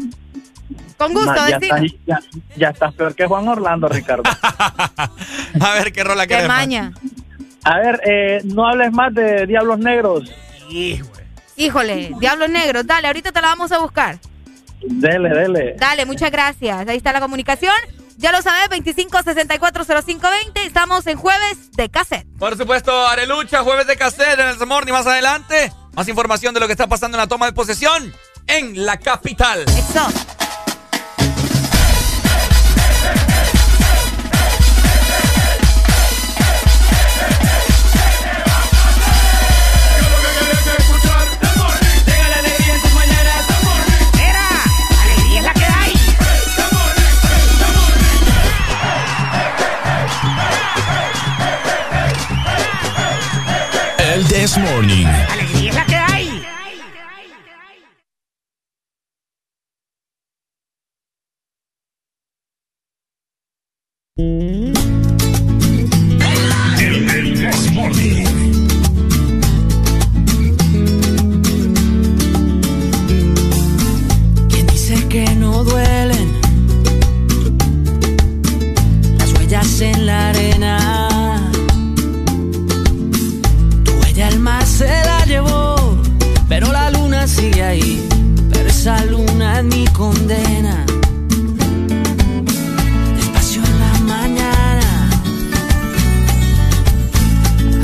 Con 0.98 1.14
gusto, 1.14 1.30
Ma, 1.34 1.50
ya, 1.50 1.58
estás, 1.58 1.82
ya, 2.08 2.20
ya 2.56 2.70
estás 2.70 2.94
peor 2.94 3.14
que 3.16 3.26
Juan 3.28 3.46
Orlando, 3.50 3.88
Ricardo. 3.90 4.24
A 5.60 5.74
ver 5.74 5.92
qué 5.92 6.04
rola 6.06 6.26
Qué 6.26 6.36
querés. 6.36 6.48
man. 6.48 6.96
A 7.66 7.80
ver, 7.80 8.00
eh, 8.06 8.42
no 8.44 8.68
hables 8.68 8.92
más 8.92 9.14
de 9.14 9.48
Diablos 9.48 9.80
Negros. 9.80 10.32
Híjole, 11.56 12.12
Diablos 12.20 12.50
Negros. 12.50 12.86
Dale, 12.86 13.08
ahorita 13.08 13.32
te 13.32 13.42
la 13.42 13.48
vamos 13.48 13.72
a 13.72 13.80
buscar. 13.80 14.20
Dele, 14.84 15.30
dele. 15.30 15.76
Dale, 15.78 16.06
muchas 16.06 16.32
gracias. 16.32 16.88
Ahí 16.88 16.98
está 16.98 17.12
la 17.12 17.20
comunicación. 17.20 17.74
Ya 18.18 18.32
lo 18.32 18.44
sabes, 18.44 18.70
25640520. 18.70 20.64
Estamos 20.64 21.08
en 21.08 21.18
jueves 21.18 21.72
de 21.72 21.90
cassette. 21.90 22.28
Por 22.38 22.56
supuesto, 22.56 23.08
Arelucha, 23.08 23.64
jueves 23.64 23.88
de 23.88 23.98
cassette 23.98 24.40
en 24.40 24.48
el 24.48 24.68
Morning 24.68 24.94
más 24.94 25.08
adelante. 25.08 25.72
Más 25.94 26.08
información 26.08 26.54
de 26.54 26.60
lo 26.60 26.68
que 26.68 26.74
está 26.74 26.86
pasando 26.86 27.18
en 27.18 27.22
la 27.22 27.28
toma 27.28 27.48
de 27.48 27.54
posesión 27.54 28.14
en 28.46 28.86
la 28.86 28.98
capital. 28.98 29.64
Eso. 29.64 30.08
Morning. 54.76 55.06
Alegría 55.06 55.70
es 55.70 55.76
la 55.76 55.86
que 55.86 55.96
hay. 55.96 56.44
El, 66.78 67.10
el 67.10 67.74
Morning. 67.74 68.26
Que 75.10 75.34
no 75.36 75.64
duelen 75.64 76.28
las 79.18 79.32
huellas 79.32 79.80
en 79.80 80.06
la 80.06 80.35
ahí. 87.76 88.08
Pero 88.52 88.70
luna 89.12 89.60
es 89.60 89.66
mi 89.66 89.86
condena. 89.88 90.86
Despacio 93.18 93.62
en 93.64 93.80
la 93.80 93.94
mañana, 94.16 95.10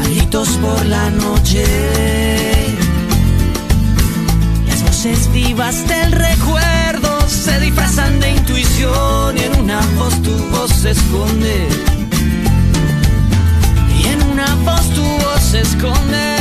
gritos 0.04 0.50
por 0.64 0.86
la 0.86 1.10
noche. 1.12 1.66
Las 4.68 4.84
voces 4.84 5.32
vivas 5.32 5.88
del 5.88 6.12
recuerdo 6.12 7.28
se 7.28 7.60
disfrazan 7.60 8.20
de 8.20 8.32
intuición 8.32 9.38
y 9.38 9.44
en 9.44 9.62
una 9.62 9.82
voz 9.98 10.22
tu 10.22 10.36
voz 10.52 10.72
se 10.72 10.92
esconde. 10.92 11.68
Y 13.98 14.08
en 14.08 14.22
una 14.32 14.56
voz 14.66 14.86
tu 14.96 15.04
voz 15.04 15.42
se 15.52 15.62
esconde. 15.62 16.41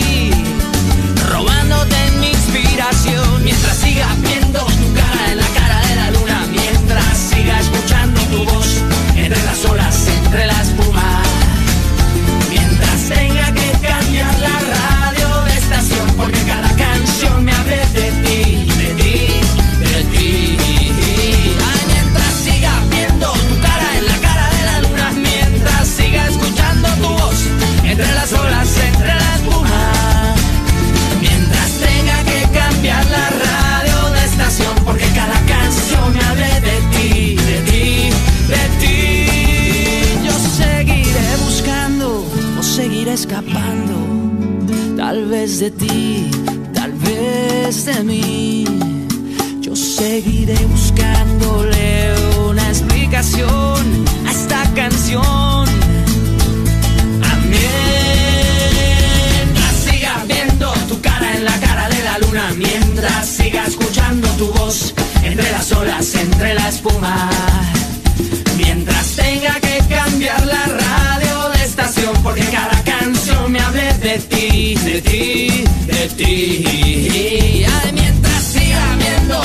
Mientras 3.43 3.77
siga 3.77 4.07
viendo 4.21 4.59
tu 4.59 4.93
cara 4.93 5.31
en 5.31 5.37
la 5.37 5.47
cara 5.47 5.87
de 5.87 5.95
la 5.95 6.11
luna, 6.11 6.47
mientras 6.49 7.17
siga 7.17 7.59
escuchando 7.59 8.21
tu 8.31 8.45
voz 8.45 8.81
entre 9.15 9.43
las 9.43 9.65
olas, 9.65 10.07
entre 10.07 10.45
la 10.45 10.61
espuma. 10.61 11.20
Escapando, 43.21 43.97
tal 44.97 45.25
vez 45.25 45.59
de 45.59 45.69
ti, 45.69 46.31
tal 46.73 46.91
vez 46.93 47.85
de 47.85 48.03
mí. 48.03 48.65
Yo 49.61 49.75
seguiré 49.75 50.57
buscándole 50.65 52.15
una 52.49 52.67
explicación 52.67 53.85
a 54.27 54.31
esta 54.31 54.63
canción. 54.73 55.67
Mientras 59.43 59.73
siga 59.85 60.23
viendo 60.27 60.73
tu 60.89 60.99
cara 61.01 61.35
en 61.35 61.45
la 61.45 61.59
cara 61.59 61.89
de 61.89 62.03
la 62.03 62.17
luna, 62.23 62.45
mientras 62.57 63.27
siga 63.27 63.65
escuchando 63.67 64.27
tu 64.39 64.47
voz 64.53 64.95
entre 65.23 65.51
las 65.51 65.71
olas, 65.73 66.15
entre 66.15 66.55
la 66.55 66.69
espuma. 66.69 67.29
Mientras 68.57 69.15
tenga 69.15 69.59
que 69.59 69.77
cambiar 69.87 70.43
la 70.45 70.70
ti, 74.21 74.75
de 74.75 75.01
ti, 75.01 75.63
de 75.87 76.07
ti. 76.17 77.65
Ay, 77.65 77.91
mientras 77.93 78.43
siga 78.43 78.95
viendo 78.97 79.41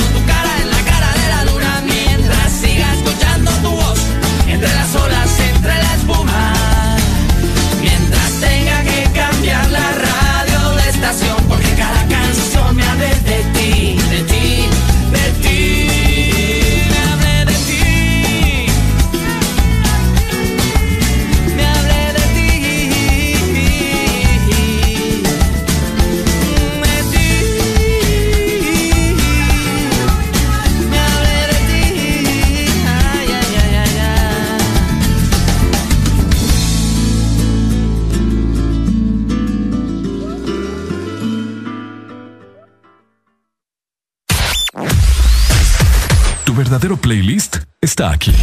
está 47.97 48.11
aquí. 48.11 48.35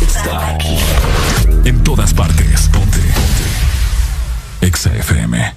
Está 0.00 0.48
aquí. 0.48 0.76
En 1.64 1.84
todas 1.84 2.12
partes. 2.12 2.68
Ponte. 2.72 2.98
Ponte. 2.98 4.66
Exa 4.66 4.92
FM. 4.96 5.54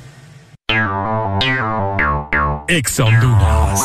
Exa 2.68 3.06
Honduras. 3.06 3.82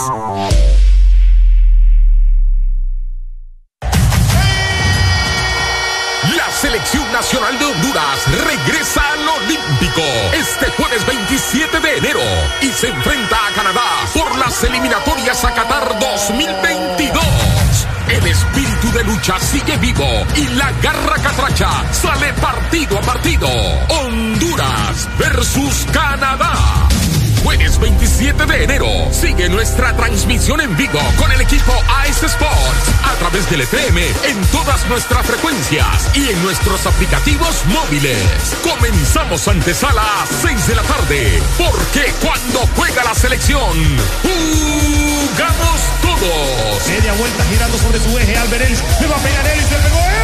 La 6.37 6.51
selección 6.61 7.11
nacional 7.11 7.59
de 7.59 7.65
Honduras 7.65 8.19
regresa 8.45 9.01
al 9.13 9.27
Olímpico 9.27 10.03
este 10.35 10.71
jueves 10.73 11.07
27 11.07 11.81
de 11.81 11.97
enero 11.97 12.21
y 12.61 12.67
se 12.67 12.89
enfrenta 12.91 13.37
a 13.47 13.55
Canadá 13.55 14.07
por 14.13 14.37
las 14.37 14.63
eliminatorias 14.63 15.43
a 15.43 15.55
Qatar 15.55 15.99
2022. 15.99 17.25
El 18.09 18.27
de 18.95 19.05
lucha 19.05 19.39
sigue 19.41 19.77
vivo 19.79 20.07
y 20.37 20.47
la 20.55 20.71
garra 20.81 21.17
catracha 21.17 21.93
sale 21.93 22.33
partido 22.35 22.99
a 22.99 23.03
partido. 23.03 23.49
Honduras 23.89 25.09
versus 25.19 25.87
Canadá. 25.93 26.94
Jueves 27.45 27.79
27 27.79 28.47
de 28.47 28.65
enero. 28.65 28.87
Sigue 29.13 29.51
nuestra 29.51 29.95
transmisión 29.95 30.63
en 30.63 30.75
vivo 30.79 30.99
con 31.19 31.31
el 31.31 31.43
equipo 31.43 31.73
Ice 32.09 32.25
Sports 32.25 32.89
a 33.05 33.15
través 33.19 33.49
del 33.51 33.61
FM 33.61 34.01
en 34.01 34.47
todas 34.47 34.89
nuestras 34.89 35.27
frecuencias 35.27 36.11
y 36.15 36.31
en 36.31 36.43
nuestros 36.43 36.87
aplicativos 36.87 37.63
móviles. 37.67 38.57
Comenzamos 38.63 39.47
antesala 39.47 40.03
a 40.23 40.27
6 40.27 40.69
de 40.69 40.75
la 40.75 40.83
tarde, 40.83 41.43
porque 41.59 42.15
cuando 42.23 42.61
juega 42.77 43.05
la 43.05 43.15
selección, 43.15 43.77
jugamos 44.23 45.81
todos. 46.01 46.89
Media 46.89 47.13
vuelta 47.13 47.45
girando 47.45 47.77
sobre 47.77 48.01
su 48.01 48.19
eje. 48.19 48.39
Albert 48.39 48.65
Ellis. 48.65 48.83
Le 49.03 49.07
va 49.07 49.17
a 49.17 49.21
pegar 49.21 49.47
Ellis. 49.49 49.71
Le 49.71 49.77
pegó 49.77 49.99
Ellis. 49.99 50.24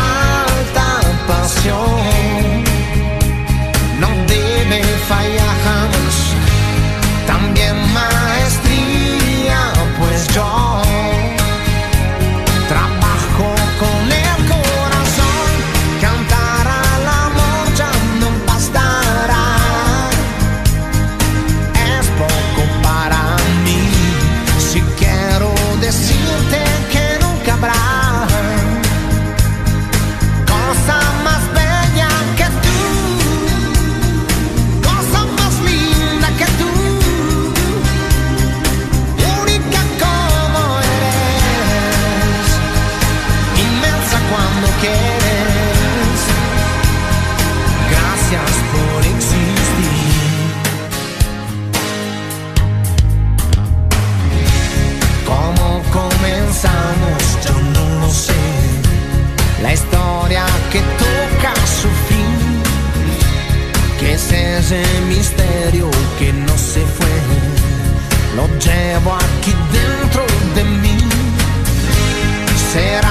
ese 64.71 65.01
misterio 65.01 65.89
que 66.17 66.31
no 66.31 66.57
se 66.57 66.79
fue, 66.85 67.13
lo 68.37 68.47
llevo 68.57 69.13
aquí 69.13 69.53
dentro 69.73 70.25
de 70.55 70.63
mí. 70.63 70.97
Serán 72.71 73.10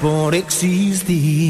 por 0.00 0.34
existir. 0.34 1.49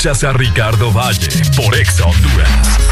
Escuchas 0.00 0.24
a 0.24 0.32
Ricardo 0.32 0.90
Valle 0.94 1.28
por 1.54 1.76
Exa 1.76 2.06
Honduras. 2.06 2.48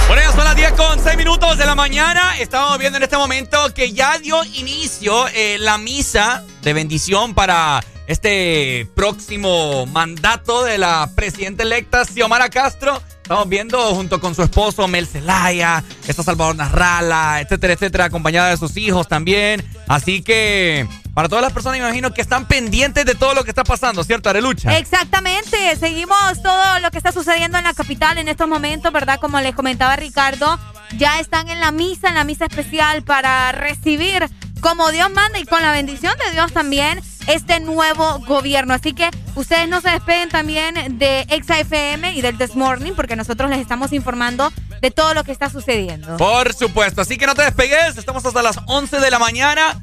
Bueno, 0.08 0.20
ya 0.20 0.30
son 0.30 0.44
las 0.44 0.54
10 0.54 0.72
con 0.72 1.02
6 1.02 1.16
minutos 1.16 1.56
de 1.56 1.64
la 1.64 1.74
mañana. 1.74 2.38
Estamos 2.38 2.76
viendo 2.76 2.98
en 2.98 3.02
este 3.02 3.16
momento 3.16 3.72
que 3.72 3.94
ya 3.94 4.18
dio 4.18 4.44
inicio 4.44 5.26
eh, 5.28 5.56
la 5.58 5.78
misa 5.78 6.44
de 6.60 6.74
bendición 6.74 7.32
para 7.32 7.82
este 8.08 8.86
próximo 8.94 9.86
mandato 9.86 10.64
de 10.64 10.76
la 10.76 11.10
presidenta 11.14 11.62
electa 11.62 12.04
Xiomara 12.04 12.50
Castro. 12.50 13.02
Estamos 13.22 13.48
viendo 13.48 13.78
junto 13.94 14.20
con 14.20 14.34
su 14.34 14.42
esposo 14.42 14.86
Mel 14.86 15.06
Zelaya, 15.06 15.82
está 16.06 16.22
Salvador 16.22 16.56
Narrala, 16.56 17.40
etcétera, 17.40 17.72
etcétera, 17.72 18.04
acompañada 18.04 18.50
de 18.50 18.58
sus 18.58 18.76
hijos 18.76 19.08
también. 19.08 19.66
Así 19.86 20.20
que 20.20 20.86
para 21.18 21.28
todas 21.28 21.42
las 21.42 21.52
personas, 21.52 21.80
me 21.80 21.84
imagino 21.84 22.14
que 22.14 22.20
están 22.20 22.46
pendientes 22.46 23.04
de 23.04 23.16
todo 23.16 23.34
lo 23.34 23.42
que 23.42 23.50
está 23.50 23.64
pasando, 23.64 24.04
¿cierto, 24.04 24.30
Arelucha? 24.30 24.78
Exactamente. 24.78 25.74
Seguimos 25.74 26.40
todo 26.44 26.78
lo 26.78 26.92
que 26.92 26.98
está 26.98 27.10
sucediendo 27.10 27.58
en 27.58 27.64
la 27.64 27.74
capital 27.74 28.18
en 28.18 28.28
estos 28.28 28.46
momentos, 28.46 28.92
¿verdad? 28.92 29.18
Como 29.18 29.40
les 29.40 29.52
comentaba 29.52 29.96
Ricardo, 29.96 30.60
ya 30.96 31.18
están 31.18 31.50
en 31.50 31.58
la 31.58 31.72
misa, 31.72 32.10
en 32.10 32.14
la 32.14 32.22
misa 32.22 32.44
especial 32.44 33.02
para 33.02 33.50
recibir 33.50 34.28
como 34.60 34.92
Dios 34.92 35.10
manda 35.10 35.40
y 35.40 35.44
con 35.44 35.60
la 35.60 35.72
bendición 35.72 36.14
de 36.24 36.30
Dios 36.30 36.52
también 36.52 37.00
este 37.26 37.58
nuevo 37.58 38.20
gobierno. 38.20 38.72
Así 38.72 38.92
que 38.92 39.10
ustedes 39.34 39.68
no 39.68 39.80
se 39.80 39.90
despeguen 39.90 40.28
también 40.28 40.98
de 40.98 41.26
ExaFM 41.30 42.14
y 42.14 42.20
del 42.20 42.38
This 42.38 42.54
Morning 42.54 42.92
porque 42.94 43.16
nosotros 43.16 43.50
les 43.50 43.58
estamos 43.58 43.92
informando 43.92 44.52
de 44.80 44.92
todo 44.92 45.14
lo 45.14 45.24
que 45.24 45.32
está 45.32 45.50
sucediendo. 45.50 46.16
Por 46.16 46.54
supuesto, 46.54 47.00
así 47.00 47.18
que 47.18 47.26
no 47.26 47.34
te 47.34 47.42
despegues, 47.42 47.96
estamos 47.96 48.24
hasta 48.24 48.40
las 48.40 48.60
11 48.66 49.00
de 49.00 49.10
la 49.10 49.18
mañana 49.18 49.82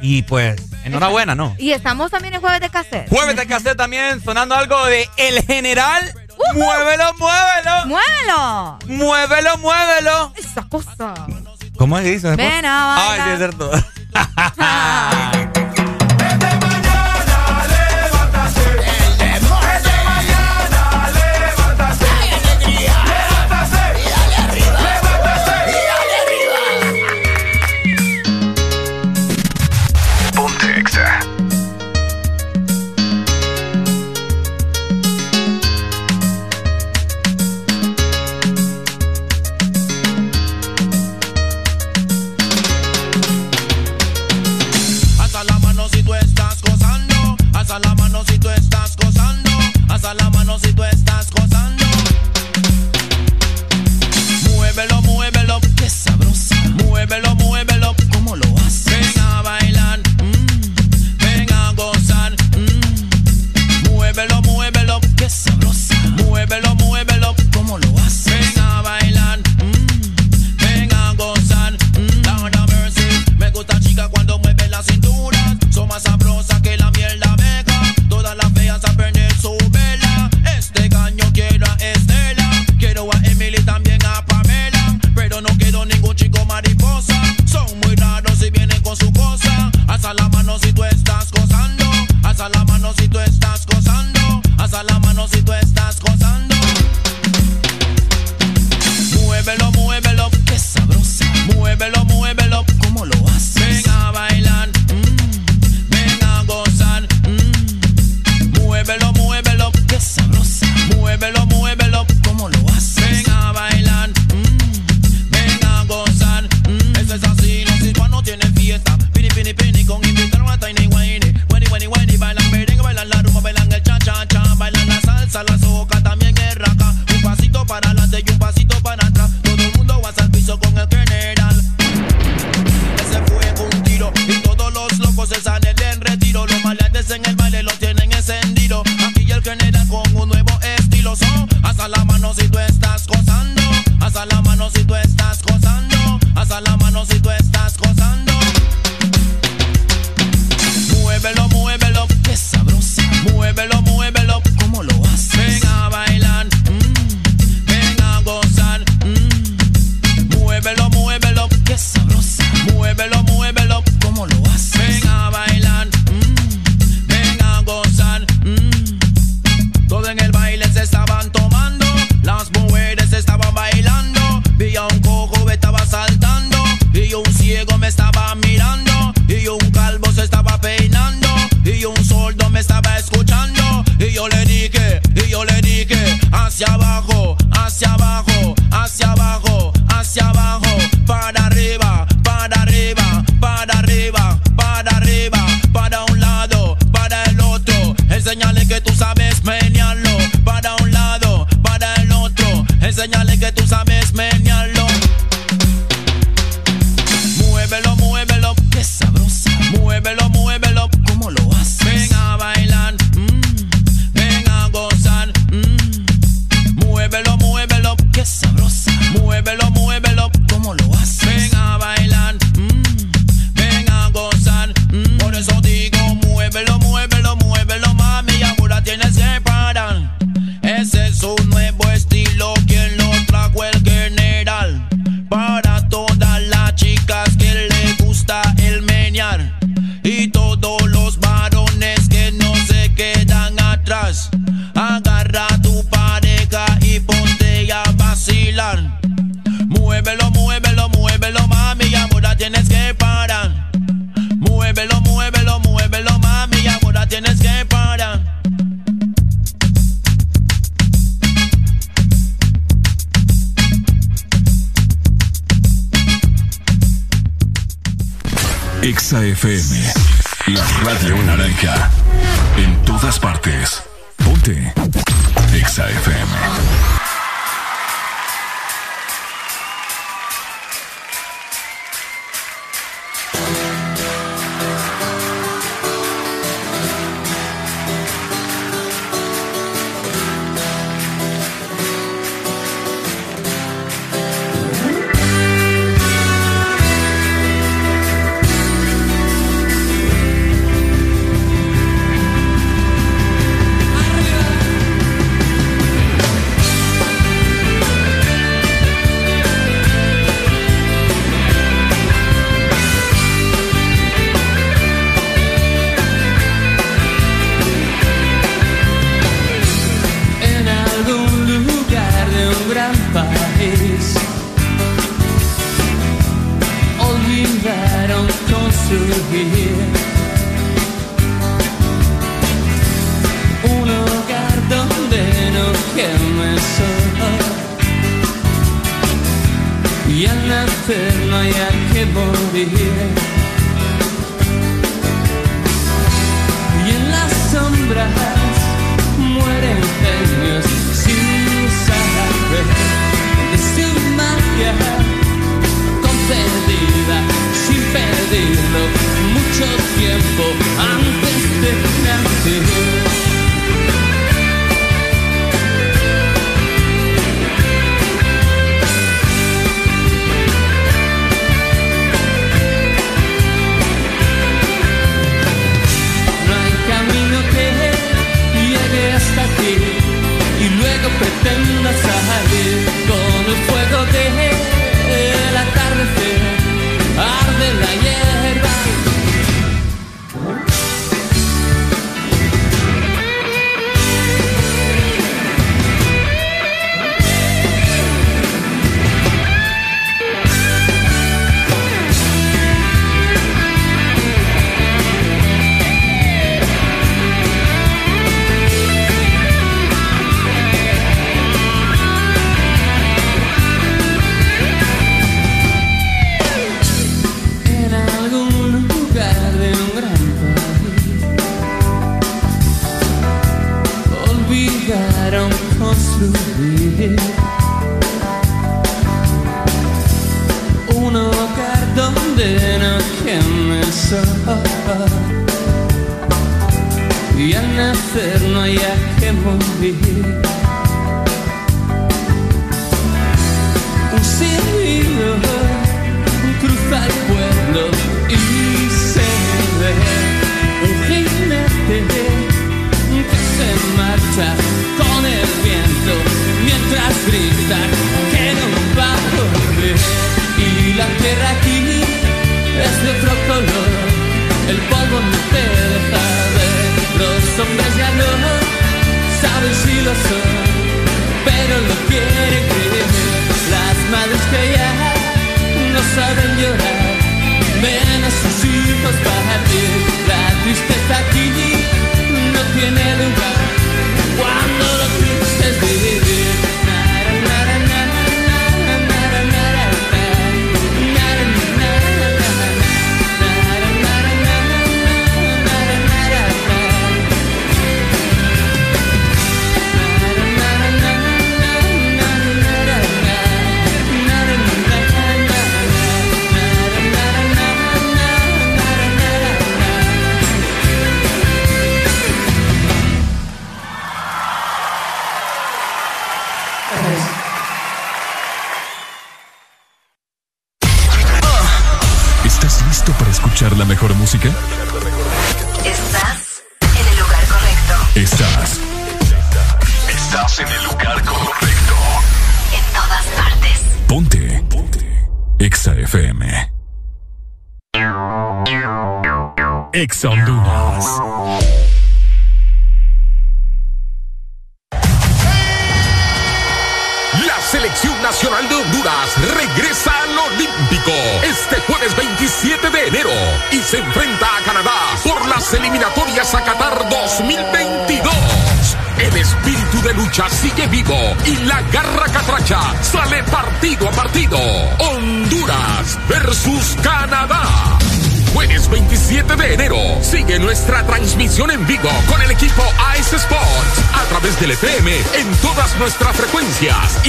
y 0.00 0.22
pues 0.22 0.65
Enhorabuena, 0.86 1.34
¿no? 1.34 1.54
Y 1.58 1.72
estamos 1.72 2.10
también 2.10 2.34
en 2.34 2.40
Jueves 2.40 2.60
de 2.60 2.70
Cassette. 2.70 3.08
Jueves 3.08 3.36
de 3.36 3.46
Cassette 3.46 3.76
también 3.76 4.22
sonando 4.22 4.54
algo 4.54 4.84
de 4.86 5.08
El 5.16 5.42
General. 5.44 6.14
Uh-huh. 6.38 6.54
¡Muévelo, 6.54 7.12
muévelo! 7.14 7.86
¡Muévelo! 7.86 8.78
¡Muévelo, 8.86 9.58
muévelo! 9.58 10.32
Esa 10.36 10.62
cosa. 10.68 11.14
¿Cómo 11.76 11.98
es 11.98 12.04
que 12.04 12.10
dice? 12.12 12.36
Ven 12.36 12.64
a. 12.64 13.12
Ay, 13.12 13.20
sí, 13.24 13.30
es 13.30 13.38
cierto. 13.38 13.70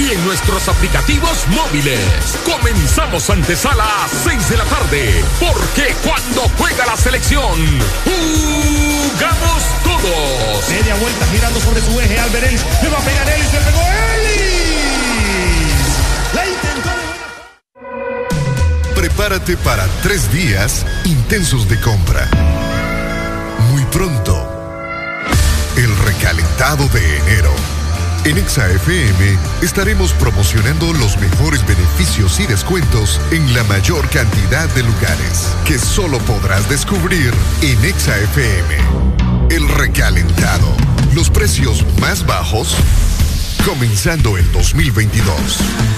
y 0.08 0.12
en 0.12 0.24
nuestros 0.24 0.68
aplicativos 0.68 1.46
móviles. 1.48 2.00
Comenzamos 2.44 3.28
antesala 3.30 3.84
a 3.84 4.08
6 4.08 4.48
de 4.50 4.56
la 4.56 4.64
tarde, 4.64 5.24
porque 5.40 5.94
cuando 6.04 6.42
juega 6.56 6.86
la 6.86 6.96
selección, 6.96 7.54
jugamos 8.04 9.62
todos. 9.84 10.68
Media 10.70 10.94
vuelta 10.96 11.26
girando 11.26 11.60
sobre 11.60 11.82
su 11.82 12.00
eje. 12.00 12.18
Alberens 12.18 12.64
le 12.82 12.88
va 12.88 12.98
a 12.98 13.00
pegar 13.02 13.28
Ellis. 13.28 13.52
Le 13.52 13.60
pegó 13.60 13.80
Ellis. 14.14 14.34
La 16.34 16.46
intentó 16.46 16.88
de 18.94 18.94
Prepárate 18.94 19.56
para 19.58 19.86
tres 20.02 20.32
días 20.32 20.86
intensos 21.04 21.68
de 21.68 21.80
compra. 21.80 22.28
Muy 23.70 23.84
pronto, 23.86 24.34
el 25.76 25.96
recalentado 25.98 26.88
de 26.88 27.18
enero. 27.18 27.77
En 28.28 28.36
ExaFM 28.36 29.38
estaremos 29.62 30.12
promocionando 30.12 30.92
los 30.92 31.16
mejores 31.16 31.66
beneficios 31.66 32.38
y 32.40 32.46
descuentos 32.46 33.18
en 33.30 33.54
la 33.54 33.64
mayor 33.64 34.06
cantidad 34.10 34.68
de 34.74 34.82
lugares 34.82 35.56
que 35.64 35.78
solo 35.78 36.18
podrás 36.18 36.68
descubrir 36.68 37.32
en 37.62 37.82
ExaFM. 37.82 38.76
El 39.48 39.66
recalentado. 39.66 40.76
Los 41.14 41.30
precios 41.30 41.86
más 42.02 42.26
bajos 42.26 42.76
comenzando 43.64 44.36
el 44.36 44.52
2022. 44.52 45.97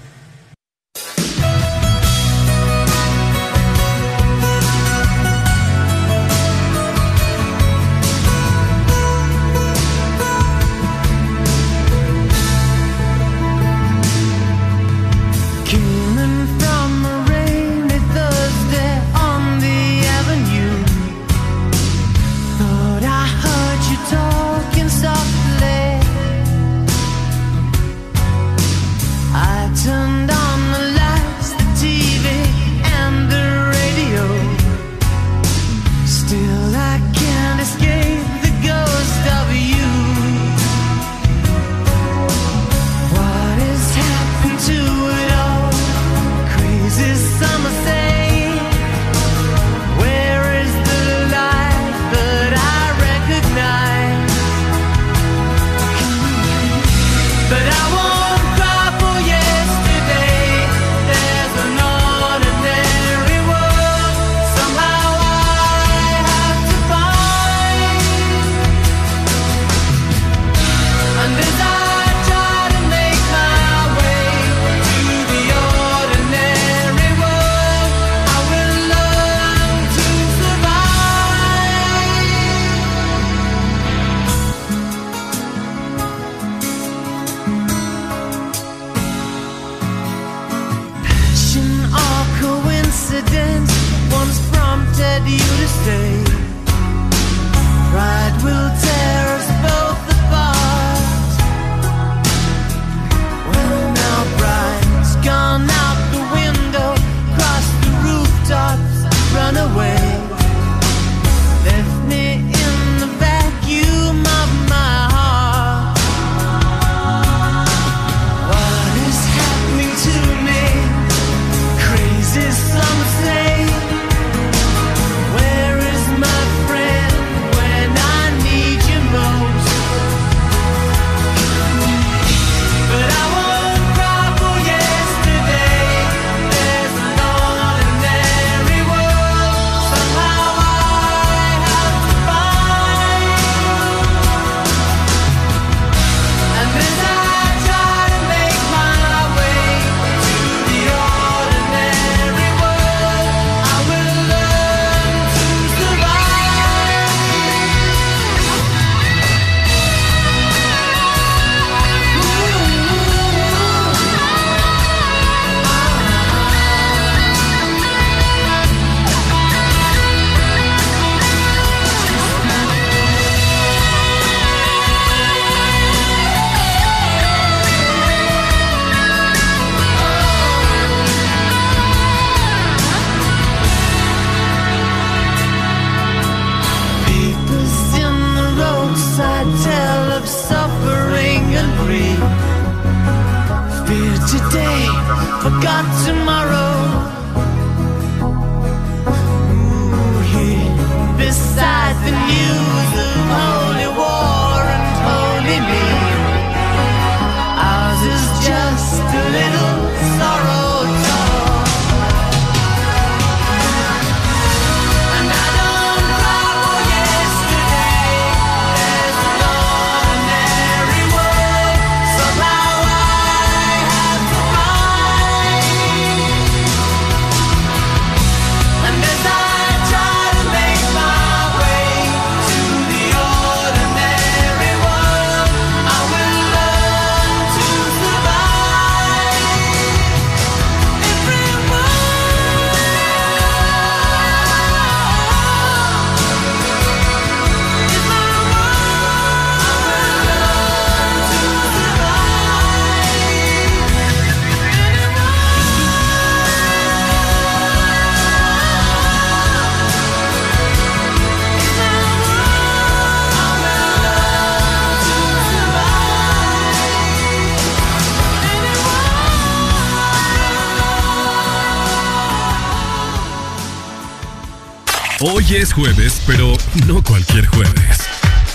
Hoy 275.23 275.45
es 275.55 275.71
jueves, 275.71 276.19
pero 276.25 276.57
no 276.87 277.03
cualquier 277.03 277.45
jueves. 277.45 277.99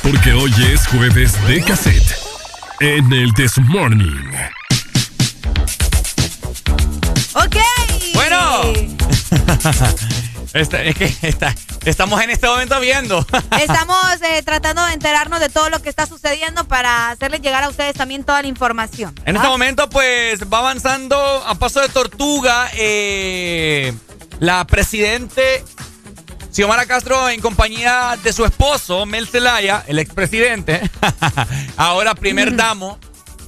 Porque 0.03 0.33
hoy 0.33 0.53
es 0.69 0.85
jueves 0.89 1.33
de 1.47 1.63
cassette. 1.63 2.17
En 2.81 3.13
el 3.13 3.33
This 3.35 3.57
Morning. 3.59 4.33
Ok. 7.35 7.57
Bueno. 8.15 8.63
Este, 10.53 10.89
es 10.89 10.95
que 10.97 11.29
está, 11.29 11.55
estamos 11.85 12.19
en 12.23 12.31
este 12.31 12.47
momento 12.47 12.81
viendo. 12.81 13.19
Estamos 13.61 14.23
eh, 14.23 14.43
tratando 14.43 14.83
de 14.87 14.95
enterarnos 14.95 15.39
de 15.39 15.51
todo 15.51 15.69
lo 15.69 15.83
que 15.83 15.91
está 15.91 16.07
sucediendo 16.07 16.67
para 16.67 17.11
hacerles 17.11 17.43
llegar 17.43 17.63
a 17.63 17.69
ustedes 17.69 17.95
también 17.95 18.25
toda 18.25 18.41
la 18.41 18.49
información. 18.49 19.15
En 19.27 19.37
este 19.37 19.49
momento, 19.49 19.91
pues, 19.91 20.51
va 20.51 20.61
avanzando 20.61 21.19
a 21.19 21.57
paso 21.57 21.81
de 21.81 21.91
tortuga 21.91 22.71
eh, 22.73 23.93
la 24.39 24.67
presidente 24.67 25.63
Xiomara 26.57 26.87
Castro 26.87 27.29
en 27.29 27.43
compañía 27.43 28.17
de 28.23 28.33
su 28.33 28.43
esposo, 28.47 29.05
Mel 29.05 29.29
Zelaya, 29.29 29.85
el 29.89 29.99
expresidente, 29.99 30.81
ahora 31.77 32.15
primer 32.15 32.57
damo. 32.57 32.99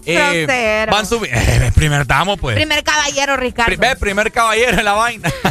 eh, 0.05 0.87
van 0.91 1.07
subiendo. 1.07 1.41
Eh, 1.49 1.73
primer 1.75 2.07
damo, 2.07 2.37
pues. 2.37 2.57
Primer 2.57 2.85
caballero, 2.85 3.39
Ricardo. 3.39 3.75
Ve, 3.79 3.97
primer 3.97 4.31
caballero 4.31 4.77
en 4.79 4.85
la 4.85 4.93
vaina. 4.93 5.33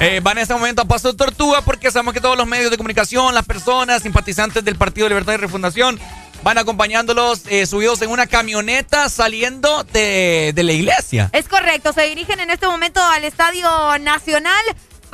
Eh, 0.00 0.20
van 0.22 0.38
en 0.38 0.42
este 0.42 0.54
momento 0.54 0.82
a 0.82 0.86
paso 0.86 1.12
de 1.12 1.16
tortuga 1.18 1.60
porque 1.60 1.90
sabemos 1.90 2.14
que 2.14 2.20
todos 2.20 2.36
los 2.36 2.46
medios 2.48 2.70
de 2.70 2.76
comunicación, 2.76 3.32
las 3.32 3.44
personas, 3.44 4.02
simpatizantes 4.02 4.64
del 4.64 4.74
Partido 4.76 5.08
Libertad 5.08 5.34
y 5.34 5.36
Refundación, 5.36 6.00
van 6.42 6.58
acompañándolos 6.58 7.42
eh, 7.46 7.64
subidos 7.64 8.02
en 8.02 8.10
una 8.10 8.26
camioneta 8.26 9.08
saliendo 9.08 9.84
de, 9.84 10.52
de 10.54 10.62
la 10.64 10.72
iglesia. 10.72 11.30
Es 11.32 11.46
correcto, 11.46 11.92
se 11.92 12.02
dirigen 12.02 12.40
en 12.40 12.50
este 12.50 12.66
momento 12.66 13.00
al 13.02 13.22
Estadio 13.24 13.98
Nacional 14.00 14.62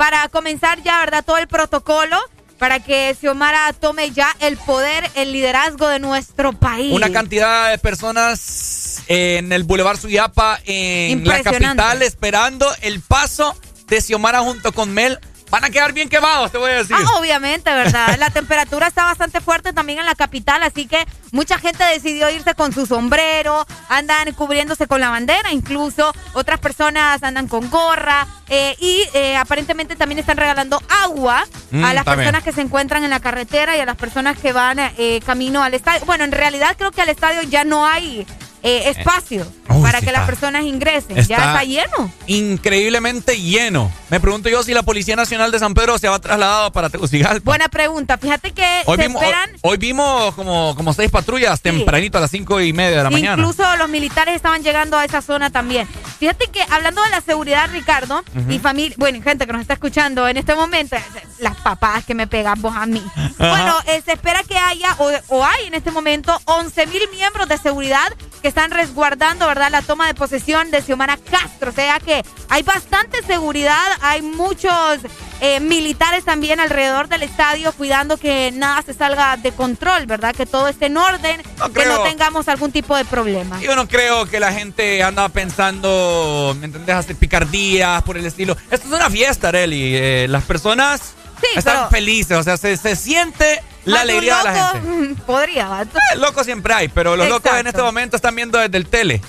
para 0.01 0.27
comenzar 0.29 0.81
ya, 0.81 0.99
¿verdad? 1.01 1.23
Todo 1.23 1.37
el 1.37 1.47
protocolo 1.47 2.17
para 2.57 2.79
que 2.79 3.15
Xiomara 3.19 3.71
tome 3.71 4.09
ya 4.09 4.35
el 4.39 4.57
poder, 4.57 5.07
el 5.13 5.31
liderazgo 5.31 5.87
de 5.89 5.99
nuestro 5.99 6.53
país. 6.53 6.91
Una 6.91 7.11
cantidad 7.11 7.69
de 7.69 7.77
personas 7.77 9.03
en 9.05 9.51
el 9.53 9.61
Boulevard 9.63 9.99
Suyapa, 9.99 10.59
en 10.65 11.23
la 11.23 11.43
capital, 11.43 12.01
esperando 12.01 12.65
el 12.81 12.99
paso 13.01 13.55
de 13.85 14.01
Xiomara 14.01 14.39
junto 14.39 14.71
con 14.71 14.91
Mel. 14.91 15.19
Van 15.51 15.63
a 15.65 15.69
quedar 15.69 15.93
bien 15.93 16.09
quemados, 16.09 16.51
te 16.51 16.57
voy 16.57 16.71
a 16.71 16.75
decir. 16.75 16.95
Ah, 16.97 17.19
obviamente, 17.19 17.69
¿verdad? 17.71 18.15
La 18.17 18.29
temperatura 18.29 18.87
está 18.87 19.03
bastante 19.05 19.41
fuerte 19.41 19.73
también 19.73 19.99
en 19.99 20.05
la 20.05 20.15
capital, 20.15 20.63
así 20.63 20.87
que 20.87 21.05
mucha 21.31 21.59
gente 21.59 21.83
decidió 21.83 22.29
irse 22.29 22.55
con 22.55 22.73
su 22.73 22.85
sombrero, 22.85 23.67
andan 23.89 24.33
cubriéndose 24.33 24.87
con 24.87 25.01
la 25.01 25.09
bandera, 25.09 25.51
incluso 25.51 26.13
otras 26.33 26.59
personas 26.59 27.21
andan 27.21 27.47
con 27.49 27.69
gorra 27.69 28.25
eh, 28.47 28.75
y 28.79 29.03
eh, 29.13 29.35
aparentemente 29.35 29.95
también 29.97 30.19
están 30.19 30.37
regalando 30.37 30.81
agua 31.03 31.45
Mm, 31.71 31.85
a 31.85 31.93
las 31.93 32.01
está 32.01 32.15
bien. 32.15 32.25
personas 32.25 32.43
que 32.43 32.51
se 32.51 32.61
encuentran 32.61 33.03
en 33.05 33.09
la 33.09 33.21
carretera 33.21 33.77
y 33.77 33.79
a 33.79 33.85
las 33.85 33.95
personas 33.95 34.37
que 34.37 34.51
van 34.51 34.77
eh, 34.79 35.21
camino 35.25 35.63
al 35.63 35.73
estadio. 35.73 36.05
Bueno, 36.05 36.25
en 36.25 36.33
realidad 36.33 36.75
creo 36.77 36.91
que 36.91 37.01
al 37.01 37.07
estadio 37.09 37.41
ya 37.43 37.63
no 37.63 37.87
hay 37.87 38.27
eh, 38.63 38.89
espacio 38.89 39.45
Uy, 39.69 39.81
para 39.81 39.99
sí 39.99 40.05
que 40.05 40.11
las 40.11 40.25
personas 40.27 40.63
ingresen, 40.65 41.15
ya 41.25 41.35
Está- 41.37 41.63
lleno. 41.63 42.11
Increíblemente 42.27 43.39
lleno. 43.39 43.91
Me 44.09 44.19
pregunto 44.19 44.49
yo 44.49 44.61
si 44.63 44.73
la 44.73 44.83
Policía 44.83 45.15
Nacional 45.15 45.51
de 45.51 45.57
San 45.59 45.73
Pedro 45.73 45.97
se 45.97 46.07
va 46.09 46.19
trasladado 46.19 46.71
para 46.71 46.89
Tegucigalpa. 46.89 47.41
Buena 47.43 47.69
pregunta, 47.69 48.17
fíjate 48.17 48.51
que 48.51 48.81
Hoy 48.85 48.97
se 48.97 49.07
vimos, 49.07 49.21
esperan... 49.23 49.49
hoy, 49.61 49.71
hoy 49.71 49.77
vimos 49.77 50.35
como, 50.35 50.75
como 50.75 50.93
seis 50.93 51.09
patrullas 51.09 51.61
tempranito 51.61 52.17
a 52.17 52.21
las 52.21 52.29
cinco 52.31 52.59
y 52.61 52.71
media 52.73 52.97
de 52.97 53.03
la 53.03 53.09
mañana. 53.09 53.41
Incluso 53.41 53.63
los 53.77 53.89
militares 53.89 54.35
estaban 54.35 54.61
llegando 54.63 54.97
a 54.97 55.05
esa 55.05 55.21
zona 55.21 55.49
también. 55.49 55.87
Fíjate 56.19 56.47
que 56.47 56.61
hablando 56.69 57.01
de 57.03 57.09
la 57.09 57.21
seguridad, 57.21 57.69
Ricardo, 57.71 58.23
Ujú. 58.35 58.51
y 58.51 58.59
familia, 58.59 58.95
bueno, 58.99 59.21
gente 59.23 59.47
que 59.47 59.53
nos 59.53 59.61
está 59.61 59.73
escuchando 59.73 60.27
en 60.27 60.37
este 60.37 60.53
momento, 60.53 60.95
las 61.39 61.55
papás 61.57 62.05
que 62.05 62.13
me 62.13 62.27
pegan 62.27 62.61
vos 62.61 62.75
a 62.75 62.85
mí. 62.85 63.01
Bueno, 63.37 63.75
eh, 63.87 64.01
se 64.05 64.11
espera 64.13 64.43
que 64.43 64.57
haya, 64.57 64.95
o, 64.99 65.09
o 65.29 65.43
hay 65.45 65.65
en 65.67 65.73
este 65.73 65.89
momento, 65.89 66.39
11 66.45 66.85
mil 66.87 67.01
miembros 67.15 67.47
de 67.47 67.57
seguridad 67.57 68.11
que 68.41 68.47
están 68.51 68.71
resguardando, 68.71 69.47
¿verdad?, 69.47 69.71
la 69.71 69.81
toma 69.81 70.07
de 70.07 70.13
posesión 70.13 70.71
de 70.71 70.81
Xiomara 70.81 71.17
Castro. 71.17 71.69
O 71.69 71.73
sea 71.73 71.99
que 71.99 72.21
hay 72.49 72.63
bastante 72.63 73.23
seguridad, 73.23 73.81
hay 74.01 74.21
muchos 74.21 74.99
eh, 75.39 75.59
militares 75.61 76.25
también 76.25 76.59
alrededor 76.59 77.07
del 77.07 77.23
estadio 77.23 77.71
cuidando 77.71 78.17
que 78.17 78.51
nada 78.51 78.81
se 78.81 78.93
salga 78.93 79.37
de 79.37 79.53
control, 79.53 80.05
¿verdad? 80.05 80.35
Que 80.35 80.45
todo 80.45 80.67
esté 80.67 80.87
en 80.87 80.97
orden, 80.97 81.41
que 81.73 81.85
no 81.85 82.03
tengamos 82.03 82.47
algún 82.49 82.71
tipo 82.73 82.95
de 82.95 83.05
problema. 83.05 83.59
Yo 83.61 83.73
no 83.75 83.87
creo 83.87 84.25
que 84.25 84.39
la 84.41 84.51
gente 84.51 85.01
anda 85.01 85.29
pensando, 85.29 86.53
¿me 86.59 86.65
entendés? 86.65 86.95
Hacer 86.95 87.15
picardías 87.15 88.03
por 88.03 88.17
el 88.17 88.25
estilo. 88.25 88.57
Esto 88.69 88.87
es 88.87 88.93
una 88.93 89.09
fiesta, 89.09 89.47
Areli. 89.47 89.95
Eh, 89.95 90.27
las 90.29 90.43
personas 90.43 91.13
están 91.55 91.75
pero- 91.77 91.89
felices, 91.89 92.37
o 92.37 92.43
sea, 92.43 92.57
se, 92.57 92.75
se 92.77 92.95
siente 92.95 93.61
la 93.85 94.01
alegría 94.01 94.37
de 94.37 94.43
la 94.43 94.51
loco, 94.53 94.71
gente. 94.73 94.87
mm, 94.89 95.15
Podría, 95.25 95.67
¿vato? 95.67 95.97
Eh, 95.97 96.17
locos 96.17 96.45
siempre 96.45 96.73
hay, 96.73 96.87
pero 96.87 97.15
los 97.15 97.27
locos 97.27 97.51
en 97.57 97.67
este 97.67 97.81
momento 97.81 98.15
están 98.15 98.35
viendo 98.35 98.57
desde 98.57 98.77
el 98.77 98.87
tele. 98.87 99.21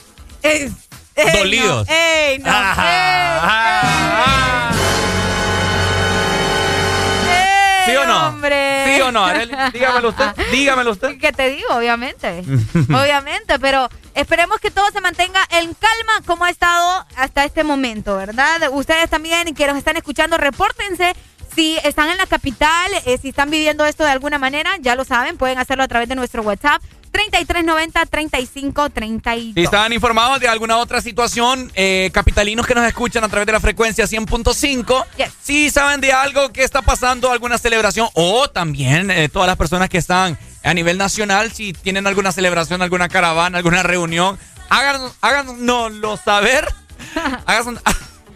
Ey, 0.43 0.73
ey, 1.15 1.39
Dolidos. 1.39 1.87
no, 1.89 1.95
ey, 1.95 2.39
no, 2.39 2.51
ey, 2.51 3.73
¿Sí 7.85 7.97
o 7.97 8.07
no? 8.07 8.29
hombre. 8.29 8.85
¿Sí 8.95 9.01
o 9.01 9.11
no? 9.11 9.27
Dígamelo 9.73 10.11
usted. 10.11 10.27
Dígamelo 10.53 10.93
usted. 10.93 11.19
¿Qué 11.19 11.33
te 11.33 11.49
digo? 11.49 11.67
Obviamente. 11.75 12.45
Obviamente, 12.89 13.59
pero 13.59 13.89
esperemos 14.15 14.61
que 14.61 14.71
todo 14.71 14.89
se 14.93 15.01
mantenga 15.01 15.41
en 15.51 15.75
calma 15.75 16.25
como 16.25 16.45
ha 16.45 16.51
estado 16.51 17.05
hasta 17.17 17.45
este 17.45 17.65
momento, 17.65 18.17
¿verdad? 18.17 18.61
Ustedes 18.71 19.11
también 19.11 19.53
que 19.55 19.67
nos 19.67 19.77
están 19.77 19.97
escuchando, 19.97 20.39
repórtense. 20.39 21.15
Si 21.55 21.77
están 21.85 22.09
en 22.11 22.17
la 22.17 22.27
capital, 22.27 22.91
eh, 23.05 23.19
si 23.21 23.29
están 23.31 23.51
viviendo 23.51 23.85
esto 23.85 24.05
de 24.05 24.11
alguna 24.11 24.39
manera, 24.39 24.71
ya 24.81 24.95
lo 24.95 25.05
saben, 25.05 25.37
pueden 25.37 25.59
hacerlo 25.59 25.85
a 25.85 25.89
través 25.89 26.09
de 26.09 26.15
nuestro 26.15 26.43
WhatsApp 26.43 26.81
3390-3532. 27.13 29.55
Si 29.55 29.63
estaban 29.63 29.93
informados 29.93 30.41
de 30.41 30.49
alguna 30.49 30.79
otra 30.79 31.01
situación, 31.03 31.71
eh, 31.75 32.11
capitalinos 32.13 32.67
que 32.67 32.75
nos 32.75 32.87
escuchan 32.87 33.23
a 33.25 33.29
través 33.29 33.47
de 33.47 33.53
la 33.53 33.61
frecuencia 33.61 34.07
100.5, 34.07 35.05
si 35.43 35.71
saben 35.71 36.01
de 36.01 36.13
algo 36.13 36.51
que 36.53 36.65
está 36.65 36.81
pasando, 36.83 37.31
alguna 37.31 37.59
celebración, 37.59 38.09
o 38.15 38.49
también 38.49 39.11
eh, 39.11 39.29
todas 39.29 39.47
las 39.47 39.57
personas 39.57 39.89
que 39.91 39.99
están 39.99 40.39
a 40.65 40.75
nivel 40.75 40.97
nacional, 40.97 41.53
si 41.53 41.73
tienen 41.73 42.07
alguna 42.07 42.31
celebración, 42.33 42.83
alguna 42.83 43.09
caravana, 43.09 43.59
alguna 43.59 43.83
reunión, 43.83 44.39
háganos, 44.71 45.13
háganoslo 45.21 46.17
saber. 46.17 46.67
Háganos- 47.47 47.81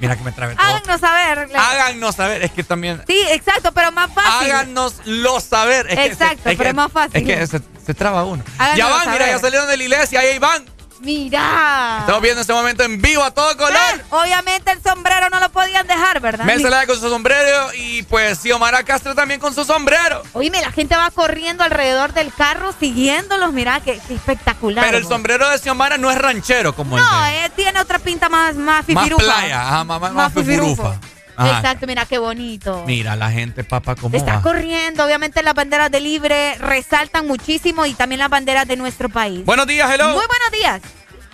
mira 0.00 0.16
que 0.16 0.24
me 0.24 0.32
trabe 0.32 0.54
todo. 0.54 0.64
Háganos 0.66 1.00
saber. 1.00 1.48
Háganos 1.56 2.14
saber, 2.16 2.42
es 2.42 2.50
que 2.52 2.62
también... 2.64 3.02
Sí, 3.06 3.18
exacto, 3.30 3.72
pero 3.72 3.92
más 3.92 4.12
fácil. 4.12 4.50
Háganoslo 4.52 5.40
saber. 5.40 5.86
Es 5.90 5.98
Exacto, 6.12 6.48
es 6.50 6.56
pero 6.56 6.58
que- 6.58 6.68
es 6.68 6.74
más 6.74 6.92
fácil. 6.92 7.16
Es 7.16 7.22
que 7.24 7.46
se, 7.46 7.60
se 7.84 7.94
traba 7.94 8.24
uno. 8.24 8.42
Háganoslo 8.58 8.76
ya 8.88 8.88
van, 9.04 9.10
mira, 9.12 9.26
ya 9.28 9.38
salieron 9.38 9.68
de 9.68 9.76
la 9.76 9.82
iglesia, 9.82 10.20
ahí 10.20 10.38
van. 10.38 10.64
Mira. 11.00 11.98
Estamos 12.00 12.22
viendo 12.22 12.40
este 12.40 12.52
momento 12.52 12.82
en 12.84 13.00
vivo 13.00 13.22
a 13.22 13.30
todo 13.30 13.56
color. 13.56 13.76
Obviamente 14.10 14.70
el 14.72 14.82
sombrero 14.82 15.28
no 15.30 15.40
lo 15.40 15.48
podían 15.50 15.86
dejar, 15.86 16.20
¿verdad? 16.20 16.46
Zelaya 16.56 16.86
con 16.86 16.98
su 16.98 17.08
sombrero 17.08 17.72
y 17.74 18.02
pues 18.04 18.38
Xiomara 18.40 18.82
Castro 18.84 19.14
también 19.14 19.40
con 19.40 19.54
su 19.54 19.64
sombrero. 19.64 20.22
Oíme, 20.32 20.60
la 20.60 20.72
gente 20.72 20.96
va 20.96 21.10
corriendo 21.10 21.64
alrededor 21.64 22.12
del 22.12 22.32
carro 22.32 22.74
siguiéndolos. 22.78 23.52
Mira, 23.52 23.80
qué, 23.80 24.00
qué 24.08 24.14
espectacular. 24.14 24.84
Pero 24.84 24.96
el 24.98 25.04
vos. 25.04 25.12
sombrero 25.12 25.48
de 25.50 25.58
Xiomara 25.58 25.98
no 25.98 26.10
es 26.10 26.18
ranchero 26.18 26.74
como 26.74 26.96
el 26.96 27.04
No, 27.04 27.22
de... 27.24 27.44
eh, 27.46 27.50
tiene 27.54 27.80
otra 27.80 27.98
pinta 27.98 28.28
más, 28.28 28.54
más 28.56 28.88
Más 28.88 29.08
playa, 29.10 29.62
ajá, 29.66 29.84
más, 29.84 30.00
más, 30.00 30.12
más 30.12 30.32
fifirufo. 30.32 30.82
fifirufa. 30.92 31.15
Exacto, 31.38 31.86
mira 31.86 32.06
qué 32.06 32.18
bonito. 32.18 32.84
Mira, 32.86 33.16
la 33.16 33.30
gente, 33.30 33.64
papá, 33.64 33.94
cómo 33.96 34.16
Está 34.16 34.36
va. 34.36 34.42
corriendo, 34.42 35.04
obviamente 35.04 35.42
las 35.42 35.54
banderas 35.54 35.90
de 35.90 36.00
libre 36.00 36.54
resaltan 36.58 37.26
muchísimo 37.26 37.84
y 37.86 37.94
también 37.94 38.20
las 38.20 38.30
banderas 38.30 38.66
de 38.66 38.76
nuestro 38.76 39.08
país. 39.08 39.44
Buenos 39.44 39.66
días, 39.66 39.90
hello. 39.92 40.06
Muy 40.14 40.26
buenos 40.26 40.50
días. 40.52 40.80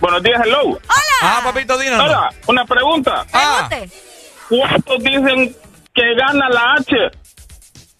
Buenos 0.00 0.22
días, 0.22 0.40
hello. 0.44 0.62
Hola. 0.62 0.78
Ah, 1.22 1.40
papito, 1.44 1.78
dinos. 1.78 2.00
Hola, 2.00 2.28
una 2.46 2.64
pregunta. 2.64 3.24
Pregunte. 3.30 3.90
¿Cuántos 4.48 4.98
dicen 4.98 5.56
que 5.94 6.02
gana 6.16 6.48
la 6.48 6.74
H? 6.78 6.96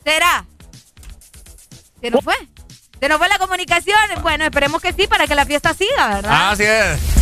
¿Será? 0.05 0.45
¿Se 2.01 2.11
nos 2.11 2.25
fue? 2.25 2.35
¿Se 3.01 3.09
nos 3.09 3.19
fue 3.19 3.29
la 3.29 3.39
comunicación? 3.39 3.97
Bueno, 4.23 4.45
esperemos 4.45 4.83
que 4.83 4.93
sí 4.93 5.07
para 5.07 5.27
que 5.27 5.35
la 5.35 5.45
fiesta 5.45 5.73
siga, 5.75 6.09
¿verdad? 6.15 6.51
Así 6.51 6.65
es. 6.65 7.22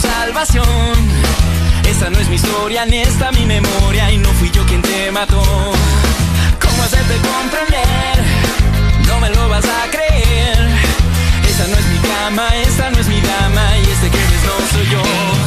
Salvación. 0.00 0.64
Esta 1.84 2.10
no 2.10 2.18
es 2.18 2.28
mi 2.28 2.36
historia 2.36 2.84
ni 2.86 2.98
esta 2.98 3.30
mi 3.32 3.44
memoria 3.44 4.10
y 4.12 4.18
no 4.18 4.28
fui 4.34 4.50
yo 4.50 4.64
quien 4.66 4.82
te 4.82 5.10
mató. 5.10 5.42
¿Cómo 6.60 6.82
hacerte 6.82 7.14
comprender? 7.16 8.16
No 9.06 9.20
me 9.20 9.30
lo 9.30 9.48
vas 9.48 9.64
a 9.64 9.90
creer. 9.90 10.68
Esta 11.48 11.66
no 11.66 11.76
es 11.76 11.86
mi 11.86 11.98
cama, 11.98 12.48
esta 12.56 12.90
no 12.90 12.98
es 12.98 13.06
mi 13.08 13.20
dama 13.20 13.78
y 13.78 13.90
este 13.90 14.10
que 14.10 14.18
ves 14.18 14.44
no 14.44 14.78
soy 14.78 14.88
yo. 14.90 15.37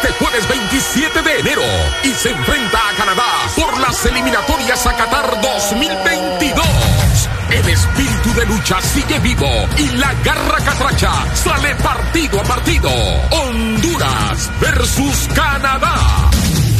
Este 0.00 0.12
jueves 0.12 0.48
27 0.48 1.22
de 1.22 1.40
enero 1.40 1.62
y 2.04 2.12
se 2.12 2.30
enfrenta 2.30 2.78
a 2.78 2.92
Canadá 2.96 3.24
por 3.56 3.80
las 3.80 4.04
eliminatorias 4.06 4.86
a 4.86 4.96
Qatar 4.96 5.40
2022. 5.40 6.66
El 7.50 7.68
espíritu 7.68 8.34
de 8.34 8.46
lucha 8.46 8.80
sigue 8.80 9.18
vivo 9.18 9.48
y 9.76 9.88
la 9.96 10.14
garra 10.22 10.58
catracha 10.64 11.12
sale 11.34 11.74
partido 11.76 12.40
a 12.40 12.44
partido. 12.44 12.90
Honduras 13.30 14.50
versus 14.60 15.28
Canadá. 15.34 16.37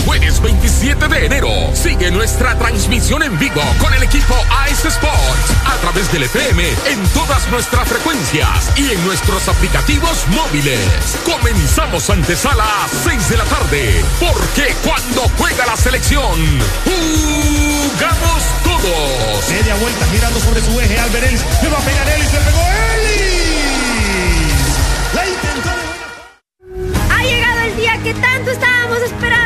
Jueves 0.08 0.40
27 0.40 1.06
de 1.06 1.26
enero. 1.26 1.50
Sigue 1.74 2.10
nuestra 2.10 2.58
transmisión 2.58 3.22
en 3.22 3.38
vivo 3.38 3.60
con 3.78 3.92
el 3.92 4.02
equipo 4.02 4.34
Ice 4.70 4.88
Sports 4.88 5.52
a 5.66 5.76
través 5.82 6.10
del 6.10 6.22
FM 6.22 6.66
en 6.66 7.08
todas 7.12 7.46
nuestras 7.50 7.86
frecuencias 7.86 8.72
y 8.78 8.90
en 8.90 9.04
nuestros 9.04 9.46
aplicativos 9.48 10.24
móviles. 10.28 10.80
Comenzamos 11.26 12.08
antesala 12.08 12.64
a 12.64 12.88
6 13.04 13.28
de 13.28 13.36
la 13.36 13.44
tarde, 13.44 14.02
porque 14.18 14.74
cuando 14.82 15.28
juega 15.36 15.66
la 15.66 15.76
selección, 15.76 16.40
jugamos 16.86 18.42
todos. 18.64 19.50
Media 19.50 19.74
vuelta 19.74 20.06
girando 20.06 20.40
sobre 20.40 20.62
su 20.62 20.80
eje. 20.80 20.98
Albert 20.98 21.26
Ellis 21.26 21.44
le 21.62 21.68
va 21.68 21.76
a 21.76 21.82
pegar 21.82 22.08
Ellis. 22.08 22.32
Le 22.32 22.40
pegó 22.40 22.62
Ellis. 22.96 24.64
La 25.12 25.26
intentó 25.28 25.68
de 25.68 27.14
Ha 27.14 27.22
llegado 27.24 27.60
el 27.60 27.76
día 27.76 28.02
que 28.02 28.14
tanto 28.14 28.50
estábamos 28.52 29.02
esperando 29.02 29.37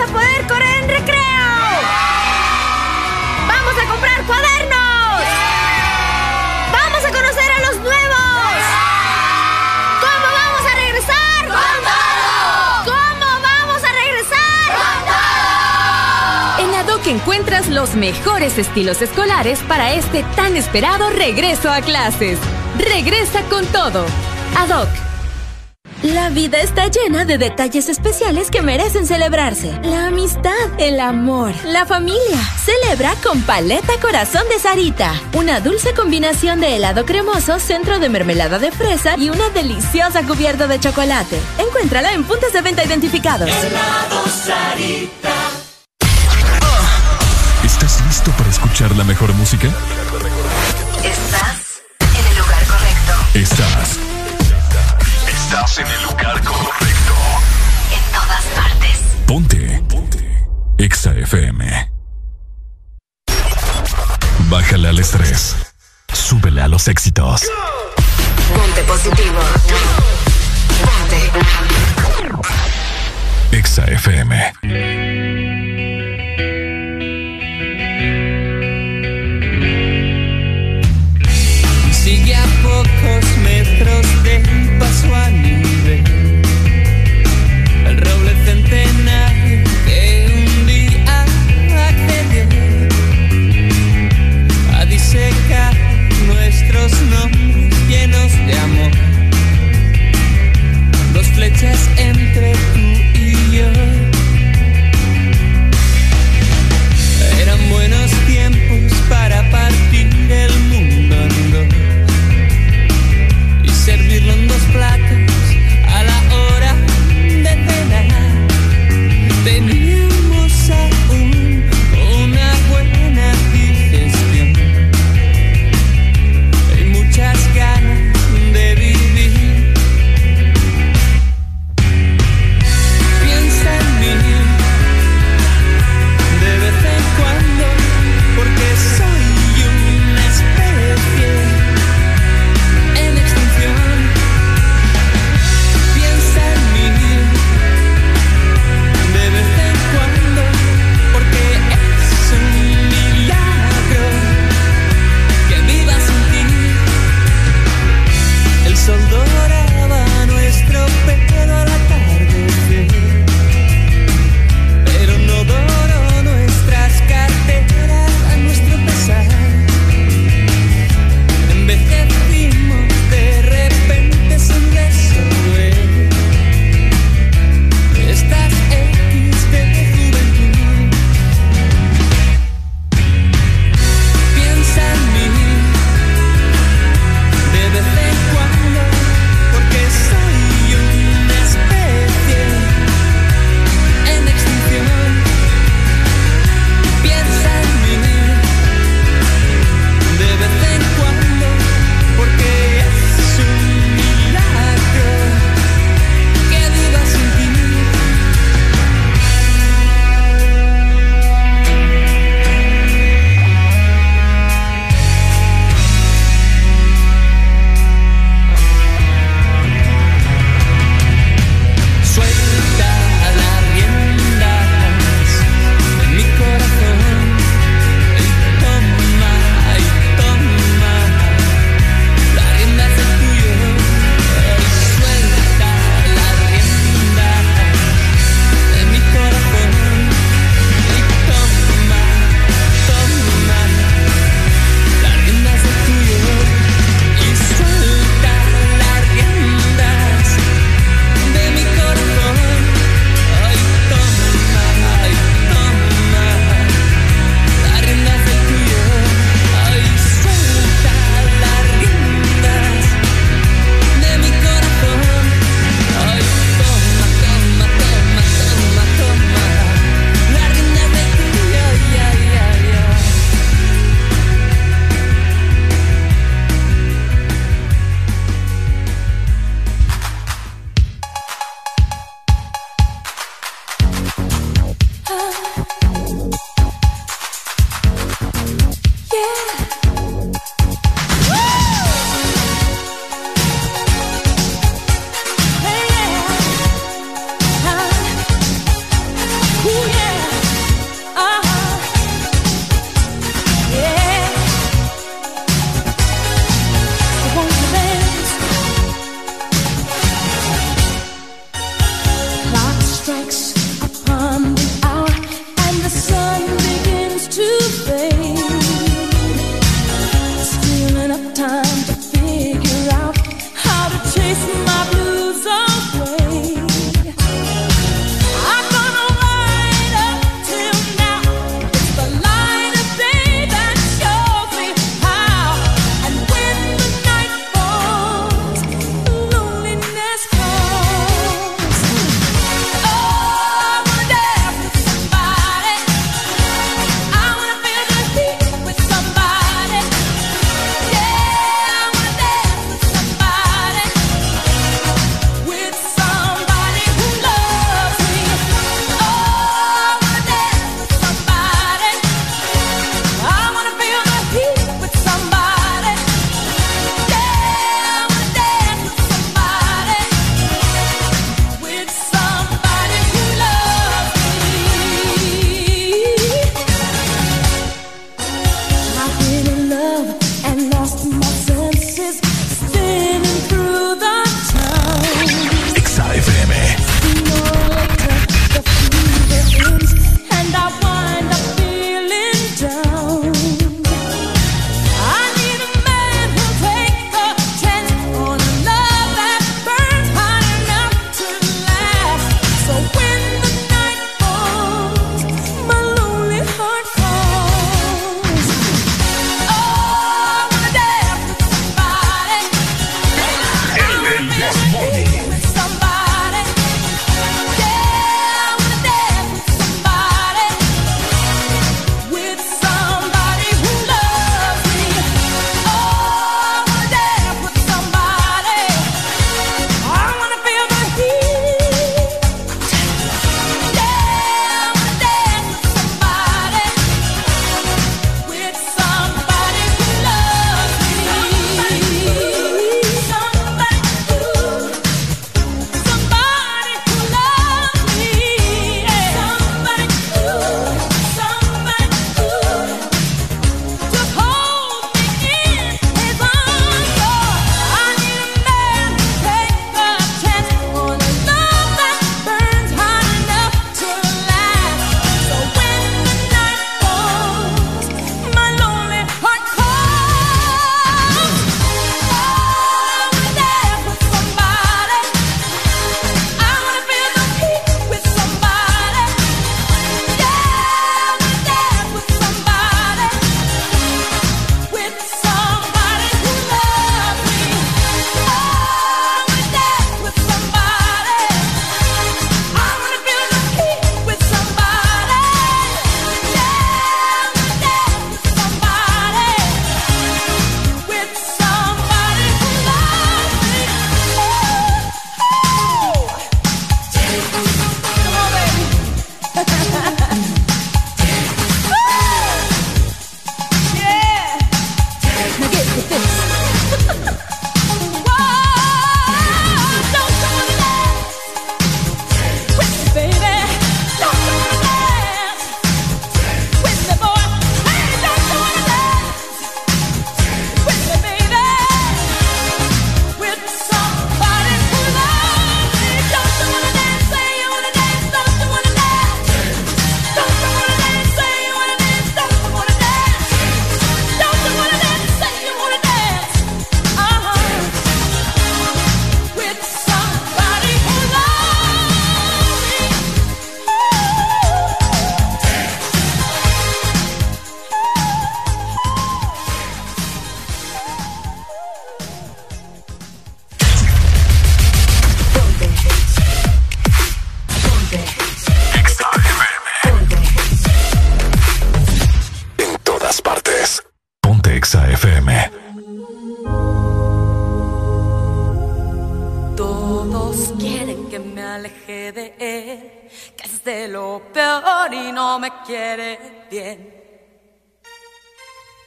a 0.00 0.06
poder 0.06 0.46
correr 0.46 0.82
en 0.82 0.88
recreo. 0.88 1.20
Vamos 3.46 3.74
a 3.74 3.88
comprar 3.90 4.24
cuadernos. 4.24 5.24
Vamos 6.72 7.04
a 7.04 7.10
conocer 7.10 7.50
a 7.50 7.60
los 7.66 7.76
nuevos. 7.80 8.60
¿Cómo 10.00 10.26
vamos 10.40 10.62
a 10.70 10.74
regresar? 10.74 11.48
¡Con 11.48 11.76
todo! 11.84 12.84
¿Cómo 12.84 13.26
vamos 13.42 13.82
a 13.84 13.92
regresar? 13.92 14.66
¡Con 14.78 14.98
todo! 15.04 16.66
En 16.66 16.74
ADOC 16.76 17.06
encuentras 17.08 17.68
los 17.68 17.94
mejores 17.94 18.56
estilos 18.56 19.02
escolares 19.02 19.60
para 19.60 19.92
este 19.92 20.22
tan 20.34 20.56
esperado 20.56 21.10
regreso 21.10 21.70
a 21.70 21.82
clases. 21.82 22.38
Regresa 22.78 23.42
con 23.50 23.66
todo. 23.66 24.06
ADOC. 24.56 25.09
La 26.02 26.30
vida 26.30 26.58
está 26.60 26.86
llena 26.86 27.26
de 27.26 27.36
detalles 27.36 27.90
especiales 27.90 28.50
que 28.50 28.62
merecen 28.62 29.06
celebrarse. 29.06 29.78
La 29.82 30.06
amistad, 30.06 30.54
el 30.78 30.98
amor, 30.98 31.52
la 31.64 31.84
familia. 31.84 32.38
Celebra 32.64 33.14
con 33.22 33.42
Paleta 33.42 33.92
Corazón 34.00 34.44
de 34.48 34.58
Sarita. 34.58 35.12
Una 35.34 35.60
dulce 35.60 35.92
combinación 35.92 36.60
de 36.60 36.76
helado 36.76 37.04
cremoso, 37.04 37.58
centro 37.60 37.98
de 37.98 38.08
mermelada 38.08 38.58
de 38.58 38.72
fresa 38.72 39.18
y 39.18 39.28
una 39.28 39.50
deliciosa 39.50 40.22
cubierta 40.22 40.66
de 40.66 40.80
chocolate. 40.80 41.38
Encuéntrala 41.58 42.14
en 42.14 42.24
puntos 42.24 42.50
de 42.54 42.62
venta 42.62 42.82
identificados. 42.82 43.50
Helado 43.50 44.26
Sarita. 44.26 45.34
¿Estás 47.62 48.02
listo 48.06 48.30
para 48.38 48.48
escuchar 48.48 48.96
la 48.96 49.04
mejor 49.04 49.34
música? 49.34 49.68
Estás 51.04 51.82
en 52.00 52.26
el 52.26 52.38
lugar 52.38 52.64
correcto. 52.64 53.38
Estás. 53.38 54.09
Estás 55.60 55.78
en 55.78 55.86
el 55.88 56.02
lugar 56.04 56.42
correcto. 56.42 57.14
En 57.92 58.12
todas 58.14 58.44
partes. 58.56 58.98
Ponte. 59.26 59.82
Ponte. 59.90 60.48
Exa 60.78 61.12
FM. 61.12 61.92
Bájale 64.48 64.88
al 64.88 64.98
estrés. 64.98 65.54
Súbele 66.14 66.62
a 66.62 66.68
los 66.68 66.88
éxitos. 66.88 67.42
Ponte 68.54 68.82
positivo. 68.84 69.40
Ponte. 70.80 71.30
Exa 73.52 73.84
FM. 73.84 75.09
Entre 101.62 102.54
tú 102.72 102.79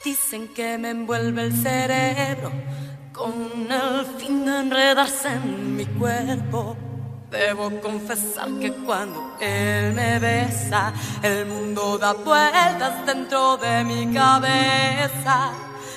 Dicen 0.03 0.49
que 0.49 0.77
me 0.77 0.89
envuelve 0.89 1.43
el 1.43 1.53
cerebro 1.53 2.51
con 3.13 3.71
el 3.71 4.05
fin 4.17 4.43
de 4.43 4.59
enredarse 4.59 5.29
en 5.29 5.77
mi 5.77 5.85
cuerpo. 5.85 6.75
Debo 7.31 7.71
confesar 7.79 8.49
que 8.59 8.73
cuando 8.73 9.37
él 9.39 9.93
me 9.93 10.19
besa, 10.19 10.91
el 11.21 11.45
mundo 11.45 11.97
da 11.97 12.11
vueltas 12.11 13.05
dentro 13.05 13.55
de 13.55 13.85
mi 13.85 14.13
cabeza. 14.13 15.51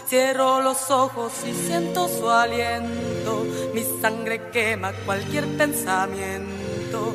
Cierro 0.09 0.61
los 0.61 0.89
ojos 0.89 1.33
y 1.45 1.53
siento 1.53 2.07
su 2.07 2.31
aliento. 2.31 3.45
Mi 3.75 3.83
sangre 4.01 4.51
quema 4.53 4.93
cualquier 5.05 5.49
pensamiento. 5.57 7.13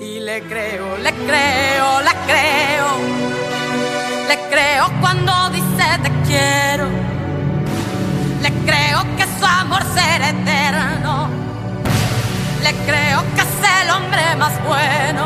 Y 0.00 0.20
le 0.20 0.40
creo, 0.44 0.96
le 0.96 1.12
creo, 1.12 2.00
le 2.00 2.10
creo. 2.26 3.49
Le 4.28 4.38
creo 4.48 4.90
cuando 5.00 5.50
dice 5.50 5.86
te 6.02 6.10
quiero. 6.26 6.86
Le 8.42 8.50
creo 8.64 9.04
que 9.16 9.24
su 9.38 9.44
amor 9.44 9.82
será 9.94 10.30
eterno. 10.30 11.28
Le 12.62 12.72
creo 12.86 13.22
que 13.34 13.40
es 13.40 13.82
el 13.82 13.90
hombre 13.90 14.36
más 14.36 14.52
bueno. 14.64 15.24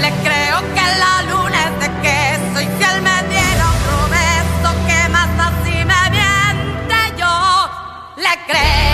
Le 0.00 0.10
creo 0.26 0.58
que 0.74 0.84
la 1.04 1.22
luna 1.30 1.58
es 1.68 1.80
de 1.80 1.90
queso 2.02 2.60
y 2.60 2.68
si 2.76 2.84
él 2.90 3.02
me 3.02 3.16
diera 3.32 3.64
otro 3.74 3.96
beso 4.18 4.68
que 4.86 5.08
más 5.08 5.30
así 5.48 5.76
me 5.84 6.02
miente 6.10 6.96
yo. 7.18 7.70
Le 8.16 8.34
creo. 8.46 8.93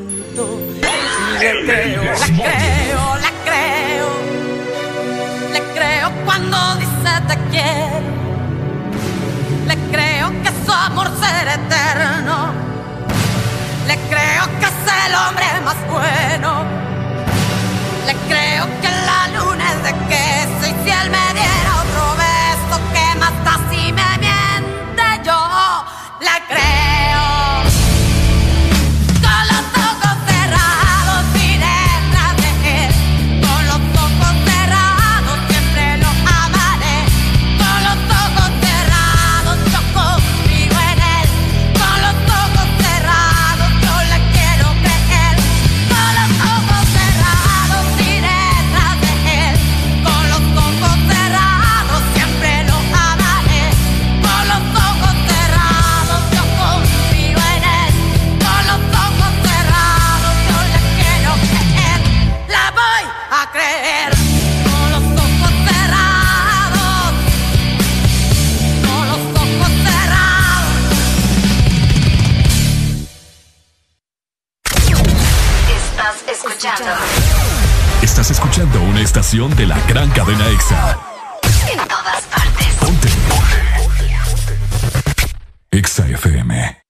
Le 0.33 1.65
creo, 1.65 2.03
la 2.03 2.25
creo, 2.25 3.15
la 3.17 3.31
creo. 3.43 4.09
Le 5.51 5.61
creo 5.73 6.11
cuando 6.23 6.57
dice 6.75 7.11
te 7.27 7.37
quiero. 7.51 8.11
Le 9.67 9.75
creo 9.91 10.29
que 10.41 10.49
su 10.65 10.71
amor 10.71 11.09
será 11.19 11.55
eterno. 11.55 12.53
Le 13.87 13.97
creo 14.07 14.43
que 14.59 14.65
es 14.67 15.05
el 15.05 15.15
hombre 15.15 15.45
más 15.65 15.75
bueno. 15.89 16.63
Le 18.05 18.15
creo 18.29 18.65
que 18.81 18.87
la 18.87 19.37
luna 19.37 19.65
es 19.73 19.83
de 19.83 19.93
queso 20.07 20.61
y 20.61 20.83
si 20.83 20.91
él 20.91 21.09
me 21.09 21.33
diera 21.33 21.71
otro 21.83 22.15
beso 22.15 22.79
que 22.93 23.19
da 23.19 23.55
si 23.69 23.91
me 23.91 24.17
miente 24.17 25.03
yo. 25.25 25.85
Le 26.21 26.35
creo. 26.47 26.80
Estación 79.11 79.53
de 79.57 79.67
la 79.67 79.77
gran 79.89 80.09
cadena 80.11 80.47
EXA. 80.47 80.97
En 81.69 81.79
todas 81.85 82.21
partes. 82.33 82.67
Ponte. 82.79 83.09
EXA 85.69 86.07
FM. 86.07 86.83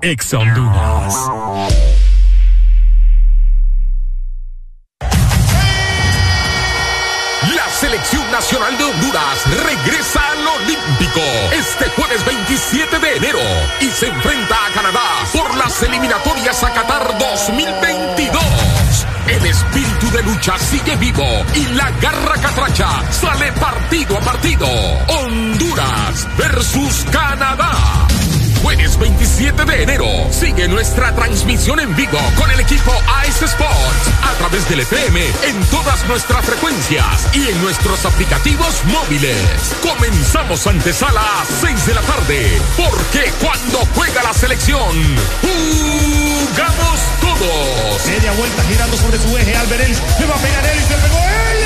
EXA 0.00 0.38
Honduras. 0.38 1.14
La 7.54 7.68
selección 7.78 8.32
nacional 8.32 8.78
de 8.78 8.84
Honduras 8.84 9.44
regresa 9.66 10.20
al 10.30 10.48
Olímpico 10.48 11.20
este 11.52 11.90
jueves 11.90 12.24
27 12.24 12.98
de 13.00 13.16
enero 13.18 13.38
y 13.82 13.90
se 13.90 14.08
enfrenta 14.08 14.56
a 14.66 14.70
Canadá 14.72 15.26
por 15.34 15.54
las 15.58 15.82
eliminatorias 15.82 16.64
a 16.64 16.72
Qatar 16.72 17.18
2022. 17.18 19.06
El 19.28 19.44
espíritu 19.44 19.95
de 20.16 20.22
lucha 20.22 20.58
sigue 20.58 20.96
vivo 20.96 21.24
y 21.54 21.66
la 21.74 21.90
garra 22.00 22.34
catracha 22.40 23.12
sale 23.12 23.52
partido 23.52 24.16
a 24.16 24.20
partido. 24.20 24.66
Honduras 25.08 26.26
versus 26.38 27.04
Canadá. 27.10 28.05
Jueves 28.66 28.98
27 28.98 29.64
de 29.64 29.82
enero. 29.84 30.06
Sigue 30.32 30.66
nuestra 30.66 31.14
transmisión 31.14 31.78
en 31.78 31.94
vivo 31.94 32.18
con 32.36 32.50
el 32.50 32.58
equipo 32.58 32.92
Ice 33.24 33.44
Sports 33.44 34.10
a 34.24 34.32
través 34.38 34.68
del 34.68 34.80
FM 34.80 35.20
en 35.20 35.64
todas 35.66 36.04
nuestras 36.08 36.44
frecuencias 36.44 37.28
y 37.32 37.46
en 37.46 37.62
nuestros 37.62 38.04
aplicativos 38.04 38.82
móviles. 38.86 39.36
Comenzamos 39.80 40.66
antesala 40.66 41.20
a 41.20 41.44
6 41.60 41.86
de 41.86 41.94
la 41.94 42.00
tarde, 42.00 42.60
porque 42.76 43.30
cuando 43.40 43.86
juega 43.94 44.24
la 44.24 44.34
selección, 44.34 44.96
jugamos 45.42 47.00
todos. 47.20 48.06
Media 48.08 48.32
vuelta 48.32 48.64
girando 48.64 48.96
sobre 48.96 49.18
su 49.18 49.36
eje. 49.36 49.54
Albert 49.54 49.84
Ellis 49.84 50.02
le 50.18 50.26
va 50.26 50.34
a 50.34 50.38
pegar 50.38 50.66
Ellis. 50.66 50.90
Le 50.90 50.96
pegó 50.96 51.18
Ellis. 51.18 51.65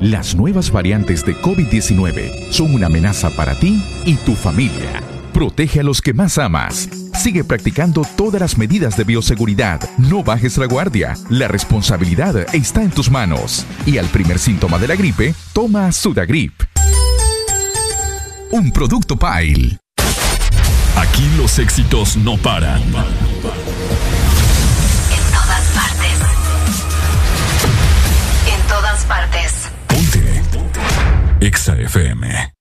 Las 0.00 0.34
nuevas 0.34 0.70
variantes 0.70 1.26
de 1.26 1.36
COVID-19 1.36 2.50
son 2.50 2.74
una 2.74 2.86
amenaza 2.86 3.28
para 3.36 3.54
ti 3.54 3.84
y 4.06 4.14
tu 4.14 4.34
familia. 4.34 5.02
Protege 5.34 5.80
a 5.80 5.82
los 5.82 6.00
que 6.00 6.14
más 6.14 6.38
amas. 6.38 6.88
Sigue 7.12 7.44
practicando 7.44 8.06
todas 8.16 8.40
las 8.40 8.56
medidas 8.56 8.96
de 8.96 9.04
bioseguridad. 9.04 9.78
No 9.98 10.24
bajes 10.24 10.56
la 10.56 10.64
guardia. 10.64 11.18
La 11.28 11.48
responsabilidad 11.48 12.46
está 12.54 12.82
en 12.82 12.90
tus 12.92 13.10
manos. 13.10 13.66
Y 13.84 13.98
al 13.98 14.06
primer 14.06 14.38
síntoma 14.38 14.78
de 14.78 14.88
la 14.88 14.96
gripe, 14.96 15.34
toma 15.52 15.92
Sudagrip. 15.92 16.62
Un 18.52 18.72
producto 18.72 19.18
Pile. 19.18 19.76
Aquí 20.96 21.28
los 21.36 21.58
éxitos 21.58 22.16
no 22.16 22.38
paran. 22.38 22.82
EXA 31.40 31.88
FM. 31.88 32.59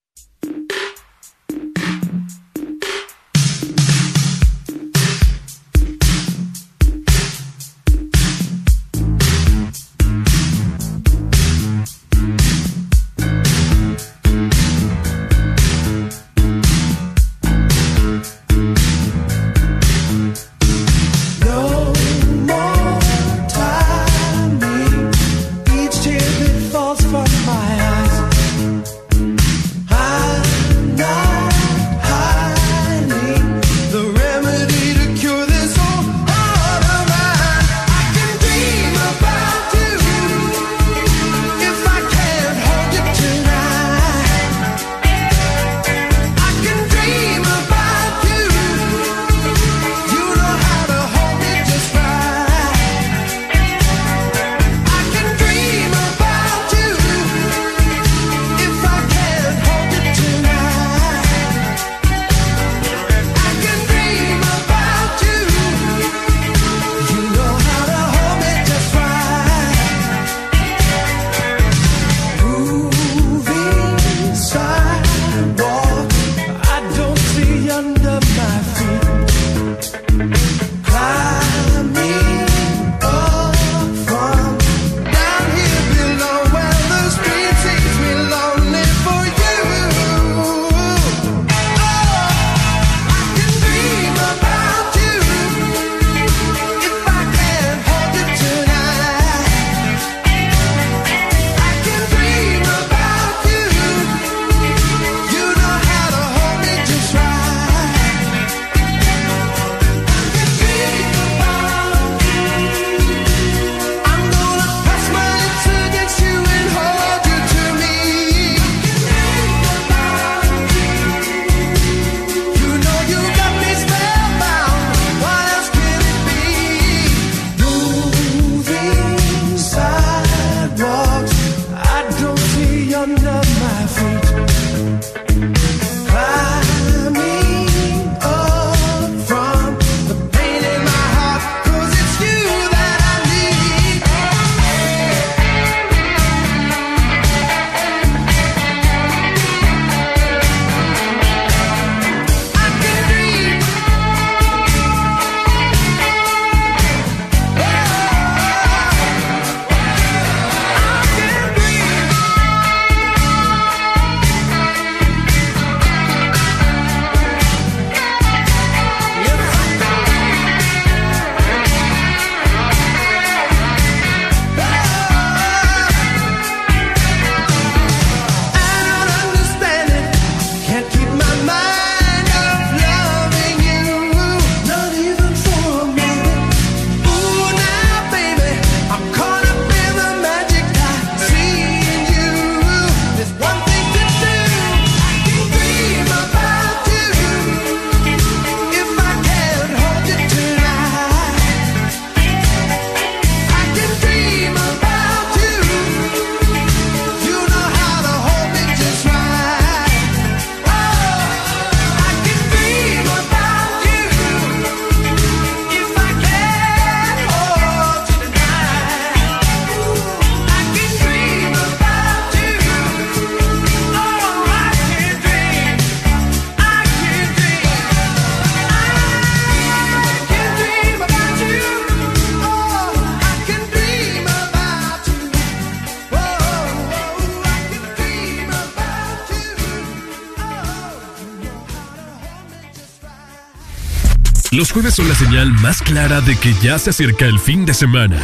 Los 244.59 244.73
jueves 244.73 244.93
son 244.95 245.07
la 245.07 245.15
señal 245.15 245.53
más 245.53 245.81
clara 245.81 246.19
de 246.19 246.35
que 246.35 246.53
ya 246.61 246.77
se 246.77 246.89
acerca 246.89 247.23
el 247.23 247.39
fin 247.39 247.65
de 247.65 247.73
semana. 247.73 248.17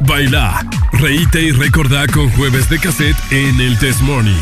Baila, 0.00 0.68
reíte 0.94 1.40
y 1.40 1.52
recordá 1.52 2.08
con 2.08 2.28
jueves 2.32 2.68
de 2.68 2.80
cassette 2.80 3.16
en 3.30 3.60
el 3.60 3.78
Test 3.78 4.00
Morning. 4.00 4.34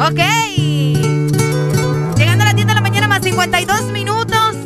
Ok. 0.00 0.18
Llegando 2.18 2.42
a 2.42 2.46
las 2.46 2.56
10 2.56 2.66
de 2.66 2.74
la 2.74 2.80
mañana 2.80 3.06
más 3.06 3.22
52 3.22 3.82
minutos. 3.92 4.56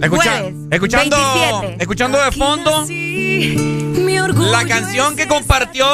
Escucha- 0.00 0.38
Jueves, 0.38 0.54
escuchando, 0.70 1.16
27. 1.18 1.76
escuchando 1.82 2.18
de 2.18 2.32
fondo 2.32 2.86
la 4.50 4.64
canción 4.64 5.16
que 5.16 5.28
compartió 5.28 5.86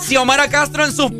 Xiomara 0.00 0.48
Castro 0.48 0.84
en 0.84 0.92
sus 0.92 1.10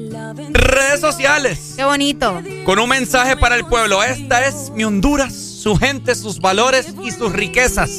redes 0.53 1.01
sociales. 1.01 1.66
Qué 1.77 1.85
bonito. 1.85 2.43
Con 2.65 2.79
un 2.79 2.89
mensaje 2.89 3.37
para 3.37 3.55
el 3.55 3.67
pueblo. 3.67 4.03
Esta 4.03 4.47
es 4.47 4.71
mi 4.71 4.85
Honduras, 4.85 5.35
su 5.35 5.77
gente, 5.77 6.15
sus 6.15 6.41
valores 6.41 6.95
y 7.03 7.11
sus 7.11 7.33
riquezas. 7.33 7.91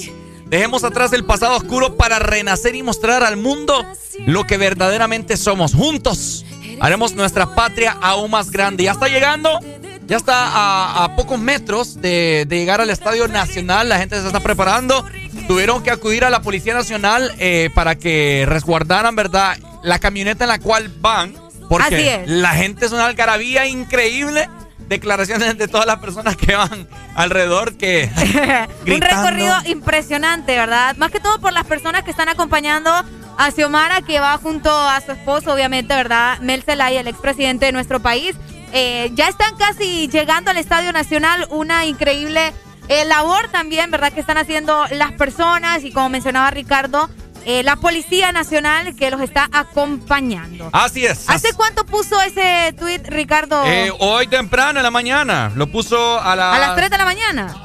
Dejemos 0.48 0.84
atrás 0.84 1.14
el 1.14 1.26
pasado 1.26 1.58
oscuro 1.58 1.96
para 1.96 2.18
renacer 2.18 2.76
y 2.76 2.82
mostrar 2.82 3.24
al 3.24 3.38
mundo 3.38 3.86
lo 4.26 4.46
que 4.46 4.58
verdaderamente 4.58 5.38
somos. 5.38 5.76
Juntos 5.76 6.44
haremos 6.80 7.14
nuestra 7.14 7.54
patria 7.54 7.98
aún 8.02 8.32
más 8.32 8.50
grande. 8.50 8.86
Ya 8.86 8.94
está 8.94 9.10
llegando, 9.10 9.60
ya 10.08 10.18
está 10.18 10.48
a, 10.48 11.04
a 11.04 11.16
pocos 11.16 11.38
metros 11.40 12.02
de, 12.02 12.46
de 12.48 12.58
llegar 12.58 12.82
al 12.82 12.90
Estadio 12.90 13.28
Nacional. 13.28 13.90
La 13.90 14.00
gente 14.00 14.20
se 14.20 14.26
está 14.26 14.40
preparando. 14.40 15.06
Tuvieron 15.48 15.84
que 15.84 15.92
acudir 15.92 16.26
a 16.26 16.30
la 16.32 16.42
Policía 16.42 16.74
Nacional 16.74 17.32
eh, 17.38 17.70
para 17.76 17.96
que 17.96 18.46
resguardaran, 18.48 19.16
¿verdad? 19.16 19.58
La 19.84 20.00
camioneta 20.00 20.46
en 20.46 20.50
la 20.50 20.60
cual 20.60 20.92
van. 21.00 21.47
Porque 21.70 21.96
Así 21.96 22.08
es. 22.08 22.30
la 22.30 22.52
gente 22.52 22.86
es 22.86 22.92
una 22.92 23.06
algarabía 23.06 23.66
increíble. 23.68 24.50
Declaraciones 24.88 25.58
de 25.58 25.68
todas 25.68 25.86
las 25.86 25.98
personas 26.00 26.38
que 26.38 26.56
van 26.56 26.88
alrededor 27.14 27.76
que 27.76 28.10
Un 28.88 29.02
recorrido 29.02 29.54
impresionante, 29.66 30.56
¿verdad? 30.56 30.96
Más 30.96 31.12
que 31.12 31.20
todo 31.20 31.40
por 31.40 31.52
las 31.52 31.66
personas 31.66 32.04
que 32.04 32.12
están 32.12 32.30
acompañando 32.30 32.90
a 33.38 33.52
Xiomara, 33.52 34.02
que 34.02 34.20
va 34.22 34.38
junto 34.38 34.72
a 34.72 35.02
su 35.02 35.12
esposo, 35.12 35.54
obviamente, 35.54 35.94
¿verdad? 35.94 36.40
Mel 36.40 36.64
Zelaya, 36.64 37.02
el 37.02 37.08
expresidente 37.08 37.66
de 37.66 37.72
nuestro 37.74 38.00
país. 38.02 38.36
Eh, 38.72 39.12
ya 39.14 39.28
están 39.28 39.56
casi 39.58 40.08
llegando 40.08 40.52
al 40.52 40.58
Estadio 40.58 40.94
Nacional, 40.94 41.48
una 41.50 41.86
increíble 41.86 42.54
eh, 42.88 43.06
labor 43.06 43.50
también, 43.50 43.92
¿verdad? 43.92 44.14
Que 44.14 44.22
están 44.22 44.38
haciendo 44.38 44.86
las 44.92 45.12
personas 45.14 45.84
y 45.84 45.92
como 45.92 46.10
mencionaba 46.10 46.50
Ricardo, 46.52 47.10
eh, 47.50 47.64
la 47.64 47.78
Policía 47.78 48.34
Nacional 48.34 48.94
que 48.94 49.10
los 49.10 49.22
está 49.22 49.48
acompañando. 49.54 50.70
Así 50.74 51.06
es. 51.06 51.30
¿Hace 51.30 51.54
cuánto 51.54 51.86
puso 51.86 52.22
ese 52.22 52.76
tweet, 52.78 53.04
Ricardo? 53.06 53.64
Eh, 53.66 53.90
hoy 54.00 54.28
temprano 54.28 54.80
en 54.80 54.84
la 54.84 54.92
mañana. 54.92 55.50
Lo 55.56 55.68
puso 55.68 56.20
a 56.20 56.36
la. 56.36 56.54
¿A 56.54 56.60
las 56.60 56.76
3 56.76 56.90
de 56.90 56.98
la 56.98 57.06
mañana? 57.06 57.56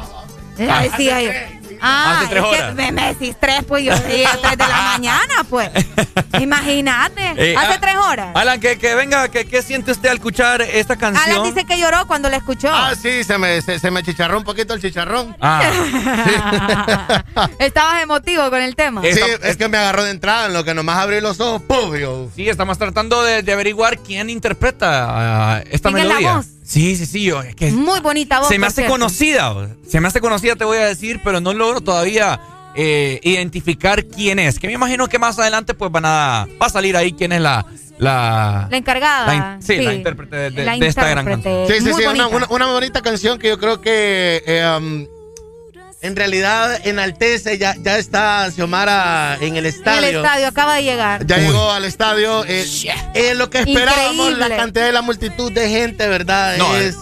Ah. 0.71 0.83
decía 0.83 1.23
yo. 1.23 1.31
Ah, 1.85 2.21
Hace 2.21 2.29
tres 2.31 2.45
es 2.45 2.51
que 2.51 2.57
horas. 2.63 2.75
me, 2.77 2.93
me 2.93 3.07
decís 3.09 3.37
3, 3.41 3.65
pues 3.67 3.85
yo 3.85 3.93
decía 3.99 4.31
3 4.41 4.53
de 4.57 4.69
la 4.69 4.83
mañana, 4.93 5.35
pues. 5.51 5.69
Imagínate. 6.41 7.23
Eh, 7.37 7.57
Hace 7.57 7.73
ah, 7.75 7.79
3 7.81 7.97
horas. 7.97 8.29
Alan, 8.35 8.61
que, 8.61 8.79
que 8.79 8.95
venga, 8.95 9.29
que, 9.29 9.47
¿qué 9.47 9.63
siente 9.63 9.91
usted 9.93 10.09
al 10.11 10.17
escuchar 10.17 10.63
esta 10.63 10.97
canción? 10.97 11.25
Alan 11.29 11.43
dice 11.43 11.65
que 11.67 11.79
lloró 11.79 12.07
cuando 12.07 12.29
la 12.29 12.37
escuchó. 12.37 12.69
Ah, 12.73 12.93
sí, 13.01 13.25
se 13.25 13.37
me, 13.37 13.61
se, 13.63 13.79
se 13.79 13.91
me 13.91 14.03
chicharró 14.03 14.39
un 14.39 14.45
poquito 14.45 14.75
el 14.75 14.81
chicharrón. 14.81 15.37
Ah. 15.41 15.63
Estabas 17.59 18.03
emotivo 18.03 18.49
con 18.51 18.61
el 18.63 18.75
tema. 18.77 19.03
Sí, 19.03 19.21
es 19.43 19.57
que 19.57 19.69
me 19.69 19.79
agarró 19.79 20.05
de 20.05 20.11
entrada 20.11 20.47
en 20.47 20.53
lo 20.53 20.65
que 20.65 20.75
nomás 20.75 20.99
abrí 20.99 21.21
los 21.21 21.41
ojos, 21.41 21.63
¡pum! 21.63 21.93
Sí, 22.35 22.49
estamos 22.49 22.79
tratando 22.79 23.23
de, 23.23 23.43
de 23.43 23.53
averiguar 23.53 23.99
quién 23.99 24.31
interpreta 24.31 25.07
ah, 25.57 25.63
esta 25.71 25.89
¿Quién 25.91 26.03
es 26.03 26.09
la 26.09 26.15
melodía. 26.15 26.37
voz? 26.37 26.47
Sí, 26.63 26.97
sí, 26.97 27.07
sí. 27.07 27.25
yo- 27.25 27.43
es 27.43 27.55
que 27.55 27.71
Muy 27.73 28.01
bonita 28.01 28.39
voz. 28.41 28.49
se 28.49 28.59
me 28.59 28.67
hace 28.67 28.77
cierto. 28.83 28.93
conocida. 28.93 29.55
Se 29.89 30.01
me 30.01 30.09
hace 30.09 30.21
conocida, 30.21 30.57
te 30.57 30.65
voy 30.65 30.79
a 30.79 30.87
decir, 30.87 31.21
pero 31.25 31.41
no 31.41 31.53
logro 31.53 31.81
todavía 31.81 32.41
eh, 32.75 33.21
identificar 33.23 34.05
quién 34.07 34.39
es. 34.39 34.59
Que 34.59 34.67
me 34.69 34.73
imagino 34.73 35.07
que 35.09 35.19
más 35.19 35.39
adelante 35.39 35.75
pues 35.75 35.91
van 35.93 36.05
a 36.07 36.47
va 36.61 36.67
a 36.67 36.71
salir 36.71 36.97
ahí 36.97 37.13
quién 37.13 37.33
es 37.33 37.41
la 37.41 37.67
la, 37.99 38.67
La 38.71 38.77
encargada. 38.79 39.27
la 39.27 39.35
in- 39.57 39.63
sí, 39.63 39.77
la 39.77 39.93
intérprete 39.95 40.35
de, 40.35 40.51
de- 40.51 40.65
La 40.65 40.77
de 40.77 40.87
esta 40.87 41.07
gran 41.09 41.25
canción. 41.27 41.67
Sí, 41.69 41.75
sí, 41.75 41.91
Muy 41.91 41.93
sí, 42.03 42.09
una, 42.09 42.27
bonita. 42.27 42.47
una- 42.47 42.47
una 42.65 42.73
bonita 42.73 43.01
canción 43.03 43.39
que 43.39 43.49
yo 43.49 43.59
creo 43.59 43.81
que 43.81 44.43
eh, 44.47 44.77
um, 44.79 45.07
en 46.03 46.17
realidad 46.17 46.81
enaltece, 46.85 47.59
ya, 47.59 47.75
ya 47.81 47.97
está 47.99 48.51
Xiomara 48.51 49.37
en 49.41 49.57
el 49.57 49.67
En 49.67 49.75
estadio. 49.75 50.09
el 50.09 50.17
estadio, 50.17 50.49
acaba 50.49 50.75
de 50.77 50.83
llegar. 50.85 51.27
Ya 51.27 51.39
llegó 51.39 51.71
al 51.71 51.85
estadio. 51.85 52.45
eh, 52.47 52.67
eh, 53.15 53.35
lo 53.35 53.49
que 53.51 53.59
esperábamos, 53.61 54.13
Increíble. 54.29 54.49
la 54.49 54.57
cantidad 54.57 54.87
de 54.87 54.93
la 54.93 55.03
multitud 55.03 55.51
de 55.53 55.69
gente, 55.69 56.07
¿verdad? 56.09 56.57
No, 56.59 56.77
es, 56.77 56.97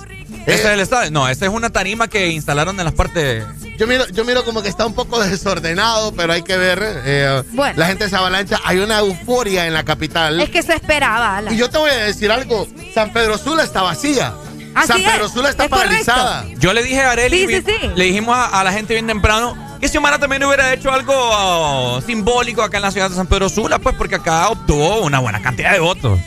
¿Ese 0.46 0.54
es 0.54 0.64
el 0.66 0.80
estadio? 0.80 1.10
No, 1.10 1.28
esa 1.28 1.44
es 1.46 1.50
una 1.52 1.70
tarima 1.70 2.08
que 2.08 2.28
instalaron 2.28 2.78
en 2.78 2.84
las 2.84 2.94
partes. 2.94 3.44
yo, 3.78 3.86
miro, 3.86 4.06
yo 4.08 4.24
miro 4.24 4.44
como 4.44 4.62
que 4.62 4.68
está 4.68 4.86
un 4.86 4.94
poco 4.94 5.18
desordenado, 5.24 6.12
pero 6.14 6.32
hay 6.32 6.42
que 6.42 6.56
ver. 6.56 6.78
eh, 7.04 7.42
Bueno. 7.52 7.78
La 7.78 7.86
gente 7.86 8.08
se 8.08 8.16
avalancha. 8.16 8.58
Hay 8.64 8.78
una 8.78 8.98
euforia 9.00 9.66
en 9.66 9.74
la 9.74 9.84
capital. 9.84 10.40
Es 10.40 10.48
que 10.50 10.62
se 10.62 10.74
esperaba, 10.74 11.38
Alan. 11.38 11.52
Y 11.54 11.56
yo 11.56 11.68
te 11.68 11.78
voy 11.78 11.90
a 11.90 12.04
decir 12.04 12.30
algo. 12.30 12.66
San 12.94 13.12
Pedro 13.12 13.38
Sula 13.38 13.64
está 13.64 13.82
vacía. 13.82 14.32
Así 14.74 14.88
San 14.88 15.02
Pedro 15.02 15.28
Sula 15.28 15.50
está 15.50 15.64
es 15.64 15.70
correcto. 15.70 15.88
paralizada. 16.06 16.44
Yo 16.58 16.72
le 16.72 16.82
dije 16.82 17.02
a 17.02 17.12
Areli, 17.12 17.46
Sí, 17.46 17.54
sí, 17.56 17.62
sí. 17.66 17.90
le 17.94 18.04
dijimos 18.04 18.36
a, 18.36 18.60
a 18.60 18.64
la 18.64 18.72
gente 18.72 18.94
bien 18.94 19.06
temprano 19.06 19.56
que 19.80 19.88
Xiomara 19.88 20.18
también 20.18 20.44
hubiera 20.44 20.72
hecho 20.72 20.92
algo 20.92 21.12
oh, 21.16 22.00
simbólico 22.06 22.62
acá 22.62 22.76
en 22.76 22.82
la 22.82 22.90
ciudad 22.90 23.08
de 23.10 23.16
San 23.16 23.26
Pedro 23.26 23.48
Sula, 23.48 23.78
pues 23.78 23.94
porque 23.96 24.16
acá 24.16 24.48
obtuvo 24.48 25.00
una 25.00 25.18
buena 25.18 25.40
cantidad 25.42 25.72
de 25.72 25.80
votos. 25.80 26.20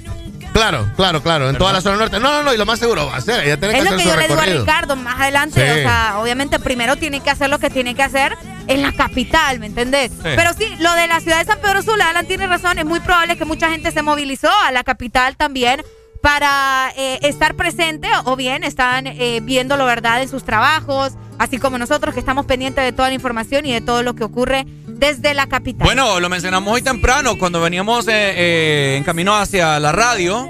Claro, 0.53 0.87
claro, 0.95 1.21
claro. 1.23 1.49
En 1.49 1.57
toda 1.57 1.73
la 1.73 1.81
zona 1.81 1.97
norte. 1.97 2.19
No, 2.19 2.31
no, 2.31 2.43
no. 2.43 2.53
Y 2.53 2.57
lo 2.57 2.65
más 2.67 2.77
seguro 2.77 3.07
va 3.07 3.17
a 3.17 3.21
ser. 3.21 3.43
Ella 3.43 3.57
tiene 3.57 3.73
que 3.73 3.79
Es 3.79 3.85
lo 3.85 3.89
hacer 3.89 3.97
que 3.97 4.03
su 4.03 4.09
yo 4.09 4.21
le 4.21 4.27
digo 4.27 4.39
a. 4.39 4.45
Ricardo 4.45 4.95
más 4.95 5.19
adelante. 5.19 5.59
Sí. 5.65 5.79
O 5.79 5.81
sea, 5.81 6.15
obviamente 6.19 6.59
primero 6.59 6.95
tiene 6.95 7.21
que 7.21 7.31
hacer 7.31 7.49
lo 7.49 7.57
que 7.57 7.71
tiene 7.71 7.95
que 7.95 8.03
hacer 8.03 8.37
en 8.67 8.83
la 8.83 8.91
capital, 8.91 9.59
¿me 9.59 9.65
entendés? 9.65 10.11
Pero 10.21 10.53
sí, 10.53 10.65
lo 10.79 10.93
de 10.93 11.07
la 11.07 11.21
ciudad 11.21 11.39
de 11.39 11.45
San 11.45 11.59
Pedro 11.59 11.81
Sula, 11.81 12.09
Alan 12.09 12.27
tiene 12.27 12.45
razón. 12.45 12.77
Es 12.77 12.85
muy 12.85 12.99
probable 12.99 13.35
que 13.35 13.45
mucha 13.45 13.69
gente 13.71 13.91
se 13.91 14.03
movilizó 14.03 14.49
a 14.63 14.71
la 14.71 14.83
capital 14.83 15.35
también 15.37 15.81
para 16.23 16.93
eh, 16.95 17.19
estar 17.23 17.53
presente 17.55 18.07
o 18.23 18.37
bien 18.37 18.63
están 18.63 19.07
eh, 19.07 19.41
viéndolo, 19.43 19.85
¿verdad?, 19.85 20.21
en 20.21 20.29
sus 20.29 20.45
trabajos, 20.45 21.11
así 21.37 21.57
como 21.57 21.77
nosotros 21.77 22.13
que 22.13 22.21
estamos 22.21 22.45
pendientes 22.45 22.81
de 22.81 22.93
toda 22.93 23.09
la 23.09 23.13
información 23.13 23.65
y 23.65 23.73
de 23.73 23.81
todo 23.81 24.03
lo 24.03 24.15
que 24.15 24.23
ocurre 24.23 24.65
desde 24.87 25.33
la 25.33 25.47
capital. 25.47 25.83
Bueno, 25.85 26.21
lo 26.21 26.29
mencionamos 26.29 26.73
hoy 26.73 26.81
temprano, 26.81 27.37
cuando 27.37 27.59
veníamos 27.59 28.07
eh, 28.07 28.11
eh, 28.13 28.95
en 28.97 29.03
camino 29.03 29.35
hacia 29.35 29.77
la 29.81 29.91
radio, 29.91 30.47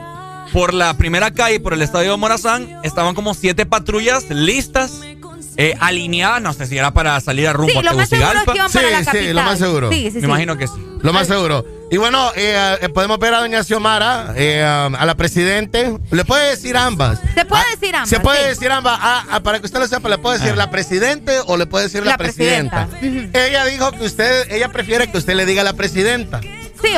por 0.53 0.75
la 0.75 0.95
primera 0.95 1.31
calle, 1.31 1.59
por 1.59 1.73
el 1.73 1.81
estadio 1.81 2.15
Morazán, 2.19 2.69
estaban 2.83 3.15
como 3.15 3.33
siete 3.33 3.65
patrullas 3.65 4.29
listas, 4.29 5.01
eh, 5.57 5.75
alineadas, 5.79 6.39
no 6.43 6.53
sé 6.53 6.67
si 6.67 6.77
era 6.77 6.93
para 6.93 7.19
salir 7.19 7.47
a 7.47 7.53
rumbo 7.53 7.71
Sí, 7.71 7.79
a 7.79 7.81
lo 7.81 7.97
más 7.97 8.09
seguro 8.09 8.27
es 8.27 8.45
Tegucigalpa. 8.45 8.51
que 8.53 8.57
iban 8.59 8.71
para 8.71 8.89
la 8.89 9.03
Sí, 9.11 9.17
sí, 9.27 9.33
lo 9.33 9.41
más 9.41 9.57
seguro. 9.57 9.89
Sí, 9.91 9.97
sí, 10.09 10.13
Me 10.15 10.19
sí. 10.19 10.25
imagino 10.25 10.55
que 10.55 10.67
sí. 10.67 10.73
Lo 11.01 11.13
más 11.13 11.27
seguro. 11.27 11.65
Y 11.93 11.97
bueno, 11.97 12.31
eh, 12.35 12.75
eh, 12.81 12.89
podemos 12.89 13.19
ver 13.19 13.35
a 13.35 13.39
doña 13.41 13.63
Xiomara, 13.63 14.33
eh, 14.35 14.65
um, 14.87 14.95
a 14.95 15.05
la 15.05 15.13
presidente. 15.13 15.95
Le 16.09 16.25
puede 16.25 16.49
decir 16.49 16.75
ambas. 16.75 17.19
Se 17.35 17.45
puede 17.45 17.61
Ah, 17.61 17.65
decir 17.79 17.95
ambas. 17.95 18.09
Se 18.09 18.19
puede 18.19 18.39
sí. 18.39 18.45
decir 18.45 18.71
ambas. 18.71 18.97
Ah, 18.99 19.23
ah, 19.29 19.39
para 19.41 19.59
que 19.59 19.67
usted 19.67 19.77
lo 19.79 19.87
sepa, 19.87 20.09
le 20.09 20.17
puede 20.17 20.39
decir 20.39 20.53
Ah. 20.53 20.57
la 20.57 20.71
presidente 20.71 21.37
o 21.45 21.55
le 21.55 21.67
puede 21.67 21.83
decir 21.85 22.03
la, 22.03 22.13
La 22.13 22.17
presidenta. 22.17 22.87
Ella 23.33 23.65
dijo 23.65 23.91
que 23.91 24.05
usted, 24.05 24.51
ella 24.51 24.69
prefiere 24.69 25.11
que 25.11 25.19
usted 25.19 25.35
le 25.35 25.45
diga 25.45 25.61
la 25.63 25.73
presidenta. 25.73 26.41
Sí, 26.41 26.49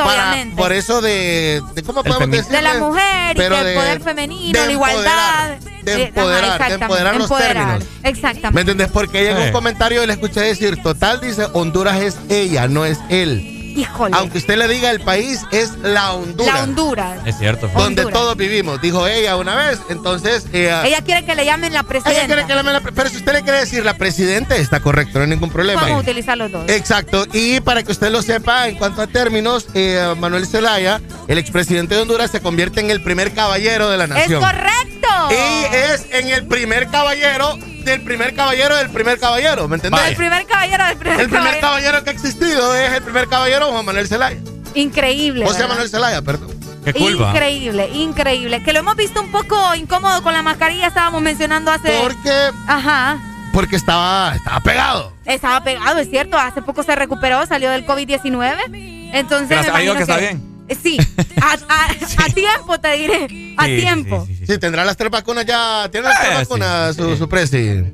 Para- 0.02 0.30
obviamente. 0.30 0.56
por 0.56 0.72
eso 0.72 1.02
de, 1.02 1.60
de 1.74 1.82
¿cómo 1.82 2.02
podemos 2.02 2.30
decir? 2.30 2.50
de 2.50 2.62
la 2.62 2.74
mujer 2.78 3.36
y 3.36 3.38
del 3.38 3.52
de- 3.66 3.74
poder 3.74 4.00
femenino, 4.00 4.58
de 4.60 4.66
la 4.66 4.72
igualdad. 4.72 5.50
empoderar, 5.52 5.60
de 5.84 5.92
Eh, 5.92 5.94
ajá, 5.94 6.02
empoderar, 6.06 6.68
de 6.68 6.74
empoderar 6.74 7.14
los 7.16 7.22
empoderar. 7.24 7.54
términos. 7.54 7.84
¿Me 8.02 8.08
Exactamente. 8.08 8.60
entiendes? 8.62 8.88
Porque 8.90 9.20
ella 9.20 9.32
en 9.32 9.36
Sí. 9.36 9.42
un 9.48 9.52
comentario 9.52 10.06
le 10.06 10.12
escuché 10.14 10.40
decir, 10.40 10.82
total, 10.82 11.20
dice, 11.20 11.46
Honduras 11.52 12.00
es 12.00 12.16
ella, 12.30 12.66
no 12.66 12.86
es 12.86 12.98
él. 13.10 13.52
Híjole. 13.76 14.16
Aunque 14.16 14.38
usted 14.38 14.56
le 14.56 14.66
diga 14.68 14.90
el 14.90 15.00
país, 15.00 15.42
es 15.52 15.76
la 15.78 16.12
Honduras. 16.14 16.54
La 16.54 16.62
Honduras. 16.62 17.20
Es 17.26 17.38
cierto. 17.38 17.68
Donde 17.68 18.02
Honduras. 18.02 18.12
todos 18.12 18.36
vivimos, 18.36 18.80
dijo 18.80 19.06
ella 19.06 19.36
una 19.36 19.54
vez. 19.54 19.78
Entonces, 19.90 20.46
eh, 20.52 20.74
Ella 20.84 21.02
quiere 21.02 21.24
que 21.26 21.34
le 21.34 21.44
llamen 21.44 21.72
la 21.72 21.80
ella 21.80 21.88
presidenta. 21.88 22.26
quiere 22.26 22.46
que 22.46 22.54
la, 22.54 22.62
la- 22.62 22.80
pero 22.80 23.10
si 23.10 23.16
usted 23.18 23.32
le 23.34 23.42
quiere 23.42 23.60
decir 23.60 23.84
la 23.84 23.94
presidente, 23.98 24.58
está 24.60 24.80
correcto, 24.80 25.18
no 25.18 25.24
hay 25.24 25.30
ningún 25.30 25.50
problema. 25.50 25.82
Vamos 25.82 25.98
a 25.98 26.00
utilizar 26.00 26.36
los 26.38 26.50
dos. 26.50 26.68
Exacto, 26.68 27.26
y 27.32 27.60
para 27.60 27.82
que 27.82 27.92
usted 27.92 28.10
lo 28.10 28.22
sepa, 28.22 28.66
en 28.68 28.76
cuanto 28.76 29.02
a 29.02 29.06
términos, 29.06 29.66
eh, 29.74 30.14
Manuel 30.18 30.46
Zelaya, 30.46 31.00
el 31.28 31.38
expresidente 31.38 31.94
de 31.94 32.00
Honduras, 32.00 32.30
se 32.30 32.40
convierte 32.40 32.80
en 32.80 32.90
el 32.90 33.02
primer 33.02 33.32
caballero 33.34 33.90
de 33.90 33.98
la 33.98 34.04
¡Es 34.04 34.10
nación. 34.10 34.42
correcto! 34.42 35.08
Y 35.30 35.74
es 35.76 36.06
en 36.12 36.28
el 36.28 36.46
primer 36.46 36.88
caballero 36.88 37.58
del 37.90 38.02
primer 38.02 38.34
caballero 38.34 38.76
del 38.76 38.90
primer 38.90 39.18
caballero, 39.18 39.66
¿me 39.68 39.76
entendés? 39.76 40.00
El 40.08 40.16
primer 40.16 40.46
caballero 40.46 40.84
del 40.84 40.96
primer, 40.96 41.20
El 41.20 41.26
primer 41.26 41.42
caballero. 41.42 41.60
caballero 41.60 42.04
que 42.04 42.10
ha 42.10 42.12
existido 42.12 42.74
es 42.74 42.92
el 42.92 43.02
primer 43.02 43.28
caballero 43.28 43.66
Juan 43.70 43.84
Manuel 43.84 44.06
Zelaya. 44.08 44.38
Increíble. 44.74 45.44
José 45.44 45.58
¿verdad? 45.58 45.68
Manuel 45.70 45.88
Zelaya, 45.88 46.22
perdón. 46.22 46.50
Qué 46.84 46.92
culpa. 46.92 47.30
Increíble, 47.30 47.88
increíble. 47.94 48.62
Que 48.62 48.72
lo 48.72 48.80
hemos 48.80 48.94
visto 48.96 49.20
un 49.20 49.32
poco 49.32 49.74
incómodo 49.74 50.22
con 50.22 50.32
la 50.32 50.42
mascarilla, 50.42 50.86
estábamos 50.86 51.20
mencionando 51.22 51.70
hace. 51.72 51.98
Porque, 52.00 52.50
Ajá. 52.68 53.18
porque 53.52 53.74
estaba, 53.76 54.34
estaba 54.36 54.60
pegado. 54.60 55.12
Estaba 55.24 55.64
pegado, 55.64 55.98
es 55.98 56.08
cierto. 56.10 56.38
Hace 56.38 56.62
poco 56.62 56.82
se 56.84 56.94
recuperó, 56.94 57.44
salió 57.46 57.70
del 57.70 57.86
COVID-19. 57.86 59.10
Entonces. 59.14 59.48
Gracias 59.48 59.72
me 59.74 59.78
a 59.78 59.82
Dios 59.82 59.94
imagino 59.94 59.94
que 59.96 60.02
está 60.02 60.16
bien. 60.18 60.55
Sí, 60.82 60.98
a, 61.40 61.52
a- 61.72 62.24
a 62.24 62.28
tiempo 62.30 62.78
te 62.80 62.92
diré, 62.96 63.54
a 63.56 63.66
Sí, 63.66 63.76
tiempo. 63.78 64.26
Sí, 64.46 64.58
tendrá 64.58 64.84
las 64.84 64.96
tres 64.96 65.10
vacunas 65.10 65.46
ya. 65.46 65.88
¿Tiene 65.92 66.08
las 66.08 66.18
tres 66.20 66.30
Eh, 66.32 66.36
sí, 66.38 66.44
vacunas 66.44 66.96
su, 66.96 67.16
su 67.16 67.28
presi? 67.28 67.84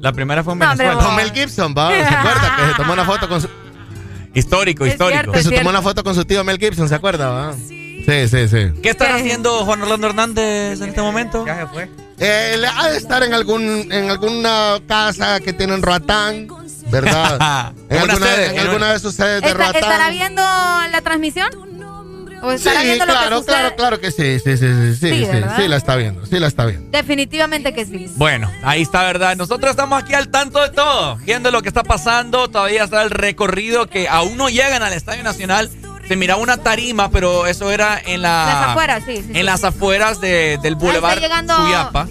La 0.00 0.12
primera 0.12 0.42
fue 0.42 0.54
en 0.54 0.58
No, 0.58 0.68
Venezuela. 0.70 1.00
Con 1.04 1.14
Mel 1.16 1.30
Gibson, 1.32 1.74
va. 1.76 1.90
¿Se 1.90 2.02
acuerda? 2.04 2.56
Que 2.56 2.66
se 2.70 2.74
tomó 2.76 2.92
una 2.92 3.04
foto 3.04 3.28
con 3.28 3.40
su. 3.40 3.48
Histórico, 4.34 4.84
Es 4.86 4.92
histórico. 4.92 5.14
cierto, 5.20 5.32
Que 5.32 5.42
se 5.42 5.50
tomó 5.52 5.70
una 5.70 5.82
foto 5.82 6.02
con 6.02 6.14
su 6.14 6.24
tío 6.24 6.42
Mel 6.42 6.58
Gibson, 6.58 6.88
¿se 6.88 6.94
acuerda? 6.94 7.28
va? 7.28 7.52
Sí, 7.54 8.28
sí, 8.28 8.48
sí. 8.48 8.80
¿Qué 8.82 8.90
estará 8.90 9.16
haciendo 9.16 9.64
Juan 9.64 9.82
Orlando 9.82 10.08
Hernández 10.08 10.80
en 10.80 10.88
este 10.88 11.00
momento? 11.02 11.46
Ya 11.46 11.60
se 11.60 11.66
fue. 11.68 11.88
Eh, 12.18 12.56
le 12.58 12.66
ha 12.66 12.88
de 12.90 12.96
estar 12.98 13.22
en 13.22 13.32
algún 13.34 13.92
en 13.92 14.10
alguna 14.10 14.80
casa 14.88 15.38
que 15.40 15.52
tiene 15.52 15.74
en 15.74 15.82
Roatán, 15.82 16.48
¿verdad? 16.92 17.72
en 17.90 17.98
alguna, 17.98 18.26
sede, 18.26 18.46
en 18.52 18.58
alguna 18.60 18.94
Está- 18.94 19.38
Roatán. 19.54 19.74
¿Estará 19.76 20.10
viendo 20.10 20.42
la 20.42 21.00
transmisión? 21.02 21.72
¿O 22.44 22.50
estará 22.50 22.80
sí, 22.80 22.86
viendo 22.86 23.06
lo 23.06 23.12
que 23.12 23.18
claro, 23.18 23.38
sucede? 23.38 23.54
claro, 23.56 23.76
claro 23.76 24.00
que 24.00 24.10
sí, 24.10 24.40
sí, 24.40 24.56
sí, 24.56 24.66
sí, 24.66 24.94
sí, 24.96 25.24
Sí, 25.24 25.26
sí, 25.56 25.68
la 25.68 25.76
está 25.76 25.94
viendo, 25.94 26.26
sí 26.26 26.40
la 26.40 26.48
está 26.48 26.66
viendo. 26.66 26.90
Definitivamente 26.90 27.72
que 27.72 27.84
sí. 27.86 28.06
Bueno, 28.16 28.50
ahí 28.64 28.82
está, 28.82 29.04
¿verdad? 29.04 29.36
Nosotros 29.36 29.70
estamos 29.70 30.02
aquí 30.02 30.12
al 30.14 30.28
tanto 30.28 30.60
de 30.60 30.70
todo, 30.70 31.16
viendo 31.18 31.52
lo 31.52 31.62
que 31.62 31.68
está 31.68 31.84
pasando. 31.84 32.48
Todavía 32.50 32.82
está 32.82 33.02
el 33.02 33.10
recorrido 33.10 33.86
que 33.86 34.08
aún 34.08 34.36
no 34.36 34.48
llegan 34.48 34.82
al 34.82 34.92
Estadio 34.92 35.22
Nacional. 35.22 35.70
Se 36.08 36.16
miraba 36.16 36.42
una 36.42 36.56
tarima, 36.56 37.10
pero 37.12 37.46
eso 37.46 37.70
era 37.70 38.00
en 38.04 38.22
la. 38.22 38.44
Las 38.46 38.68
afueras, 38.70 39.04
sí, 39.06 39.16
sí, 39.18 39.24
En 39.28 39.34
sí. 39.36 39.42
las 39.44 39.62
afueras 39.62 40.20
de- 40.20 40.58
del 40.64 40.74
Ahí 40.74 40.80
Boulevard 40.80 41.20
llegando- 41.20 41.54
Suyapa. 41.56 42.08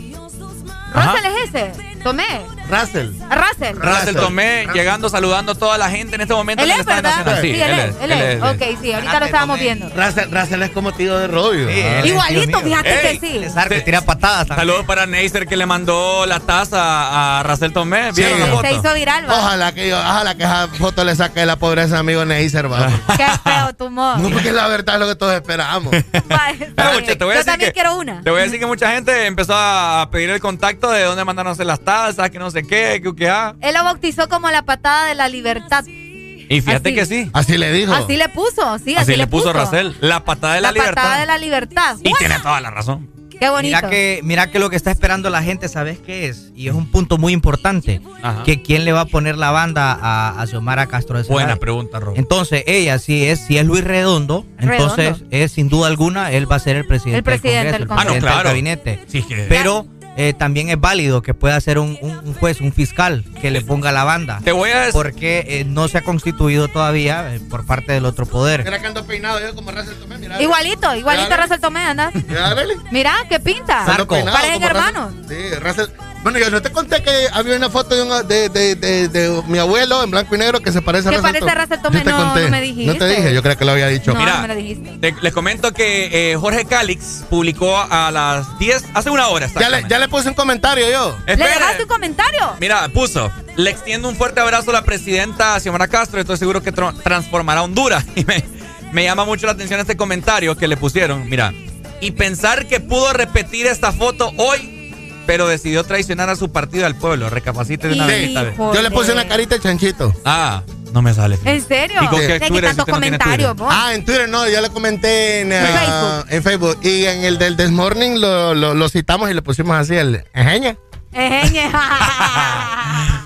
Ajá. 0.94 1.12
Russell 1.14 1.26
es 1.26 1.50
ese, 1.56 1.91
Tomé. 2.04 2.42
Russell. 2.70 3.12
Russell. 3.30 3.76
Russell 3.78 4.16
Tomé 4.16 4.66
llegando, 4.74 5.10
saludando 5.10 5.52
a 5.52 5.56
toda 5.56 5.78
la 5.78 5.90
gente 5.90 6.16
en 6.16 6.22
este 6.22 6.34
momento 6.34 6.64
Él 6.64 6.72
es, 6.72 6.86
¿verdad? 6.86 7.04
Nacional. 7.18 7.42
Sí, 7.42 7.50
él 7.62 7.80
es, 7.80 7.96
él 8.02 8.12
es. 8.12 8.42
Ok, 8.44 8.80
sí, 8.82 8.94
ahorita 8.94 9.20
lo 9.20 9.26
estábamos 9.26 9.60
viendo. 9.60 9.90
Russell, 9.90 10.30
Russell 10.32 10.62
es 10.64 10.70
como 10.72 10.92
tío 10.94 11.18
de 11.18 11.28
Robio. 11.28 11.68
¿ah? 11.70 12.06
Igualito, 12.06 12.60
fíjate 12.62 13.10
Ey, 13.10 13.20
que 13.20 13.28
sí. 13.28 13.46
Se- 13.70 13.82
tira 13.82 14.02
patadas. 14.02 14.48
Saludos 14.48 14.86
para 14.86 15.06
Neisser 15.06 15.48
que 15.48 15.58
le 15.58 15.66
mandó 15.66 16.26
la 16.26 16.40
taza 16.40 17.40
a 17.40 17.44
Russell 17.44 17.72
Tomé. 17.72 18.12
¿Vieron 18.14 18.40
la 18.40 18.46
Se 18.46 18.52
foto? 18.52 18.68
hizo 18.70 18.94
viral, 18.94 19.30
va. 19.30 19.38
Ojalá 19.40 19.74
que 19.74 19.90
yo, 19.90 19.98
ojalá 20.00 20.36
que 20.36 20.44
esa 20.44 20.68
foto 20.70 21.04
le 21.04 21.16
saque 21.16 21.46
la 21.46 21.58
pobreza 21.58 22.00
amigo 22.00 22.24
Neisser, 22.26 22.72
va. 22.72 22.88
Qué 23.18 23.26
feo 23.44 23.74
tu 23.74 23.90
modo. 23.90 24.18
No, 24.18 24.30
porque 24.30 24.52
la 24.54 24.68
verdad 24.68 24.96
es 24.96 25.02
lo 25.02 25.08
que 25.08 25.16
todos 25.16 25.34
esperamos. 25.34 25.92
Pero, 26.76 26.94
mucha, 26.94 27.16
te 27.16 27.24
voy 27.26 27.34
a 27.34 27.36
Yo 27.36 27.40
decir 27.40 27.46
también 27.46 27.70
que- 27.70 27.74
quiero 27.74 27.96
una. 27.98 28.22
Te 28.22 28.30
voy 28.32 28.40
a 28.40 28.44
decir 28.44 28.60
que 28.60 28.66
mucha 28.66 28.92
gente 28.92 29.26
empezó 29.26 29.54
a 29.56 30.08
pedir 30.12 30.30
el 30.30 30.40
contacto 30.40 30.90
de 30.92 31.04
dónde 31.04 31.26
mandaron 31.26 31.50
a 31.50 31.54
hacer 31.54 31.66
las 31.66 31.80
tazas, 31.82 31.91
que 32.32 32.40
no 32.40 32.52
sé 32.52 32.64
qué, 32.64 33.02
que, 33.04 33.16
que 33.16 33.30
ah. 33.30 33.56
Él 33.62 33.74
lo 33.74 33.84
bautizó 33.84 34.28
como 34.30 34.50
la 34.50 34.64
patada 34.64 35.08
de 35.08 35.16
la 35.16 35.28
libertad. 35.28 35.86
Y 35.88 36.60
fíjate 36.62 36.90
Así. 36.90 36.96
que 36.96 37.06
sí. 37.06 37.30
Así 37.34 37.58
le 37.58 37.72
dijo. 37.72 37.94
Así 37.94 38.18
le 38.18 38.28
puso, 38.30 38.78
sí, 38.80 38.96
así, 38.96 39.12
Así 39.12 39.16
le 39.16 39.26
puso 39.28 39.54
Racel. 39.54 39.96
La 40.02 40.26
patada 40.26 40.56
de 40.56 40.62
la, 40.62 40.68
La, 40.70 40.74
libertad. 40.74 40.96
patada 40.96 41.20
de 41.22 41.26
la 41.26 41.38
libertad. 41.38 41.98
Y 42.04 42.12
tiene 42.20 42.40
toda 42.40 42.60
la 42.60 42.70
razón. 42.72 43.10
Qué 43.40 43.50
bonito. 43.50 43.76
Mira 43.78 43.90
que, 43.90 44.20
mira 44.24 44.52
que 44.52 44.60
lo 44.60 44.70
que 44.70 44.76
está 44.76 44.92
esperando 44.92 45.32
la 45.32 45.42
gente, 45.42 45.68
¿sabes 45.68 45.98
qué 46.00 46.28
es? 46.28 46.52
Y 46.54 46.68
es 46.68 46.76
un 46.76 46.92
punto 46.92 47.18
muy 47.18 47.34
importante. 47.34 48.00
Ajá. 48.22 48.44
Que 48.44 48.62
quién 48.62 48.86
le 48.86 48.92
va 48.92 49.02
a 49.02 49.06
poner 49.06 49.36
la 49.38 49.50
banda 49.50 49.98
a, 50.00 50.40
a 50.40 50.46
Xiomara 50.46 50.86
Castro 50.88 51.18
de 51.24 51.28
Buena 51.28 51.56
pregunta, 51.56 52.00
Rob. 52.00 52.14
Entonces, 52.18 52.64
ella, 52.68 53.00
si 53.00 53.26
es, 53.26 53.40
si 53.40 53.58
es 53.58 53.66
Luis 53.66 53.84
Redondo, 53.84 54.46
entonces 54.60 55.24
es 55.32 55.54
sin 55.54 55.70
duda 55.70 55.88
alguna, 55.88 56.32
él 56.32 56.52
va 56.52 56.58
a 56.58 56.60
ser 56.60 56.76
el 56.76 56.86
presidente, 56.86 57.18
El 57.18 57.24
presidente 57.24 57.72
del 57.72 57.80
del 57.80 57.88
Congreso, 57.88 58.14
el 58.14 58.22
Congreso. 58.22 58.28
Ah, 58.30 58.44
no, 58.44 58.44
presidente 58.44 58.44
claro. 58.44 58.50
del 58.50 58.94
gabinete. 58.94 59.06
Sí, 59.08 59.24
que- 59.24 59.46
Pero 59.50 59.88
eh, 60.18 60.34
también 60.34 60.70
es 60.70 60.80
válido 60.80 61.22
que 61.22 61.34
pueda 61.34 61.60
ser 61.62 61.80
un, 61.80 61.98
un- 62.02 62.20
un 62.26 62.34
juez, 62.34 62.62
un 62.62 62.74
fiscal, 62.74 63.24
que 63.42 63.50
le 63.52 63.62
ponga 63.62 63.92
la 63.92 64.04
banda. 64.04 64.40
Te 64.44 64.52
voy 64.52 64.70
a 64.72 64.80
decir. 64.80 64.94
Porque 64.94 65.46
eh, 65.48 65.64
no 65.66 65.88
se 65.88 65.98
ha 66.00 66.02
constituido 66.04 66.68
todavía 66.68 67.34
eh, 67.36 67.40
por 67.50 67.66
parte 67.66 67.94
del 67.94 68.06
otro 68.06 68.26
poder. 68.26 68.64
Mira 68.64 68.80
que 68.80 68.88
ando 68.88 69.06
peinado 69.06 69.40
yo 69.40 69.56
como 69.56 69.72
Russell 69.72 69.96
Tomé, 69.96 70.18
mira. 70.18 70.42
Igualito, 70.42 70.94
igualito 70.96 71.36
Russell 71.38 71.60
Tomé, 71.60 71.80
anda. 71.82 72.12
Mira. 72.28 72.56
Mira, 72.92 73.14
qué 73.30 73.40
pinta. 73.40 73.84
Como 74.08 74.32
Russell- 74.60 74.64
hermanos. 74.64 75.14
Sí, 75.28 75.36
Russell. 75.60 75.88
Bueno, 76.24 76.38
yo 76.38 76.52
no 76.52 76.62
te 76.62 76.72
conté 76.72 77.02
que 77.02 77.28
había 77.34 77.56
una 77.56 77.70
foto 77.72 77.96
de, 77.96 78.04
una- 78.04 78.22
de, 78.22 78.48
de, 78.50 78.76
de, 78.76 79.08
de 79.08 79.42
mi 79.48 79.58
abuelo 79.58 80.04
en 80.04 80.12
blanco 80.12 80.36
y 80.36 80.38
negro 80.38 80.60
que 80.60 80.72
se 80.72 80.80
parece 80.80 81.08
a 81.10 81.12
Que 81.12 81.18
parece 81.20 81.50
a 81.50 81.82
Tomé, 81.82 82.04
no, 82.04 82.16
conté. 82.16 82.42
no 82.44 82.50
me 82.50 82.62
dijiste. 82.62 82.94
No 82.94 83.00
te 83.00 83.08
dije, 83.08 83.34
yo 83.34 83.42
creo 83.42 83.58
que 83.58 83.66
lo 83.66 83.72
había 83.72 83.88
dicho. 83.88 84.14
No, 84.14 84.20
Mira, 84.20 84.36
no 84.36 84.42
me 84.44 84.48
lo 84.50 84.56
dijiste. 84.56 84.98
Te- 85.00 85.16
les 85.20 85.34
comento 85.34 85.74
que 85.74 86.32
eh, 86.32 86.36
Jorge 86.36 86.66
Calix 86.66 87.24
publicó 87.28 87.76
a 87.76 88.12
las 88.12 88.60
10, 88.60 88.84
hace 88.94 89.10
una 89.10 89.30
hora. 89.30 89.48
Ya 89.60 89.70
le, 89.70 89.84
ya 89.88 89.98
le 89.98 90.08
puse 90.10 90.30
un 90.30 90.36
comentario 90.36 90.88
yo. 90.92 91.18
¿Le 91.26 91.36
dejaste 91.38 91.84
un 91.84 91.90
comentario? 91.90 92.56
Mira, 92.60 92.88
puso, 92.90 93.32
le 93.56 93.72
extiendo 93.72 94.08
un 94.08 94.16
fuerte 94.16 94.42
abrazo 94.42 94.70
a 94.70 94.74
la 94.74 94.84
presidenta 94.84 95.60
Xiomara 95.60 95.88
Castro, 95.88 96.22
estoy 96.22 96.38
seguro 96.38 96.62
que 96.62 96.72
transformará 96.72 97.64
Honduras. 97.64 98.06
Y 98.16 98.26
me, 98.26 98.44
me 98.92 99.04
llama 99.06 99.26
mucho 99.26 99.48
la 99.48 99.54
atención 99.54 99.80
este 99.80 99.98
comentario 99.98 100.56
que 100.56 100.68
le 100.68 100.78
pusieron, 100.78 101.28
mira, 101.30 101.52
y 102.00 102.12
pensar 102.12 102.68
que 102.68 102.80
pudo 102.80 103.12
repetir 103.14 103.66
esta 103.66 103.92
foto 103.92 104.32
hoy, 104.38 104.81
pero 105.26 105.48
decidió 105.48 105.84
traicionar 105.84 106.30
a 106.30 106.36
su 106.36 106.52
partido 106.52 106.86
al 106.86 106.96
pueblo, 106.96 107.30
recapacite 107.30 107.88
de 107.88 107.94
una 107.96 108.06
vez. 108.08 108.32
Yo 108.58 108.82
le 108.82 108.92
puse 108.92 109.12
una 109.12 109.28
carita 109.28 109.56
de 109.56 109.62
chanchito. 109.62 110.14
Ah, 110.26 110.64
no 110.94 111.02
me 111.02 111.14
sale. 111.14 111.40
¿En 111.46 111.66
serio? 111.66 112.02
¿Y 112.02 112.08
con 112.08 112.20
qué 112.20 112.40
Twitter 112.40 112.76
tantos 112.76 112.88
no 112.88 113.00
tiene 113.00 113.18
comentarios, 113.18 113.56
vos. 113.56 113.68
Ah, 113.72 113.94
en 113.94 114.04
Twitter 114.04 114.28
no, 114.28 114.48
yo 114.50 114.62
le 114.62 114.70
comenté 114.70 115.42
en, 115.42 115.54
En 115.54 115.64
ah, 115.64 115.68
Facebook. 115.80 116.34
en 116.36 116.44
Facebook. 116.44 116.80
Y 116.84 117.06
en 117.06 117.24
el 117.24 117.38
del 117.38 117.56
This 117.56 117.72
Morning 117.72 118.20
lo, 118.20 118.54
lo, 118.54 118.74
lo 118.74 118.90
citamos 118.90 119.30
y 119.30 119.34
le 119.34 119.42
pusimos 119.42 119.76
así 119.76 119.96
el 119.96 120.24
ejeña. 120.34 120.78
Ejeñe. 121.14 121.72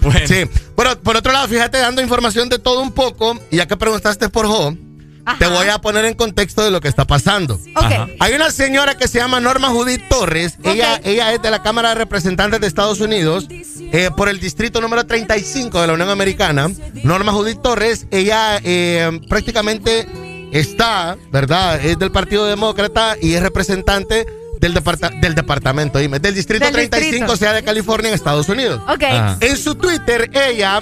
Bueno. 0.02 0.28
Sí. 0.28 0.44
Bueno, 0.76 1.00
por 1.00 1.18
otro 1.18 1.34
lado, 1.34 1.48
fíjate, 1.48 1.80
dando 1.80 2.00
información 2.00 2.48
de 2.48 2.60
todo 2.60 2.82
un 2.82 2.92
poco, 2.92 3.40
y 3.50 3.58
ya 3.58 3.68
que 3.68 3.76
preguntaste 3.76 4.30
por 4.30 4.46
Jo, 4.46 4.76
te 5.40 5.48
voy 5.48 5.68
a 5.70 5.80
poner 5.80 6.06
en 6.06 6.14
contexto 6.14 6.64
de 6.64 6.72
lo 6.72 6.82
que 6.82 6.88
está 6.88 7.06
pasando. 7.06 7.56
Ok. 7.76 8.10
Hay 8.20 8.34
una 8.34 8.52
señora 8.52 8.96
que 8.98 9.08
se 9.08 9.18
llama 9.20 9.40
Norma 9.40 9.70
Judith 9.70 10.02
Torres. 10.10 10.58
Ella, 10.64 11.00
ella 11.04 11.34
es 11.34 11.42
de 11.42 11.52
la 11.52 11.62
Cámara 11.64 11.90
de 11.90 11.96
Representantes 11.96 12.60
de 12.62 12.68
Estados 12.68 13.00
Unidos 13.02 13.48
eh, 13.50 14.10
por 14.16 14.30
el 14.30 14.40
distrito 14.40 14.82
número 14.82 15.06
35 15.06 15.82
de 15.82 15.88
la 15.88 15.94
Unión 15.94 16.10
Americana. 16.10 16.70
Norma 17.04 17.32
Judith 17.32 17.62
Torres, 17.62 18.08
ella 18.12 18.60
eh, 18.64 19.20
prácticamente 19.30 20.08
está, 20.52 21.18
¿verdad? 21.32 21.84
Es 21.84 21.98
del 22.00 22.12
Partido 22.12 22.46
Demócrata 22.46 23.16
y 23.22 23.34
es 23.34 23.42
representante 23.42 24.26
del, 24.60 24.74
departa- 24.74 25.10
del 25.10 25.36
departamento, 25.36 26.00
dime, 26.00 26.20
del 26.20 26.34
distrito 26.34 26.64
Del 26.66 26.74
35, 26.74 27.12
distrito. 27.12 27.36
sea 27.38 27.54
de 27.54 27.64
California 27.64 28.10
en 28.10 28.16
Estados 28.16 28.48
Unidos. 28.50 28.82
Ok. 28.88 29.04
Ajá. 29.04 29.38
En 29.42 29.58
su 29.58 29.76
Twitter, 29.76 30.30
ella, 30.34 30.82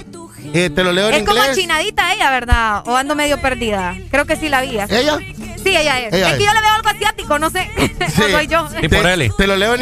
eh, 0.52 0.70
te 0.70 0.84
lo 0.84 0.92
leo 0.92 1.08
en 1.08 1.14
Es 1.14 1.22
como 1.24 1.40
chinadita 1.54 2.12
ella, 2.14 2.30
¿verdad? 2.30 2.82
O 2.86 2.96
ando 2.96 3.14
medio 3.14 3.40
perdida. 3.40 3.96
Creo 4.10 4.26
que 4.26 4.36
sí 4.36 4.48
la 4.48 4.60
vi. 4.60 4.78
así. 4.78 4.94
¿Ella? 4.94 5.18
Sí, 5.62 5.76
ella 5.76 6.00
es. 6.00 6.12
Ella 6.12 6.30
es 6.30 6.36
que 6.36 6.42
es. 6.42 6.48
yo 6.48 6.54
le 6.54 6.60
veo 6.60 6.72
algo 6.74 6.88
asiático, 6.88 7.38
no 7.38 7.50
sé. 7.50 7.70
o 8.06 8.30
soy 8.30 8.46
yo. 8.46 8.68
Y 8.82 8.88
por 8.88 9.06
Eli. 9.06 9.30
Te 9.36 9.46
lo 9.46 9.56
leo 9.56 9.74
en 9.74 9.80